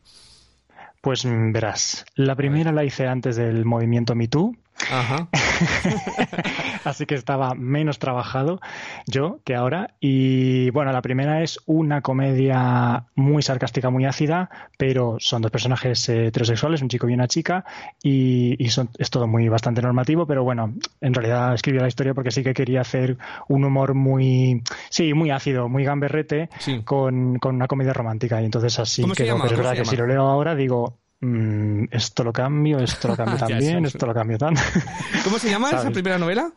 Pues 1.01 1.25
mm, 1.25 1.51
verás, 1.51 2.05
la 2.15 2.33
primera 2.37 2.71
la 2.71 2.85
hice 2.85 3.07
antes 3.07 3.35
del 3.35 3.65
movimiento 3.65 4.15
Me 4.15 4.29
Too, 4.29 4.55
Ajá. 4.91 5.27
así 6.83 7.05
que 7.05 7.15
estaba 7.15 7.53
menos 7.55 7.99
trabajado 7.99 8.59
yo 9.07 9.39
que 9.45 9.55
ahora. 9.55 9.95
Y 9.99 10.69
bueno, 10.71 10.91
la 10.91 11.01
primera 11.01 11.41
es 11.41 11.59
una 11.65 12.01
comedia 12.01 13.05
muy 13.15 13.41
sarcástica, 13.41 13.89
muy 13.89 14.05
ácida, 14.05 14.49
pero 14.77 15.17
son 15.19 15.41
dos 15.41 15.51
personajes 15.51 16.07
heterosexuales, 16.09 16.81
un 16.81 16.89
chico 16.89 17.07
y 17.09 17.13
una 17.13 17.27
chica, 17.27 17.65
y, 18.01 18.55
y 18.63 18.69
son, 18.69 18.89
es 18.97 19.09
todo 19.09 19.27
muy 19.27 19.47
bastante 19.49 19.81
normativo, 19.81 20.25
pero 20.25 20.43
bueno, 20.43 20.73
en 21.01 21.13
realidad 21.13 21.53
escribí 21.53 21.79
la 21.79 21.87
historia 21.87 22.13
porque 22.13 22.31
sí 22.31 22.43
que 22.43 22.53
quería 22.53 22.81
hacer 22.81 23.17
un 23.47 23.63
humor 23.65 23.93
muy, 23.93 24.61
sí, 24.89 25.13
muy 25.13 25.31
ácido, 25.31 25.69
muy 25.69 25.83
gamberrete, 25.83 26.49
Sí. 26.59 26.81
con, 26.83 27.39
con 27.39 27.55
una 27.55 27.67
comedia 27.67 27.93
romántica. 27.93 28.41
Y 28.41 28.45
entonces 28.45 28.77
así. 28.79 29.03
Pero 29.03 29.13
es 29.23 29.31
¿Cómo 29.31 29.43
verdad 29.43 29.73
que 29.73 29.85
si 29.85 29.95
lo 29.95 30.07
leo 30.07 30.21
ahora 30.21 30.55
digo, 30.55 30.97
mm, 31.23 31.85
esto 31.91 32.23
lo 32.23 32.31
cambio, 32.33 32.79
esto 32.79 33.07
lo 33.07 33.15
cambio 33.15 33.35
Ya, 33.39 33.47
también, 33.47 33.79
sí. 33.81 33.87
esto 33.87 34.05
lo 34.05 34.13
cambio 34.13 34.37
tanto. 34.37 34.61
¿Cómo 35.23 35.39
se 35.39 35.49
llama 35.49 35.69
esa 35.71 35.89
primera 35.91 36.17
novela? 36.17 36.51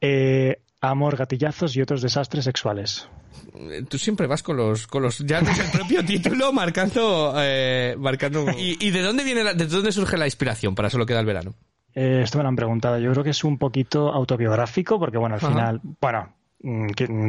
Eh, 0.00 0.60
amor, 0.80 1.16
gatillazos 1.16 1.74
y 1.76 1.80
otros 1.82 2.02
desastres 2.02 2.44
sexuales. 2.44 3.08
Eh, 3.54 3.84
Tú 3.88 3.98
siempre 3.98 4.26
vas 4.26 4.42
con 4.42 4.56
los, 4.56 4.86
con 4.86 5.02
los, 5.02 5.18
ya 5.18 5.40
desde 5.40 5.64
el 5.64 5.70
propio 5.70 6.04
título 6.06 6.52
marcando, 6.52 7.34
eh, 7.38 7.94
marcando. 7.98 8.46
¿Y, 8.58 8.76
y 8.86 8.90
de 8.90 9.02
dónde 9.02 9.24
viene, 9.24 9.42
la- 9.44 9.54
de 9.54 9.66
dónde 9.66 9.92
surge 9.92 10.16
la 10.16 10.26
inspiración 10.26 10.74
para 10.74 10.90
solo 10.90 11.06
queda 11.06 11.20
el 11.20 11.26
verano? 11.26 11.54
Eh, 11.94 12.20
esto 12.22 12.36
me 12.38 12.42
lo 12.42 12.48
han 12.50 12.56
preguntado. 12.56 12.98
Yo 12.98 13.10
creo 13.12 13.24
que 13.24 13.30
es 13.30 13.42
un 13.42 13.56
poquito 13.56 14.12
autobiográfico, 14.12 14.98
porque 14.98 15.16
bueno, 15.16 15.36
al 15.36 15.40
Ajá. 15.40 15.48
final, 15.48 15.80
bueno, 16.00 16.34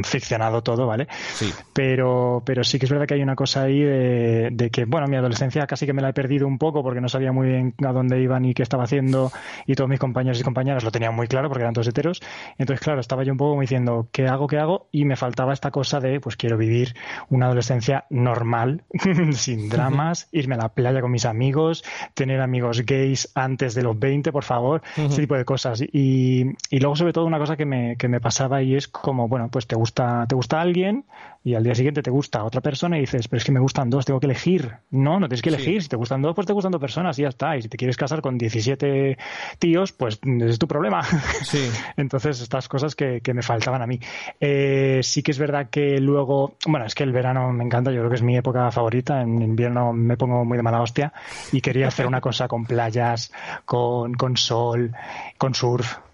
ficcionado 0.03 0.63
todo, 0.63 0.87
¿vale? 0.87 1.07
Sí. 1.33 1.51
Pero, 1.73 2.41
pero 2.45 2.63
sí 2.63 2.79
que 2.79 2.85
es 2.85 2.91
verdad 2.91 3.05
que 3.05 3.15
hay 3.15 3.21
una 3.21 3.35
cosa 3.35 3.63
ahí 3.63 3.81
de, 3.81 4.49
de 4.51 4.69
que, 4.69 4.85
bueno, 4.85 5.07
mi 5.07 5.17
adolescencia 5.17 5.65
casi 5.67 5.85
que 5.85 5.93
me 5.93 6.01
la 6.01 6.09
he 6.09 6.13
perdido 6.13 6.47
un 6.47 6.57
poco 6.57 6.83
porque 6.83 7.01
no 7.01 7.09
sabía 7.09 7.31
muy 7.31 7.47
bien 7.47 7.73
a 7.85 7.91
dónde 7.91 8.21
iba 8.21 8.39
ni 8.39 8.53
qué 8.53 8.63
estaba 8.63 8.83
haciendo 8.83 9.31
y 9.65 9.75
todos 9.75 9.89
mis 9.89 9.99
compañeros 9.99 10.39
y 10.39 10.43
compañeras 10.43 10.83
lo 10.83 10.91
tenían 10.91 11.15
muy 11.15 11.27
claro 11.27 11.49
porque 11.49 11.63
eran 11.63 11.73
todos 11.73 11.87
heteros. 11.87 12.21
Entonces, 12.57 12.83
claro, 12.83 12.99
estaba 12.99 13.23
yo 13.23 13.31
un 13.31 13.37
poco 13.37 13.51
como 13.51 13.61
diciendo, 13.61 14.07
¿qué 14.11 14.27
hago, 14.27 14.47
qué 14.47 14.57
hago? 14.57 14.87
Y 14.91 15.05
me 15.05 15.15
faltaba 15.15 15.53
esta 15.53 15.71
cosa 15.71 15.99
de, 15.99 16.19
pues 16.19 16.35
quiero 16.35 16.57
vivir 16.57 16.95
una 17.29 17.47
adolescencia 17.47 18.05
normal, 18.09 18.83
sin 19.33 19.69
dramas, 19.69 20.27
irme 20.31 20.55
a 20.55 20.59
la 20.59 20.69
playa 20.69 21.01
con 21.01 21.11
mis 21.11 21.25
amigos, 21.25 21.83
tener 22.13 22.41
amigos 22.41 22.85
gays 22.85 23.31
antes 23.35 23.75
de 23.75 23.83
los 23.83 23.97
20, 23.97 24.31
por 24.31 24.43
favor, 24.43 24.81
ese 24.95 25.21
tipo 25.21 25.35
de 25.35 25.45
cosas. 25.45 25.81
Y, 25.81 26.45
y 26.69 26.79
luego, 26.79 26.95
sobre 26.95 27.13
todo, 27.13 27.25
una 27.25 27.39
cosa 27.39 27.55
que 27.55 27.65
me, 27.65 27.95
que 27.97 28.07
me 28.07 28.19
pasaba 28.19 28.61
y 28.61 28.75
es 28.75 28.87
como, 28.87 29.26
como, 29.27 29.37
bueno, 29.37 29.49
pues 29.49 29.67
te 29.67 29.75
gusta, 29.75 30.25
te 30.27 30.35
gusta 30.35 30.61
alguien 30.61 31.05
y 31.43 31.55
al 31.55 31.63
día 31.63 31.75
siguiente 31.75 32.01
te 32.01 32.11
gusta 32.11 32.43
otra 32.43 32.61
persona 32.61 32.97
y 32.97 33.01
dices, 33.01 33.27
pero 33.27 33.37
es 33.37 33.45
que 33.45 33.51
me 33.51 33.59
gustan 33.59 33.89
dos, 33.89 34.05
tengo 34.05 34.19
que 34.19 34.25
elegir. 34.25 34.73
No, 34.89 35.19
no 35.19 35.27
tienes 35.27 35.41
que 35.41 35.49
elegir. 35.49 35.81
Si 35.81 35.89
te 35.89 35.95
gustan 35.95 36.21
dos, 36.21 36.35
pues 36.35 36.45
te 36.45 36.53
gustan 36.53 36.71
dos 36.71 36.81
personas 36.81 37.17
y 37.19 37.21
ya 37.21 37.29
está. 37.29 37.55
Y 37.55 37.61
si 37.61 37.69
te 37.69 37.77
quieres 37.77 37.95
casar 37.95 38.21
con 38.21 38.37
17 38.37 39.17
tíos, 39.57 39.93
pues 39.93 40.19
ese 40.21 40.49
es 40.49 40.59
tu 40.59 40.67
problema. 40.67 41.01
Sí. 41.43 41.69
Entonces, 41.95 42.41
estas 42.41 42.67
cosas 42.67 42.95
que, 42.95 43.21
que 43.21 43.33
me 43.33 43.41
faltaban 43.41 43.81
a 43.81 43.87
mí. 43.87 43.99
Eh, 44.39 44.99
sí 45.03 45.23
que 45.23 45.31
es 45.31 45.39
verdad 45.39 45.69
que 45.69 45.99
luego, 45.99 46.55
bueno, 46.65 46.85
es 46.85 46.95
que 46.95 47.03
el 47.03 47.13
verano 47.13 47.53
me 47.53 47.63
encanta, 47.63 47.91
yo 47.91 47.99
creo 47.99 48.09
que 48.09 48.15
es 48.17 48.23
mi 48.23 48.35
época 48.35 48.69
favorita. 48.71 49.21
En 49.21 49.41
invierno 49.41 49.93
me 49.93 50.17
pongo 50.17 50.43
muy 50.43 50.57
de 50.57 50.63
mala 50.63 50.81
hostia 50.81 51.13
y 51.53 51.61
quería 51.61 51.87
hacer 51.87 52.07
una 52.07 52.19
cosa 52.27 52.47
con 52.47 52.65
playas, 52.65 53.31
con, 53.65 54.13
con 54.15 54.35
sol, 54.35 54.91
con 55.37 55.53
surf. 55.53 56.06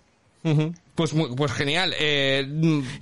Ujú. 0.43 0.73
Pues, 0.95 1.13
mu- 1.13 1.35
pues 1.35 1.51
genial. 1.53 1.93
Eh, 1.99 2.47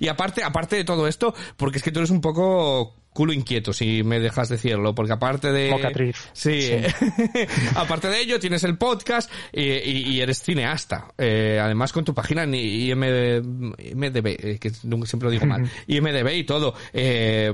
y 0.00 0.08
aparte, 0.08 0.42
aparte 0.42 0.76
de 0.76 0.84
todo 0.84 1.06
esto, 1.08 1.34
porque 1.56 1.78
es 1.78 1.82
que 1.84 1.90
tú 1.92 1.98
eres 2.00 2.10
un 2.10 2.20
poco 2.20 2.96
culo 3.12 3.34
inquieto, 3.34 3.74
si 3.74 4.02
me 4.02 4.18
dejas 4.20 4.48
decirlo, 4.48 4.94
porque 4.94 5.12
aparte 5.12 5.52
de... 5.52 5.70
Mocatriz. 5.70 6.16
Sí. 6.32 6.62
Sí. 6.62 6.76
aparte 7.74 8.08
de 8.08 8.20
ello, 8.22 8.40
tienes 8.40 8.64
el 8.64 8.78
podcast 8.78 9.30
y, 9.52 9.60
y- 9.60 10.08
y 10.14 10.20
eres 10.22 10.42
cineasta. 10.42 11.08
Eh, 11.18 11.58
además, 11.62 11.92
con 11.92 12.04
tu 12.06 12.14
página 12.14 12.44
en 12.44 12.54
IMD, 12.54 13.76
IMDB, 13.92 14.26
eh, 14.28 14.58
que 14.58 14.72
nunca 14.84 15.06
siempre 15.06 15.26
lo 15.26 15.30
digo 15.32 15.44
mal, 15.44 15.70
IMDB 15.86 16.28
y 16.36 16.44
todo. 16.44 16.74
Eh, 16.94 17.52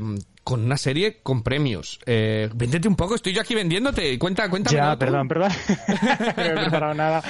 con 0.49 0.65
una 0.65 0.79
serie 0.79 1.19
con 1.23 1.43
premios. 1.43 2.01
Eh, 2.07 2.49
véndete 2.55 2.89
un 2.89 2.97
poco, 2.97 3.17
estoy 3.17 3.35
yo 3.35 3.43
aquí 3.43 3.55
vendiéndote. 3.55 4.19
Cuenta, 4.19 4.49
cuéntame. 4.49 4.79
Ya, 4.79 4.97
perdón, 4.97 5.29
perdón. 5.29 5.53
no 6.37 6.43
he 6.43 6.51
preparado 6.55 6.95
nada. 6.95 7.23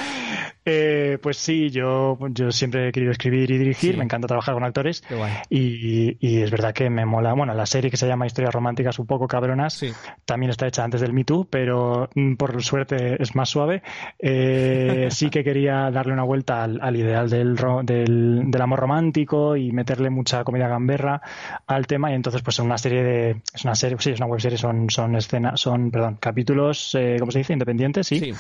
Eh, 0.65 1.19
pues 1.21 1.37
sí, 1.37 1.69
yo, 1.71 2.17
yo 2.31 2.53
siempre 2.53 2.89
he 2.89 2.93
querido 2.93 3.11
escribir 3.11 3.51
y 3.51 3.59
dirigir, 3.59 3.93
Sí. 3.95 3.97
me 3.99 4.05
encanta 4.05 4.29
trabajar 4.29 4.55
con 4.55 4.63
actores 4.63 5.01
Qué 5.01 5.15
guay. 5.17 5.33
y, 5.51 6.17
y 6.21 6.43
es 6.43 6.51
verdad 6.53 6.73
que 6.73 6.89
me 6.91 7.05
mola. 7.07 7.33
Bueno, 7.33 7.55
la 7.55 7.67
serie 7.67 7.91
que 7.91 7.97
se 7.97 8.07
llama 8.07 8.27
Historias 8.27 8.55
Románticas 8.55 8.99
un 9.01 9.07
poco 9.07 9.27
cabronas 9.27 9.75
Sí. 9.75 9.91
también 10.25 10.51
está 10.51 10.69
hecha 10.69 10.85
antes 10.85 11.01
del 11.01 11.13
Me 11.13 11.25
Too, 11.25 11.49
pero 11.51 12.09
mm, 12.15 12.35
por 12.37 12.63
suerte 12.63 13.21
es 13.21 13.35
más 13.35 13.49
suave. 13.49 13.83
Eh, 14.21 15.09
sí 15.11 15.29
que 15.31 15.43
quería 15.43 15.91
darle 15.91 16.13
una 16.13 16.23
vuelta 16.25 16.63
al, 16.63 16.79
al 16.83 16.95
ideal 16.97 17.29
del, 17.31 17.57
del, 17.85 18.43
del 18.51 18.63
amor 18.63 18.79
romántico 18.79 19.57
y 19.57 19.73
meterle 19.73 20.11
mucha 20.11 20.45
comedia 20.45 20.69
gamberra 20.69 21.21
al 21.67 21.87
tema 21.89 22.13
y 22.13 22.15
entonces 22.15 22.43
pues 22.43 22.57
es 22.59 22.65
una 22.65 22.79
serie 22.79 23.03
de 23.03 23.08
es 23.55 23.65
una 23.65 23.75
serie 23.75 23.97
sí 24.01 24.11
es 24.11 24.19
una 24.21 24.27
webserie 24.27 24.59
son 24.59 24.89
son 24.91 25.17
escenas 25.17 25.61
son 25.61 25.91
perdón 25.91 26.17
capítulos 26.21 26.95
eh, 26.99 27.17
cómo 27.19 27.31
se 27.33 27.39
dice 27.39 27.53
independientes 27.53 28.07
sí 28.07 28.19
Sí. 28.21 28.35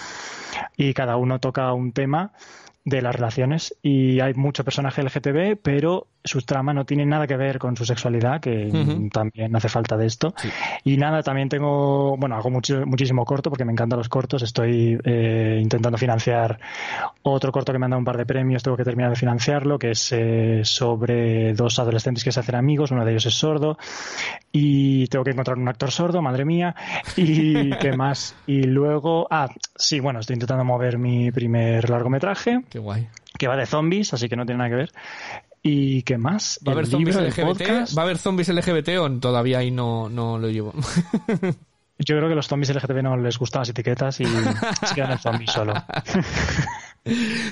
y 0.76 0.94
cada 0.94 1.16
uno 1.16 1.38
toca 1.38 1.72
un 1.72 1.92
tema 1.92 2.32
de 2.88 3.02
las 3.02 3.14
relaciones 3.14 3.74
y 3.82 4.20
hay 4.20 4.34
mucho 4.34 4.64
personaje 4.64 5.02
LGTB, 5.02 5.58
pero 5.62 6.06
su 6.24 6.42
trama 6.42 6.74
no 6.74 6.84
tiene 6.84 7.06
nada 7.06 7.26
que 7.26 7.36
ver 7.36 7.58
con 7.58 7.76
su 7.76 7.84
sexualidad, 7.84 8.40
que 8.40 9.08
también 9.12 9.54
hace 9.56 9.68
falta 9.68 9.96
de 9.96 10.06
esto. 10.06 10.34
Y 10.84 10.96
nada, 10.96 11.22
también 11.22 11.48
tengo, 11.48 12.16
bueno, 12.16 12.36
hago 12.36 12.50
mucho, 12.50 12.84
muchísimo 12.86 13.24
corto 13.24 13.50
porque 13.50 13.64
me 13.64 13.72
encantan 13.72 13.98
los 13.98 14.08
cortos. 14.08 14.42
Estoy 14.42 14.98
eh, 15.04 15.58
intentando 15.60 15.96
financiar 15.96 16.58
otro 17.22 17.52
corto 17.52 17.72
que 17.72 17.78
me 17.78 17.86
han 17.86 17.90
dado 17.90 17.98
un 17.98 18.04
par 18.04 18.16
de 18.16 18.26
premios, 18.26 18.62
tengo 18.62 18.76
que 18.76 18.84
terminar 18.84 19.10
de 19.10 19.16
financiarlo, 19.16 19.78
que 19.78 19.92
es 19.92 20.12
eh, 20.12 20.60
sobre 20.64 21.54
dos 21.54 21.78
adolescentes 21.78 22.24
que 22.24 22.32
se 22.32 22.40
hacen 22.40 22.56
amigos, 22.56 22.90
uno 22.90 23.04
de 23.04 23.12
ellos 23.12 23.26
es 23.26 23.34
sordo 23.34 23.78
y 24.52 25.06
tengo 25.08 25.24
que 25.24 25.30
encontrar 25.30 25.56
un 25.56 25.68
actor 25.68 25.90
sordo, 25.90 26.22
madre 26.22 26.44
mía, 26.44 26.74
y 27.16 27.70
qué 27.78 27.92
más. 27.92 28.34
Y 28.46 28.64
luego, 28.64 29.26
ah, 29.30 29.48
sí, 29.76 30.00
bueno, 30.00 30.20
estoy 30.20 30.34
intentando 30.34 30.64
mover 30.64 30.98
mi 30.98 31.30
primer 31.30 31.88
largometraje, 31.88 32.62
Qué 32.70 32.77
guay. 32.78 33.08
que 33.38 33.46
va 33.48 33.56
de 33.56 33.66
zombies, 33.66 34.12
así 34.14 34.28
que 34.28 34.36
no 34.36 34.44
tiene 34.46 34.58
nada 34.58 34.70
que 34.70 34.76
ver. 34.76 34.92
¿Y 35.62 36.02
qué 36.02 36.18
más? 36.18 36.58
¿Va 36.66 36.72
a 36.72 36.74
haber 36.74 36.84
El 36.84 36.90
zombies 36.90 37.16
libro, 37.16 37.30
LGBT? 37.30 37.46
podcast. 37.46 37.98
¿Va 37.98 38.02
a 38.02 38.04
haber 38.04 38.18
zombies 38.18 38.48
LGBT 38.48 38.88
o 39.00 39.10
todavía 39.18 39.58
ahí 39.58 39.70
no, 39.70 40.08
no 40.08 40.38
lo 40.38 40.48
llevo? 40.48 40.72
Yo 41.98 42.16
creo 42.16 42.28
que 42.28 42.34
los 42.36 42.46
zombies 42.46 42.72
LGTB 42.74 43.02
no 43.02 43.16
les 43.16 43.38
gustan 43.38 43.62
las 43.62 43.68
etiquetas 43.70 44.20
y 44.20 44.24
se 44.86 44.94
quedan 44.94 45.12
el 45.12 45.18
zombie 45.18 45.48
solo. 45.48 45.74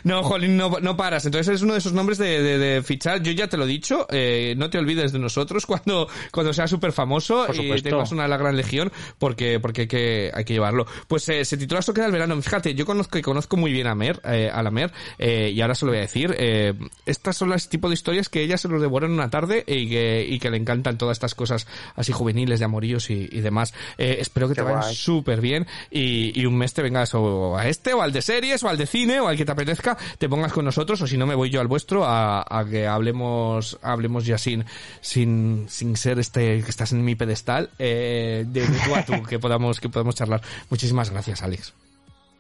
No, 0.05 0.23
Jolín, 0.23 0.57
no, 0.57 0.79
no 0.81 0.97
paras. 0.97 1.25
Entonces 1.27 1.55
es 1.57 1.63
uno 1.63 1.73
de 1.73 1.79
esos 1.79 1.93
nombres 1.93 2.19
de, 2.19 2.43
de- 2.43 2.59
de 2.59 2.83
fichar. 2.83 3.23
Yo 3.23 3.33
ya 3.33 3.49
te 3.49 3.57
lo 3.57 3.65
he 3.65 3.67
dicho, 3.69 4.07
eh, 4.11 4.55
no 4.57 4.69
te 4.71 4.79
olvides 4.79 5.13
de 5.13 5.19
nosotros 5.19 5.65
cuando, 5.67 6.09
cuando 6.31 6.53
seas 6.53 6.69
súper 6.71 6.93
famoso 6.93 7.47
y 7.55 7.81
tengas 7.83 8.13
una 8.13 8.29
la 8.29 8.37
gran 8.37 8.57
legión, 8.57 8.93
porque, 9.19 9.59
porque 9.61 9.83
hay, 9.83 9.87
que, 9.89 10.31
hay 10.35 10.45
que 10.45 10.53
llevarlo. 10.55 10.87
Pues 11.09 11.29
eh, 11.29 11.45
se 11.45 11.57
titula 11.57 11.81
Esto 11.81 11.95
queda 11.95 12.07
el 12.07 12.13
verano. 12.13 12.41
Fíjate, 12.43 12.75
yo 12.75 12.85
conozco, 12.85 13.21
conozco 13.23 13.57
muy 13.57 13.73
bien 13.73 13.87
a 13.87 13.95
Mer, 13.95 14.21
eh, 14.25 14.51
a 14.53 14.63
la 14.63 14.71
Mer, 14.71 14.93
eh, 15.19 15.51
y 15.55 15.61
ahora 15.61 15.75
se 15.75 15.87
lo 15.87 15.93
voy 15.93 15.99
a 15.99 16.03
decir. 16.03 16.35
eh, 16.39 16.75
estas 17.07 17.37
son 17.37 17.51
las 17.51 17.69
tipo 17.69 17.89
de 17.89 17.95
historias 17.95 18.29
que 18.29 18.43
ella 18.43 18.59
se 18.59 18.69
los 18.69 18.81
devora 18.81 19.07
en 19.07 19.13
una 19.13 19.31
tarde 19.31 19.65
y 19.67 19.89
que, 19.89 20.27
y 20.29 20.39
que 20.39 20.51
le 20.51 20.57
encantan 20.59 20.99
todas 20.99 21.17
estas 21.17 21.35
cosas 21.35 21.67
así 21.95 22.13
juveniles 22.13 22.59
de 22.59 22.65
amoríos 22.67 23.11
y, 23.11 23.29
y 23.31 23.41
demás. 23.41 23.73
Eh, 23.99 24.19
espero 24.21 24.49
que 24.49 24.55
Qué 24.55 24.61
te 24.61 24.65
vaya 24.65 24.81
guay. 24.81 24.95
súper 24.95 25.41
bien 25.41 25.67
y, 25.91 26.39
y 26.39 26.47
un 26.47 26.57
mes 26.59 26.75
te 26.75 26.83
vengas 26.83 27.15
o 27.15 27.57
a 27.57 27.67
este 27.69 27.95
o 27.95 28.03
al 28.03 28.13
de 28.13 28.23
series 28.23 28.63
o 28.63 28.69
al 28.69 28.77
de 28.79 28.87
cine 28.87 29.21
o 29.21 29.29
al 29.29 29.36
que 29.37 29.45
te 29.45 29.53
apetezca, 29.53 29.97
te 30.19 30.29
pongas 30.29 30.53
con 30.53 30.65
nosotros 30.65 31.01
o 31.03 31.07
si 31.07 31.17
no 31.17 31.27
me 31.27 31.35
voy 31.35 31.51
yo 31.51 31.61
al 31.61 31.67
vuestro 31.67 32.05
a, 32.05 32.45
a 32.49 32.65
que 32.65 32.87
hablemos 32.87 33.79
hablemos 33.83 34.27
ya 34.27 34.39
sin 34.39 34.65
sin 35.01 35.67
sin 35.69 35.97
ser 35.97 36.19
este 36.19 36.63
que 36.63 36.71
estás 36.71 36.93
en 36.93 37.05
mi 37.05 37.15
pedestal 37.15 37.71
eh, 37.79 38.45
de, 38.47 38.67
de 38.67 38.79
tú 38.79 38.95
a 38.95 39.05
tú 39.05 39.23
que 39.29 39.39
podamos 39.39 39.81
que 39.81 39.89
podamos 39.89 40.15
charlar. 40.15 40.43
Muchísimas 40.71 41.11
gracias, 41.11 41.43
Alex. 41.43 41.73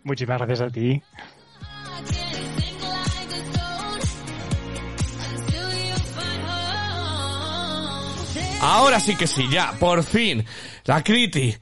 Muchísimas 0.04 0.38
gracias 0.38 0.60
a 0.60 0.70
ti. 0.70 1.02
Ahora 8.60 9.00
sí 9.00 9.14
que 9.16 9.26
sí, 9.26 9.46
ya, 9.50 9.72
por 9.78 10.02
fin, 10.02 10.44
la 10.84 11.02
Criti. 11.04 11.54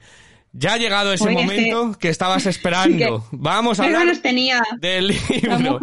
Ya 0.57 0.73
ha 0.73 0.77
llegado 0.77 1.11
ese 1.11 1.25
Oye, 1.25 1.33
momento 1.35 1.97
que 1.99 2.07
estabas 2.07 2.45
esperando. 2.45 3.19
Que- 3.21 3.27
Vamos 3.31 3.79
a 3.79 3.83
¿Qué 3.87 3.95
hablar 3.95 4.17
tenía? 4.17 4.63
del 4.79 5.07
libro, 5.09 5.79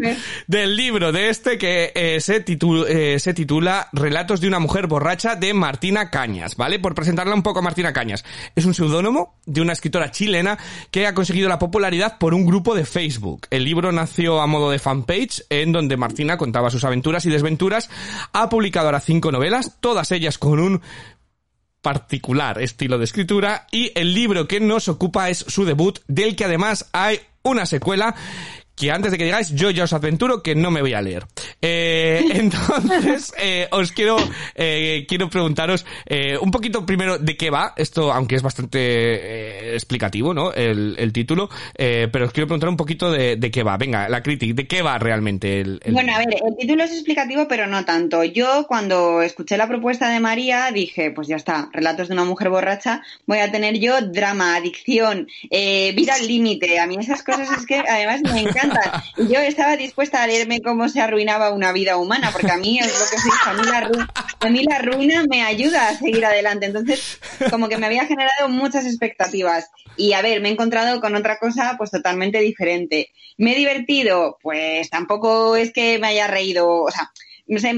del 0.46 0.76
libro 0.76 1.12
de 1.12 1.28
este 1.28 1.58
que 1.58 1.92
eh, 1.94 2.20
se, 2.20 2.42
titu- 2.44 2.86
eh, 2.88 3.18
se 3.18 3.34
titula 3.34 3.88
Relatos 3.92 4.40
de 4.40 4.48
una 4.48 4.58
mujer 4.60 4.86
borracha 4.86 5.36
de 5.36 5.52
Martina 5.52 6.08
Cañas, 6.10 6.56
¿vale? 6.56 6.78
Por 6.78 6.94
presentarla 6.94 7.34
un 7.34 7.42
poco 7.42 7.58
a 7.58 7.62
Martina 7.62 7.92
Cañas. 7.92 8.24
Es 8.56 8.64
un 8.64 8.72
seudónimo 8.72 9.34
de 9.44 9.60
una 9.60 9.74
escritora 9.74 10.10
chilena 10.10 10.58
que 10.90 11.06
ha 11.06 11.14
conseguido 11.14 11.48
la 11.50 11.58
popularidad 11.58 12.16
por 12.18 12.32
un 12.32 12.46
grupo 12.46 12.74
de 12.74 12.86
Facebook. 12.86 13.46
El 13.50 13.64
libro 13.64 13.92
nació 13.92 14.40
a 14.40 14.46
modo 14.46 14.70
de 14.70 14.78
fanpage 14.78 15.42
en 15.50 15.72
donde 15.72 15.96
Martina 15.98 16.38
contaba 16.38 16.70
sus 16.70 16.84
aventuras 16.84 17.26
y 17.26 17.30
desventuras. 17.30 17.90
Ha 18.32 18.48
publicado 18.48 18.86
ahora 18.86 19.00
cinco 19.00 19.30
novelas, 19.30 19.76
todas 19.80 20.10
ellas 20.12 20.38
con 20.38 20.58
un 20.60 20.80
particular 21.82 22.62
estilo 22.62 22.96
de 22.96 23.04
escritura 23.04 23.66
y 23.70 23.92
el 23.94 24.14
libro 24.14 24.48
que 24.48 24.60
nos 24.60 24.88
ocupa 24.88 25.28
es 25.28 25.38
su 25.38 25.64
debut, 25.64 25.98
del 26.06 26.36
que 26.36 26.44
además 26.44 26.88
hay 26.92 27.20
una 27.42 27.66
secuela 27.66 28.14
que 28.74 28.90
antes 28.90 29.12
de 29.12 29.18
que 29.18 29.24
digáis, 29.24 29.50
yo 29.54 29.70
ya 29.70 29.84
os 29.84 29.92
adventuro 29.92 30.42
que 30.42 30.54
no 30.54 30.70
me 30.70 30.80
voy 30.80 30.94
a 30.94 31.00
leer. 31.02 31.24
Eh, 31.60 32.24
entonces, 32.34 33.32
eh, 33.38 33.68
os 33.70 33.92
quiero, 33.92 34.16
eh, 34.54 35.04
quiero 35.08 35.28
preguntaros 35.28 35.84
eh, 36.06 36.36
un 36.40 36.50
poquito 36.50 36.84
primero 36.86 37.18
de 37.18 37.36
qué 37.36 37.50
va, 37.50 37.74
esto 37.76 38.12
aunque 38.12 38.36
es 38.36 38.42
bastante 38.42 38.78
eh, 38.80 39.74
explicativo, 39.74 40.32
¿no? 40.34 40.52
El, 40.52 40.96
el 40.98 41.12
título, 41.12 41.48
eh, 41.76 42.08
pero 42.12 42.26
os 42.26 42.32
quiero 42.32 42.46
preguntar 42.46 42.68
un 42.68 42.76
poquito 42.76 43.10
de, 43.10 43.36
de 43.36 43.50
qué 43.50 43.62
va. 43.62 43.76
Venga, 43.76 44.08
la 44.08 44.22
crítica, 44.22 44.54
¿de 44.54 44.66
qué 44.66 44.82
va 44.82 44.98
realmente 44.98 45.60
el, 45.60 45.80
el- 45.84 45.92
Bueno, 45.92 46.14
a 46.14 46.18
ver, 46.18 46.28
el 46.34 46.56
título 46.56 46.84
es 46.84 46.92
explicativo, 46.92 47.46
pero 47.48 47.66
no 47.66 47.84
tanto. 47.84 48.24
Yo 48.24 48.66
cuando 48.66 49.22
escuché 49.22 49.56
la 49.56 49.68
propuesta 49.68 50.08
de 50.10 50.20
María 50.20 50.70
dije, 50.72 51.10
pues 51.10 51.28
ya 51.28 51.36
está, 51.36 51.68
relatos 51.72 52.08
de 52.08 52.14
una 52.14 52.24
mujer 52.24 52.48
borracha, 52.50 53.02
voy 53.26 53.38
a 53.38 53.52
tener 53.52 53.78
yo 53.78 54.00
drama, 54.00 54.56
adicción, 54.56 55.28
vida 55.50 56.14
al 56.14 56.26
límite. 56.26 56.78
A 56.80 56.86
mí 56.86 56.96
esas 56.98 57.22
cosas 57.22 57.48
es 57.58 57.66
que 57.66 57.76
además 57.78 58.20
me 58.32 58.42
Y 59.16 59.28
yo 59.32 59.40
estaba 59.40 59.76
dispuesta 59.76 60.22
a 60.22 60.26
leerme 60.26 60.60
cómo 60.60 60.88
se 60.88 61.00
arruinaba 61.00 61.50
una 61.50 61.72
vida 61.72 61.96
humana, 61.96 62.30
porque 62.32 62.50
a 62.50 62.56
mí 62.56 62.78
es 62.78 62.86
lo 62.86 63.04
que 63.10 63.18
se 63.18 63.28
a 63.46 63.52
mí 63.54 63.62
la, 63.64 63.88
ru- 63.88 64.10
a 64.40 64.48
mí 64.48 64.64
la 64.64 64.78
ruina 64.78 65.24
me 65.28 65.42
ayuda 65.42 65.88
a 65.88 65.94
seguir 65.96 66.24
adelante. 66.24 66.66
Entonces, 66.66 67.18
como 67.50 67.68
que 67.68 67.78
me 67.78 67.86
había 67.86 68.06
generado 68.06 68.48
muchas 68.48 68.86
expectativas. 68.86 69.68
Y 69.96 70.12
a 70.14 70.22
ver, 70.22 70.40
me 70.40 70.48
he 70.48 70.52
encontrado 70.52 71.00
con 71.00 71.14
otra 71.14 71.38
cosa 71.38 71.74
pues 71.78 71.90
totalmente 71.90 72.38
diferente. 72.40 73.10
¿Me 73.38 73.52
he 73.52 73.56
divertido? 73.56 74.38
Pues 74.42 74.88
tampoco 74.90 75.56
es 75.56 75.72
que 75.72 75.98
me 75.98 76.08
haya 76.08 76.26
reído, 76.26 76.68
o 76.84 76.90
sea, 76.90 77.10
se- 77.14 77.31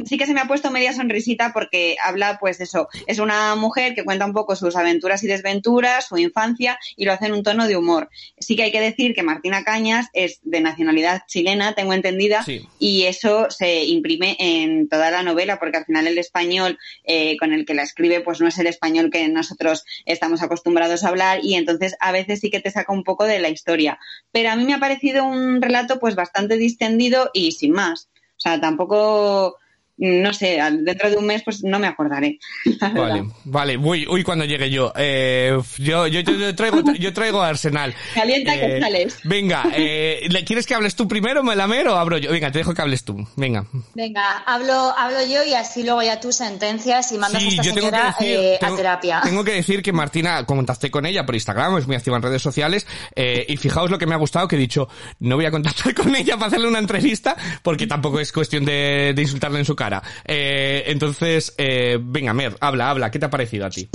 sí 0.05 0.19
que 0.19 0.27
se 0.27 0.35
me 0.35 0.41
ha 0.41 0.47
puesto 0.47 0.71
media 0.71 0.93
sonrisita 0.93 1.53
porque 1.53 1.97
habla, 2.03 2.39
pues 2.41 2.61
eso, 2.61 2.89
es 3.07 3.19
una 3.19 3.55
mujer 3.57 3.95
que 3.95 4.05
cuenta 4.05 4.27
un 4.27 4.33
poco 4.33 4.57
sus 4.57 4.77
aventuras 4.77 5.23
y 5.23 5.27
desventuras, 5.27 6.07
su 6.07 6.17
infancia, 6.19 6.79
y 6.97 7.05
lo 7.05 7.13
hace 7.13 7.27
en 7.27 7.33
un 7.33 7.43
tono 7.43 7.67
de 7.67 7.77
humor. 7.77 8.11
Sí 8.39 8.57
que 8.57 8.65
hay 8.65 8.73
que 8.73 8.81
decir 8.81 9.15
que 9.15 9.23
Martina 9.23 9.65
Cañas 9.65 10.07
es 10.13 10.41
de 10.43 10.61
nacionalidad 10.61 11.23
chilena, 11.27 11.75
tengo 11.75 11.93
entendida, 11.93 12.43
Sí. 12.43 12.69
y 12.79 13.05
eso 13.05 13.51
se 13.51 13.85
imprime 13.85 14.37
en 14.39 14.89
toda 14.89 15.11
la 15.11 15.23
novela 15.23 15.59
porque 15.59 15.79
al 15.79 15.85
final 15.85 16.07
el 16.07 16.19
español 16.19 16.79
eh, 17.05 17.37
con 17.39 17.53
el 17.53 17.65
que 17.65 17.75
la 17.75 17.83
escribe 17.83 18.21
pues 18.21 18.41
no 18.41 18.49
es 18.49 18.59
el 18.59 18.67
español 18.67 19.11
que 19.11 19.27
nosotros 19.29 19.85
estamos 20.05 20.43
acostumbrados 20.43 21.05
a 21.05 21.09
hablar 21.09 21.41
y 21.43 21.55
entonces 21.55 21.97
a 22.01 22.13
veces 22.13 22.41
sí 22.41 22.51
que 22.51 22.61
te 22.61 22.71
saca 22.71 22.93
un 22.93 23.05
poco 23.05 23.25
de 23.25 23.39
la 23.39 23.49
historia. 23.49 23.99
Pero 24.33 24.51
a 24.51 24.57
mí 24.57 24.65
me 24.65 24.75
ha 24.75 24.79
parecido 24.79 25.25
un 25.25 25.61
relato 25.63 25.99
pues 25.99 26.15
bastante 26.15 26.57
distendido 26.57 27.31
y 27.33 27.53
sin 27.53 27.73
más. 27.73 28.09
O 28.37 28.41
sea, 28.41 28.61
tampoco 28.61 29.59
no 29.97 30.33
sé, 30.33 30.59
dentro 30.83 31.09
de 31.11 31.17
un 31.17 31.27
mes 31.27 31.43
pues 31.45 31.63
no 31.63 31.79
me 31.79 31.87
acordaré. 31.87 32.39
Vale, 32.95 33.25
vale. 33.45 33.77
Uy, 33.77 34.07
uy, 34.09 34.23
cuando 34.23 34.45
llegue 34.45 34.71
yo. 34.71 34.93
Eh, 34.97 35.57
yo, 35.79 36.07
yo, 36.07 36.21
yo, 36.21 36.33
yo 36.33 36.55
traigo, 36.55 36.83
yo 36.99 37.13
traigo 37.13 37.43
Arsenal. 37.43 37.95
Calienta 38.15 38.55
que 38.55 38.77
Eh, 38.77 38.81
sales. 38.81 39.19
Venga, 39.25 39.65
eh, 39.75 40.27
¿le 40.31 40.45
quieres 40.45 40.67
que 40.67 40.75
hables 40.75 40.95
tú 40.97 41.07
primero, 41.09 41.43
Melamer, 41.43 41.89
o 41.89 41.97
abro 41.97 42.19
yo? 42.19 42.31
Venga, 42.31 42.51
te 42.51 42.59
dejo 42.59 42.75
que 42.75 42.83
hables 42.83 43.05
tú. 43.05 43.27
Venga. 43.37 43.67
Venga, 43.95 44.39
hablo, 44.47 44.75
hablo 44.97 45.19
yo 45.27 45.45
y 45.45 45.55
así 45.55 45.83
luego 45.85 46.03
ya 46.03 46.21
tú 46.21 46.33
sentencias 46.33 47.13
y 47.13 47.19
mandas 47.19 47.43
Sí, 47.43 47.49
a 47.49 47.51
esta 47.51 47.63
yo 47.63 47.75
tengo 47.75 47.91
que 47.91 47.97
señora 47.97 48.15
decir, 48.19 48.37
eh, 48.39 48.57
tengo, 48.61 48.75
a 48.75 48.77
terapia. 48.77 49.21
tengo 49.23 49.45
que 49.45 49.53
decir 49.53 49.83
que 49.83 49.93
Martina, 49.93 50.45
contacté 50.45 50.91
con 50.91 51.07
ella 51.07 51.25
por 51.25 51.35
Instagram, 51.35 51.79
es 51.79 51.87
muy 51.87 51.97
activa 51.97 52.17
en 52.17 52.23
redes 52.23 52.43
sociales, 52.43 52.87
eh, 53.17 53.45
y 53.49 53.57
fijaos 53.57 53.91
lo 53.91 53.99
que 53.99 54.07
me 54.07 54.15
ha 54.15 54.19
gustado, 54.19 54.49
que 54.49 54.57
he 54.57 54.59
dicho, 54.59 54.89
no 55.21 55.37
voy 55.37 55.47
a 55.47 55.51
contactar 55.51 55.95
con 55.95 56.15
ella 56.15 56.35
para 56.35 56.47
hacerle 56.49 56.69
una 56.69 56.79
entrevista, 56.79 57.37
porque 57.63 57.87
tampoco 57.87 58.21
es 58.21 58.33
cuestión 58.33 58.65
de, 58.65 59.13
de 59.15 59.23
insultarle 59.23 59.59
en 59.61 59.65
su 59.65 59.75
cara. 59.77 59.84
Eh, 60.25 60.85
entonces, 60.87 61.55
eh, 61.59 61.99
venga, 62.01 62.33
Mer, 62.33 62.57
habla, 62.61 62.91
habla, 62.91 63.11
¿qué 63.11 63.19
te 63.19 63.27
ha 63.27 63.31
parecido 63.31 63.67
a 63.67 63.71
ti? 63.71 63.89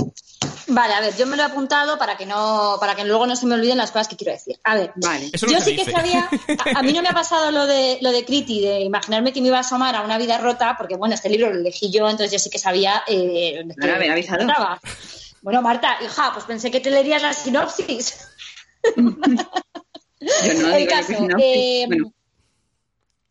Vale, 0.68 0.94
a 0.94 1.00
ver, 1.00 1.16
yo 1.16 1.26
me 1.26 1.36
lo 1.36 1.42
he 1.42 1.46
apuntado 1.46 1.98
para 1.98 2.16
que 2.16 2.26
no, 2.26 2.76
para 2.78 2.94
que 2.94 3.04
luego 3.04 3.26
no 3.26 3.34
se 3.34 3.46
me 3.46 3.54
olviden 3.56 3.78
las 3.78 3.90
cosas 3.90 4.06
que 4.08 4.16
quiero 4.16 4.32
decir. 4.32 4.58
A 4.62 4.76
ver, 4.76 4.92
Vale. 4.96 5.30
Eso 5.32 5.46
no 5.46 5.52
yo 5.52 5.58
se 5.58 5.64
sí 5.64 5.70
dice. 5.72 5.84
que 5.86 5.90
sabía, 5.90 6.28
a, 6.74 6.78
a 6.78 6.82
mí 6.82 6.92
no 6.92 7.02
me 7.02 7.08
ha 7.08 7.12
pasado 7.14 7.50
lo 7.50 7.66
de 7.66 7.98
lo 8.00 8.12
de 8.12 8.24
Criti, 8.24 8.60
de 8.60 8.80
imaginarme 8.82 9.32
que 9.32 9.40
me 9.40 9.48
iba 9.48 9.56
a 9.56 9.60
asomar 9.60 9.96
a 9.96 10.02
una 10.02 10.16
vida 10.18 10.38
rota, 10.38 10.76
porque 10.78 10.96
bueno, 10.96 11.14
este 11.14 11.28
libro 11.28 11.50
lo 11.52 11.58
elegí 11.58 11.90
yo, 11.90 12.08
entonces 12.08 12.30
yo 12.32 12.38
sí 12.38 12.50
que 12.50 12.58
sabía 12.58 13.02
eh, 13.08 13.64
Ahora 13.80 13.96
haber 13.96 14.10
avisado. 14.12 14.46
Bueno, 15.42 15.62
Marta, 15.62 15.96
hija, 16.04 16.30
pues 16.34 16.44
pensé 16.44 16.70
que 16.70 16.80
te 16.80 16.90
leerías 16.90 17.22
la 17.22 17.32
sinopsis. 17.32 18.18
Yo 20.44 20.54
no 20.54 20.68
El 20.74 20.76
digo 20.78 20.90
caso, 20.90 21.08
que 21.08 21.16
si 21.16 21.22
no, 21.22 21.36
eh, 21.38 21.84
bueno. 21.86 22.12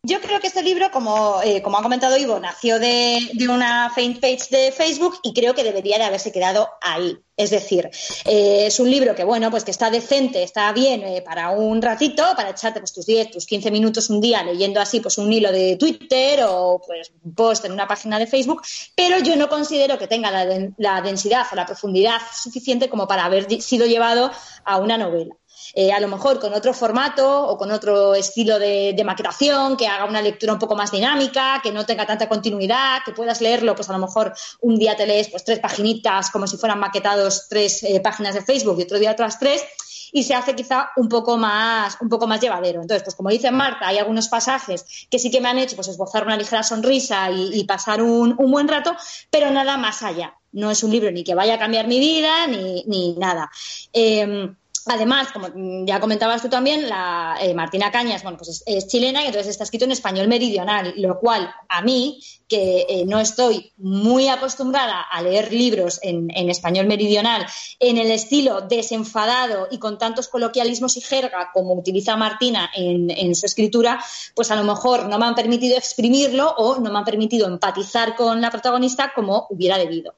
Yo 0.02 0.18
creo 0.22 0.40
que 0.40 0.46
este 0.46 0.62
libro, 0.62 0.90
como, 0.90 1.42
eh, 1.42 1.60
como 1.60 1.76
ha 1.76 1.82
comentado 1.82 2.16
Ivo, 2.16 2.40
nació 2.40 2.78
de, 2.78 3.18
una 3.50 3.90
fan 3.94 4.14
page 4.14 4.46
de 4.50 4.72
Facebook 4.72 5.18
y 5.22 5.34
creo 5.34 5.54
que 5.54 5.62
debería 5.62 5.98
de 5.98 6.04
haberse 6.04 6.32
quedado 6.32 6.70
ahí. 6.80 7.18
Es 7.36 7.50
decir, 7.50 7.90
eh, 8.24 8.64
es 8.66 8.80
un 8.80 8.90
libro 8.90 9.14
que, 9.14 9.24
bueno, 9.24 9.50
pues 9.50 9.62
que 9.62 9.70
está 9.70 9.90
decente, 9.90 10.42
está 10.42 10.72
bien 10.72 11.02
eh, 11.02 11.20
para 11.20 11.50
un 11.50 11.82
ratito, 11.82 12.24
para 12.34 12.48
echarte 12.48 12.80
pues, 12.80 12.94
tus 12.94 13.04
10, 13.04 13.30
tus 13.30 13.44
15 13.44 13.70
minutos 13.70 14.08
un 14.08 14.22
día 14.22 14.42
leyendo 14.42 14.80
así 14.80 15.00
pues 15.00 15.18
un 15.18 15.30
hilo 15.30 15.52
de 15.52 15.76
Twitter 15.76 16.44
o 16.48 16.80
pues 16.86 17.12
un 17.22 17.34
post 17.34 17.66
en 17.66 17.72
una 17.72 17.86
página 17.86 18.18
de 18.18 18.26
Facebook, 18.26 18.62
pero 18.96 19.18
yo 19.18 19.36
no 19.36 19.50
considero 19.50 19.98
que 19.98 20.06
tenga 20.06 20.30
la, 20.30 20.72
la 20.78 21.02
densidad 21.02 21.44
o 21.52 21.56
la 21.56 21.66
profundidad 21.66 22.20
suficiente 22.34 22.88
como 22.88 23.06
para 23.06 23.26
haber 23.26 23.60
sido 23.60 23.86
llevado 23.86 24.30
a 24.64 24.78
una 24.78 24.96
novela. 24.96 25.34
Eh, 25.74 25.92
a 25.92 26.00
lo 26.00 26.08
mejor 26.08 26.40
con 26.40 26.52
otro 26.52 26.74
formato 26.74 27.46
o 27.46 27.56
con 27.56 27.70
otro 27.70 28.14
estilo 28.14 28.58
de, 28.58 29.00
maquetación, 29.04 29.76
que 29.76 29.86
haga 29.86 30.04
una 30.04 30.20
lectura 30.20 30.52
un 30.52 30.58
poco 30.58 30.76
más 30.76 30.90
dinámica, 30.90 31.60
que 31.62 31.72
no 31.72 31.86
tenga 31.86 32.06
tanta 32.06 32.28
continuidad, 32.28 32.98
que 33.04 33.12
puedas 33.12 33.40
leerlo, 33.40 33.74
pues 33.74 33.88
a 33.88 33.92
lo 33.92 33.98
mejor 33.98 34.34
un 34.60 34.78
día 34.78 34.96
te 34.96 35.06
lees 35.06 35.28
pues 35.28 35.44
tres 35.44 35.58
paginitas 35.58 36.30
como 36.30 36.46
si 36.46 36.56
fueran 36.56 36.78
maquetados 36.78 37.46
tres 37.48 37.82
eh, 37.82 38.00
páginas 38.00 38.34
de 38.34 38.42
Facebook 38.42 38.78
y 38.78 38.82
otro 38.82 38.98
día 38.98 39.12
otras 39.12 39.38
tres 39.38 39.62
y 40.12 40.24
se 40.24 40.34
hace 40.34 40.54
quizá 40.54 40.90
un 40.96 41.08
poco 41.08 41.36
más 41.36 41.96
un 42.00 42.08
poco 42.08 42.26
más 42.26 42.40
llevadero. 42.40 42.82
Entonces, 42.82 43.04
pues 43.04 43.14
como 43.14 43.30
dice 43.30 43.50
Marta, 43.50 43.86
hay 43.86 43.98
algunos 43.98 44.28
pasajes 44.28 44.84
que 45.08 45.18
sí 45.18 45.30
que 45.30 45.40
me 45.40 45.48
han 45.48 45.58
hecho 45.58 45.76
pues 45.76 45.88
esbozar 45.88 46.24
una 46.24 46.36
ligera 46.36 46.62
sonrisa 46.62 47.30
y, 47.30 47.64
pasar 47.64 48.02
un, 48.02 48.34
un 48.36 48.50
buen 48.50 48.66
rato, 48.66 48.96
pero 49.30 49.50
nada 49.50 49.76
más 49.76 50.02
allá. 50.02 50.34
No 50.52 50.70
es 50.70 50.82
un 50.82 50.90
libro 50.90 51.12
ni 51.12 51.22
que 51.22 51.36
vaya 51.36 51.54
a 51.54 51.58
cambiar 51.58 51.86
mi 51.86 52.00
vida 52.00 52.48
ni, 52.48 52.82
ni 52.86 53.14
nada. 53.14 53.50
Eh, 53.92 54.52
Además, 54.86 55.32
como 55.32 55.48
ya 55.84 56.00
comentabas 56.00 56.42
tú 56.42 56.48
también, 56.48 56.88
la 56.88 57.36
eh, 57.40 57.54
Martina 57.54 57.90
Cañas, 57.90 58.22
bueno, 58.22 58.38
pues 58.38 58.62
es, 58.64 58.86
chilena 58.86 59.22
y 59.22 59.26
entonces 59.26 59.50
está 59.50 59.64
escrito 59.64 59.84
en 59.84 59.92
español 59.92 60.28
meridional, 60.28 60.94
lo 60.96 61.18
cual 61.18 61.52
a 61.68 61.82
mí, 61.82 62.20
que 62.48 62.86
eh, 62.88 63.04
no 63.06 63.20
estoy 63.20 63.72
muy 63.76 64.28
acostumbrada 64.28 65.02
a 65.02 65.22
leer 65.22 65.52
libros 65.52 66.00
en, 66.02 66.30
español 66.50 66.86
meridional, 66.86 67.46
en 67.78 67.98
el 67.98 68.10
estilo 68.10 68.62
desenfadado 68.62 69.68
y 69.70 69.78
con 69.78 69.98
tantos 69.98 70.28
coloquialismos 70.28 70.96
y 70.96 71.00
jerga 71.00 71.50
como 71.52 71.74
utiliza 71.74 72.16
Martina 72.16 72.70
en, 72.74 73.34
su 73.34 73.46
escritura, 73.46 74.02
pues 74.34 74.50
a 74.50 74.56
lo 74.56 74.64
mejor 74.64 75.06
no 75.06 75.18
me 75.18 75.26
han 75.26 75.34
permitido 75.34 75.76
exprimirlo 75.76 76.50
o 76.56 76.80
no 76.80 76.90
me 76.90 76.98
han 76.98 77.04
permitido 77.04 77.46
empatizar 77.46 78.16
con 78.16 78.40
la 78.40 78.50
protagonista 78.50 79.12
como 79.14 79.46
hubiera 79.50 79.78
debido. 79.78 80.14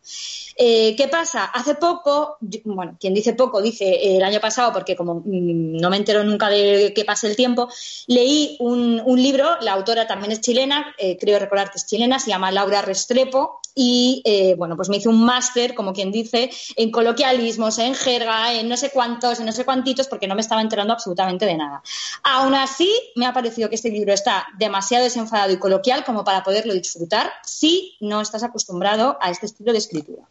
Eh, 0.57 0.95
¿Qué 0.97 1.09
pasa? 1.09 1.45
Hace 1.45 1.75
poco, 1.75 2.39
bueno, 2.65 2.97
quien 2.99 3.15
dice 3.15 3.35
poco 3.35 3.61
dice 3.61 4.17
el 4.17 4.23
año 4.23 4.41
pasado, 4.41 4.52
porque 4.73 4.97
como 4.97 5.17
mm, 5.17 5.77
no 5.81 5.91
me 5.91 5.97
entero 5.97 6.25
nunca 6.25 6.49
de 6.49 6.93
que 6.95 7.05
pase 7.05 7.27
el 7.27 7.37
tiempo, 7.37 7.69
leí 8.07 8.57
un, 8.61 9.03
libro, 9.17 9.57
la 9.61 9.73
autora 9.73 10.07
también 10.07 10.33
es 10.33 10.41
chilena, 10.41 10.95
eh, 10.99 11.17
creo 11.19 11.39
recordar 11.39 11.71
que 11.71 11.79
es 11.79 11.87
chilena, 11.87 12.19
se 12.19 12.31
llama 12.31 12.51
Laura 12.51 12.83
Restrepo, 12.83 13.61
y 13.75 14.23
eh, 14.25 14.55
bueno, 14.57 14.77
pues 14.77 14.89
me 14.89 14.97
hice 14.97 15.09
un 15.09 15.25
máster, 15.25 15.75
como 15.75 15.93
quien 15.93 16.13
dice, 16.13 16.51
en 16.77 16.91
coloquialismos, 16.91 17.79
en 17.79 17.95
jerga, 17.95 18.53
en 18.53 18.69
no 18.69 18.77
sé 18.77 18.91
cuántos, 18.91 19.41
en 19.41 19.47
no 19.47 19.53
sé 19.53 19.65
cuantitos, 19.65 20.09
porque 20.09 20.27
no 20.27 20.35
me 20.35 20.43
estaba 20.43 20.61
enterando 20.61 20.93
absolutamente 20.93 21.47
de 21.47 21.57
nada. 21.57 21.83
Aún 22.23 22.55
así, 22.55 22.93
me 23.17 23.27
ha 23.27 23.33
parecido 23.33 23.69
que 23.69 23.77
este 23.77 23.91
libro 23.91 24.13
está 24.13 24.47
demasiado 24.59 25.05
desenfadado 25.05 25.53
y 25.53 25.59
coloquial 25.59 26.05
como 26.05 26.25
para 26.25 26.43
poderlo 26.43 26.75
disfrutar 26.75 27.33
si 27.45 27.97
no 28.01 28.21
estás 28.21 28.43
acostumbrado 28.43 29.17
a 29.21 29.31
este 29.31 29.47
estilo 29.47 29.73
de 29.73 29.79
escritura. 29.79 30.23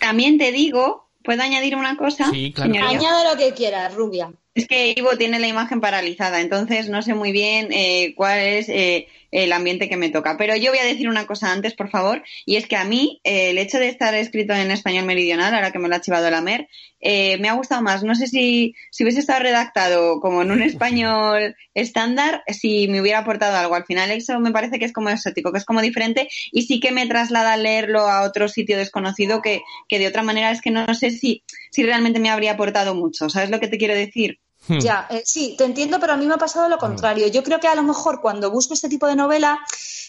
También 0.00 0.38
te 0.38 0.52
digo, 0.52 1.07
¿puedo 1.22 1.42
añadir 1.42 1.76
una 1.76 1.96
cosa? 1.96 2.30
Sí, 2.30 2.52
claro. 2.52 2.72
señoría? 2.72 2.98
Añade 2.98 3.30
lo 3.30 3.36
que 3.36 3.54
quieras, 3.54 3.94
rubia. 3.94 4.32
Es 4.58 4.66
que 4.66 4.92
Ivo 4.96 5.16
tiene 5.16 5.38
la 5.38 5.46
imagen 5.46 5.80
paralizada, 5.80 6.40
entonces 6.40 6.88
no 6.88 7.00
sé 7.00 7.14
muy 7.14 7.30
bien 7.30 7.68
eh, 7.70 8.12
cuál 8.16 8.40
es 8.40 8.68
eh, 8.68 9.06
el 9.30 9.52
ambiente 9.52 9.88
que 9.88 9.96
me 9.96 10.08
toca. 10.08 10.36
Pero 10.36 10.56
yo 10.56 10.72
voy 10.72 10.80
a 10.80 10.84
decir 10.84 11.08
una 11.08 11.28
cosa 11.28 11.52
antes, 11.52 11.74
por 11.74 11.90
favor, 11.90 12.24
y 12.44 12.56
es 12.56 12.66
que 12.66 12.74
a 12.74 12.84
mí 12.84 13.20
eh, 13.22 13.50
el 13.50 13.58
hecho 13.58 13.78
de 13.78 13.88
estar 13.88 14.16
escrito 14.16 14.54
en 14.54 14.72
español 14.72 15.04
meridional, 15.04 15.54
ahora 15.54 15.70
que 15.70 15.78
me 15.78 15.88
lo 15.88 15.94
ha 15.94 16.00
chivado 16.00 16.28
la 16.28 16.40
MER, 16.40 16.68
eh, 17.00 17.38
me 17.38 17.48
ha 17.48 17.52
gustado 17.52 17.82
más. 17.82 18.02
No 18.02 18.16
sé 18.16 18.26
si, 18.26 18.74
si 18.90 19.04
hubiese 19.04 19.20
estado 19.20 19.44
redactado 19.44 20.18
como 20.18 20.42
en 20.42 20.50
un 20.50 20.62
español 20.62 21.54
estándar, 21.74 22.42
si 22.48 22.88
me 22.88 23.00
hubiera 23.00 23.20
aportado 23.20 23.56
algo. 23.56 23.76
Al 23.76 23.84
final 23.84 24.10
eso 24.10 24.40
me 24.40 24.50
parece 24.50 24.80
que 24.80 24.86
es 24.86 24.92
como 24.92 25.08
exótico, 25.10 25.52
que 25.52 25.58
es 25.58 25.64
como 25.64 25.82
diferente 25.82 26.28
y 26.50 26.62
sí 26.62 26.80
que 26.80 26.90
me 26.90 27.06
traslada 27.06 27.52
a 27.52 27.56
leerlo 27.56 28.00
a 28.08 28.22
otro 28.22 28.48
sitio 28.48 28.76
desconocido 28.76 29.40
que, 29.40 29.62
que 29.88 30.00
de 30.00 30.08
otra 30.08 30.24
manera 30.24 30.50
es 30.50 30.60
que 30.60 30.72
no 30.72 30.92
sé 30.94 31.10
si, 31.10 31.44
si 31.70 31.84
realmente 31.84 32.18
me 32.18 32.30
habría 32.30 32.52
aportado 32.52 32.96
mucho. 32.96 33.28
¿Sabes 33.30 33.50
lo 33.50 33.60
que 33.60 33.68
te 33.68 33.78
quiero 33.78 33.94
decir? 33.94 34.40
Hmm. 34.68 34.80
Ya, 34.80 35.06
eh, 35.08 35.22
sí, 35.24 35.54
te 35.56 35.64
entiendo, 35.64 35.98
pero 35.98 36.12
a 36.12 36.16
mí 36.16 36.26
me 36.26 36.34
ha 36.34 36.38
pasado 36.38 36.68
lo 36.68 36.76
contrario. 36.76 37.26
Yo 37.28 37.42
creo 37.42 37.58
que 37.58 37.68
a 37.68 37.74
lo 37.74 37.82
mejor 37.82 38.20
cuando 38.20 38.50
busco 38.50 38.74
este 38.74 38.88
tipo 38.88 39.06
de 39.06 39.16
novela, 39.16 39.58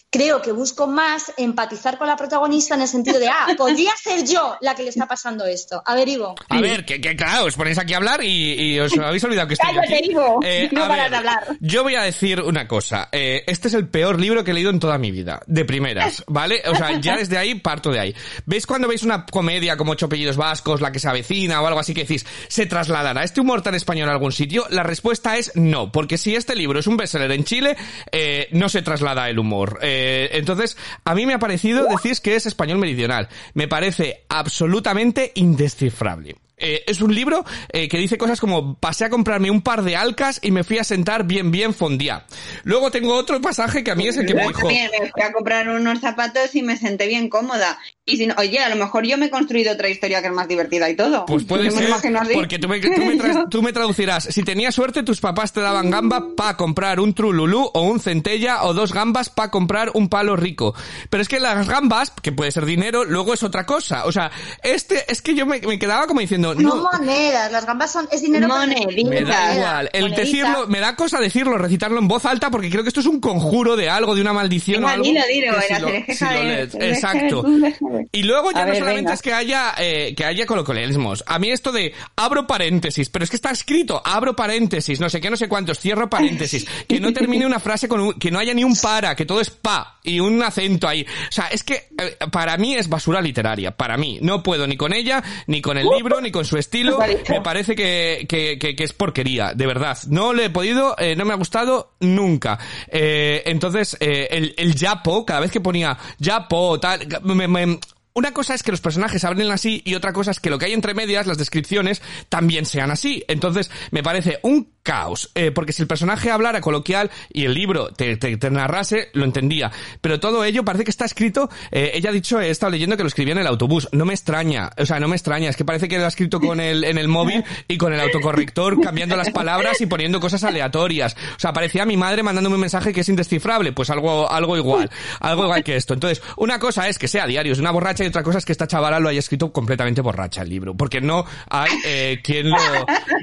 creo 0.09 0.41
que 0.41 0.51
busco 0.51 0.87
más 0.87 1.31
empatizar 1.37 1.97
con 1.97 2.07
la 2.07 2.15
protagonista 2.15 2.75
en 2.75 2.81
el 2.81 2.87
sentido 2.87 3.19
de, 3.19 3.27
ah, 3.27 3.47
podría 3.57 3.91
ser 3.95 4.25
yo 4.25 4.57
la 4.61 4.75
que 4.75 4.83
le 4.83 4.89
está 4.89 5.07
pasando 5.07 5.45
esto. 5.45 5.81
A 5.85 5.95
ver, 5.95 6.09
Ivo. 6.09 6.35
A 6.49 6.61
ver, 6.61 6.85
que, 6.85 6.99
que 6.99 7.15
claro, 7.15 7.45
os 7.45 7.55
ponéis 7.55 7.77
aquí 7.77 7.93
a 7.93 7.97
hablar 7.97 8.23
y, 8.23 8.53
y 8.53 8.79
os 8.79 8.97
habéis 8.97 9.23
olvidado 9.23 9.47
que 9.47 9.53
estoy 9.53 9.69
yo 9.73 9.81
Cállate, 9.81 9.97
aquí. 9.97 10.11
Ivo, 10.11 10.39
no 10.71 10.83
a 10.83 10.87
paras 10.87 11.11
de 11.11 11.17
hablar. 11.17 11.39
Yo 11.59 11.83
voy 11.83 11.95
a 11.95 12.01
decir 12.01 12.41
una 12.41 12.67
cosa. 12.67 13.09
Eh, 13.11 13.43
este 13.47 13.67
es 13.67 13.73
el 13.73 13.87
peor 13.87 14.19
libro 14.19 14.43
que 14.43 14.51
he 14.51 14.53
leído 14.53 14.71
en 14.71 14.79
toda 14.79 14.97
mi 14.97 15.11
vida. 15.11 15.41
De 15.45 15.65
primeras, 15.65 16.23
¿vale? 16.27 16.61
O 16.67 16.75
sea, 16.75 16.99
ya 16.99 17.17
desde 17.17 17.37
ahí 17.37 17.55
parto 17.55 17.91
de 17.91 17.99
ahí. 17.99 18.15
¿Veis 18.45 18.65
cuando 18.65 18.87
veis 18.87 19.03
una 19.03 19.25
comedia 19.25 19.77
como 19.77 19.89
Ocho 19.89 20.05
apellidos 20.05 20.37
vascos, 20.37 20.81
la 20.81 20.91
que 20.91 20.99
se 20.99 21.09
avecina 21.09 21.61
o 21.61 21.67
algo 21.67 21.79
así 21.79 21.95
que 21.95 22.01
decís, 22.01 22.25
¿se 22.47 22.67
trasladará 22.67 23.23
este 23.23 23.41
humor 23.41 23.63
tan 23.63 23.73
español 23.73 24.07
a 24.07 24.11
algún 24.11 24.31
sitio? 24.31 24.65
La 24.69 24.83
respuesta 24.83 25.35
es 25.35 25.51
no, 25.55 25.91
porque 25.91 26.19
si 26.19 26.35
este 26.35 26.55
libro 26.55 26.79
es 26.79 26.85
un 26.85 26.95
bestseller 26.95 27.31
en 27.31 27.43
Chile, 27.43 27.75
eh, 28.11 28.47
no 28.51 28.69
se 28.69 28.83
traslada 28.83 29.29
el 29.29 29.39
humor. 29.39 29.79
Eh, 29.81 29.98
entonces, 30.33 30.77
a 31.05 31.15
mí 31.15 31.25
me 31.25 31.33
ha 31.33 31.39
parecido, 31.39 31.87
decís 31.87 32.21
que 32.21 32.35
es 32.35 32.45
español 32.45 32.77
meridional. 32.77 33.29
Me 33.53 33.67
parece 33.67 34.25
absolutamente 34.29 35.31
indescifrable. 35.35 36.35
Eh, 36.59 36.83
es 36.87 37.01
un 37.01 37.13
libro 37.15 37.45
eh, 37.71 37.87
que 37.87 37.97
dice 37.97 38.17
cosas 38.17 38.39
como 38.39 38.75
pasé 38.75 39.05
a 39.05 39.09
comprarme 39.09 39.49
un 39.49 39.61
par 39.61 39.81
de 39.83 39.95
alcas 39.95 40.39
y 40.43 40.51
me 40.51 40.63
fui 40.63 40.77
a 40.77 40.83
sentar 40.83 41.23
bien 41.23 41.51
bien 41.51 41.73
fondía. 41.73 42.25
Luego 42.63 42.91
tengo 42.91 43.13
otro 43.15 43.39
pasaje 43.41 43.83
que 43.83 43.91
a 43.91 43.95
mí 43.95 44.07
es 44.07 44.17
el 44.17 44.25
que 44.25 44.33
me 44.35 44.41
dijo 44.47 44.59
también 44.59 44.89
me 44.99 45.09
fui 45.09 45.21
a 45.21 45.31
comprar 45.31 45.69
unos 45.69 45.99
zapatos 45.99 46.53
y 46.55 46.61
me 46.61 46.77
senté 46.77 47.07
bien 47.07 47.29
cómoda. 47.29 47.79
Y 48.05 48.17
si 48.17 48.25
no, 48.27 48.33
oye, 48.37 48.59
a 48.59 48.69
lo 48.69 48.75
mejor 48.75 49.05
yo 49.05 49.17
me 49.17 49.27
he 49.27 49.29
construido 49.29 49.71
otra 49.71 49.87
historia 49.87 50.21
que 50.21 50.27
es 50.27 50.33
más 50.33 50.47
divertida 50.47 50.89
y 50.89 50.95
todo. 50.95 51.25
Pues 51.27 51.43
puede 51.43 51.65
me 51.65 51.71
ser, 51.71 51.89
porque 52.33 52.57
tú 52.57 52.67
me, 52.67 52.79
tú 52.79 52.89
me 52.89 53.17
tra- 53.17 53.47
tú 53.49 53.61
me 53.61 53.71
traducirás. 53.71 54.23
Si 54.23 54.43
tenías 54.43 54.73
suerte, 54.73 55.03
tus 55.03 55.19
papás 55.21 55.53
te 55.53 55.61
daban 55.61 55.89
gamba 55.91 56.35
para 56.35 56.57
comprar 56.57 56.99
un 56.99 57.13
trululú 57.13 57.69
o 57.73 57.81
un 57.81 57.99
centella 57.99 58.63
o 58.63 58.73
dos 58.73 58.93
gambas 58.93 59.29
para 59.29 59.51
comprar 59.51 59.91
un 59.93 60.09
palo 60.09 60.35
rico. 60.35 60.73
Pero 61.11 61.21
es 61.21 61.29
que 61.29 61.39
las 61.39 61.67
gambas, 61.67 62.11
que 62.21 62.31
puede 62.31 62.51
ser 62.51 62.65
dinero, 62.65 63.05
luego 63.05 63.33
es 63.33 63.43
otra 63.43 63.65
cosa. 63.67 64.05
O 64.05 64.11
sea, 64.11 64.31
este, 64.63 65.03
es 65.11 65.21
que 65.21 65.35
yo 65.35 65.45
me, 65.45 65.59
me 65.61 65.77
quedaba 65.77 66.07
como 66.07 66.19
diciendo, 66.19 66.48
diciendo, 66.53 66.75
No 66.75 66.83
no, 66.91 66.99
monedas, 66.99 67.51
las 67.51 67.65
gambas 67.65 67.91
son, 67.91 68.07
es 68.11 68.21
dinero. 68.21 68.47
Moneditas. 68.47 69.09
me 69.09 69.21
da 69.23 69.55
igual. 69.55 69.89
El 69.93 70.01
Monedita. 70.03 70.21
decirlo, 70.21 70.67
me 70.67 70.79
da 70.79 70.95
cosa 70.95 71.19
decirlo, 71.19 71.57
recitarlo 71.57 71.99
en 71.99 72.07
voz 72.07 72.25
alta, 72.25 72.49
porque 72.51 72.69
creo 72.69 72.83
que 72.83 72.89
esto 72.89 72.99
es 72.99 73.05
un 73.05 73.19
conjuro 73.19 73.75
de 73.75 73.89
algo, 73.89 74.15
de 74.15 74.21
una 74.21 74.33
maldición 74.33 74.83
o 74.83 74.87
algo. 74.87 75.03
dilo, 75.03 75.21
dilo, 75.31 75.53
que 75.55 75.61
si 75.61 75.73
la 75.73 75.79
lo- 75.79 75.87
cerejeja 75.87 76.27
si 76.29 76.33
lo 76.33 76.39
de- 76.39 76.45
lees. 76.45 76.71
de- 76.73 76.89
Exacto. 76.89 77.41
de- 77.43 78.07
Y 78.11 78.23
luego 78.23 78.51
ya 78.51 78.61
no 78.61 78.71
ver, 78.71 78.79
solamente 78.79 79.01
venga. 79.01 79.13
es 79.13 79.21
que 79.21 79.33
haya, 79.33 79.73
eh, 79.77 80.13
que 80.15 80.25
haya 80.25 80.45
coloquialismos. 80.45 81.23
A 81.27 81.39
mí 81.39 81.49
esto 81.51 81.71
de 81.71 81.93
abro 82.15 82.47
paréntesis, 82.47 83.09
pero 83.09 83.23
es 83.23 83.29
que 83.29 83.35
está 83.35 83.51
escrito, 83.51 84.01
abro 84.03 84.35
paréntesis, 84.35 84.99
no 84.99 85.09
sé 85.09 85.21
qué, 85.21 85.29
no 85.29 85.37
sé 85.37 85.47
cuántos, 85.47 85.79
cierro 85.79 86.09
paréntesis, 86.09 86.65
que 86.87 86.99
no 86.99 87.13
termine 87.13 87.45
una 87.45 87.59
frase 87.59 87.87
con 87.87 87.99
un, 88.01 88.13
que 88.13 88.31
no 88.31 88.39
haya 88.39 88.53
ni 88.53 88.63
un 88.63 88.75
para, 88.75 89.15
que 89.15 89.25
todo 89.25 89.41
es 89.41 89.49
pa 89.49 89.99
y 90.03 90.19
un 90.19 90.41
acento 90.41 90.87
ahí. 90.87 91.03
O 91.03 91.31
sea, 91.31 91.47
es 91.47 91.63
que 91.63 91.87
eh, 91.97 92.17
para 92.31 92.57
mí 92.57 92.75
es 92.75 92.87
basura 92.89 93.21
literaria, 93.21 93.71
para 93.75 93.97
mí. 93.97 94.19
No 94.21 94.41
puedo 94.43 94.65
ni 94.67 94.77
con 94.77 94.93
ella, 94.93 95.23
ni 95.47 95.61
con 95.61 95.77
el 95.77 95.87
libro, 95.87 96.21
ni 96.21 96.31
con 96.31 96.38
su 96.45 96.57
estilo. 96.57 96.97
Me 97.29 97.41
parece 97.41 97.75
que, 97.75 98.25
que, 98.27 98.57
que, 98.59 98.75
que 98.75 98.83
es 98.83 98.93
porquería, 98.93 99.53
de 99.53 99.65
verdad. 99.67 99.97
No 100.07 100.33
le 100.33 100.45
he 100.45 100.49
podido, 100.49 100.95
eh, 100.97 101.15
no 101.15 101.25
me 101.25 101.33
ha 101.33 101.37
gustado 101.37 101.91
nunca. 101.99 102.59
Eh, 102.87 103.43
entonces, 103.45 103.97
eh, 103.99 104.27
el, 104.31 104.53
el 104.57 104.75
Yapo, 104.75 105.25
cada 105.25 105.39
vez 105.41 105.51
que 105.51 105.61
ponía 105.61 105.97
Yapo, 106.19 106.79
tal, 106.79 107.07
me- 107.23 107.47
me- 107.47 107.79
una 108.19 108.33
cosa 108.33 108.53
es 108.53 108.63
que 108.63 108.71
los 108.71 108.81
personajes 108.81 109.23
hablen 109.23 109.49
así 109.49 109.81
y 109.85 109.95
otra 109.95 110.11
cosa 110.11 110.31
es 110.31 110.41
que 110.41 110.49
lo 110.49 110.59
que 110.59 110.65
hay 110.65 110.73
entre 110.73 110.93
medias, 110.93 111.25
las 111.25 111.37
descripciones, 111.37 112.01
también 112.27 112.65
sean 112.65 112.91
así. 112.91 113.23
Entonces, 113.29 113.71
me 113.91 114.03
parece 114.03 114.39
un 114.43 114.73
caos. 114.83 115.31
Eh, 115.35 115.51
porque 115.51 115.71
si 115.71 115.81
el 115.81 115.87
personaje 115.87 116.31
hablara 116.31 116.61
coloquial 116.61 117.11
y 117.31 117.45
el 117.45 117.53
libro 117.53 117.93
te, 117.93 118.17
narrase, 118.49 119.09
lo 119.13 119.23
entendía. 119.23 119.71
Pero 120.01 120.19
todo 120.19 120.43
ello 120.43 120.65
parece 120.65 120.83
que 120.83 120.91
está 120.91 121.05
escrito, 121.05 121.49
eh, 121.71 121.91
ella 121.93 122.09
ha 122.09 122.13
dicho, 122.13 122.41
he 122.41 122.49
estado 122.49 122.71
leyendo 122.71 122.97
que 122.97 123.03
lo 123.03 123.07
escribía 123.07 123.33
en 123.33 123.39
el 123.39 123.47
autobús. 123.47 123.87
No 123.91 124.05
me 124.05 124.13
extraña, 124.13 124.71
o 124.77 124.85
sea, 124.85 124.99
no 124.99 125.07
me 125.07 125.15
extraña. 125.15 125.49
Es 125.49 125.55
que 125.55 125.63
parece 125.63 125.87
que 125.87 125.97
lo 125.97 126.05
ha 126.05 126.07
escrito 126.07 126.39
con 126.39 126.59
el, 126.59 126.83
en 126.83 126.97
el 126.97 127.07
móvil 127.07 127.43
y 127.67 127.77
con 127.77 127.93
el 127.93 127.99
autocorrector 127.99 128.81
cambiando 128.81 129.15
las 129.15 129.29
palabras 129.29 129.79
y 129.79 129.85
poniendo 129.85 130.19
cosas 130.19 130.43
aleatorias. 130.43 131.15
O 131.37 131.39
sea, 131.39 131.53
parecía 131.53 131.85
mi 131.85 131.95
madre 131.95 132.23
mandándome 132.23 132.55
un 132.55 132.61
mensaje 132.61 132.91
que 132.91 133.01
es 133.01 133.09
indescifrable. 133.09 133.71
Pues 133.71 133.89
algo, 133.89 134.29
algo 134.29 134.57
igual. 134.57 134.89
Algo 135.19 135.43
igual 135.43 135.63
que 135.63 135.75
esto. 135.75 135.93
Entonces, 135.93 136.21
una 136.35 136.59
cosa 136.59 136.89
es 136.89 136.97
que 136.97 137.07
sea 137.07 137.27
diarios 137.27 137.57
de 137.57 137.61
una 137.61 137.71
borracha 137.71 138.03
y 138.03 138.08
otra 138.09 138.23
cosa 138.23 138.37
es 138.37 138.45
que 138.45 138.51
esta 138.51 138.67
chavala 138.67 138.99
lo 138.99 139.09
haya 139.09 139.19
escrito 139.19 139.51
completamente 139.51 140.01
borracha 140.01 140.41
el 140.41 140.49
libro. 140.49 140.75
Porque 140.75 141.01
no 141.01 141.25
hay 141.49 141.71
eh, 141.85 142.19
quien 142.23 142.49
lo, 142.49 142.57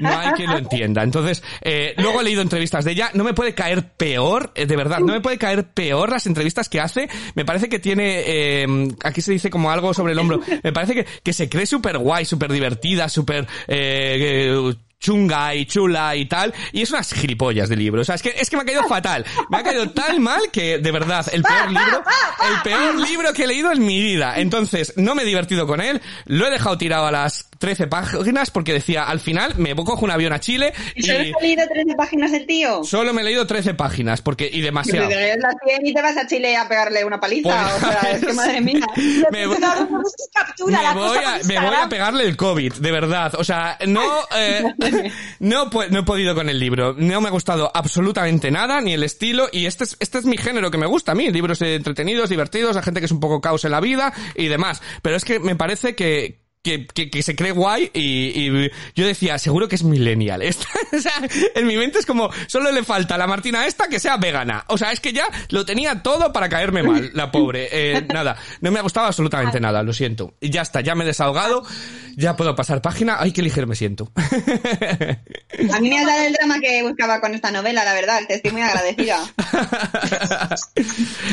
no 0.01 0.09
hay 0.17 0.31
quien 0.31 0.49
lo 0.49 0.57
entienda. 0.57 1.03
Entonces, 1.03 1.43
eh, 1.61 1.93
luego 1.97 2.21
he 2.21 2.23
leído 2.23 2.41
entrevistas 2.41 2.85
de 2.85 2.91
ella. 2.91 3.11
No 3.13 3.23
me 3.23 3.33
puede 3.33 3.53
caer 3.53 3.91
peor, 3.91 4.51
eh, 4.55 4.65
de 4.65 4.75
verdad, 4.75 4.99
no 4.99 5.13
me 5.13 5.21
puede 5.21 5.37
caer 5.37 5.65
peor 5.65 6.09
las 6.09 6.25
entrevistas 6.25 6.69
que 6.69 6.79
hace. 6.79 7.09
Me 7.35 7.45
parece 7.45 7.69
que 7.69 7.79
tiene, 7.79 8.23
eh, 8.25 8.67
aquí 9.03 9.21
se 9.21 9.31
dice 9.31 9.49
como 9.49 9.71
algo 9.71 9.93
sobre 9.93 10.13
el 10.13 10.19
hombro. 10.19 10.41
Me 10.63 10.73
parece 10.73 10.95
que, 10.95 11.05
que 11.23 11.33
se 11.33 11.49
cree 11.49 11.65
súper 11.65 11.97
guay, 11.97 12.25
súper 12.25 12.51
divertida, 12.51 13.09
súper, 13.09 13.47
eh, 13.67 14.73
chunga 14.99 15.53
y 15.55 15.65
chula 15.65 16.15
y 16.15 16.25
tal, 16.25 16.53
y 16.71 16.81
es 16.81 16.91
unas 16.91 17.13
gilipollas 17.13 17.69
de 17.69 17.75
libro. 17.75 18.01
O 18.01 18.05
sea, 18.05 18.15
es 18.15 18.21
que, 18.21 18.29
es 18.29 18.49
que 18.49 18.57
me 18.57 18.63
ha 18.63 18.65
caído 18.65 18.83
fatal. 18.89 19.25
Me 19.49 19.57
ha 19.57 19.63
caído 19.63 19.89
tan 19.91 20.21
mal 20.21 20.41
que, 20.51 20.79
de 20.79 20.91
verdad, 20.91 21.25
el 21.31 21.43
peor 21.43 21.71
libro, 21.71 22.03
el 22.49 22.61
peor 22.63 22.95
libro 22.95 23.33
que 23.33 23.43
he 23.43 23.47
leído 23.47 23.71
en 23.71 23.85
mi 23.85 24.01
vida. 24.01 24.37
Entonces, 24.37 24.93
no 24.97 25.15
me 25.15 25.23
he 25.23 25.25
divertido 25.25 25.67
con 25.67 25.81
él, 25.81 26.01
lo 26.25 26.47
he 26.47 26.51
dejado 26.51 26.77
tirado 26.77 27.07
a 27.07 27.11
las 27.11 27.46
13 27.57 27.87
páginas 27.87 28.51
porque 28.51 28.73
decía, 28.73 29.03
al 29.03 29.19
final 29.19 29.55
me 29.57 29.75
cojo 29.75 30.03
un 30.05 30.11
avión 30.11 30.33
a 30.33 30.39
Chile 30.39 30.73
¿Y 30.95 31.03
solo 31.03 31.23
y 31.23 31.31
has 31.33 31.41
leído 31.41 31.63
13 31.67 31.95
páginas 31.95 32.33
el 32.33 32.45
tío? 32.45 32.83
solo 32.83 33.13
me 33.13 33.21
he 33.21 33.25
leído 33.25 33.47
13 33.47 33.73
páginas 33.73 34.21
porque, 34.21 34.49
y 34.51 34.61
demasiado. 34.61 35.07
te 35.07 35.15
lees 35.15 35.37
las 35.39 35.55
100 35.65 35.85
y 35.87 35.93
te 35.93 36.01
vas 36.01 36.17
a 36.17 36.27
Chile 36.27 36.55
a 36.57 36.67
pegarle 36.67 37.03
una 37.05 37.19
paliza. 37.19 37.69
Pues- 37.79 37.83
o 37.83 37.91
sea, 37.91 38.11
es 38.11 38.25
que 38.25 38.33
madre 38.33 38.61
mía. 38.61 38.85
Me 39.31 39.47
voy- 39.47 39.57
captura, 40.33 40.93
me 40.93 40.99
voy, 41.01 41.17
a, 41.17 41.39
me 41.45 41.59
voy 41.59 41.75
a 41.75 41.89
pegarle 41.89 42.23
el 42.25 42.37
COVID, 42.37 42.73
de 42.73 42.91
verdad. 42.91 43.33
O 43.37 43.43
sea, 43.43 43.77
no, 43.87 44.03
eh, 44.35 44.63
no, 45.39 45.69
no 45.89 45.99
he 45.99 46.03
podido 46.03 46.35
con 46.35 46.49
el 46.49 46.59
libro. 46.59 46.93
No 46.97 47.21
me 47.21 47.27
ha 47.27 47.31
gustado 47.31 47.71
absolutamente 47.73 48.51
nada, 48.51 48.81
ni 48.81 48.93
el 48.93 49.03
estilo, 49.03 49.47
y 49.51 49.65
este 49.65 49.83
es, 49.85 49.97
este 49.99 50.19
es 50.19 50.25
mi 50.25 50.37
género 50.37 50.71
que 50.71 50.77
me 50.77 50.85
gusta 50.87 51.11
a 51.13 51.15
mí. 51.15 51.29
Libros 51.31 51.61
entretenidos, 51.61 52.29
divertidos, 52.29 52.77
a 52.77 52.83
gente 52.83 52.99
que 52.99 53.05
es 53.05 53.11
un 53.11 53.19
poco 53.19 53.41
caos 53.41 53.65
en 53.65 53.71
la 53.71 53.79
vida 53.79 54.13
y 54.35 54.47
demás. 54.47 54.81
Pero 55.01 55.15
es 55.15 55.25
que 55.25 55.39
me 55.39 55.55
parece 55.55 55.95
que, 55.95 56.41
que, 56.67 56.85
que, 56.85 57.09
que 57.09 57.23
se 57.23 57.33
cree 57.35 57.51
guay 57.53 57.89
y, 57.93 58.01
y 58.47 58.71
yo 58.93 59.05
decía, 59.05 59.39
seguro 59.39 59.67
que 59.69 59.75
es 59.75 59.83
millennial. 59.83 60.41
Esta- 60.41 60.67
o 60.97 60.99
sea, 60.99 61.13
en 61.55 61.65
mi 61.65 61.77
mente 61.77 61.99
es 61.99 62.05
como, 62.05 62.29
solo 62.47 62.71
le 62.73 62.83
falta 62.83 63.15
a 63.15 63.17
la 63.17 63.25
Martina 63.27 63.65
esta 63.65 63.87
que 63.87 63.99
sea 63.99 64.17
vegana. 64.17 64.65
O 64.67 64.77
sea, 64.77 64.91
es 64.91 64.99
que 64.99 65.13
ya 65.13 65.25
lo 65.49 65.65
tenía 65.65 66.03
todo 66.03 66.33
para 66.33 66.49
caerme 66.49 66.83
mal, 66.83 67.11
la 67.13 67.31
pobre. 67.31 67.69
Eh, 67.71 68.05
nada, 68.13 68.35
no 68.59 68.71
me 68.71 68.79
ha 68.79 68.81
gustado 68.81 69.07
absolutamente 69.07 69.59
nada, 69.61 69.81
lo 69.81 69.93
siento. 69.93 70.33
Y 70.41 70.49
ya 70.49 70.61
está, 70.63 70.81
ya 70.81 70.93
me 70.95 71.05
he 71.05 71.07
desahogado, 71.07 71.63
ya 72.17 72.35
puedo 72.35 72.53
pasar 72.55 72.81
página. 72.81 73.15
Ay, 73.19 73.31
qué 73.31 73.41
ligero 73.41 73.67
me 73.67 73.75
siento. 73.75 74.11
A 75.73 75.79
mí 75.79 75.89
me 75.89 75.99
ha 75.99 76.05
dado 76.05 76.27
el 76.27 76.33
drama 76.33 76.59
que 76.59 76.83
buscaba 76.83 77.21
con 77.21 77.33
esta 77.33 77.49
novela, 77.51 77.85
la 77.85 77.93
verdad. 77.93 78.21
Te 78.27 78.35
estoy 78.35 78.51
muy 78.51 78.61
agradecida. 78.61 79.19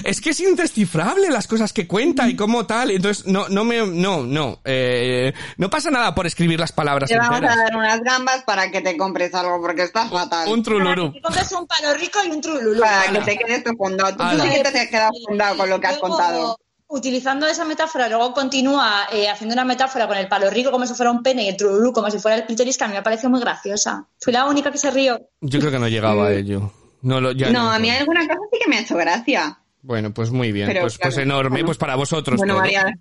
es 0.05 0.21
que 0.21 0.31
es 0.31 0.41
indescifrable 0.41 1.31
las 1.31 1.47
cosas 1.47 1.73
que 1.73 1.87
cuenta 1.87 2.29
y 2.29 2.37
cómo 2.37 2.67
tal. 2.67 2.91
Entonces, 2.91 3.27
no, 3.27 3.49
no 3.49 3.65
me, 3.65 3.87
no, 3.87 4.23
no, 4.23 4.61
eh, 4.65 5.24
no 5.57 5.71
pasa 5.71 5.91
nada 5.91 6.15
por 6.15 6.27
escribir 6.27 6.61
las 6.61 6.73
palabras 6.73 7.09
Te 7.09 7.17
vamos 7.17 7.41
a 7.43 7.57
dar 7.57 7.77
unas 7.77 8.01
gambas 8.03 8.43
para 8.43 8.71
que 8.71 8.81
te 8.81 8.97
compres 8.97 9.35
algo 9.35 9.61
porque 9.61 9.85
estás 9.85 10.11
fatal. 10.11 10.49
Un 10.49 10.63
trulurú. 10.63 11.13
Que 11.13 11.21
compres 11.23 11.51
un 11.53 11.67
palo 11.67 11.95
rico 11.95 12.19
y 12.27 12.31
un 12.31 12.41
trululú. 12.41 12.81
Para 12.81 13.03
Ala. 13.03 13.21
que 13.21 13.37
te 13.37 13.39
quedes 13.39 13.65
fundado. 13.77 14.17
Tú 14.17 14.43
sí 14.43 14.51
que 14.51 14.71
te 14.71 14.81
has 14.81 14.89
quedado 14.89 15.13
fundado 15.27 15.57
con 15.57 15.71
lo 15.71 15.81
que 15.81 15.87
has 15.87 16.01
Luego, 16.01 16.09
contado. 16.09 16.59
Utilizando 16.87 17.47
esa 17.47 17.65
metáfora, 17.65 18.09
luego 18.09 18.35
continúa 18.35 19.07
eh, 19.11 19.29
haciendo 19.29 19.55
una 19.55 19.65
metáfora 19.65 20.07
con 20.07 20.17
el 20.17 20.29
palo 20.29 20.51
rico 20.51 20.71
como 20.71 20.87
si 20.87 20.95
fuera 20.95 21.11
un 21.11 21.23
pene 21.23 21.45
y 21.45 21.49
el 21.49 21.57
trululú 21.57 21.93
como 21.93 22.11
si 22.11 22.19
fuera 22.19 22.37
el 22.37 22.45
clítoris, 22.45 22.77
que 22.77 22.85
a 22.85 22.89
mí 22.89 22.95
me 22.95 23.03
pareció 23.03 23.31
muy 23.31 23.41
graciosa. 23.41 24.07
Fui 24.21 24.33
la 24.33 24.45
única 24.45 24.71
que 24.71 24.79
se 24.79 24.91
rió. 24.91 25.19
Yo 25.41 25.61
creo 25.61 25.73
que 25.73 25.79
no 25.79 25.89
llegaba 25.89 26.27
a 26.27 26.33
ello. 26.33 26.73
No, 27.03 27.21
lo, 27.21 27.33
ya 27.33 27.51
No, 27.51 27.71
a 27.71 27.79
mí 27.79 27.91
alguna 27.91 28.27
cosa 28.27 28.41
sí 28.51 28.59
que 28.63 28.71
me 28.71 28.77
ha 28.77 28.81
hecho 28.81 28.97
gracia. 28.97 29.59
Bueno, 29.85 30.15
pues 30.15 30.31
muy 30.31 30.51
bien. 30.51 30.67
Pero, 30.67 30.81
pues, 30.81 30.97
pues 30.97 31.19
enorme, 31.19 31.51
bueno. 31.51 31.67
pues 31.67 31.77
para 31.77 31.95
vosotros. 31.95 32.39
Bueno, 32.39 32.55
todo. 32.55 32.63
María, 32.63 32.99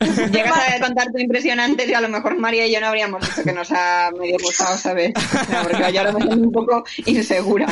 llegas 0.32 0.58
a 0.58 0.80
contar 0.80 1.06
tu 1.12 1.18
impresionante 1.18 1.86
y 1.86 1.94
a 1.94 2.00
lo 2.00 2.08
mejor 2.08 2.36
María 2.36 2.66
y 2.66 2.72
yo 2.72 2.80
no 2.80 2.88
habríamos 2.88 3.20
dicho 3.20 3.44
que 3.44 3.52
nos 3.52 3.70
ha 3.70 4.10
medio 4.18 4.36
gustado, 4.42 4.76
¿sabes? 4.76 5.12
O 5.16 5.44
sea, 5.44 5.62
Porque 5.62 5.92
yo 5.92 6.00
ahora 6.00 6.10
me 6.10 6.22
siento 6.22 6.44
un 6.44 6.50
poco 6.50 6.84
insegura. 7.04 7.68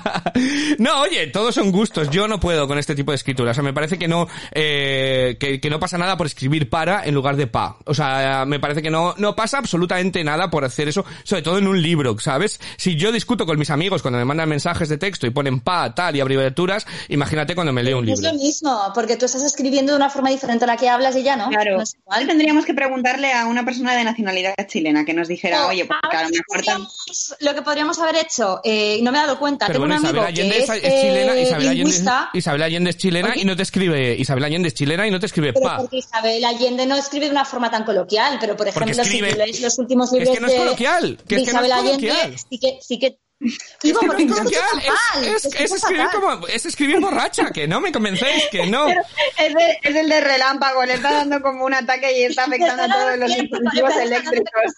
no, 0.78 1.00
oye, 1.00 1.28
todos 1.28 1.54
son 1.54 1.72
gustos. 1.72 2.10
Yo 2.10 2.28
no 2.28 2.38
puedo 2.38 2.68
con 2.68 2.78
este 2.78 2.94
tipo 2.94 3.10
de 3.12 3.16
escritura. 3.16 3.52
O 3.52 3.54
sea, 3.54 3.62
me 3.62 3.72
parece 3.72 3.98
que 3.98 4.06
no, 4.06 4.28
eh, 4.52 5.38
que, 5.40 5.58
que 5.58 5.70
no 5.70 5.80
pasa 5.80 5.96
nada 5.96 6.18
por 6.18 6.26
escribir 6.26 6.68
para 6.68 7.06
en 7.06 7.14
lugar 7.14 7.36
de 7.36 7.46
pa. 7.46 7.78
O 7.86 7.94
sea, 7.94 8.44
me 8.46 8.60
parece 8.60 8.82
que 8.82 8.90
no, 8.90 9.14
no 9.16 9.34
pasa 9.34 9.56
absolutamente 9.56 10.22
nada 10.22 10.50
por 10.50 10.62
hacer 10.62 10.88
eso, 10.88 11.06
sobre 11.24 11.40
todo 11.40 11.56
en 11.56 11.66
un 11.66 11.80
libro, 11.80 12.18
¿sabes? 12.18 12.60
Si 12.76 12.96
yo 12.96 13.12
discuto 13.12 13.46
con 13.46 13.58
mis 13.58 13.70
amigos 13.70 14.02
cuando 14.02 14.18
me 14.18 14.26
mandan 14.26 14.50
mensajes 14.50 14.90
de 14.90 14.98
texto 14.98 15.26
y 15.26 15.30
ponen 15.30 15.60
pa, 15.60 15.94
tal 15.94 16.16
y 16.16 16.20
abreviaturas, 16.20 16.86
imagínate 17.08 17.54
cuando 17.54 17.72
me 17.72 17.77
leo 17.82 17.98
un 17.98 18.06
No 18.06 18.12
es 18.12 18.18
libro. 18.20 18.32
lo 18.36 18.38
mismo, 18.42 18.80
porque 18.94 19.16
tú 19.16 19.26
estás 19.26 19.42
escribiendo 19.42 19.92
de 19.92 19.96
una 19.96 20.10
forma 20.10 20.30
diferente 20.30 20.64
a 20.64 20.66
la 20.68 20.76
que 20.76 20.88
hablas 20.88 21.16
y 21.16 21.22
ya 21.22 21.36
no. 21.36 21.48
Claro. 21.48 21.76
No 21.76 21.82
es 21.82 21.94
igual. 21.94 22.26
Tendríamos 22.26 22.64
que 22.64 22.74
preguntarle 22.74 23.32
a 23.32 23.46
una 23.46 23.64
persona 23.64 23.94
de 23.94 24.04
nacionalidad 24.04 24.54
chilena 24.66 25.04
que 25.04 25.14
nos 25.14 25.28
dijera, 25.28 25.66
oye, 25.66 25.84
pues 25.84 25.98
a 26.02 26.06
lo 26.06 26.12
¿sabes 26.12 26.30
mejor 26.32 26.44
podríamos- 26.56 27.34
Lo 27.40 27.54
que 27.54 27.62
podríamos 27.62 27.98
haber 27.98 28.16
hecho, 28.16 28.60
eh, 28.64 28.96
y 28.98 29.02
no 29.02 29.12
me 29.12 29.18
he 29.18 29.20
dado 29.22 29.38
cuenta, 29.38 29.66
Pero 29.66 29.80
tengo 29.80 29.86
bueno, 29.86 30.00
un 30.00 30.06
amigo 30.06 30.22
Isabel 30.24 30.34
Allende 30.34 30.56
que 30.56 30.62
es, 30.62 30.68
es, 30.70 30.76
es 30.84 31.00
chilena, 31.00 31.34
eh, 31.34 31.42
Isabel 31.42 31.68
Allende, 31.68 32.28
Isabel 32.34 32.62
Allende 32.62 32.90
es 32.90 32.96
chilena 32.96 33.28
Oye. 33.30 33.40
y 33.40 33.44
no 33.44 33.56
te 33.56 33.62
escribe, 33.62 34.14
Isabel 34.18 34.44
Allende 34.44 34.68
es 34.68 34.74
chilena 34.74 35.06
y 35.06 35.10
no 35.10 35.20
te 35.20 35.26
escribe 35.26 35.52
pero 35.52 35.64
pa. 35.64 35.76
porque 35.78 35.96
Isabel 35.98 36.44
Allende 36.44 36.86
no 36.86 36.96
escribe 36.96 37.26
de 37.26 37.32
una 37.32 37.44
forma 37.44 37.70
tan 37.70 37.84
coloquial, 37.84 38.38
pero 38.40 38.56
por 38.56 38.68
ejemplo, 38.68 38.90
escribe- 39.02 39.32
si 39.32 39.38
lees 39.38 39.60
los 39.60 39.78
últimos 39.78 40.08
Es 40.12 40.18
libros 40.18 40.34
que 40.34 40.40
no 40.40 40.46
es 40.46 40.52
de- 40.52 40.58
coloquial, 40.58 41.18
que 41.28 41.34
de 41.36 41.40
es 41.42 41.46
que 41.48 41.52
no 41.54 41.60
es 41.60 41.66
Isabel 41.66 41.72
Allende, 41.72 42.08
coloquial. 42.08 42.36
sí 42.50 42.58
que, 42.58 42.78
sí 42.82 42.98
que 42.98 43.18
Es 43.40 43.52
que 43.80 44.56
es 44.56 44.62
fatal, 44.62 45.24
es, 45.24 45.44
es, 45.44 45.72
escribir 45.72 46.06
fatal. 46.06 46.20
como, 46.20 46.46
es 46.48 46.66
escribir 46.66 47.00
borracha, 47.00 47.50
que 47.52 47.68
no 47.68 47.80
me 47.80 47.92
convencéis, 47.92 48.44
que 48.50 48.66
no. 48.66 48.86
Pero 48.86 49.02
es, 49.38 49.54
de- 49.54 49.78
es 49.82 49.94
el 49.96 50.08
de 50.08 50.20
relámpago, 50.20 50.84
le 50.84 50.94
está 50.94 51.12
dando 51.12 51.40
como 51.40 51.64
un 51.64 51.72
ataque 51.74 52.18
y 52.18 52.24
está 52.24 52.44
afectando 52.44 52.82
a 52.82 52.88
todos 52.88 53.16
los 53.16 53.28
dispositivos 53.36 53.96
eléctricos. 53.96 54.72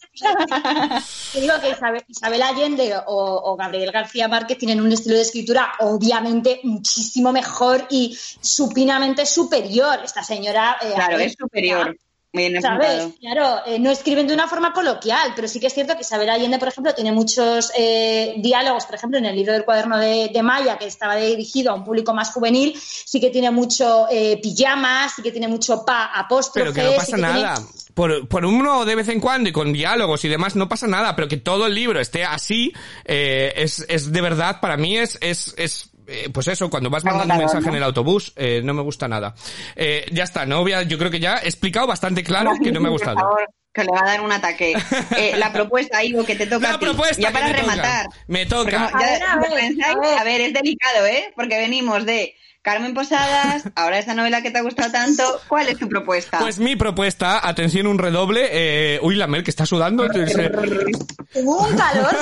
Te 1.32 1.40
digo 1.40 1.54
que 1.60 1.70
Isabel, 1.70 2.04
Isabel 2.08 2.42
Allende 2.42 2.94
o, 3.06 3.42
o 3.52 3.56
Gabriel 3.56 3.90
García 3.92 4.28
Márquez 4.28 4.58
tienen 4.58 4.80
un 4.80 4.92
estilo 4.92 5.16
de 5.16 5.22
escritura 5.22 5.72
obviamente 5.78 6.60
muchísimo 6.64 7.32
mejor 7.32 7.86
y 7.90 8.18
supinamente 8.40 9.24
superior. 9.26 10.00
Esta 10.04 10.22
señora... 10.22 10.76
eh, 10.82 10.92
Claro, 10.94 11.18
es 11.18 11.34
superior. 11.38 11.96
Bien 12.32 12.62
¿Sabes? 12.62 13.08
Claro, 13.18 13.62
eh, 13.66 13.80
no 13.80 13.90
escriben 13.90 14.28
de 14.28 14.34
una 14.34 14.46
forma 14.46 14.72
coloquial, 14.72 15.32
pero 15.34 15.48
sí 15.48 15.58
que 15.58 15.66
es 15.66 15.74
cierto 15.74 15.94
que 15.96 16.02
Isabel 16.02 16.30
Allende, 16.30 16.60
por 16.60 16.68
ejemplo, 16.68 16.94
tiene 16.94 17.10
muchos 17.10 17.72
eh, 17.76 18.34
diálogos, 18.38 18.86
por 18.86 18.94
ejemplo, 18.94 19.18
en 19.18 19.24
el 19.26 19.34
libro 19.34 19.52
del 19.52 19.64
cuaderno 19.64 19.98
de, 19.98 20.30
de 20.32 20.42
Maya, 20.42 20.78
que 20.78 20.86
estaba 20.86 21.16
dirigido 21.16 21.72
a 21.72 21.74
un 21.74 21.82
público 21.84 22.14
más 22.14 22.30
juvenil, 22.32 22.78
sí 22.80 23.20
que 23.20 23.30
tiene 23.30 23.50
mucho 23.50 24.06
eh, 24.10 24.38
pijamas, 24.40 25.14
sí 25.16 25.22
que 25.22 25.32
tiene 25.32 25.48
mucho 25.48 25.84
pa 25.84 26.04
apóstrofe. 26.14 26.70
Pero 26.70 26.72
que 26.72 26.82
no 26.82 26.90
sí 26.90 26.96
pasa 26.98 27.16
tiene- 27.16 27.22
nada. 27.32 27.62
Por, 27.94 28.28
por 28.28 28.44
uno 28.46 28.84
de 28.84 28.94
vez 28.94 29.08
en 29.08 29.20
cuando 29.20 29.48
y 29.48 29.52
con 29.52 29.72
diálogos 29.72 30.24
y 30.24 30.28
demás 30.28 30.54
no 30.54 30.68
pasa 30.68 30.86
nada, 30.86 31.16
pero 31.16 31.26
que 31.26 31.36
todo 31.36 31.66
el 31.66 31.74
libro 31.74 31.98
esté 32.00 32.24
así, 32.24 32.72
eh, 33.04 33.52
es, 33.56 33.84
es 33.88 34.12
de 34.12 34.20
verdad, 34.20 34.60
para 34.60 34.76
mí 34.76 34.96
es, 34.96 35.18
es, 35.20 35.52
es 35.58 35.89
eh, 36.10 36.30
pues 36.32 36.48
eso, 36.48 36.68
cuando 36.68 36.90
vas 36.90 37.04
mandando 37.04 37.34
un 37.34 37.40
mensaje 37.40 37.62
¿no? 37.64 37.70
en 37.70 37.76
el 37.76 37.82
autobús, 37.84 38.32
eh, 38.36 38.60
no 38.64 38.74
me 38.74 38.82
gusta 38.82 39.08
nada. 39.08 39.34
Eh, 39.76 40.06
ya 40.12 40.24
está, 40.24 40.44
no 40.46 40.60
voy 40.62 40.72
a- 40.72 40.82
yo 40.82 40.98
creo 40.98 41.10
que 41.10 41.20
ya 41.20 41.38
he 41.38 41.46
explicado 41.46 41.86
bastante 41.86 42.22
claro 42.24 42.52
que 42.62 42.72
no 42.72 42.80
me 42.80 42.88
ha 42.88 42.90
Por 42.90 42.98
gustado. 42.98 43.16
favor, 43.18 43.46
que 43.72 43.84
le 43.84 43.90
va 43.92 44.00
a 44.00 44.04
dar 44.06 44.20
un 44.20 44.32
ataque. 44.32 44.74
Eh, 45.16 45.34
la 45.36 45.52
propuesta, 45.52 46.02
Ivo, 46.02 46.24
que 46.24 46.34
te 46.36 46.46
toca 46.46 46.68
La 46.68 46.74
a 46.74 46.78
ti. 46.78 46.84
propuesta 46.86 47.22
ya 47.22 47.30
para 47.32 47.46
me 47.46 47.52
toca. 47.54 47.62
rematar. 47.62 48.06
Me 48.26 48.46
toca. 48.46 48.70
Ya- 48.70 48.86
A 48.86 48.98
ver, 48.98 49.22
a 49.22 49.36
ver, 49.36 49.50
pensáis- 49.52 49.96
a 49.96 50.00
ver. 50.00 50.18
a 50.18 50.24
ver, 50.24 50.40
es 50.40 50.52
delicado, 50.52 51.06
¿eh? 51.06 51.32
Porque 51.36 51.56
venimos 51.58 52.04
de 52.04 52.34
Carmen 52.62 52.92
Posadas, 52.92 53.64
ahora 53.74 53.98
esta 53.98 54.12
novela 54.12 54.42
que 54.42 54.50
te 54.50 54.58
ha 54.58 54.62
gustado 54.62 54.92
tanto. 54.92 55.22
¿Cuál 55.48 55.68
es 55.68 55.78
tu 55.78 55.88
propuesta? 55.88 56.38
Pues 56.40 56.58
mi 56.58 56.76
propuesta, 56.76 57.48
atención, 57.48 57.86
un 57.86 57.98
redoble. 57.98 58.48
Eh, 58.52 58.98
uy, 59.02 59.16
la 59.16 59.26
Mel 59.26 59.42
que 59.42 59.50
está 59.50 59.64
sudando. 59.64 60.06
Tengo 60.10 61.66
un 61.66 61.76
calor. 61.76 62.16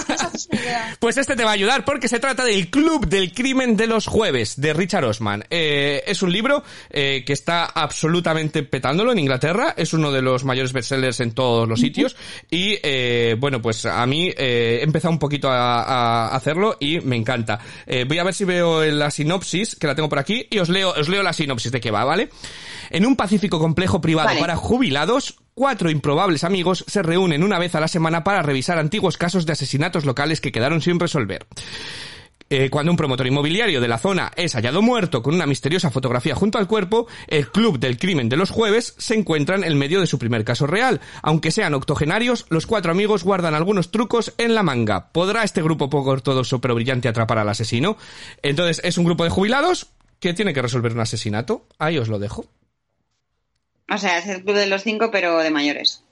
Pues 1.01 1.16
este 1.16 1.35
te 1.35 1.43
va 1.43 1.51
a 1.51 1.55
ayudar 1.55 1.85
porque 1.85 2.06
se 2.06 2.20
trata 2.20 2.44
del 2.44 2.70
Club 2.70 3.09
del 3.09 3.32
Crimen 3.32 3.77
de 3.77 3.89
los 3.89 4.06
Jueves 4.06 4.60
de 4.60 4.74
Richard 4.74 5.05
Osman. 5.06 5.44
Eh, 5.51 6.05
es 6.06 6.23
un 6.23 6.32
libro 6.32 6.62
eh, 6.90 7.24
que 7.27 7.32
está 7.32 7.65
absolutamente 7.65 8.62
petándolo 8.62 9.10
en 9.10 9.19
Inglaterra. 9.19 9.74
Es 9.77 9.93
uno 9.93 10.12
de 10.12 10.23
los 10.23 10.44
mayores 10.44 10.73
bestsellers 10.73 11.19
en 11.19 11.32
todos 11.32 11.69
los 11.69 11.81
sitios. 11.81 12.16
Y 12.48 12.78
eh, 12.85 13.35
bueno, 13.40 13.60
pues 13.60 13.86
a 13.86 14.06
mí 14.06 14.28
eh, 14.36 14.78
he 14.81 14.85
empezado 14.85 15.10
un 15.10 15.19
poquito 15.19 15.51
a, 15.51 15.82
a 15.82 16.36
hacerlo 16.36 16.77
y 16.78 17.01
me 17.01 17.16
encanta. 17.16 17.59
Eh, 17.86 18.05
voy 18.06 18.19
a 18.19 18.24
ver 18.24 18.35
si 18.35 18.44
veo 18.44 18.85
la 18.85 19.10
sinopsis, 19.10 19.74
que 19.74 19.86
la 19.89 19.97
tengo 19.97 20.09
por 20.09 20.19
aquí, 20.20 20.27
y 20.28 20.59
os 20.59 20.68
leo, 20.68 20.92
os 20.98 21.09
leo 21.09 21.22
la 21.22 21.32
sinopsis 21.32 21.72
de 21.72 21.80
qué 21.80 21.90
va, 21.90 22.05
¿vale? 22.05 22.30
En 22.90 23.06
un 23.06 23.16
pacífico 23.16 23.59
complejo 23.59 24.00
privado 24.00 24.28
Vale. 24.28 24.40
para 24.40 24.56
jubilados, 24.56 25.36
cuatro 25.55 25.90
improbables 25.90 26.44
amigos 26.44 26.84
se 26.86 27.02
reúnen 27.02 27.42
una 27.42 27.59
vez 27.59 27.74
a 27.74 27.80
la 27.80 27.88
semana 27.88 28.24
para 28.24 28.42
revisar 28.42 28.78
antiguos 28.78 29.16
casos 29.16 29.46
de 29.46 29.52
asesinatos 29.52 30.05
locales 30.05 30.40
que 30.40 30.52
quedaron 30.52 30.80
sin 30.80 30.98
resolver. 30.98 31.46
Eh, 32.50 32.70
cuando 32.70 32.90
un 32.90 32.96
promotor 32.96 33.26
inmobiliario 33.26 33.78
de 33.78 33.88
la 33.88 33.98
zona 33.98 34.32
es 34.34 34.55
hallado 34.55 34.80
muerto 34.80 35.22
con 35.22 35.34
una 35.34 35.44
misteriosa 35.44 35.90
fotografía 35.90 36.34
junto 36.34 36.56
al 36.56 36.66
cuerpo, 36.66 37.06
el 37.26 37.50
club 37.50 37.78
del 37.78 37.98
crimen 37.98 38.30
de 38.30 38.38
los 38.38 38.48
jueves 38.48 38.94
se 38.96 39.14
encuentran 39.14 39.64
en 39.64 39.76
medio 39.76 40.00
de 40.00 40.06
su 40.06 40.18
primer 40.18 40.44
caso 40.44 40.66
real. 40.66 41.00
Aunque 41.22 41.50
sean 41.50 41.74
octogenarios, 41.74 42.46
los 42.48 42.66
cuatro 42.66 42.90
amigos 42.90 43.22
guardan 43.22 43.55
algunos 43.55 43.90
trucos 43.90 44.32
en 44.38 44.55
la 44.55 44.62
manga. 44.62 45.09
¿Podrá 45.12 45.44
este 45.44 45.62
grupo 45.62 45.90
poco 45.90 46.10
ortodoxo 46.10 46.59
pero 46.60 46.74
brillante 46.74 47.09
atrapar 47.09 47.36
al 47.38 47.50
asesino? 47.50 47.98
Entonces, 48.42 48.80
es 48.82 48.96
un 48.96 49.05
grupo 49.05 49.24
de 49.24 49.30
jubilados 49.30 49.88
que 50.20 50.35
tiene 50.35 50.53
que 50.55 50.62
resolver 50.62 50.93
un 50.93 51.01
asesinato. 51.01 51.66
Ahí 51.78 51.99
os 51.99 52.09
lo 52.09 52.19
dejo. 52.19 52.47
O 53.90 53.99
sea, 53.99 54.19
es 54.19 54.27
el 54.27 54.43
club 54.45 54.57
de 54.57 54.66
los 54.66 54.82
cinco, 54.82 55.11
pero 55.11 55.39
de 55.39 55.51
mayores. 55.51 56.05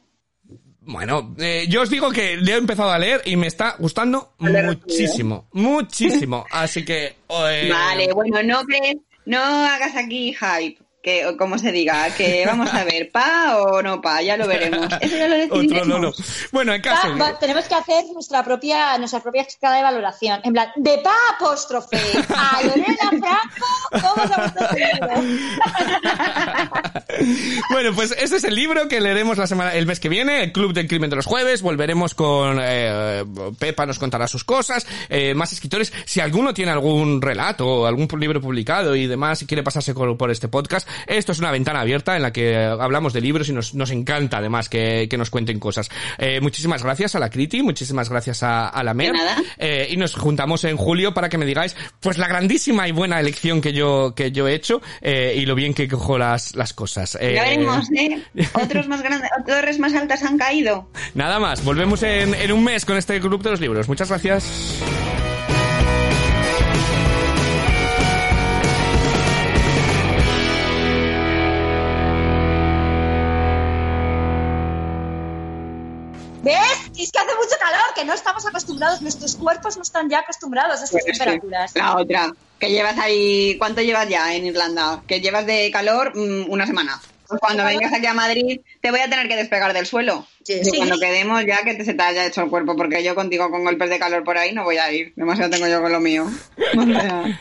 Bueno, 0.80 1.34
eh, 1.38 1.66
yo 1.68 1.82
os 1.82 1.90
digo 1.90 2.10
que 2.10 2.36
le 2.36 2.52
he 2.52 2.56
empezado 2.56 2.90
a 2.90 2.98
leer 2.98 3.20
y 3.24 3.36
me 3.36 3.48
está 3.48 3.74
gustando 3.78 4.34
muchísimo, 4.38 5.48
muchísimo. 5.52 6.46
Así 6.52 6.84
que... 6.84 7.16
eh, 7.28 7.68
Vale, 7.70 8.12
bueno, 8.12 8.42
no 8.44 8.62
no 9.26 9.38
hagas 9.40 9.96
aquí 9.96 10.32
hype, 10.32 10.78
que 11.06 11.24
o 11.24 11.36
como 11.36 11.56
se 11.56 11.70
diga, 11.70 12.10
que 12.16 12.42
vamos 12.44 12.68
a 12.74 12.82
ver, 12.82 13.12
pa 13.12 13.58
o 13.58 13.80
no 13.80 14.00
pa, 14.02 14.22
ya 14.22 14.36
lo 14.36 14.48
veremos. 14.48 14.88
Eso 15.00 15.16
ya 15.16 15.28
lo 15.28 15.36
decidiremos. 15.36 15.86
Otro 15.86 16.00
no, 16.00 16.08
no. 16.08 16.12
Bueno, 16.50 16.74
en 16.74 16.82
caso... 16.82 17.06
Tenemos 17.38 17.66
que 17.66 17.76
hacer 17.76 18.06
nuestra 18.12 18.42
propia, 18.42 18.98
nuestra 18.98 19.20
propia 19.20 19.42
escala 19.42 19.76
de 19.76 19.84
valoración. 19.84 20.40
En 20.42 20.52
plan, 20.52 20.68
de 20.74 20.98
pa 20.98 21.14
apóstrofe 21.36 21.96
a 22.28 22.60
Lorena 22.60 23.08
Franco, 23.08 23.66
¿cómo 23.92 24.26
se 24.26 24.34
ha 24.34 24.52
puesto 24.52 24.64
este? 24.76 25.14
Bueno, 27.70 27.92
pues 27.94 28.10
ese 28.18 28.36
es 28.36 28.44
el 28.44 28.56
libro 28.56 28.88
que 28.88 29.00
leeremos 29.00 29.38
la 29.38 29.46
semana, 29.46 29.74
el 29.74 29.86
mes 29.86 30.00
que 30.00 30.08
viene, 30.08 30.42
el 30.42 30.52
Club 30.52 30.72
del 30.72 30.88
Crimen 30.88 31.08
de 31.08 31.16
los 31.16 31.26
Jueves. 31.26 31.62
Volveremos 31.62 32.14
con 32.14 32.58
eh, 32.60 33.24
Pepa 33.60 33.86
nos 33.86 34.00
contará 34.00 34.26
sus 34.26 34.42
cosas, 34.42 34.86
eh, 35.08 35.34
más 35.34 35.52
escritores. 35.52 35.92
Si 36.04 36.18
alguno 36.18 36.52
tiene 36.52 36.72
algún 36.72 37.22
relato 37.22 37.66
o 37.66 37.86
algún 37.86 38.08
libro 38.18 38.40
publicado 38.40 38.96
y 38.96 39.06
demás 39.06 39.40
y 39.42 39.46
quiere 39.46 39.62
pasarse 39.62 39.94
por 39.94 40.30
este 40.32 40.48
podcast, 40.48 40.88
esto 41.06 41.32
es 41.32 41.38
una 41.38 41.50
ventana 41.50 41.80
abierta 41.80 42.16
en 42.16 42.22
la 42.22 42.32
que 42.32 42.56
hablamos 42.56 43.12
de 43.12 43.20
libros 43.20 43.48
y 43.48 43.52
nos, 43.52 43.74
nos 43.74 43.90
encanta 43.90 44.38
además 44.38 44.68
que, 44.68 45.08
que 45.08 45.18
nos 45.18 45.30
cuenten 45.30 45.58
cosas. 45.58 45.88
Eh, 46.18 46.40
muchísimas 46.40 46.82
gracias 46.82 47.14
a 47.14 47.18
la 47.18 47.30
Criti, 47.30 47.62
muchísimas 47.62 48.08
gracias 48.08 48.42
a, 48.42 48.68
a 48.68 48.82
la 48.82 48.94
Mer. 48.94 49.12
Eh, 49.58 49.88
y 49.90 49.96
nos 49.96 50.14
juntamos 50.14 50.64
en 50.64 50.76
julio 50.76 51.14
para 51.14 51.28
que 51.28 51.38
me 51.38 51.46
digáis 51.46 51.76
pues 52.00 52.18
la 52.18 52.28
grandísima 52.28 52.88
y 52.88 52.92
buena 52.92 53.20
elección 53.20 53.60
que 53.60 53.72
yo 53.72 54.14
que 54.14 54.32
yo 54.32 54.48
he 54.48 54.54
hecho 54.54 54.82
eh, 55.00 55.34
y 55.36 55.46
lo 55.46 55.54
bien 55.54 55.74
que 55.74 55.88
cojo 55.88 56.18
las, 56.18 56.54
las 56.54 56.72
cosas. 56.72 57.18
Ya 57.20 57.42
veremos, 57.42 57.90
¿eh? 57.92 58.22
Otros 58.54 58.88
más 58.88 59.02
grandes, 59.02 59.30
torres 59.46 59.78
más 59.78 59.94
altas 59.94 60.22
han 60.22 60.38
caído. 60.38 60.90
Nada 61.14 61.38
más, 61.38 61.64
volvemos 61.64 62.02
en, 62.02 62.34
en 62.34 62.52
un 62.52 62.64
mes 62.64 62.84
con 62.84 62.96
este 62.96 63.20
club 63.20 63.42
de 63.42 63.50
los 63.50 63.60
libros. 63.60 63.88
Muchas 63.88 64.08
gracias. 64.08 64.82
Que 77.16 77.22
hace 77.22 77.36
mucho 77.36 77.56
calor, 77.58 77.94
que 77.94 78.04
no 78.04 78.12
estamos 78.14 78.46
acostumbrados, 78.46 79.02
nuestros 79.02 79.36
cuerpos 79.36 79.76
no 79.76 79.82
están 79.82 80.08
ya 80.08 80.20
acostumbrados 80.20 80.80
a 80.80 80.84
estas 80.84 81.02
Bueno, 81.02 81.14
sí. 81.14 81.18
temperaturas. 81.18 81.72
La 81.74 81.96
otra, 81.96 82.32
que 82.58 82.70
llevas 82.70 82.98
ahí, 82.98 83.56
¿cuánto 83.58 83.80
llevas 83.80 84.08
ya 84.08 84.34
en 84.34 84.46
Irlanda? 84.46 85.02
Que 85.06 85.20
llevas 85.20 85.46
de 85.46 85.70
calor 85.70 86.12
mm, 86.14 86.50
una 86.50 86.66
semana. 86.66 87.00
Pues 87.28 87.40
cuando 87.40 87.64
vengas 87.64 87.92
aquí 87.92 88.06
a 88.06 88.14
Madrid 88.14 88.60
te 88.80 88.90
voy 88.92 89.00
a 89.00 89.10
tener 89.10 89.26
que 89.26 89.34
despegar 89.34 89.72
del 89.72 89.86
suelo. 89.86 90.24
Sí, 90.44 90.64
sí. 90.64 90.76
Cuando 90.76 90.96
quedemos 91.00 91.44
ya 91.44 91.64
que 91.64 91.74
te, 91.74 91.84
se 91.84 91.94
te 91.94 92.02
haya 92.02 92.24
hecho 92.24 92.42
el 92.42 92.50
cuerpo, 92.50 92.76
porque 92.76 93.02
yo 93.02 93.16
contigo 93.16 93.50
con 93.50 93.64
golpes 93.64 93.90
de 93.90 93.98
calor 93.98 94.22
por 94.22 94.38
ahí 94.38 94.52
no 94.52 94.62
voy 94.62 94.76
a 94.76 94.92
ir. 94.92 95.12
Demasiado 95.16 95.50
tengo 95.50 95.66
yo 95.66 95.82
con 95.82 95.90
lo 95.90 95.98
mío. 96.00 96.26
O 96.78 96.84
sea, 96.84 97.40